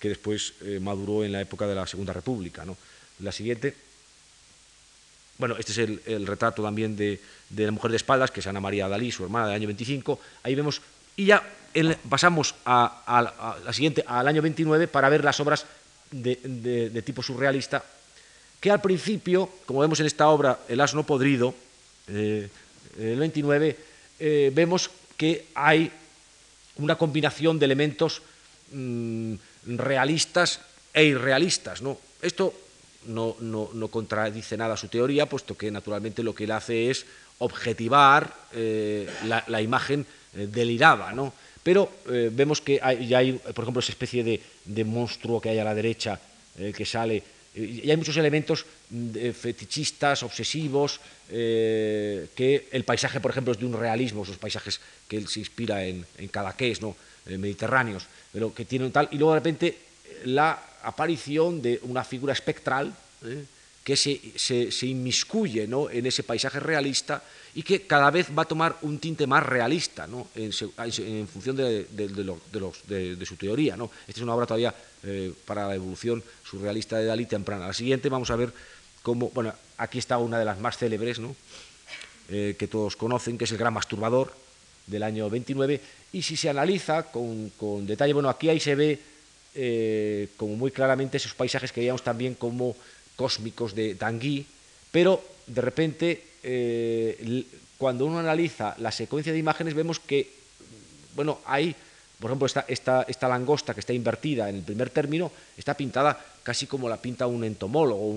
que 0.00 0.08
después 0.08 0.54
maduró 0.80 1.24
en 1.24 1.32
la 1.32 1.40
época 1.40 1.66
de 1.66 1.74
la 1.74 1.86
Segunda 1.86 2.12
República. 2.12 2.64
¿no? 2.64 2.76
La 3.20 3.32
siguiente. 3.32 3.74
Bueno, 5.38 5.56
este 5.58 5.72
es 5.72 5.78
el, 6.06 6.26
retrato 6.26 6.62
también 6.62 6.96
de, 6.96 7.20
la 7.54 7.70
mujer 7.70 7.90
de 7.90 7.98
espaldas, 7.98 8.30
que 8.30 8.40
es 8.40 8.46
Ana 8.46 8.60
María 8.60 8.88
Dalí, 8.88 9.12
su 9.12 9.24
hermana 9.24 9.46
del 9.46 9.56
año 9.56 9.66
25. 9.66 10.18
Ahí 10.42 10.54
vemos, 10.54 10.80
y 11.16 11.26
ya 11.26 11.42
pasamos 12.08 12.54
a, 12.64 13.60
la 13.64 13.72
siguiente, 13.72 14.04
al 14.06 14.28
año 14.28 14.40
29, 14.40 14.88
para 14.88 15.08
ver 15.08 15.24
las 15.24 15.38
obras 15.40 15.66
de, 16.10 17.02
tipo 17.04 17.22
surrealista, 17.22 17.84
que 18.60 18.70
al 18.70 18.80
principio, 18.80 19.48
como 19.66 19.80
vemos 19.80 20.00
en 20.00 20.06
esta 20.06 20.28
obra, 20.28 20.60
El 20.68 20.80
asno 20.80 21.04
podrido, 21.04 21.54
eh, 22.08 22.48
el 22.98 23.18
29, 23.18 23.76
eh, 24.18 24.50
vemos 24.54 24.90
que 25.16 25.46
hay 25.54 25.90
una 26.76 26.96
combinación 26.96 27.58
de 27.58 27.66
elementos 27.66 28.22
mm, 28.72 29.34
realistas 29.76 30.60
e 30.92 31.04
irrealistas. 31.04 31.82
¿no? 31.82 31.98
Esto 32.22 32.54
no, 33.06 33.36
contradice 33.90 34.56
nada 34.56 34.76
su 34.76 34.88
teoría, 34.88 35.26
puesto 35.26 35.56
que 35.56 35.70
naturalmente 35.70 36.22
lo 36.22 36.34
que 36.34 36.44
él 36.44 36.50
hace 36.50 36.90
es 36.90 37.06
objetivar 37.38 38.34
eh, 38.52 39.08
la, 39.24 39.60
imagen 39.60 40.06
delirada, 40.32 41.12
¿no? 41.12 41.32
Pero 41.62 41.90
vemos 42.06 42.60
que 42.60 42.78
hay, 42.80 43.08
ya 43.08 43.18
hay, 43.18 43.32
por 43.32 43.64
ejemplo, 43.64 43.80
esa 43.80 43.90
especie 43.92 44.22
de, 44.22 44.84
monstruo 44.84 45.40
que 45.40 45.50
hay 45.50 45.58
a 45.58 45.64
la 45.64 45.74
derecha 45.74 46.20
que 46.56 46.86
sale, 46.86 47.22
y 47.56 47.90
hay 47.90 47.96
muchos 47.96 48.16
elementos 48.16 48.66
mm, 48.90 49.30
fetichistas, 49.30 50.22
obsesivos, 50.22 51.00
que 51.28 52.68
el 52.70 52.84
paisaje, 52.84 53.18
por 53.18 53.32
ejemplo, 53.32 53.52
es 53.52 53.58
de 53.58 53.66
un 53.66 53.72
realismo, 53.72 54.22
esos 54.22 54.36
paisajes 54.36 54.80
que 55.08 55.16
él 55.16 55.26
se 55.26 55.40
inspira 55.40 55.84
en, 55.84 56.06
en 56.18 56.28
Cadaqués, 56.28 56.80
¿no? 56.80 56.94
mediterráneos, 57.26 58.06
pero 58.32 58.54
que 58.54 58.64
tienen 58.64 58.92
tal, 58.92 59.08
y 59.10 59.18
luego 59.18 59.34
de 59.34 59.40
repente 59.40 59.78
la 60.24 60.62
aparición 60.82 61.60
de 61.60 61.80
una 61.82 62.04
figura 62.04 62.32
espectral 62.32 62.94
¿eh? 63.24 63.44
que 63.82 63.96
se, 63.96 64.20
se, 64.36 64.86
inmiscuye 64.86 65.62
en 65.62 66.06
ese 66.06 66.22
paisaje 66.24 66.58
realista 66.58 67.22
y 67.54 67.62
que 67.62 67.86
cada 67.86 68.10
vez 68.10 68.26
va 68.36 68.42
a 68.42 68.46
tomar 68.46 68.76
un 68.82 68.98
tinte 68.98 69.26
más 69.26 69.44
realista 69.46 70.08
en, 70.34 71.28
función 71.28 71.56
de, 71.56 71.84
de, 71.84 73.26
su 73.26 73.36
teoría. 73.36 73.76
¿no? 73.76 73.90
Esta 74.08 74.20
es 74.20 74.22
una 74.22 74.34
obra 74.34 74.46
todavía 74.46 74.74
eh, 75.06 75.32
para 75.44 75.68
la 75.68 75.74
evolución 75.74 76.22
surrealista 76.44 76.98
de 76.98 77.06
Dalí 77.06 77.26
temprana. 77.26 77.68
La 77.68 77.72
siguiente 77.72 78.08
vamos 78.08 78.30
a 78.30 78.36
ver 78.36 78.52
cómo, 79.02 79.30
bueno, 79.30 79.54
aquí 79.78 79.98
está 79.98 80.18
una 80.18 80.38
de 80.38 80.44
las 80.44 80.58
más 80.58 80.76
célebres 80.76 81.20
eh, 82.28 82.56
que 82.58 82.66
todos 82.66 82.96
conocen, 82.96 83.38
que 83.38 83.44
es 83.44 83.52
el 83.52 83.58
Gran 83.58 83.72
Masturbador 83.72 84.34
del 84.86 85.02
año 85.02 85.30
29, 85.30 85.80
y 86.12 86.22
si 86.22 86.36
se 86.36 86.48
analiza 86.48 87.04
con, 87.04 87.50
con 87.50 87.86
detalle, 87.86 88.12
bueno, 88.12 88.28
aquí 88.28 88.48
ahí 88.48 88.60
se 88.60 88.74
ve 88.74 88.98
eh, 89.54 90.28
como 90.36 90.56
muy 90.56 90.70
claramente 90.70 91.16
esos 91.18 91.34
paisajes 91.34 91.72
que 91.72 91.80
veíamos 91.80 92.02
también 92.02 92.34
como 92.34 92.76
cósmicos 93.16 93.74
de 93.74 93.94
Tanguy, 93.94 94.44
pero 94.90 95.22
de 95.46 95.60
repente 95.60 96.22
cuando 97.78 98.06
uno 98.06 98.18
analiza 98.18 98.74
la 98.78 98.90
secuencia 98.90 99.32
de 99.32 99.38
imágenes 99.38 99.74
vemos 99.74 100.00
que, 100.00 100.30
bueno, 101.14 101.40
hay, 101.44 101.74
por 102.20 102.30
ejemplo, 102.30 102.46
esta, 102.68 103.28
langosta 103.28 103.74
que 103.74 103.80
está 103.80 103.92
invertida 103.92 104.48
en 104.48 104.56
el 104.56 104.62
primer 104.62 104.90
término, 104.90 105.30
está 105.56 105.74
pintada 105.74 106.18
casi 106.42 106.66
como 106.66 106.88
la 106.88 106.96
pinta 106.96 107.26
un 107.26 107.44
entomólogo, 107.44 108.14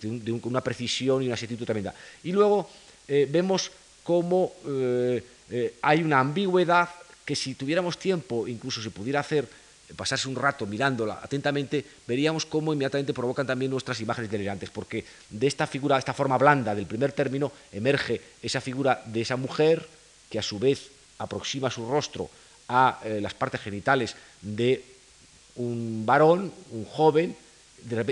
de, 0.00 0.32
una 0.42 0.60
precisión 0.60 1.22
y 1.22 1.26
una 1.26 1.34
exactitud 1.34 1.64
tremenda. 1.64 1.94
Y 2.22 2.32
luego 2.32 2.68
eh, 3.08 3.26
vemos 3.30 3.70
cómo 4.02 4.52
hay 5.82 6.02
una 6.02 6.20
ambigüedad 6.20 6.88
que 7.24 7.36
si 7.36 7.54
tuviéramos 7.54 7.98
tiempo, 7.98 8.48
incluso 8.48 8.82
se 8.82 8.90
pudiera 8.90 9.20
hacer 9.20 9.48
pasarse 9.96 10.28
un 10.28 10.36
rato 10.36 10.66
mirándola 10.66 11.20
atentamente, 11.22 11.84
veríamos 12.06 12.46
cómo 12.46 12.72
inmediatamente 12.72 13.14
provocan 13.14 13.46
también 13.46 13.70
nuestras 13.70 14.00
imágenes 14.00 14.30
delirantes, 14.30 14.70
porque 14.70 15.04
de 15.28 15.46
esta 15.46 15.66
figura, 15.66 15.98
esta 15.98 16.14
forma 16.14 16.38
blanda 16.38 16.74
del 16.74 16.86
primer 16.86 17.12
término, 17.12 17.52
emerge 17.72 18.20
esa 18.42 18.60
figura 18.60 19.02
de 19.06 19.20
esa 19.20 19.36
mujer 19.36 19.86
que 20.28 20.38
a 20.38 20.42
su 20.42 20.58
vez 20.58 20.90
aproxima 21.18 21.70
su 21.70 21.88
rostro 21.88 22.30
a 22.70 23.00
eh, 23.04 23.20
las 23.20 23.34
partes 23.34 23.60
genitales 23.60 24.14
de 24.40 24.82
un 25.56 26.06
varón, 26.06 26.52
un 26.70 26.84
joven, 26.84 27.36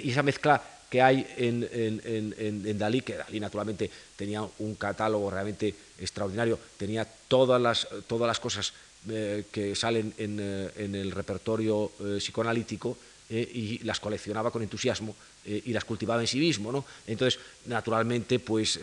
y 0.03 0.11
esa 0.11 0.23
mezcla 0.23 0.61
que 0.91 1.01
hay 1.01 1.25
en, 1.37 2.79
Dalí, 2.79 3.03
que 3.03 3.17
Dalí 3.17 3.39
naturalmente 3.39 3.89
tenía 4.17 4.43
un 4.43 4.75
catálogo 4.75 5.31
realmente 5.31 5.73
extraordinario, 6.01 6.59
tenía 6.77 7.07
todas 7.29 7.61
las, 7.61 7.87
todas 8.07 8.27
las 8.27 8.41
cosas 8.41 8.73
eh, 9.09 9.45
que 9.53 9.77
salen 9.77 10.13
en, 10.19 10.39
eh, 10.41 10.71
el 10.77 11.13
repertorio 11.13 11.93
psicoanalítico 12.19 12.99
y 13.31 13.79
las 13.85 14.01
coleccionaba 14.01 14.51
con 14.51 14.63
entusiasmo 14.63 15.15
y 15.45 15.71
las 15.75 15.85
cultivaba 15.85 16.23
en 16.23 16.27
sí 16.27 16.39
mismo. 16.39 16.73
¿no? 16.73 16.85
Entonces, 17.07 17.39
naturalmente, 17.67 18.39
pues 18.39 18.81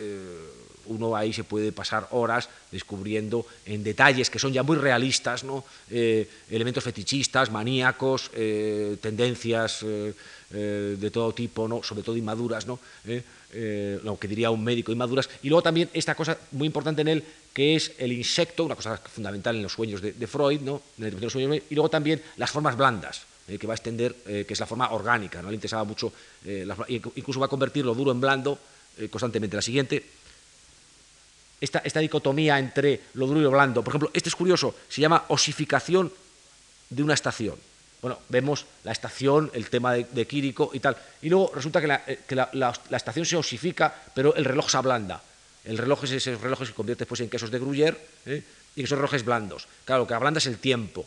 uno 0.88 1.16
ahí 1.16 1.32
se 1.32 1.44
puede 1.44 1.72
pasar 1.72 2.08
horas 2.10 2.48
descubriendo 2.70 3.46
en 3.64 3.82
detalles 3.82 4.30
que 4.30 4.38
son 4.38 4.52
ya 4.52 4.62
muy 4.62 4.76
realistas, 4.76 5.44
¿no? 5.44 5.64
elementos 5.90 6.84
fetichistas, 6.84 7.50
maníacos, 7.50 8.30
tendencias 9.00 9.84
de 10.50 11.10
todo 11.12 11.32
tipo, 11.32 11.68
¿no? 11.68 11.82
sobre 11.82 12.02
todo 12.02 12.16
inmaduras, 12.16 12.66
¿no? 12.66 12.78
lo 14.02 14.18
que 14.18 14.28
diría 14.28 14.50
un 14.50 14.62
médico, 14.64 14.92
inmaduras. 14.92 15.28
Y 15.42 15.48
luego 15.48 15.62
también 15.62 15.90
esta 15.92 16.14
cosa 16.14 16.38
muy 16.52 16.66
importante 16.66 17.02
en 17.02 17.08
él, 17.08 17.24
que 17.52 17.74
es 17.74 17.92
el 17.98 18.12
insecto, 18.12 18.64
una 18.64 18.76
cosa 18.76 18.98
fundamental 18.98 19.56
en 19.56 19.62
los 19.62 19.72
sueños 19.72 20.02
de, 20.02 20.26
Freud, 20.26 20.60
¿no? 20.60 20.82
y 20.98 21.74
luego 21.74 21.88
también 21.88 22.20
las 22.36 22.50
formas 22.50 22.76
blandas, 22.76 23.22
eh, 23.48 23.58
que 23.58 23.66
va 23.68 23.74
a 23.74 23.76
extender, 23.76 24.14
eh, 24.26 24.44
que 24.46 24.54
es 24.54 24.60
la 24.60 24.66
forma 24.66 24.90
orgánica, 24.90 25.40
¿no? 25.40 25.50
le 25.50 25.54
interesaba 25.54 25.84
mucho, 25.84 26.12
eh, 26.44 26.66
incluso 27.14 27.38
va 27.38 27.46
a 27.46 27.48
convertir 27.48 27.84
lo 27.84 27.94
duro 27.94 28.10
en 28.10 28.20
blando 28.20 28.58
constantemente. 29.10 29.56
La 29.56 29.62
siguiente, 29.62 30.02
esta, 31.60 31.78
esta, 31.80 32.00
dicotomía 32.00 32.58
entre 32.58 33.00
lo 33.14 33.26
duro 33.26 33.40
y 33.40 33.42
lo 33.42 33.50
blando, 33.50 33.82
por 33.82 33.92
ejemplo, 33.92 34.10
este 34.12 34.28
es 34.28 34.36
curioso, 34.36 34.74
se 34.88 35.00
llama 35.00 35.24
osificación 35.28 36.12
de 36.90 37.02
una 37.02 37.14
estación. 37.14 37.56
Bueno, 38.02 38.18
vemos 38.28 38.66
la 38.84 38.92
estación, 38.92 39.50
el 39.54 39.68
tema 39.70 39.94
de, 39.94 40.04
de 40.04 40.26
Quirico 40.26 40.70
y 40.72 40.80
tal, 40.80 40.96
y 41.22 41.28
luego 41.28 41.50
resulta 41.54 41.80
que, 41.80 41.86
la, 41.86 42.04
que 42.04 42.34
la 42.34 42.96
estación 42.96 43.24
se 43.24 43.36
osifica, 43.36 43.92
pero 44.14 44.34
el 44.34 44.44
reloj 44.44 44.70
se 44.70 44.76
ablanda. 44.76 45.22
El 45.66 45.78
reloj 45.78 46.04
es 46.04 46.12
ese 46.12 46.36
reloj 46.36 46.60
que 46.60 46.66
se 46.66 46.72
convierte 46.72 47.04
después 47.04 47.20
en 47.20 47.28
quesos 47.28 47.50
de 47.50 47.60
Gruyère 47.60 47.96
¿eh? 48.24 48.42
y 48.76 48.82
que 48.82 48.86
son 48.86 48.98
relojes 48.98 49.24
blandos. 49.24 49.66
Claro, 49.84 50.02
lo 50.02 50.06
que 50.06 50.14
ablanda 50.14 50.38
es 50.38 50.46
el 50.46 50.58
tiempo. 50.58 51.04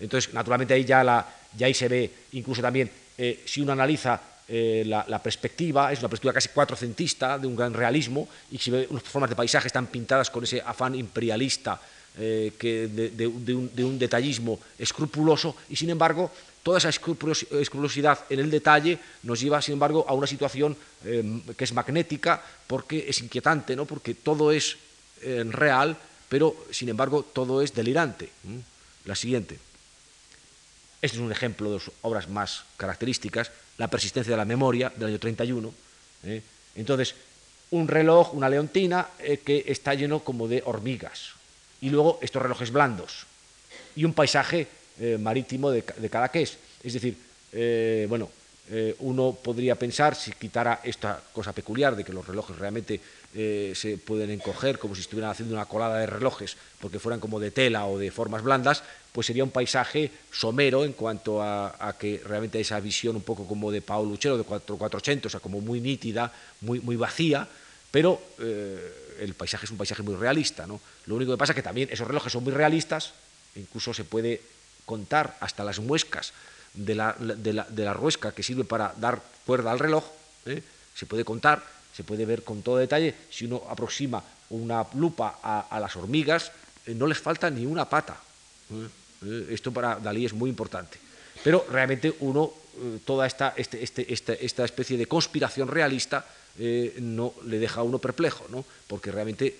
Entonces, 0.00 0.34
naturalmente 0.34 0.74
ahí 0.74 0.84
ya, 0.84 1.04
la, 1.04 1.24
ya 1.56 1.66
ahí 1.66 1.74
se 1.74 1.86
ve, 1.86 2.10
incluso 2.32 2.60
también, 2.60 2.90
eh, 3.16 3.44
si 3.46 3.60
uno 3.60 3.72
analiza 3.72 4.20
eh, 4.52 4.84
la, 4.84 5.22
perspectiva, 5.22 5.90
es 5.90 6.00
una 6.00 6.08
perspectiva 6.08 6.34
casi 6.34 6.50
cuatrocentista, 6.50 7.38
de 7.38 7.46
un 7.46 7.56
gran 7.56 7.72
realismo, 7.72 8.28
y 8.50 8.58
si 8.58 8.70
ve 8.70 8.86
unas 8.90 9.02
formas 9.02 9.30
de 9.30 9.36
paisaje 9.36 9.68
están 9.68 9.86
pintadas 9.86 10.28
con 10.28 10.44
ese 10.44 10.60
afán 10.60 10.94
imperialista 10.94 11.80
que 12.14 12.90
de, 12.92 13.26
un, 13.26 13.98
detallismo 13.98 14.60
escrupuloso, 14.78 15.56
y 15.70 15.76
sin 15.76 15.88
embargo 15.88 16.30
Toda 16.62 16.78
esa 16.78 16.90
escrupulosidad 16.90 18.20
en 18.30 18.38
el 18.38 18.50
detalle 18.50 18.98
nos 19.24 19.40
lleva, 19.40 19.60
sin 19.60 19.74
embargo, 19.74 20.06
a 20.08 20.14
una 20.14 20.28
situación 20.28 20.76
em, 21.04 21.42
que 21.58 21.64
es 21.64 21.72
magnética 21.72 22.40
porque 22.68 23.06
es 23.08 23.18
inquietante, 23.20 23.74
¿no? 23.74 23.84
porque 23.84 24.14
todo 24.14 24.52
es 24.52 24.76
eh, 25.22 25.42
real, 25.50 25.96
pero 26.28 26.54
sin 26.70 26.88
embargo 26.88 27.24
todo 27.24 27.62
es 27.62 27.74
delirante. 27.74 28.30
La 29.04 29.16
siguiente. 29.16 29.58
Este 31.02 31.16
es 31.16 31.22
un 31.22 31.32
ejemplo 31.32 31.68
de 31.68 31.78
las 31.78 31.90
obras 32.02 32.28
más 32.28 32.62
características, 32.76 33.50
La 33.78 33.88
persistencia 33.88 34.32
de 34.32 34.36
la 34.36 34.44
memoria, 34.44 34.92
del 34.94 35.08
año 35.08 35.18
31. 35.18 35.72
¿eh? 36.24 36.42
Entonces, 36.76 37.14
un 37.72 37.88
reloj, 37.88 38.34
una 38.34 38.48
leontina, 38.48 39.08
eh, 39.18 39.40
que 39.44 39.64
está 39.66 39.94
lleno 39.94 40.20
como 40.20 40.46
de 40.46 40.62
hormigas. 40.64 41.32
y 41.80 41.90
luego 41.90 42.20
estos 42.22 42.40
relojes 42.40 42.70
blandos 42.70 43.26
y 43.96 44.04
un 44.04 44.14
paisaje 44.14 44.68
eh, 45.00 45.18
marítimo 45.18 45.68
de, 45.68 45.82
de 45.96 46.08
Cadaqués. 46.08 46.56
Es 46.80 46.92
decir, 46.92 47.16
eh, 47.52 48.06
bueno, 48.08 48.30
uno 49.00 49.36
podría 49.42 49.74
pensar, 49.74 50.14
si 50.14 50.32
quitara 50.32 50.80
esta 50.84 51.20
cosa 51.34 51.52
peculiar 51.52 51.94
de 51.94 52.04
que 52.04 52.12
los 52.12 52.26
relojes 52.26 52.56
realmente 52.56 53.00
se 53.34 53.98
pueden 53.98 54.30
encoger 54.30 54.78
como 54.78 54.94
si 54.94 55.02
estuvieran 55.02 55.32
haciendo 55.32 55.54
una 55.54 55.66
colada 55.66 55.98
de 55.98 56.06
relojes, 56.06 56.56
porque 56.80 56.98
fueran 56.98 57.20
como 57.20 57.38
de 57.38 57.50
tela 57.50 57.84
o 57.84 57.98
de 57.98 58.10
formas 58.10 58.42
blandas, 58.42 58.82
pues 59.12 59.26
sería 59.26 59.44
un 59.44 59.50
paisaje 59.50 60.10
somero 60.32 60.84
en 60.84 60.92
cuanto 60.92 61.42
a, 61.42 61.94
que 61.98 62.20
realmente 62.24 62.58
esa 62.58 62.80
visión 62.80 63.14
un 63.16 63.22
poco 63.22 63.46
como 63.46 63.70
de 63.70 63.82
Paolo 63.82 64.10
Lucero 64.10 64.38
de 64.38 64.44
480, 64.44 65.28
o 65.28 65.30
sea, 65.30 65.40
como 65.40 65.60
muy 65.60 65.80
nítida, 65.80 66.32
muy, 66.62 66.80
muy 66.80 66.96
vacía, 66.96 67.46
pero 67.90 68.20
el 68.38 69.34
paisaje 69.34 69.66
es 69.66 69.70
un 69.70 69.76
paisaje 69.76 70.02
muy 70.02 70.14
realista. 70.14 70.66
¿no? 70.66 70.80
Lo 71.06 71.16
único 71.16 71.32
que 71.32 71.38
pasa 71.38 71.52
es 71.52 71.56
que 71.56 71.62
también 71.62 71.88
esos 71.90 72.06
relojes 72.06 72.32
son 72.32 72.44
muy 72.44 72.52
realistas, 72.52 73.12
incluso 73.54 73.94
se 73.94 74.04
puede 74.04 74.40
contar 74.84 75.36
hasta 75.40 75.64
las 75.64 75.78
muescas 75.78 76.32
de 76.74 76.94
la, 76.94 77.14
de 77.18 77.84
la, 77.84 77.92
ruesca 77.92 78.32
que 78.32 78.42
sirve 78.42 78.64
para 78.64 78.94
dar 78.96 79.22
cuerda 79.46 79.72
al 79.72 79.78
reloj, 79.78 80.04
¿eh? 80.46 80.62
se 80.94 81.06
puede 81.06 81.24
contar, 81.24 81.62
se 81.94 82.04
puede 82.04 82.24
ver 82.24 82.44
con 82.44 82.62
todo 82.62 82.78
detalle, 82.78 83.14
si 83.30 83.44
uno 83.44 83.62
aproxima 83.68 84.22
una 84.50 84.86
lupa 84.94 85.38
a, 85.42 85.78
las 85.80 85.96
hormigas, 85.96 86.52
eh, 86.86 86.94
no 86.94 87.06
les 87.06 87.18
falta 87.18 87.50
ni 87.50 87.66
una 87.66 87.88
pata. 87.88 88.16
¿eh? 88.70 88.88
Esto 89.50 89.72
para 89.72 89.96
Dalí 89.96 90.26
es 90.26 90.32
muy 90.32 90.50
importante. 90.50 90.98
Pero 91.44 91.66
realmente 91.70 92.14
uno, 92.20 92.52
toda 93.04 93.26
esta, 93.26 93.54
este, 93.56 93.82
este, 93.82 94.12
este, 94.12 94.44
esta 94.44 94.64
especie 94.64 94.96
de 94.96 95.06
conspiración 95.06 95.68
realista, 95.68 96.24
no 97.00 97.32
le 97.46 97.58
deja 97.58 97.80
a 97.80 97.82
uno 97.82 97.98
perplejo, 97.98 98.44
¿no? 98.50 98.62
porque 98.86 99.10
realmente 99.10 99.56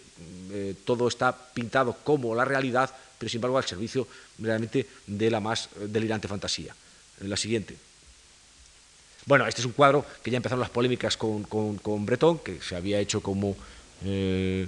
todo 0.85 1.09
está 1.09 1.35
pintado 1.55 1.97
como 2.05 2.35
la 2.35 2.45
realidad, 2.45 2.95
pero 3.19 3.31
sin 3.31 3.39
embargo 3.39 3.57
al 3.57 3.65
servicio 3.65 4.07
realmente 4.39 4.87
de 5.07 5.31
la 5.31 5.41
más 5.41 5.71
delirante 5.89 6.29
fantasía. 6.29 6.77
La 7.21 7.37
siguiente. 7.37 7.77
Bueno, 9.27 9.47
este 9.47 9.61
es 9.61 9.67
un 9.67 9.73
cuadro 9.73 10.05
que 10.23 10.31
ya 10.31 10.37
empezaron 10.37 10.61
las 10.61 10.71
polémicas 10.71 11.17
con, 11.17 11.45
con, 11.45 12.07
Bretón, 12.07 12.41
que 12.41 12.61
se 12.61 12.75
había 12.75 12.99
hecho 12.99 13.21
como 13.21 13.57
eh, 14.05 14.67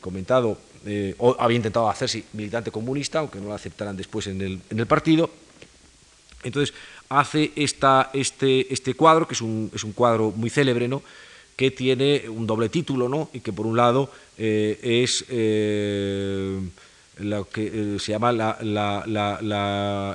comentado, 0.00 0.58
eh, 0.86 1.14
o 1.18 1.36
había 1.38 1.56
intentado 1.56 1.88
hacerse 1.88 2.24
militante 2.32 2.70
comunista, 2.70 3.20
aunque 3.20 3.40
no 3.40 3.48
lo 3.48 3.54
aceptaran 3.54 3.96
después 3.96 4.26
en 4.26 4.40
el, 4.40 4.60
en 4.70 4.78
el 4.78 4.86
partido. 4.86 5.30
Entonces 6.42 6.74
hace 7.08 7.52
esta, 7.56 8.10
este, 8.12 8.72
este 8.72 8.94
cuadro, 8.94 9.26
que 9.26 9.34
es 9.34 9.40
un, 9.40 9.70
es 9.74 9.84
un 9.84 9.92
cuadro 9.92 10.32
muy 10.34 10.50
célebre, 10.50 10.88
¿no? 10.88 11.02
que 11.56 11.72
tiene 11.72 12.28
un 12.28 12.46
doble 12.46 12.68
título, 12.68 13.08
¿no? 13.08 13.30
y 13.32 13.40
que 13.40 13.52
por 13.52 13.66
un 13.66 13.76
lado 13.76 14.10
eh, 14.36 14.78
es 14.80 15.24
lo 17.18 17.48
que 17.48 17.96
eh, 17.96 17.98
se 17.98 18.12
llama 18.12 18.32
la, 18.32 18.56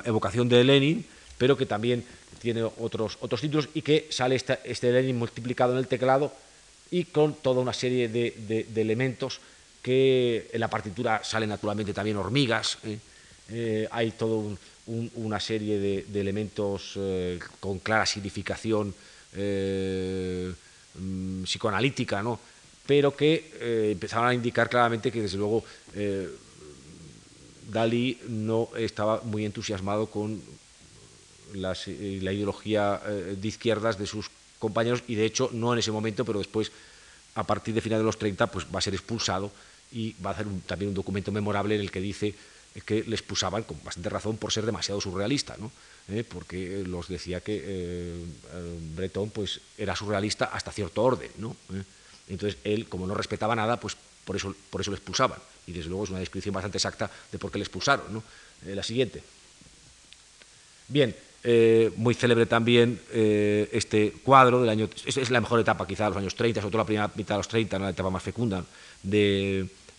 evocación 0.04 0.48
de 0.48 0.64
Lenin, 0.64 1.04
pero 1.38 1.56
que 1.56 1.66
también 1.66 2.04
tiene 2.40 2.62
otros, 2.62 3.18
otros 3.20 3.40
títulos 3.40 3.68
y 3.74 3.82
que 3.82 4.06
sale 4.10 4.36
este 4.36 4.92
Lenin 4.92 5.18
multiplicado 5.18 5.72
en 5.72 5.78
el 5.78 5.86
teclado 5.86 6.32
y 6.90 7.04
con 7.04 7.34
toda 7.34 7.60
una 7.60 7.72
serie 7.72 8.08
de, 8.08 8.66
elementos 8.76 9.40
que 9.84 10.48
en 10.50 10.60
la 10.60 10.68
partitura 10.68 11.22
salen 11.22 11.50
naturalmente 11.50 11.92
también 11.92 12.16
hormigas, 12.16 12.78
¿eh? 12.84 12.98
Eh, 13.50 13.86
hay 13.90 14.12
toda 14.12 14.56
una 14.86 15.38
serie 15.38 15.78
de, 15.78 16.20
elementos 16.20 16.98
con 17.60 17.80
clara 17.80 18.06
significación 18.06 18.94
mm, 19.36 21.42
psicoanalítica, 21.44 22.22
¿no? 22.22 22.40
pero 22.86 23.14
que 23.14 23.90
empezaban 23.92 24.30
a 24.30 24.34
indicar 24.34 24.70
claramente 24.70 25.12
que 25.12 25.22
desde 25.22 25.36
luego 25.36 25.62
Dalí 27.70 28.18
no 28.28 28.68
estaba 28.76 29.20
muy 29.24 29.44
entusiasmado 29.44 30.06
con 30.06 30.40
eh, 31.54 32.18
la 32.22 32.32
ideología 32.32 33.00
eh, 33.06 33.36
de 33.40 33.48
izquierdas 33.48 33.98
de 33.98 34.06
sus 34.06 34.30
compañeros 34.58 35.02
y 35.06 35.14
de 35.14 35.24
hecho 35.24 35.50
no 35.52 35.72
en 35.72 35.78
ese 35.78 35.92
momento, 35.92 36.24
pero 36.24 36.38
después, 36.38 36.72
a 37.34 37.44
partir 37.44 37.74
de 37.74 37.80
final 37.80 38.00
de 38.00 38.04
los 38.04 38.18
30, 38.18 38.46
pues 38.48 38.66
va 38.66 38.78
a 38.78 38.82
ser 38.82 38.94
expulsado 38.94 39.50
y 39.94 40.14
va 40.24 40.30
a 40.30 40.32
hacer 40.34 40.46
también 40.66 40.90
un 40.90 40.94
documento 40.94 41.32
memorable 41.32 41.76
en 41.76 41.80
el 41.80 41.90
que 41.90 42.00
dice 42.00 42.34
que 42.84 43.04
le 43.04 43.14
expulsaban 43.14 43.62
con 43.62 43.78
bastante 43.84 44.10
razón 44.10 44.36
por 44.36 44.52
ser 44.52 44.66
demasiado 44.66 45.00
surrealista, 45.00 45.56
¿no? 45.58 45.70
Eh, 46.08 46.24
porque 46.24 46.82
los 46.84 47.08
decía 47.08 47.40
que 47.40 48.12
Breton 48.94 49.30
pues, 49.30 49.60
era 49.78 49.96
surrealista 49.96 50.46
hasta 50.46 50.72
cierto 50.72 51.02
orden. 51.02 51.30
¿no? 51.38 51.56
Entonces 52.28 52.58
él, 52.64 52.88
como 52.88 53.06
no 53.06 53.14
respetaba 53.14 53.54
nada, 53.54 53.78
pues 53.78 53.96
por 54.24 54.36
eso, 54.36 54.54
por 54.70 54.80
eso 54.80 54.90
le 54.90 54.96
expulsaban. 54.96 55.38
Y 55.66 55.72
desde 55.72 55.88
luego 55.88 56.04
es 56.04 56.10
una 56.10 56.18
descripción 56.18 56.54
bastante 56.54 56.78
exacta 56.78 57.10
de 57.30 57.38
por 57.38 57.50
qué 57.50 57.58
le 57.58 57.64
expulsaron. 57.64 58.12
¿no? 58.12 58.22
Eh, 58.66 58.74
la 58.74 58.82
siguiente. 58.82 59.22
Bien, 60.88 61.14
eh, 61.42 61.90
muy 61.96 62.14
célebre 62.14 62.46
también 62.46 63.00
eh, 63.12 63.68
este 63.72 64.12
cuadro 64.22 64.60
del 64.60 64.70
año. 64.70 64.88
Es, 65.04 65.30
la 65.30 65.40
mejor 65.40 65.60
etapa, 65.60 65.86
quizá, 65.86 66.04
de 66.04 66.10
los 66.10 66.18
años 66.18 66.34
30, 66.34 66.60
sobre 66.60 66.72
todo 66.72 66.78
la 66.78 66.86
primera 66.86 67.10
mitad 67.14 67.34
de 67.34 67.38
los 67.38 67.48
30, 67.48 67.78
la 67.78 67.90
etapa 67.90 68.10
más 68.10 68.22
fecunda, 68.22 68.64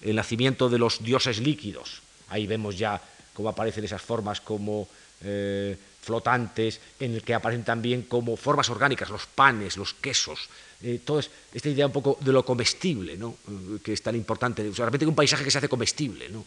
del 0.06 0.16
nacimiento 0.16 0.70
de 0.70 0.78
los 0.78 1.04
dioses 1.04 1.40
líquidos. 1.40 2.02
Ahí 2.30 2.48
vemos 2.48 2.78
ya 2.78 3.02
cómo 3.34 3.50
aparecen 3.50 3.84
esas 3.84 4.02
formas 4.02 4.40
como 4.40 4.88
flotantes, 6.02 6.80
en 7.00 7.16
el 7.16 7.24
que 7.24 7.34
aparecen 7.34 7.64
también 7.64 8.04
como 8.04 8.38
formas 8.38 8.70
orgánicas, 8.70 9.10
los 9.10 9.26
panes, 9.26 9.76
los 9.76 9.96
quesos, 9.96 10.50
eh, 10.84 11.00
esta 11.54 11.70
idea 11.70 11.88
un 11.88 11.92
poco 11.92 12.18
de 12.22 12.32
lo 12.32 12.46
comestible, 12.46 13.18
¿no? 13.18 13.38
Eh, 13.48 13.80
que 13.84 13.94
es 13.94 14.02
tan 14.02 14.16
importante, 14.16 14.62
o 14.68 14.74
sea, 14.74 14.86
realmente 14.86 15.08
un 15.08 15.16
paisaje 15.16 15.44
que 15.44 15.50
se 15.50 15.58
hace 15.58 15.70
comestible. 15.70 16.30
¿no? 16.30 16.46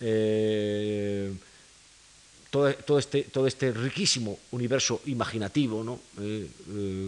Eh, 0.00 1.32
todo, 2.50 2.98
este, 3.00 3.22
todo 3.24 3.48
este 3.48 3.72
riquísimo 3.72 4.38
universo 4.52 5.00
imaginativo 5.06 5.82
¿no? 5.82 5.98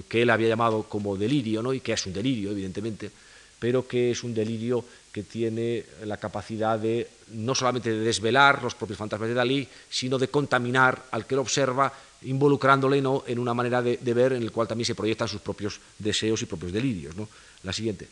que 0.09 0.23
él 0.23 0.31
había 0.31 0.49
llamado 0.49 0.83
como 0.89 1.17
delirio, 1.17 1.63
¿no? 1.63 1.73
y 1.73 1.79
que 1.79 1.93
es 1.93 2.05
un 2.05 2.13
delirio, 2.13 2.51
evidentemente, 2.51 3.13
pero 3.61 3.87
que 3.87 4.11
es 4.11 4.25
un 4.25 4.35
delirio 4.35 4.85
que 5.17 5.23
tiene 5.23 5.83
la 6.05 6.19
capacidad 6.19 6.79
de 6.79 7.09
no 7.33 7.55
solamente 7.55 7.89
de 7.89 8.01
desvelar 8.01 8.63
los 8.63 8.75
propios 8.75 8.99
fantasmas 8.99 9.31
de 9.31 9.35
Dalí, 9.35 9.67
sino 9.89 10.19
de 10.19 10.29
contaminar 10.29 11.07
al 11.11 11.25
que 11.25 11.35
lo 11.35 11.41
observa 11.41 11.91
involucrándole 12.29 12.99
en 12.99 13.39
una 13.39 13.55
manera 13.55 13.81
de, 13.81 13.97
ver 14.13 14.35
en 14.35 14.43
el 14.43 14.53
cual 14.53 14.69
también 14.69 14.85
se 14.85 14.95
proyectan 14.95 15.27
sus 15.27 15.41
propios 15.41 15.81
deseos 15.99 16.43
y 16.43 16.45
propios 16.45 16.71
delirios. 16.71 17.15
La 17.63 17.73
siguiente. 17.73 18.07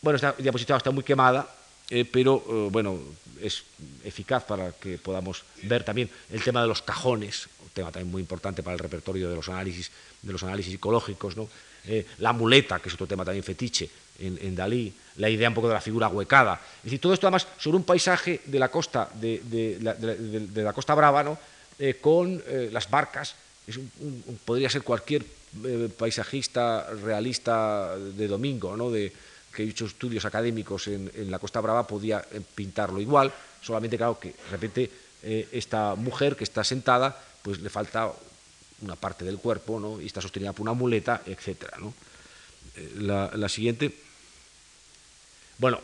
Bueno, 0.00 0.16
esta 0.16 0.32
diapositiva 0.32 0.78
está 0.78 0.92
muy 0.92 1.04
quemada, 1.04 1.46
eh, 1.90 2.06
pero 2.10 2.42
eh, 2.48 2.68
bueno, 2.72 2.98
es 3.42 3.64
eficaz 4.02 4.44
para 4.44 4.72
que 4.72 4.96
podamos 4.96 5.44
ver 5.64 5.84
también 5.84 6.08
el 6.30 6.42
tema 6.42 6.62
de 6.62 6.68
los 6.68 6.80
cajones, 6.80 7.50
un 7.62 7.68
tema 7.74 7.92
también 7.92 8.10
muy 8.10 8.22
importante 8.22 8.62
para 8.62 8.72
el 8.72 8.80
repertorio 8.80 9.28
de 9.28 9.36
los 9.36 9.50
análisis, 9.50 9.90
de 10.22 10.32
los 10.32 10.42
análisis 10.42 10.72
psicológicos. 10.72 11.34
Eh, 11.84 12.06
la 12.18 12.32
muleta, 12.32 12.80
que 12.80 12.88
es 12.88 12.94
otro 12.94 13.06
tema 13.06 13.24
también 13.24 13.44
fetiche 13.44 13.88
en, 14.18 14.54
Dalí, 14.56 14.92
la 15.16 15.30
idea 15.30 15.48
un 15.48 15.54
poco 15.54 15.68
de 15.68 15.74
la 15.74 15.80
figura 15.80 16.08
huecada. 16.08 16.60
Es 16.78 16.84
decir, 16.84 17.00
todo 17.00 17.14
esto 17.14 17.26
además 17.26 17.46
sobre 17.58 17.76
un 17.76 17.84
paisaje 17.84 18.40
de 18.44 18.58
la 18.58 18.68
costa, 18.68 19.08
de, 19.14 19.78
la, 19.80 20.72
costa 20.72 20.94
brava, 20.94 21.22
¿no? 21.22 21.38
Eh, 21.78 21.98
con 22.00 22.42
eh, 22.46 22.70
las 22.72 22.90
barcas, 22.90 23.34
podría 24.44 24.70
ser 24.70 24.82
cualquier 24.82 25.24
paisajista 25.96 26.88
realista 27.02 27.96
de 27.96 28.26
domingo, 28.26 28.76
¿no? 28.76 28.90
de, 28.90 29.12
que 29.54 29.62
ha 29.62 29.66
hecho 29.66 29.86
estudios 29.86 30.24
académicos 30.24 30.88
en, 30.88 31.30
la 31.30 31.38
Costa 31.38 31.60
Brava, 31.60 31.86
podía 31.86 32.24
pintarlo 32.54 33.00
igual, 33.00 33.32
solamente 33.62 33.96
claro 33.96 34.18
que 34.18 34.28
de 34.28 34.50
repente 34.50 34.90
esta 35.22 35.94
mujer 35.94 36.36
que 36.36 36.44
está 36.44 36.64
sentada, 36.64 37.18
pues 37.42 37.60
le 37.60 37.70
falta 37.70 38.12
una 38.82 38.96
parte 38.96 39.24
del 39.24 39.38
cuerpo, 39.38 39.80
¿no? 39.80 40.00
y 40.00 40.06
está 40.06 40.20
sostenida 40.20 40.52
por 40.52 40.62
una 40.62 40.72
muleta, 40.72 41.22
etc. 41.26 41.64
Eh, 42.76 42.92
la, 43.00 43.48
siguiente, 43.48 43.92
bueno, 45.58 45.80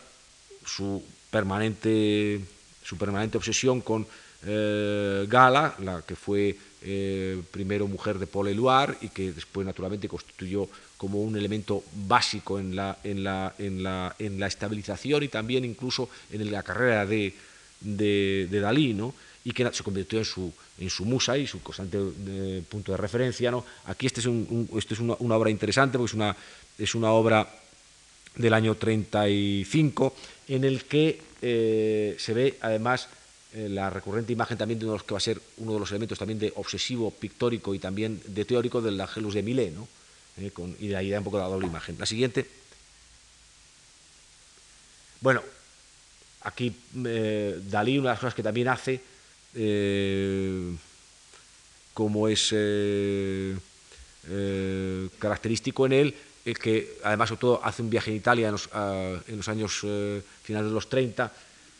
su 0.64 1.02
permanente, 1.30 2.40
su 2.82 2.96
permanente 2.96 3.36
obsesión 3.36 3.80
con 3.80 4.06
eh, 4.46 5.26
Gala, 5.28 5.74
la 5.80 6.02
que 6.02 6.16
fue 6.16 6.56
eh, 6.82 7.40
primero 7.50 7.88
mujer 7.88 8.18
de 8.18 8.26
Paul 8.26 8.48
Eluard 8.48 8.96
y 9.00 9.08
que 9.08 9.32
después 9.32 9.66
naturalmente 9.66 10.06
constituyó 10.06 10.68
como 10.96 11.22
un 11.22 11.36
elemento 11.36 11.82
básico 12.06 12.58
en 12.58 12.76
la, 12.76 12.98
en 13.02 13.24
la, 13.24 13.54
en 13.58 13.82
la, 13.82 14.14
en 14.18 14.38
la 14.38 14.46
estabilización 14.46 15.22
y 15.22 15.28
también 15.28 15.64
incluso 15.64 16.10
en 16.30 16.50
la 16.52 16.62
carrera 16.62 17.06
de, 17.06 17.34
de, 17.80 18.60
Dalí, 18.60 18.94
¿no? 18.94 19.14
y 19.44 19.52
que 19.52 19.70
se 19.72 19.82
convirtió 19.82 20.18
en 20.18 20.24
su, 20.24 20.52
en 20.78 20.90
su 20.90 21.04
musa 21.04 21.36
y 21.36 21.46
su 21.46 21.62
constante 21.62 21.98
eh, 22.26 22.62
punto 22.68 22.92
de 22.92 22.98
referencia. 22.98 23.50
¿no? 23.50 23.64
Aquí 23.86 24.06
este 24.06 24.20
es, 24.20 24.26
un, 24.26 24.68
este 24.76 24.94
es 24.94 25.00
una, 25.00 25.14
obra 25.14 25.50
interesante 25.50 25.98
porque 25.98 26.10
es 26.10 26.14
una, 26.14 26.36
es 26.78 26.94
una 26.94 27.10
obra 27.12 27.48
del 28.36 28.54
año 28.54 28.74
35 28.74 30.14
en 30.48 30.64
el 30.64 30.84
que 30.84 31.20
eh, 31.42 32.16
se 32.18 32.34
ve 32.34 32.58
además 32.60 33.08
eh, 33.54 33.68
la 33.68 33.90
recurrente 33.90 34.32
imagen 34.32 34.58
también 34.58 34.78
de 34.78 34.86
uno 34.86 34.94
de 34.94 34.98
los 34.98 35.06
que 35.06 35.14
va 35.14 35.18
a 35.18 35.20
ser 35.20 35.40
uno 35.58 35.74
de 35.74 35.78
los 35.78 35.90
elementos 35.90 36.18
también 36.18 36.38
de 36.38 36.52
obsesivo 36.56 37.10
pictórico 37.10 37.74
y 37.74 37.78
también 37.78 38.20
de 38.26 38.44
teórico 38.44 38.80
del 38.80 39.00
Angelus 39.00 39.34
de 39.34 39.42
Milé, 39.42 39.70
¿no? 39.70 39.86
y 40.80 40.88
de 40.88 40.96
ahí 40.96 41.12
un 41.14 41.22
poco 41.22 41.38
la 41.38 41.44
doble 41.44 41.68
imagen. 41.68 41.96
La 41.96 42.06
siguiente. 42.06 42.44
Bueno, 45.20 45.42
aquí 46.42 46.74
Dalí, 46.92 47.98
una 47.98 48.08
de 48.08 48.14
las 48.14 48.18
cosas 48.18 48.34
que 48.34 48.42
también 48.42 48.66
hace, 48.66 49.00
como 51.94 52.26
es 52.26 52.52
característico 55.20 55.86
en 55.86 55.92
él, 55.92 56.14
es 56.44 56.58
que 56.58 56.98
además 57.02 57.28
sobre 57.30 57.40
todo 57.40 57.60
hace 57.64 57.82
un 57.82 57.90
viaje 57.90 58.10
en 58.10 58.16
Italia 58.16 58.48
en 58.48 59.36
los, 59.36 59.48
años 59.48 59.86
finales 60.42 60.68
de 60.68 60.74
los 60.74 60.88
30 60.88 61.32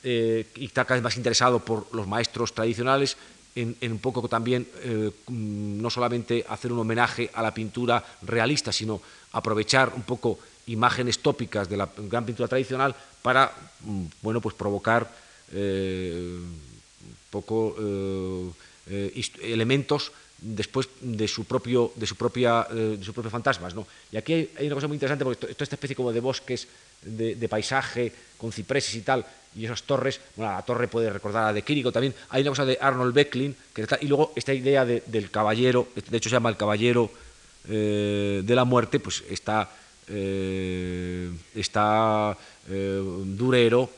y 0.02 0.64
está 0.64 0.84
cada 0.84 0.96
vez 0.96 1.04
más 1.04 1.16
interesado 1.16 1.60
por 1.60 1.94
los 1.94 2.06
maestros 2.06 2.54
tradicionales 2.54 3.16
en, 3.54 3.92
un 3.92 3.98
poco 3.98 4.28
también 4.28 4.66
eh, 4.82 5.10
mm, 5.28 5.80
no 5.80 5.90
solamente 5.90 6.44
hacer 6.48 6.72
un 6.72 6.80
homenaje 6.80 7.30
a 7.34 7.42
la 7.42 7.54
pintura 7.54 8.02
realista, 8.22 8.72
sino 8.72 9.00
aprovechar 9.32 9.92
un 9.94 10.02
poco 10.02 10.38
imágenes 10.66 11.20
tópicas 11.20 11.68
de 11.68 11.76
la 11.76 11.88
gran 11.96 12.24
pintura 12.24 12.48
tradicional 12.48 12.94
para 13.22 13.52
mm, 13.82 14.04
bueno, 14.22 14.40
pues 14.40 14.54
provocar 14.54 15.08
eh, 15.52 16.38
poco 17.30 17.76
eh, 18.88 19.22
elementos 19.42 20.12
después 20.44 20.88
de 21.00 21.26
su 21.26 21.44
propio 21.44 21.92
de 21.96 22.06
su 22.06 22.16
propia 22.16 22.66
de 22.70 23.02
sus 23.02 23.14
propios 23.14 23.32
fantasmas 23.32 23.74
¿no? 23.74 23.86
y 24.12 24.16
aquí 24.18 24.50
hay, 24.58 24.66
una 24.66 24.74
cosa 24.74 24.88
muy 24.88 24.96
interesante 24.96 25.24
porque 25.24 25.40
toda 25.40 25.52
esta 25.52 25.76
especie 25.76 25.96
como 25.96 26.12
de 26.12 26.20
bosques 26.20 26.68
de 27.02 27.48
paisaje 27.48 28.12
con 28.36 28.52
cipreses 28.52 28.94
y 28.94 29.00
tal 29.00 29.24
y 29.56 29.64
esas 29.64 29.82
torres, 29.84 30.20
bueno, 30.36 30.52
la 30.52 30.62
torre 30.62 30.88
puede 30.88 31.10
recordar 31.10 31.48
a 31.48 31.52
de 31.52 31.62
Quirico 31.62 31.92
también, 31.92 32.14
hay 32.30 32.42
una 32.42 32.50
cosa 32.50 32.64
de 32.64 32.78
Arnold 32.80 33.14
Becklin, 33.14 33.54
que 33.72 33.86
y 34.00 34.06
luego 34.06 34.32
esta 34.34 34.52
idea 34.52 34.84
del 34.84 35.30
caballero, 35.30 35.88
de 35.94 36.16
hecho 36.16 36.28
se 36.28 36.36
llama 36.36 36.48
el 36.48 36.56
caballero 36.56 37.10
eh, 37.68 38.42
de 38.44 38.54
la 38.54 38.64
muerte, 38.64 39.00
pues 39.00 39.22
está, 39.28 39.70
eh, 40.08 41.30
está 41.54 42.36
eh, 42.68 43.02
Durero, 43.24 43.88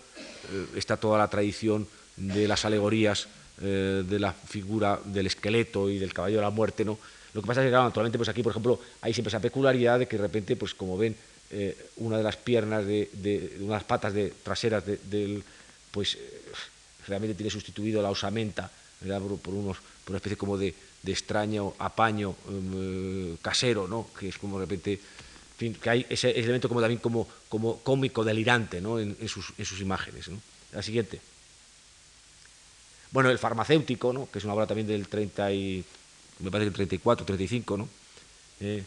está 0.77 0.97
toda 0.97 1.19
la 1.19 1.29
tradición 1.29 1.87
de 2.17 2.47
las 2.47 2.65
alegorías 2.65 3.29
de 3.59 4.19
la 4.19 4.33
figura 4.33 5.01
del 5.05 5.27
esqueleto 5.27 5.89
y 5.89 5.99
del 5.99 6.13
caballero 6.13 6.41
de 6.41 6.47
la 6.47 6.51
muerte, 6.51 6.85
¿no? 6.85 6.99
Lo 7.37 7.43
que 7.43 7.47
pasa 7.49 7.61
es 7.61 7.67
que, 7.67 7.71
claro, 7.71 7.93
pues 7.93 8.29
aquí, 8.31 8.43
por 8.43 8.53
ejemplo, 8.53 8.81
hay 9.03 9.13
siempre 9.13 9.29
esa 9.29 9.41
peculiaridad 9.41 9.99
de 9.99 10.09
que 10.09 10.17
de 10.17 10.23
repente, 10.23 10.57
pues 10.57 10.73
como 10.73 10.97
ven, 10.97 11.15
eh, 11.51 11.77
una 11.97 12.17
de 12.17 12.23
las 12.23 12.37
piernas, 12.37 12.87
de, 12.87 13.11
de, 13.13 13.59
unas 13.61 13.85
patas 13.85 14.15
de, 14.15 14.33
traseras 14.43 14.85
del, 14.87 15.45
pues 15.91 16.15
eh, 16.15 16.43
realmente 17.07 17.35
tiene 17.35 17.51
sustituido 17.51 18.01
la 18.01 18.11
osamenta 18.11 18.71
por, 19.43 19.55
unos, 19.55 19.77
por 19.77 20.11
una 20.13 20.17
especie 20.17 20.39
como 20.39 20.57
de, 20.57 20.75
extraño 21.07 21.75
apaño 21.79 22.35
em, 22.49 23.37
casero, 23.37 23.87
¿no? 23.87 24.09
que 24.19 24.29
es 24.29 24.39
como 24.39 24.59
de 24.59 24.67
repente, 24.67 24.99
que 25.57 25.91
hay 25.91 26.07
ese, 26.09 26.31
elemento 26.31 26.69
como 26.69 26.81
también 26.81 26.99
como, 27.01 27.29
como 27.49 27.79
cómico, 27.79 28.25
delirante 28.25 28.81
¿no? 28.81 28.99
en, 28.99 29.15
sus, 29.29 29.53
en, 29.59 29.65
sus, 29.65 29.81
imágenes. 29.81 30.31
La 30.73 30.83
siguiente. 30.83 31.21
Bueno, 33.11 33.31
el 33.31 33.39
farmacéutico, 33.39 34.13
¿no? 34.13 34.31
que 34.31 34.39
es 34.39 34.45
una 34.45 34.55
obra 34.55 34.67
también 34.67 34.87
del 34.87 35.09
30 35.09 35.53
y, 35.53 35.85
me 36.41 36.51
parece 36.51 36.67
que 36.67 36.83
el 36.83 36.89
34, 36.89 37.25
35, 37.25 37.77
¿no? 37.77 37.89
Eh, 38.61 38.85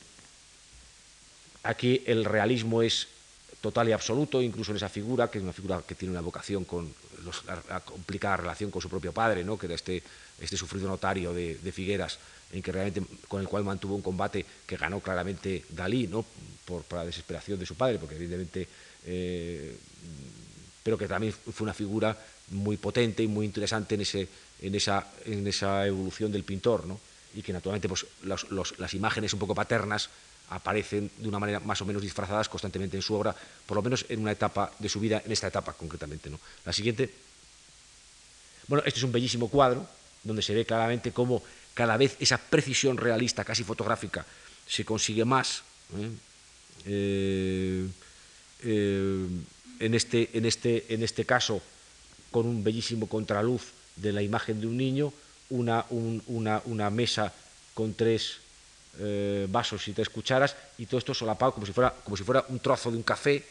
Aquí 1.64 2.02
el 2.06 2.24
realismo 2.24 2.82
es 2.82 3.08
total 3.62 3.90
y 3.90 3.91
absoluto, 3.91 4.41
incluso 4.41 4.72
en 4.72 4.78
esa 4.78 4.88
figura, 4.88 5.30
que 5.30 5.40
es 5.40 5.44
una 5.44 5.52
figura 5.52 5.82
que 5.86 5.96
tiene 5.96 6.14
una 6.14 6.22
vocación 6.22 6.64
con 6.64 6.94
la 7.46 7.82
complicada 7.82 8.38
relación 8.38 8.72
con 8.72 8.82
su 8.82 8.90
propio 8.90 9.12
padre, 9.12 9.44
¿no? 9.44 9.58
que 9.58 9.66
era 9.66 9.76
este, 9.76 10.02
este 10.40 10.56
sufrido 10.56 10.88
notario 10.88 11.34
de, 11.34 11.72
Figueras, 11.74 12.18
en 12.54 12.62
que 12.62 12.72
realmente, 12.72 13.04
con 13.28 13.41
el 13.41 13.48
cual 13.50 13.66
mantuvo 13.66 13.96
un 13.96 14.02
combate 14.02 14.46
que 14.66 14.78
ganó 14.78 15.02
claramente 15.02 15.66
Dalí, 15.70 16.08
¿no? 16.08 16.26
por, 16.66 16.86
la 16.91 17.06
desesperación 17.06 17.60
de 17.60 17.66
su 17.66 17.76
padre, 17.76 18.00
porque 18.00 18.16
evidentemente, 18.16 18.68
eh, 19.06 19.76
pero 20.82 20.98
que 20.98 21.10
también 21.10 21.34
fue 21.34 21.66
una 21.66 21.74
figura 21.74 22.18
muy 22.52 22.78
potente 22.78 23.24
y 23.24 23.28
muy 23.28 23.46
interesante 23.46 23.96
en, 23.96 24.02
ese, 24.02 24.28
en, 24.62 24.76
esa, 24.76 25.08
en 25.26 25.48
esa 25.48 25.86
evolución 25.86 26.32
del 26.32 26.44
pintor, 26.44 26.86
¿no? 26.86 27.00
y 27.36 27.42
que 27.42 27.54
naturalmente 27.54 27.88
pues, 27.88 28.06
las 28.24 28.94
imágenes 28.94 29.34
un 29.34 29.40
poco 29.40 29.54
paternas 29.54 30.10
aparecen 30.50 31.12
de 31.18 31.28
una 31.28 31.40
manera 31.40 31.60
más 31.60 31.82
o 31.82 31.86
menos 31.86 32.02
disfrazadas 32.02 32.50
constantemente 32.50 32.98
en 32.98 33.04
su 33.04 33.14
obra, 33.14 33.36
por 33.66 33.76
lo 33.76 33.84
menos 33.84 34.06
en 34.10 34.20
una 34.20 34.32
etapa 34.32 34.72
de 34.80 34.90
su 34.90 35.00
vida, 35.00 35.22
en 35.24 35.32
esta 35.32 35.48
etapa 35.48 35.74
concretamente. 35.74 36.30
¿no? 36.30 36.40
La 36.66 36.74
siguiente. 36.74 37.10
Bueno, 38.68 38.84
este 38.86 39.00
es 39.00 39.04
un 39.04 39.12
bellísimo 39.12 39.48
cuadro 39.48 39.88
donde 40.24 40.42
se 40.42 40.54
ve 40.54 40.66
claramente 40.66 41.12
cómo 41.12 41.44
cada 41.74 41.98
vez 41.98 42.16
esa 42.20 42.38
precisión 42.38 42.98
realista, 42.98 43.44
casi 43.44 43.64
fotográfica, 43.64 44.26
se 44.68 44.84
consigue 44.84 45.24
más. 45.24 45.64
¿eh? 45.98 46.10
Eh, 46.86 47.88
eh, 48.64 49.28
en, 49.80 49.94
este, 49.94 50.30
en, 50.34 50.46
este, 50.46 50.94
en 50.94 51.04
este 51.04 51.26
caso, 51.26 51.62
con 52.31 52.45
un 52.45 52.64
bellísimo 52.64 53.07
contraluz 53.07 53.72
de 53.95 54.14
la 54.14 54.22
imagen 54.22 54.61
de 54.61 54.68
un 54.68 54.77
niño, 54.77 55.14
una, 55.49 55.85
una, 55.89 56.89
mesa 56.89 57.34
con 57.73 57.93
tres 57.93 58.38
eh, 58.99 59.47
vasos 59.49 59.88
y 59.88 59.93
tres 59.93 60.10
cucharas, 60.10 60.56
y 60.77 60.85
todo 60.85 60.99
esto 60.99 61.14
solapado 61.14 61.53
como 61.53 61.65
si 61.65 61.73
fuera, 61.73 61.93
como 62.03 62.15
si 62.15 62.23
fuera 62.23 62.45
un 62.49 62.60
trozo 62.60 62.91
de 62.91 62.97
un 62.97 63.03
café 63.03 63.43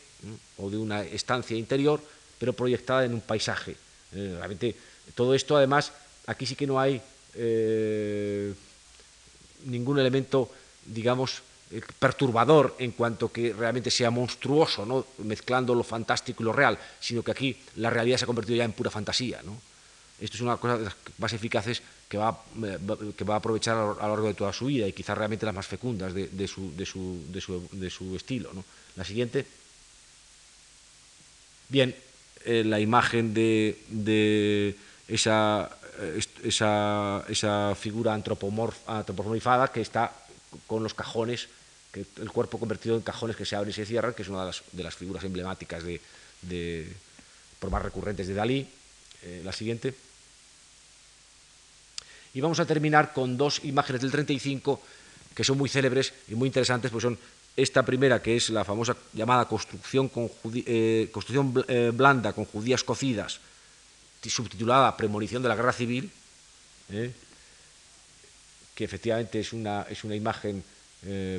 o 0.56 0.70
de 0.70 0.76
una 0.76 1.02
estancia 1.02 1.56
interior, 1.56 2.00
pero 2.38 2.52
proyectada 2.52 3.05
en 3.05 3.14
un 3.14 3.20
paisaje. 3.20 3.76
Eh, 4.12 4.34
realmente, 4.36 4.76
todo 5.14 5.34
esto, 5.34 5.56
además, 5.56 5.92
aquí 6.26 6.46
sí 6.46 6.55
que 6.55 6.66
no 6.66 6.78
hay 6.78 7.00
eh, 7.34 8.55
ningún 9.64 9.98
elemento, 9.98 10.50
digamos, 10.86 11.42
perturbador 11.99 12.77
en 12.78 12.93
cuanto 12.93 13.31
que 13.31 13.53
realmente 13.53 13.90
sea 13.90 14.11
monstruoso, 14.11 14.86
¿no? 14.86 15.05
mezclando 15.19 15.74
lo 15.74 15.85
fantástico 15.85 16.43
y 16.43 16.47
lo 16.47 16.53
real, 16.53 16.78
sino 17.01 17.23
que 17.23 17.31
aquí 17.31 17.57
la 17.77 17.90
realidad 17.90 18.16
se 18.16 18.24
ha 18.24 18.27
convertido 18.27 18.57
ya 18.57 18.65
en 18.65 18.73
pura 18.73 18.90
fantasía. 18.90 19.40
Esto 20.20 20.36
es 20.36 20.40
una 20.40 20.57
cosa 20.57 20.78
de 20.78 20.85
las 20.85 20.97
más 21.19 21.32
eficaces 21.32 21.82
que 22.09 22.16
va, 22.16 22.43
que 23.16 23.24
va 23.24 23.35
a 23.35 23.39
aprovechar 23.39 23.77
a 23.77 23.85
lo 23.85 23.95
largo 23.95 24.28
de 24.28 24.35
toda 24.35 24.53
su 24.53 24.66
vida 24.66 24.89
y 24.89 24.93
quizás 24.93 25.16
realmente 25.16 25.47
las 25.47 25.55
más 25.55 25.66
fecundas 25.66 26.15
de, 26.15 26.49
su, 26.49 26.74
de, 26.74 26.86
su, 26.86 27.24
de, 27.28 27.40
su, 27.40 27.69
de 27.73 27.90
su, 27.90 28.16
estilo. 28.16 28.51
La 28.97 29.05
siguiente. 29.05 29.47
Bien, 31.69 31.95
eh, 32.47 32.65
la 32.65 32.81
imagen 32.81 33.35
de, 33.35 34.74
esa, 35.07 35.70
eh, 36.01 36.20
esa, 36.43 37.24
esa, 37.28 37.74
figura 37.74 38.15
antropomorfada 38.15 39.69
que 39.69 39.82
está 39.82 40.12
con 40.66 40.82
los 40.82 40.95
cajones, 40.95 41.49
que 41.93 42.05
el 42.20 42.31
cuerpo 42.31 42.59
convertido 42.59 42.97
en 42.97 43.02
cajones 43.02 43.36
que 43.36 43.44
se 43.44 43.56
abren 43.56 43.70
y 43.70 43.74
se 43.74 43.86
cierran, 43.86 44.15
que 44.15 44.23
es 44.23 44.28
una 44.28 44.40
de 44.40 44.47
las, 44.47 44.62
de 44.73 44.90
figuras 44.90 45.24
emblemáticas 45.24 45.82
de, 45.82 46.93
por 47.59 47.70
más 47.70 47.82
recurrentes 47.82 48.27
de 48.27 48.35
Dalí. 48.35 48.69
Eh, 49.23 49.43
la 49.44 49.52
siguiente. 49.52 49.93
Y 52.35 52.40
vamos 52.40 52.60
a 52.60 52.66
terminar 52.66 53.12
con 53.12 53.36
dos 53.36 53.65
imágenes 53.65 54.02
del 54.02 54.12
35 54.12 54.81
que 55.35 55.43
son 55.43 55.59
muy 55.59 55.69
célebres 55.69 56.12
y 56.28 56.35
muy 56.35 56.47
interesantes, 56.47 56.90
pues 56.90 57.02
son 57.02 57.19
esta 57.56 57.85
primera, 57.85 58.23
que 58.23 58.36
es 58.36 58.51
la 58.51 58.65
famosa 58.65 58.97
llamada 59.12 59.47
construcción, 59.47 60.09
con 60.09 60.31
eh, 60.55 61.09
construcción 61.12 61.65
eh, 61.66 61.90
blanda 61.93 62.32
con 62.32 62.44
judías 62.44 62.85
cocidas, 62.85 63.40
subtitulada 64.23 64.97
Premonición 64.97 65.43
de 65.43 65.48
la 65.48 65.56
Guerra 65.56 65.73
Civil, 65.73 66.10
que 66.89 68.85
efectivamente 68.85 69.40
es 69.40 69.52
una, 69.52 69.82
es 69.89 70.05
una 70.05 70.15
imagen, 70.15 70.62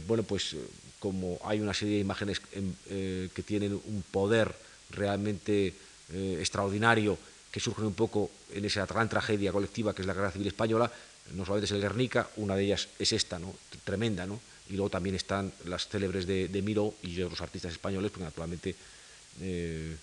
bueno, 0.08 0.24
pues 0.24 0.56
como 1.00 1.38
hay 1.44 1.60
una 1.60 1.74
serie 1.74 1.96
de 1.96 2.02
imágenes 2.02 2.40
que 2.40 3.44
tienen 3.46 3.74
un 3.74 4.04
poder 4.10 4.54
realmente 4.92 5.74
extraordinario 6.12 7.18
que 7.52 7.60
surgen 7.60 7.86
un 7.86 7.94
poco 7.94 8.32
en 8.54 8.66
esa 8.66 8.86
gran 8.86 9.10
tragedia 9.10 9.52
colectiva 9.52 9.94
que 9.94 10.02
es 10.02 10.08
la 10.08 10.14
Guerra 10.14 10.32
Civil 10.32 10.48
Española, 10.48 10.92
no 11.34 11.46
solamente 11.46 11.66
es 11.66 11.72
el 11.72 11.82
Guernica, 11.82 12.30
una 12.38 12.56
de 12.56 12.64
ellas 12.64 12.88
es 12.98 13.12
esta, 13.12 13.38
¿no? 13.40 13.54
tremenda, 13.84 14.26
¿no? 14.26 14.40
y 14.70 14.74
luego 14.74 14.90
también 14.90 15.16
están 15.16 15.52
las 15.66 15.88
célebres 15.88 16.28
de, 16.28 16.62
Miró 16.64 16.94
y 17.02 17.22
otros 17.22 17.42
artistas 17.42 17.72
españoles, 17.72 18.12
porque 18.12 18.26
naturalmente 18.26 18.76
eh, 19.42 19.96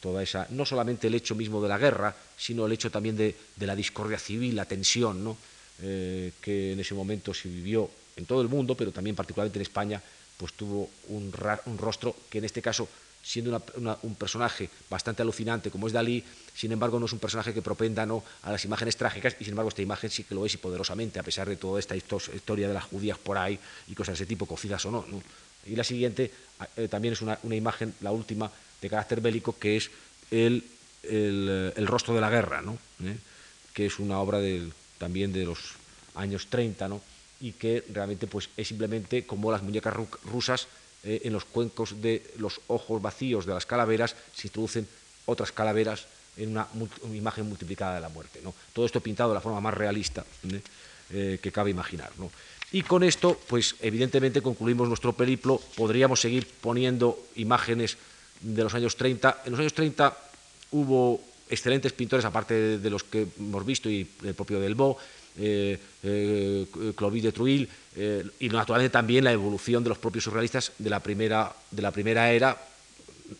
toda 0.00 0.22
esa, 0.22 0.46
no 0.50 0.66
solamente 0.66 1.06
el 1.06 1.14
hecho 1.14 1.34
mismo 1.34 1.62
de 1.62 1.68
la 1.68 1.78
guerra, 1.78 2.14
sino 2.36 2.66
el 2.66 2.72
hecho 2.72 2.90
también 2.90 3.16
de, 3.16 3.34
la 3.60 3.74
discordia 3.74 4.18
civil, 4.18 4.54
la 4.54 4.66
tensión, 4.66 5.24
¿no? 5.24 5.36
Eh, 5.82 6.32
que 6.40 6.74
en 6.74 6.80
ese 6.80 6.94
momento 6.94 7.32
se 7.32 7.48
vivió 7.48 7.90
en 8.16 8.26
todo 8.26 8.42
el 8.42 8.48
mundo, 8.48 8.76
pero 8.76 8.92
también 8.92 9.16
particularmente 9.16 9.58
en 9.58 9.62
España, 9.62 10.02
pues 10.36 10.52
tuvo 10.54 10.90
un, 11.08 11.32
rostro 11.78 12.16
que 12.30 12.38
en 12.38 12.44
este 12.44 12.62
caso 12.62 12.88
siendo 13.22 13.62
un 14.02 14.14
personaje 14.16 14.68
bastante 14.90 15.22
alucinante 15.22 15.70
como 15.70 15.86
es 15.86 15.92
Dalí, 15.92 16.24
sin 16.54 16.72
embargo 16.72 16.98
no 16.98 17.06
es 17.06 17.12
un 17.12 17.20
personaje 17.20 17.54
que 17.54 17.62
propenda 17.62 18.04
¿no? 18.04 18.24
a 18.42 18.50
las 18.50 18.64
imágenes 18.64 18.96
trágicas 18.96 19.36
y 19.38 19.44
sin 19.44 19.52
embargo 19.52 19.68
esta 19.68 19.82
imagen 19.82 20.10
sí 20.10 20.24
que 20.24 20.34
lo 20.34 20.44
es 20.44 20.54
y 20.54 20.56
poderosamente, 20.56 21.20
a 21.20 21.22
pesar 21.22 21.48
de 21.48 21.56
toda 21.56 21.78
esta 21.78 21.94
historia 21.94 22.66
de 22.66 22.74
las 22.74 22.84
judías 22.84 23.18
por 23.18 23.38
ahí 23.38 23.58
y 23.86 23.94
cosas 23.94 24.18
de 24.18 24.24
ese 24.24 24.26
tipo, 24.26 24.46
cocidas 24.46 24.84
o 24.86 24.90
no. 24.90 25.06
Y 25.66 25.76
la 25.76 25.84
siguiente 25.84 26.32
eh, 26.76 26.88
también 26.88 27.12
es 27.14 27.22
una, 27.22 27.38
imagen, 27.44 27.94
la 28.00 28.10
última, 28.10 28.50
de 28.80 28.90
carácter 28.90 29.20
bélico, 29.20 29.56
que 29.56 29.76
es 29.76 29.90
el, 30.32 30.64
el, 31.04 31.86
rostro 31.86 32.14
de 32.14 32.20
la 32.20 32.30
guerra, 32.30 32.60
¿no? 32.60 32.76
¿Eh? 33.04 33.16
que 33.72 33.86
es 33.86 33.98
una 33.98 34.18
obra 34.18 34.38
también 34.98 35.32
de 35.32 35.44
los 35.44 35.74
años 36.14 36.46
30, 36.48 36.88
¿no? 36.88 37.00
Y 37.42 37.52
que 37.52 37.84
realmente 37.92 38.26
pues, 38.26 38.48
es 38.56 38.68
simplemente 38.68 39.26
como 39.26 39.50
las 39.50 39.62
muñecas 39.62 39.92
rusas 40.24 40.68
eh, 41.02 41.22
en 41.24 41.32
los 41.32 41.44
cuencos 41.44 42.00
de 42.00 42.22
los 42.38 42.60
ojos 42.68 43.02
vacíos 43.02 43.44
de 43.44 43.52
las 43.52 43.66
calaveras 43.66 44.14
se 44.32 44.46
introducen 44.46 44.86
otras 45.26 45.50
calaveras 45.50 46.06
en 46.36 46.50
una, 46.50 46.68
imagen 47.12 47.48
multiplicada 47.48 47.96
de 47.96 48.00
la 48.00 48.08
muerte. 48.08 48.40
¿no? 48.42 48.54
Todo 48.72 48.86
esto 48.86 49.00
pintado 49.00 49.30
de 49.30 49.34
la 49.34 49.40
forma 49.40 49.60
más 49.60 49.74
realista 49.74 50.24
eh, 51.10 51.38
que 51.42 51.52
cabe 51.52 51.70
imaginar. 51.70 52.10
Y 52.70 52.82
con 52.82 53.02
esto, 53.02 53.38
pues 53.48 53.74
evidentemente 53.82 54.40
concluimos 54.40 54.88
nuestro 54.88 55.12
periplo. 55.12 55.60
Podríamos 55.76 56.20
seguir 56.20 56.46
poniendo 56.60 57.26
imágenes 57.34 57.98
de 58.40 58.62
los 58.62 58.72
años 58.74 58.96
30. 58.96 59.42
En 59.44 59.50
los 59.50 59.60
años 59.60 59.74
30 59.74 60.16
hubo 60.70 61.20
excelentes 61.50 61.92
pintores, 61.92 62.24
aparte 62.24 62.78
de, 62.78 62.90
los 62.90 63.04
que 63.04 63.26
hemos 63.38 63.66
visto, 63.66 63.90
y 63.90 64.08
el 64.24 64.34
propio 64.34 64.58
Delvaux, 64.58 64.96
eh, 65.38 65.78
eh, 66.02 66.66
Clovis 66.94 67.22
de 67.22 67.32
Truil, 67.32 67.68
eh, 67.96 68.24
y 68.40 68.48
naturalmente 68.48 68.92
también 68.92 69.24
la 69.24 69.32
evolución 69.32 69.82
de 69.82 69.88
los 69.88 69.98
propios 69.98 70.24
surrealistas 70.24 70.72
de 70.78 70.90
la 70.90 71.00
primera, 71.00 71.52
de 71.70 71.82
la 71.82 71.90
primera 71.90 72.30
era, 72.30 72.56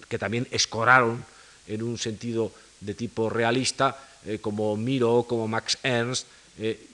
que 0.09 0.19
también 0.19 0.47
escoraron 0.51 1.25
en 1.67 1.83
un 1.83 1.99
sentido 1.99 2.53
de 2.81 2.95
tipo 2.95 3.29
realista, 3.29 3.97
como 4.41 4.77
Miro, 4.77 5.27
como 5.29 5.49
Max 5.49 5.79
Ernst 5.83 6.27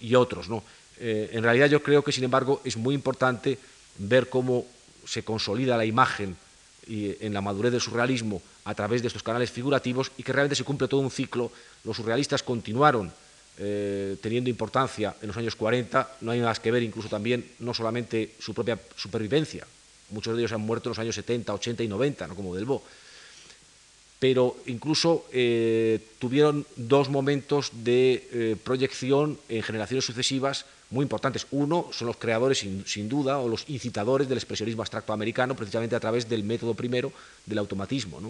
y 0.00 0.14
otros. 0.14 0.48
¿no? 0.48 0.64
en 0.98 1.42
realidad 1.42 1.66
yo 1.66 1.82
creo 1.82 2.02
que, 2.02 2.10
sin 2.10 2.24
embargo, 2.24 2.60
es 2.64 2.76
muy 2.76 2.94
importante 2.94 3.58
ver 3.98 4.28
cómo 4.28 4.66
se 5.06 5.22
consolida 5.22 5.76
la 5.76 5.84
imagen 5.84 6.36
y 6.86 7.14
en 7.24 7.34
la 7.34 7.40
madurez 7.40 7.70
del 7.70 7.80
surrealismo 7.80 8.42
a 8.64 8.74
través 8.74 9.02
de 9.02 9.08
estos 9.08 9.22
canales 9.22 9.50
figurativos 9.50 10.10
y 10.16 10.22
que 10.22 10.32
realmente 10.32 10.56
se 10.56 10.64
cumple 10.64 10.88
todo 10.88 11.00
un 11.00 11.10
ciclo. 11.10 11.52
Los 11.84 11.96
surrealistas 11.96 12.42
continuaron 12.42 13.12
eh, 13.58 14.16
teniendo 14.20 14.50
importancia 14.50 15.16
en 15.20 15.28
los 15.28 15.36
años 15.36 15.56
40, 15.56 16.16
no 16.20 16.30
hay 16.30 16.40
nada 16.40 16.54
que 16.54 16.70
ver 16.70 16.82
incluso 16.82 17.08
también 17.08 17.44
no 17.58 17.74
solamente 17.74 18.34
su 18.38 18.54
propia 18.54 18.78
supervivencia, 18.96 19.66
muchos 20.10 20.34
de 20.34 20.42
ellos 20.42 20.52
han 20.52 20.60
muerto 20.60 20.88
en 20.88 20.90
los 20.90 20.98
años 20.98 21.14
70, 21.14 21.52
80 21.54 21.82
y 21.82 21.88
90, 21.88 22.26
¿no? 22.28 22.34
como 22.34 22.54
Delbo, 22.54 22.82
pero 24.18 24.56
incluso 24.66 25.26
eh, 25.32 26.00
tuvieron 26.18 26.66
dos 26.76 27.08
momentos 27.08 27.70
de 27.84 28.28
eh, 28.32 28.56
proyección 28.62 29.38
en 29.48 29.62
generaciones 29.62 30.04
sucesivas 30.04 30.66
muy 30.90 31.04
importantes. 31.04 31.46
Uno 31.50 31.88
son 31.92 32.08
los 32.08 32.16
creadores, 32.16 32.58
sin, 32.58 33.08
duda, 33.08 33.38
o 33.38 33.48
los 33.48 33.68
incitadores 33.68 34.28
del 34.28 34.38
expresionismo 34.38 34.82
abstracto 34.82 35.12
americano, 35.12 35.54
precisamente 35.54 35.94
a 35.94 36.00
través 36.00 36.28
del 36.28 36.44
método 36.44 36.74
primero 36.74 37.12
del 37.46 37.58
automatismo. 37.58 38.20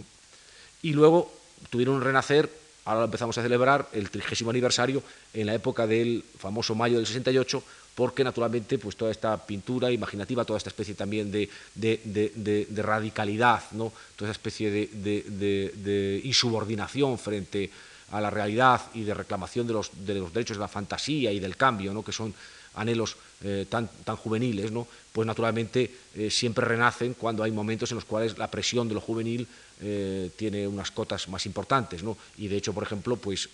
Y 0.83 0.93
luego 0.93 1.33
tuvieron 1.71 1.97
un 1.97 2.03
renacer, 2.03 2.51
ahora 2.89 3.05
empezamos 3.05 3.37
a 3.37 3.43
celebrar, 3.43 3.87
el 3.93 4.11
trigésimo 4.11 4.51
aniversario, 4.51 5.03
en 5.35 5.47
la 5.47 5.55
época 5.55 5.87
del 5.87 6.25
famoso 6.39 6.75
mayo 6.75 6.97
del 6.97 7.07
68, 7.07 7.63
porque 7.95 8.25
naturalmente 8.25 8.79
pues, 8.79 8.97
toda 8.97 9.11
esta 9.11 9.37
pintura 9.45 9.91
imaginativa, 9.91 10.45
toda 10.45 10.57
esta 10.57 10.71
especie 10.71 10.95
también 10.95 11.31
de, 11.31 11.51
de, 11.75 12.83
radicalidad, 12.83 13.63
¿no? 13.73 13.93
toda 14.17 14.31
esta 14.31 14.41
especie 14.41 14.71
de, 14.71 16.21
insubordinación 16.25 17.19
frente 17.19 17.71
a 18.11 18.23
la 18.23 18.31
realidad 18.31 18.81
y 18.95 19.03
de 19.03 19.13
reclamación 19.13 19.67
de 19.67 19.75
los, 19.75 19.91
derechos 20.07 20.57
de 20.57 20.61
la 20.61 20.69
fantasía 20.69 21.31
y 21.31 21.41
del 21.41 21.57
cambio, 21.57 21.93
¿no? 21.93 22.03
que 22.03 22.13
son 22.13 22.33
anhelos 22.81 23.17
eh, 23.45 23.67
tan, 23.69 23.89
tan, 24.05 24.17
juveniles, 24.17 24.73
¿no? 24.73 24.87
pues 25.13 25.27
naturalmente 25.27 25.91
eh, 26.15 26.31
siempre 26.31 26.65
renacen 26.65 27.15
cuando 27.15 27.43
hay 27.43 27.51
momentos 27.51 27.91
en 27.91 27.97
los 27.97 28.05
cuales 28.05 28.39
la 28.39 28.51
presión 28.51 28.89
de 28.89 28.95
lo 28.95 29.01
juvenil 29.01 29.47
eh, 29.81 30.31
tiene 30.37 30.67
unas 30.67 30.91
cotas 30.91 31.29
más 31.29 31.47
importantes. 31.47 32.03
¿no? 32.03 32.17
Y 32.37 32.49
de 32.49 32.57
hecho, 32.57 32.73
por 32.73 32.83
ejemplo, 32.83 33.17
pues, 33.17 33.49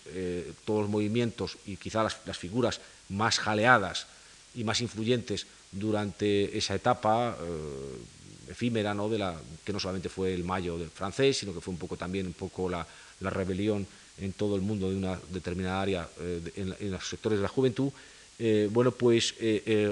todos 0.64 0.82
los 0.82 0.90
movimientos 0.90 1.58
y 1.66 1.76
quizá 1.76 2.02
las, 2.02 2.18
las 2.26 2.38
figuras 2.38 2.80
más 3.08 3.38
jaleadas 3.38 4.06
y 4.54 4.64
más 4.64 4.80
influyentes 4.80 5.46
durante 5.74 6.56
esa 6.56 6.74
etapa 6.74 7.36
eh, 7.40 8.50
efímera, 8.50 8.94
¿no? 8.94 9.08
De 9.08 9.18
la, 9.18 9.34
que 9.64 9.72
no 9.72 9.80
solamente 9.80 10.08
fue 10.08 10.34
el 10.34 10.44
mayo 10.44 10.78
del 10.78 10.90
francés, 10.90 11.38
sino 11.38 11.52
que 11.52 11.60
fue 11.60 11.72
un 11.72 11.78
poco 11.78 11.96
también 11.96 12.26
un 12.26 12.32
poco 12.32 12.68
la, 12.68 12.86
la 13.20 13.30
rebelión 13.30 13.86
en 14.18 14.32
todo 14.32 14.54
el 14.54 14.62
mundo 14.62 14.90
de 14.90 14.96
una 14.96 15.18
determinada 15.30 15.82
área 15.82 16.08
eh, 16.20 16.74
en, 16.80 16.90
los 16.90 17.08
sectores 17.08 17.38
de 17.38 17.42
la 17.42 17.48
juventud. 17.48 17.90
Eh, 18.38 18.68
bueno, 18.70 18.90
pues 18.92 19.34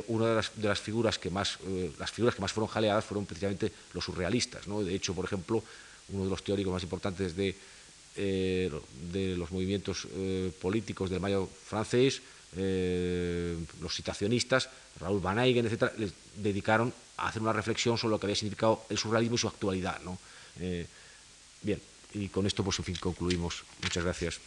una 0.08 0.28
de 0.28 0.34
las, 0.34 0.50
de 0.56 0.68
las, 0.68 0.80
figuras 0.80 1.18
que 1.18 1.30
más 1.30 1.58
las 1.98 2.10
figuras 2.10 2.34
que 2.34 2.40
más 2.40 2.52
fueron 2.52 2.68
jaleadas 2.68 3.04
fueron 3.04 3.26
precisamente 3.26 3.72
los 3.94 4.04
surrealistas. 4.04 4.66
¿no? 4.66 4.82
De 4.82 4.94
hecho, 4.94 5.14
por 5.14 5.24
ejemplo, 5.24 5.62
uno 6.08 6.24
de 6.24 6.30
los 6.30 6.42
teóricos 6.42 6.72
más 6.72 6.82
importantes 6.82 7.36
de, 7.36 7.54
los 9.36 9.50
movimientos 9.50 10.06
políticos 10.60 11.08
del 11.08 11.20
mayo 11.20 11.48
francés 11.66 12.20
eh, 12.54 13.56
los 13.80 13.94
citacionistas, 13.94 14.68
Raúl 15.00 15.20
Van 15.20 15.38
Eygen, 15.38 15.66
etc., 15.66 15.92
les 15.96 16.12
dedicaron 16.36 16.92
a 17.16 17.28
hacer 17.28 17.40
una 17.40 17.52
reflexión 17.52 17.96
sobre 17.96 18.12
lo 18.12 18.20
que 18.20 18.26
había 18.26 18.36
significado 18.36 18.84
el 18.90 18.98
surrealismo 18.98 19.36
y 19.36 19.38
su 19.38 19.48
actualidad. 19.48 20.00
¿no? 20.02 20.18
Eh, 20.60 20.86
bien, 21.62 21.80
y 22.12 22.28
con 22.28 22.46
esto, 22.46 22.62
pues 22.62 22.78
en 22.78 22.84
fin, 22.84 22.96
concluimos. 23.00 23.64
Muchas 23.82 24.04
gracias. 24.04 24.40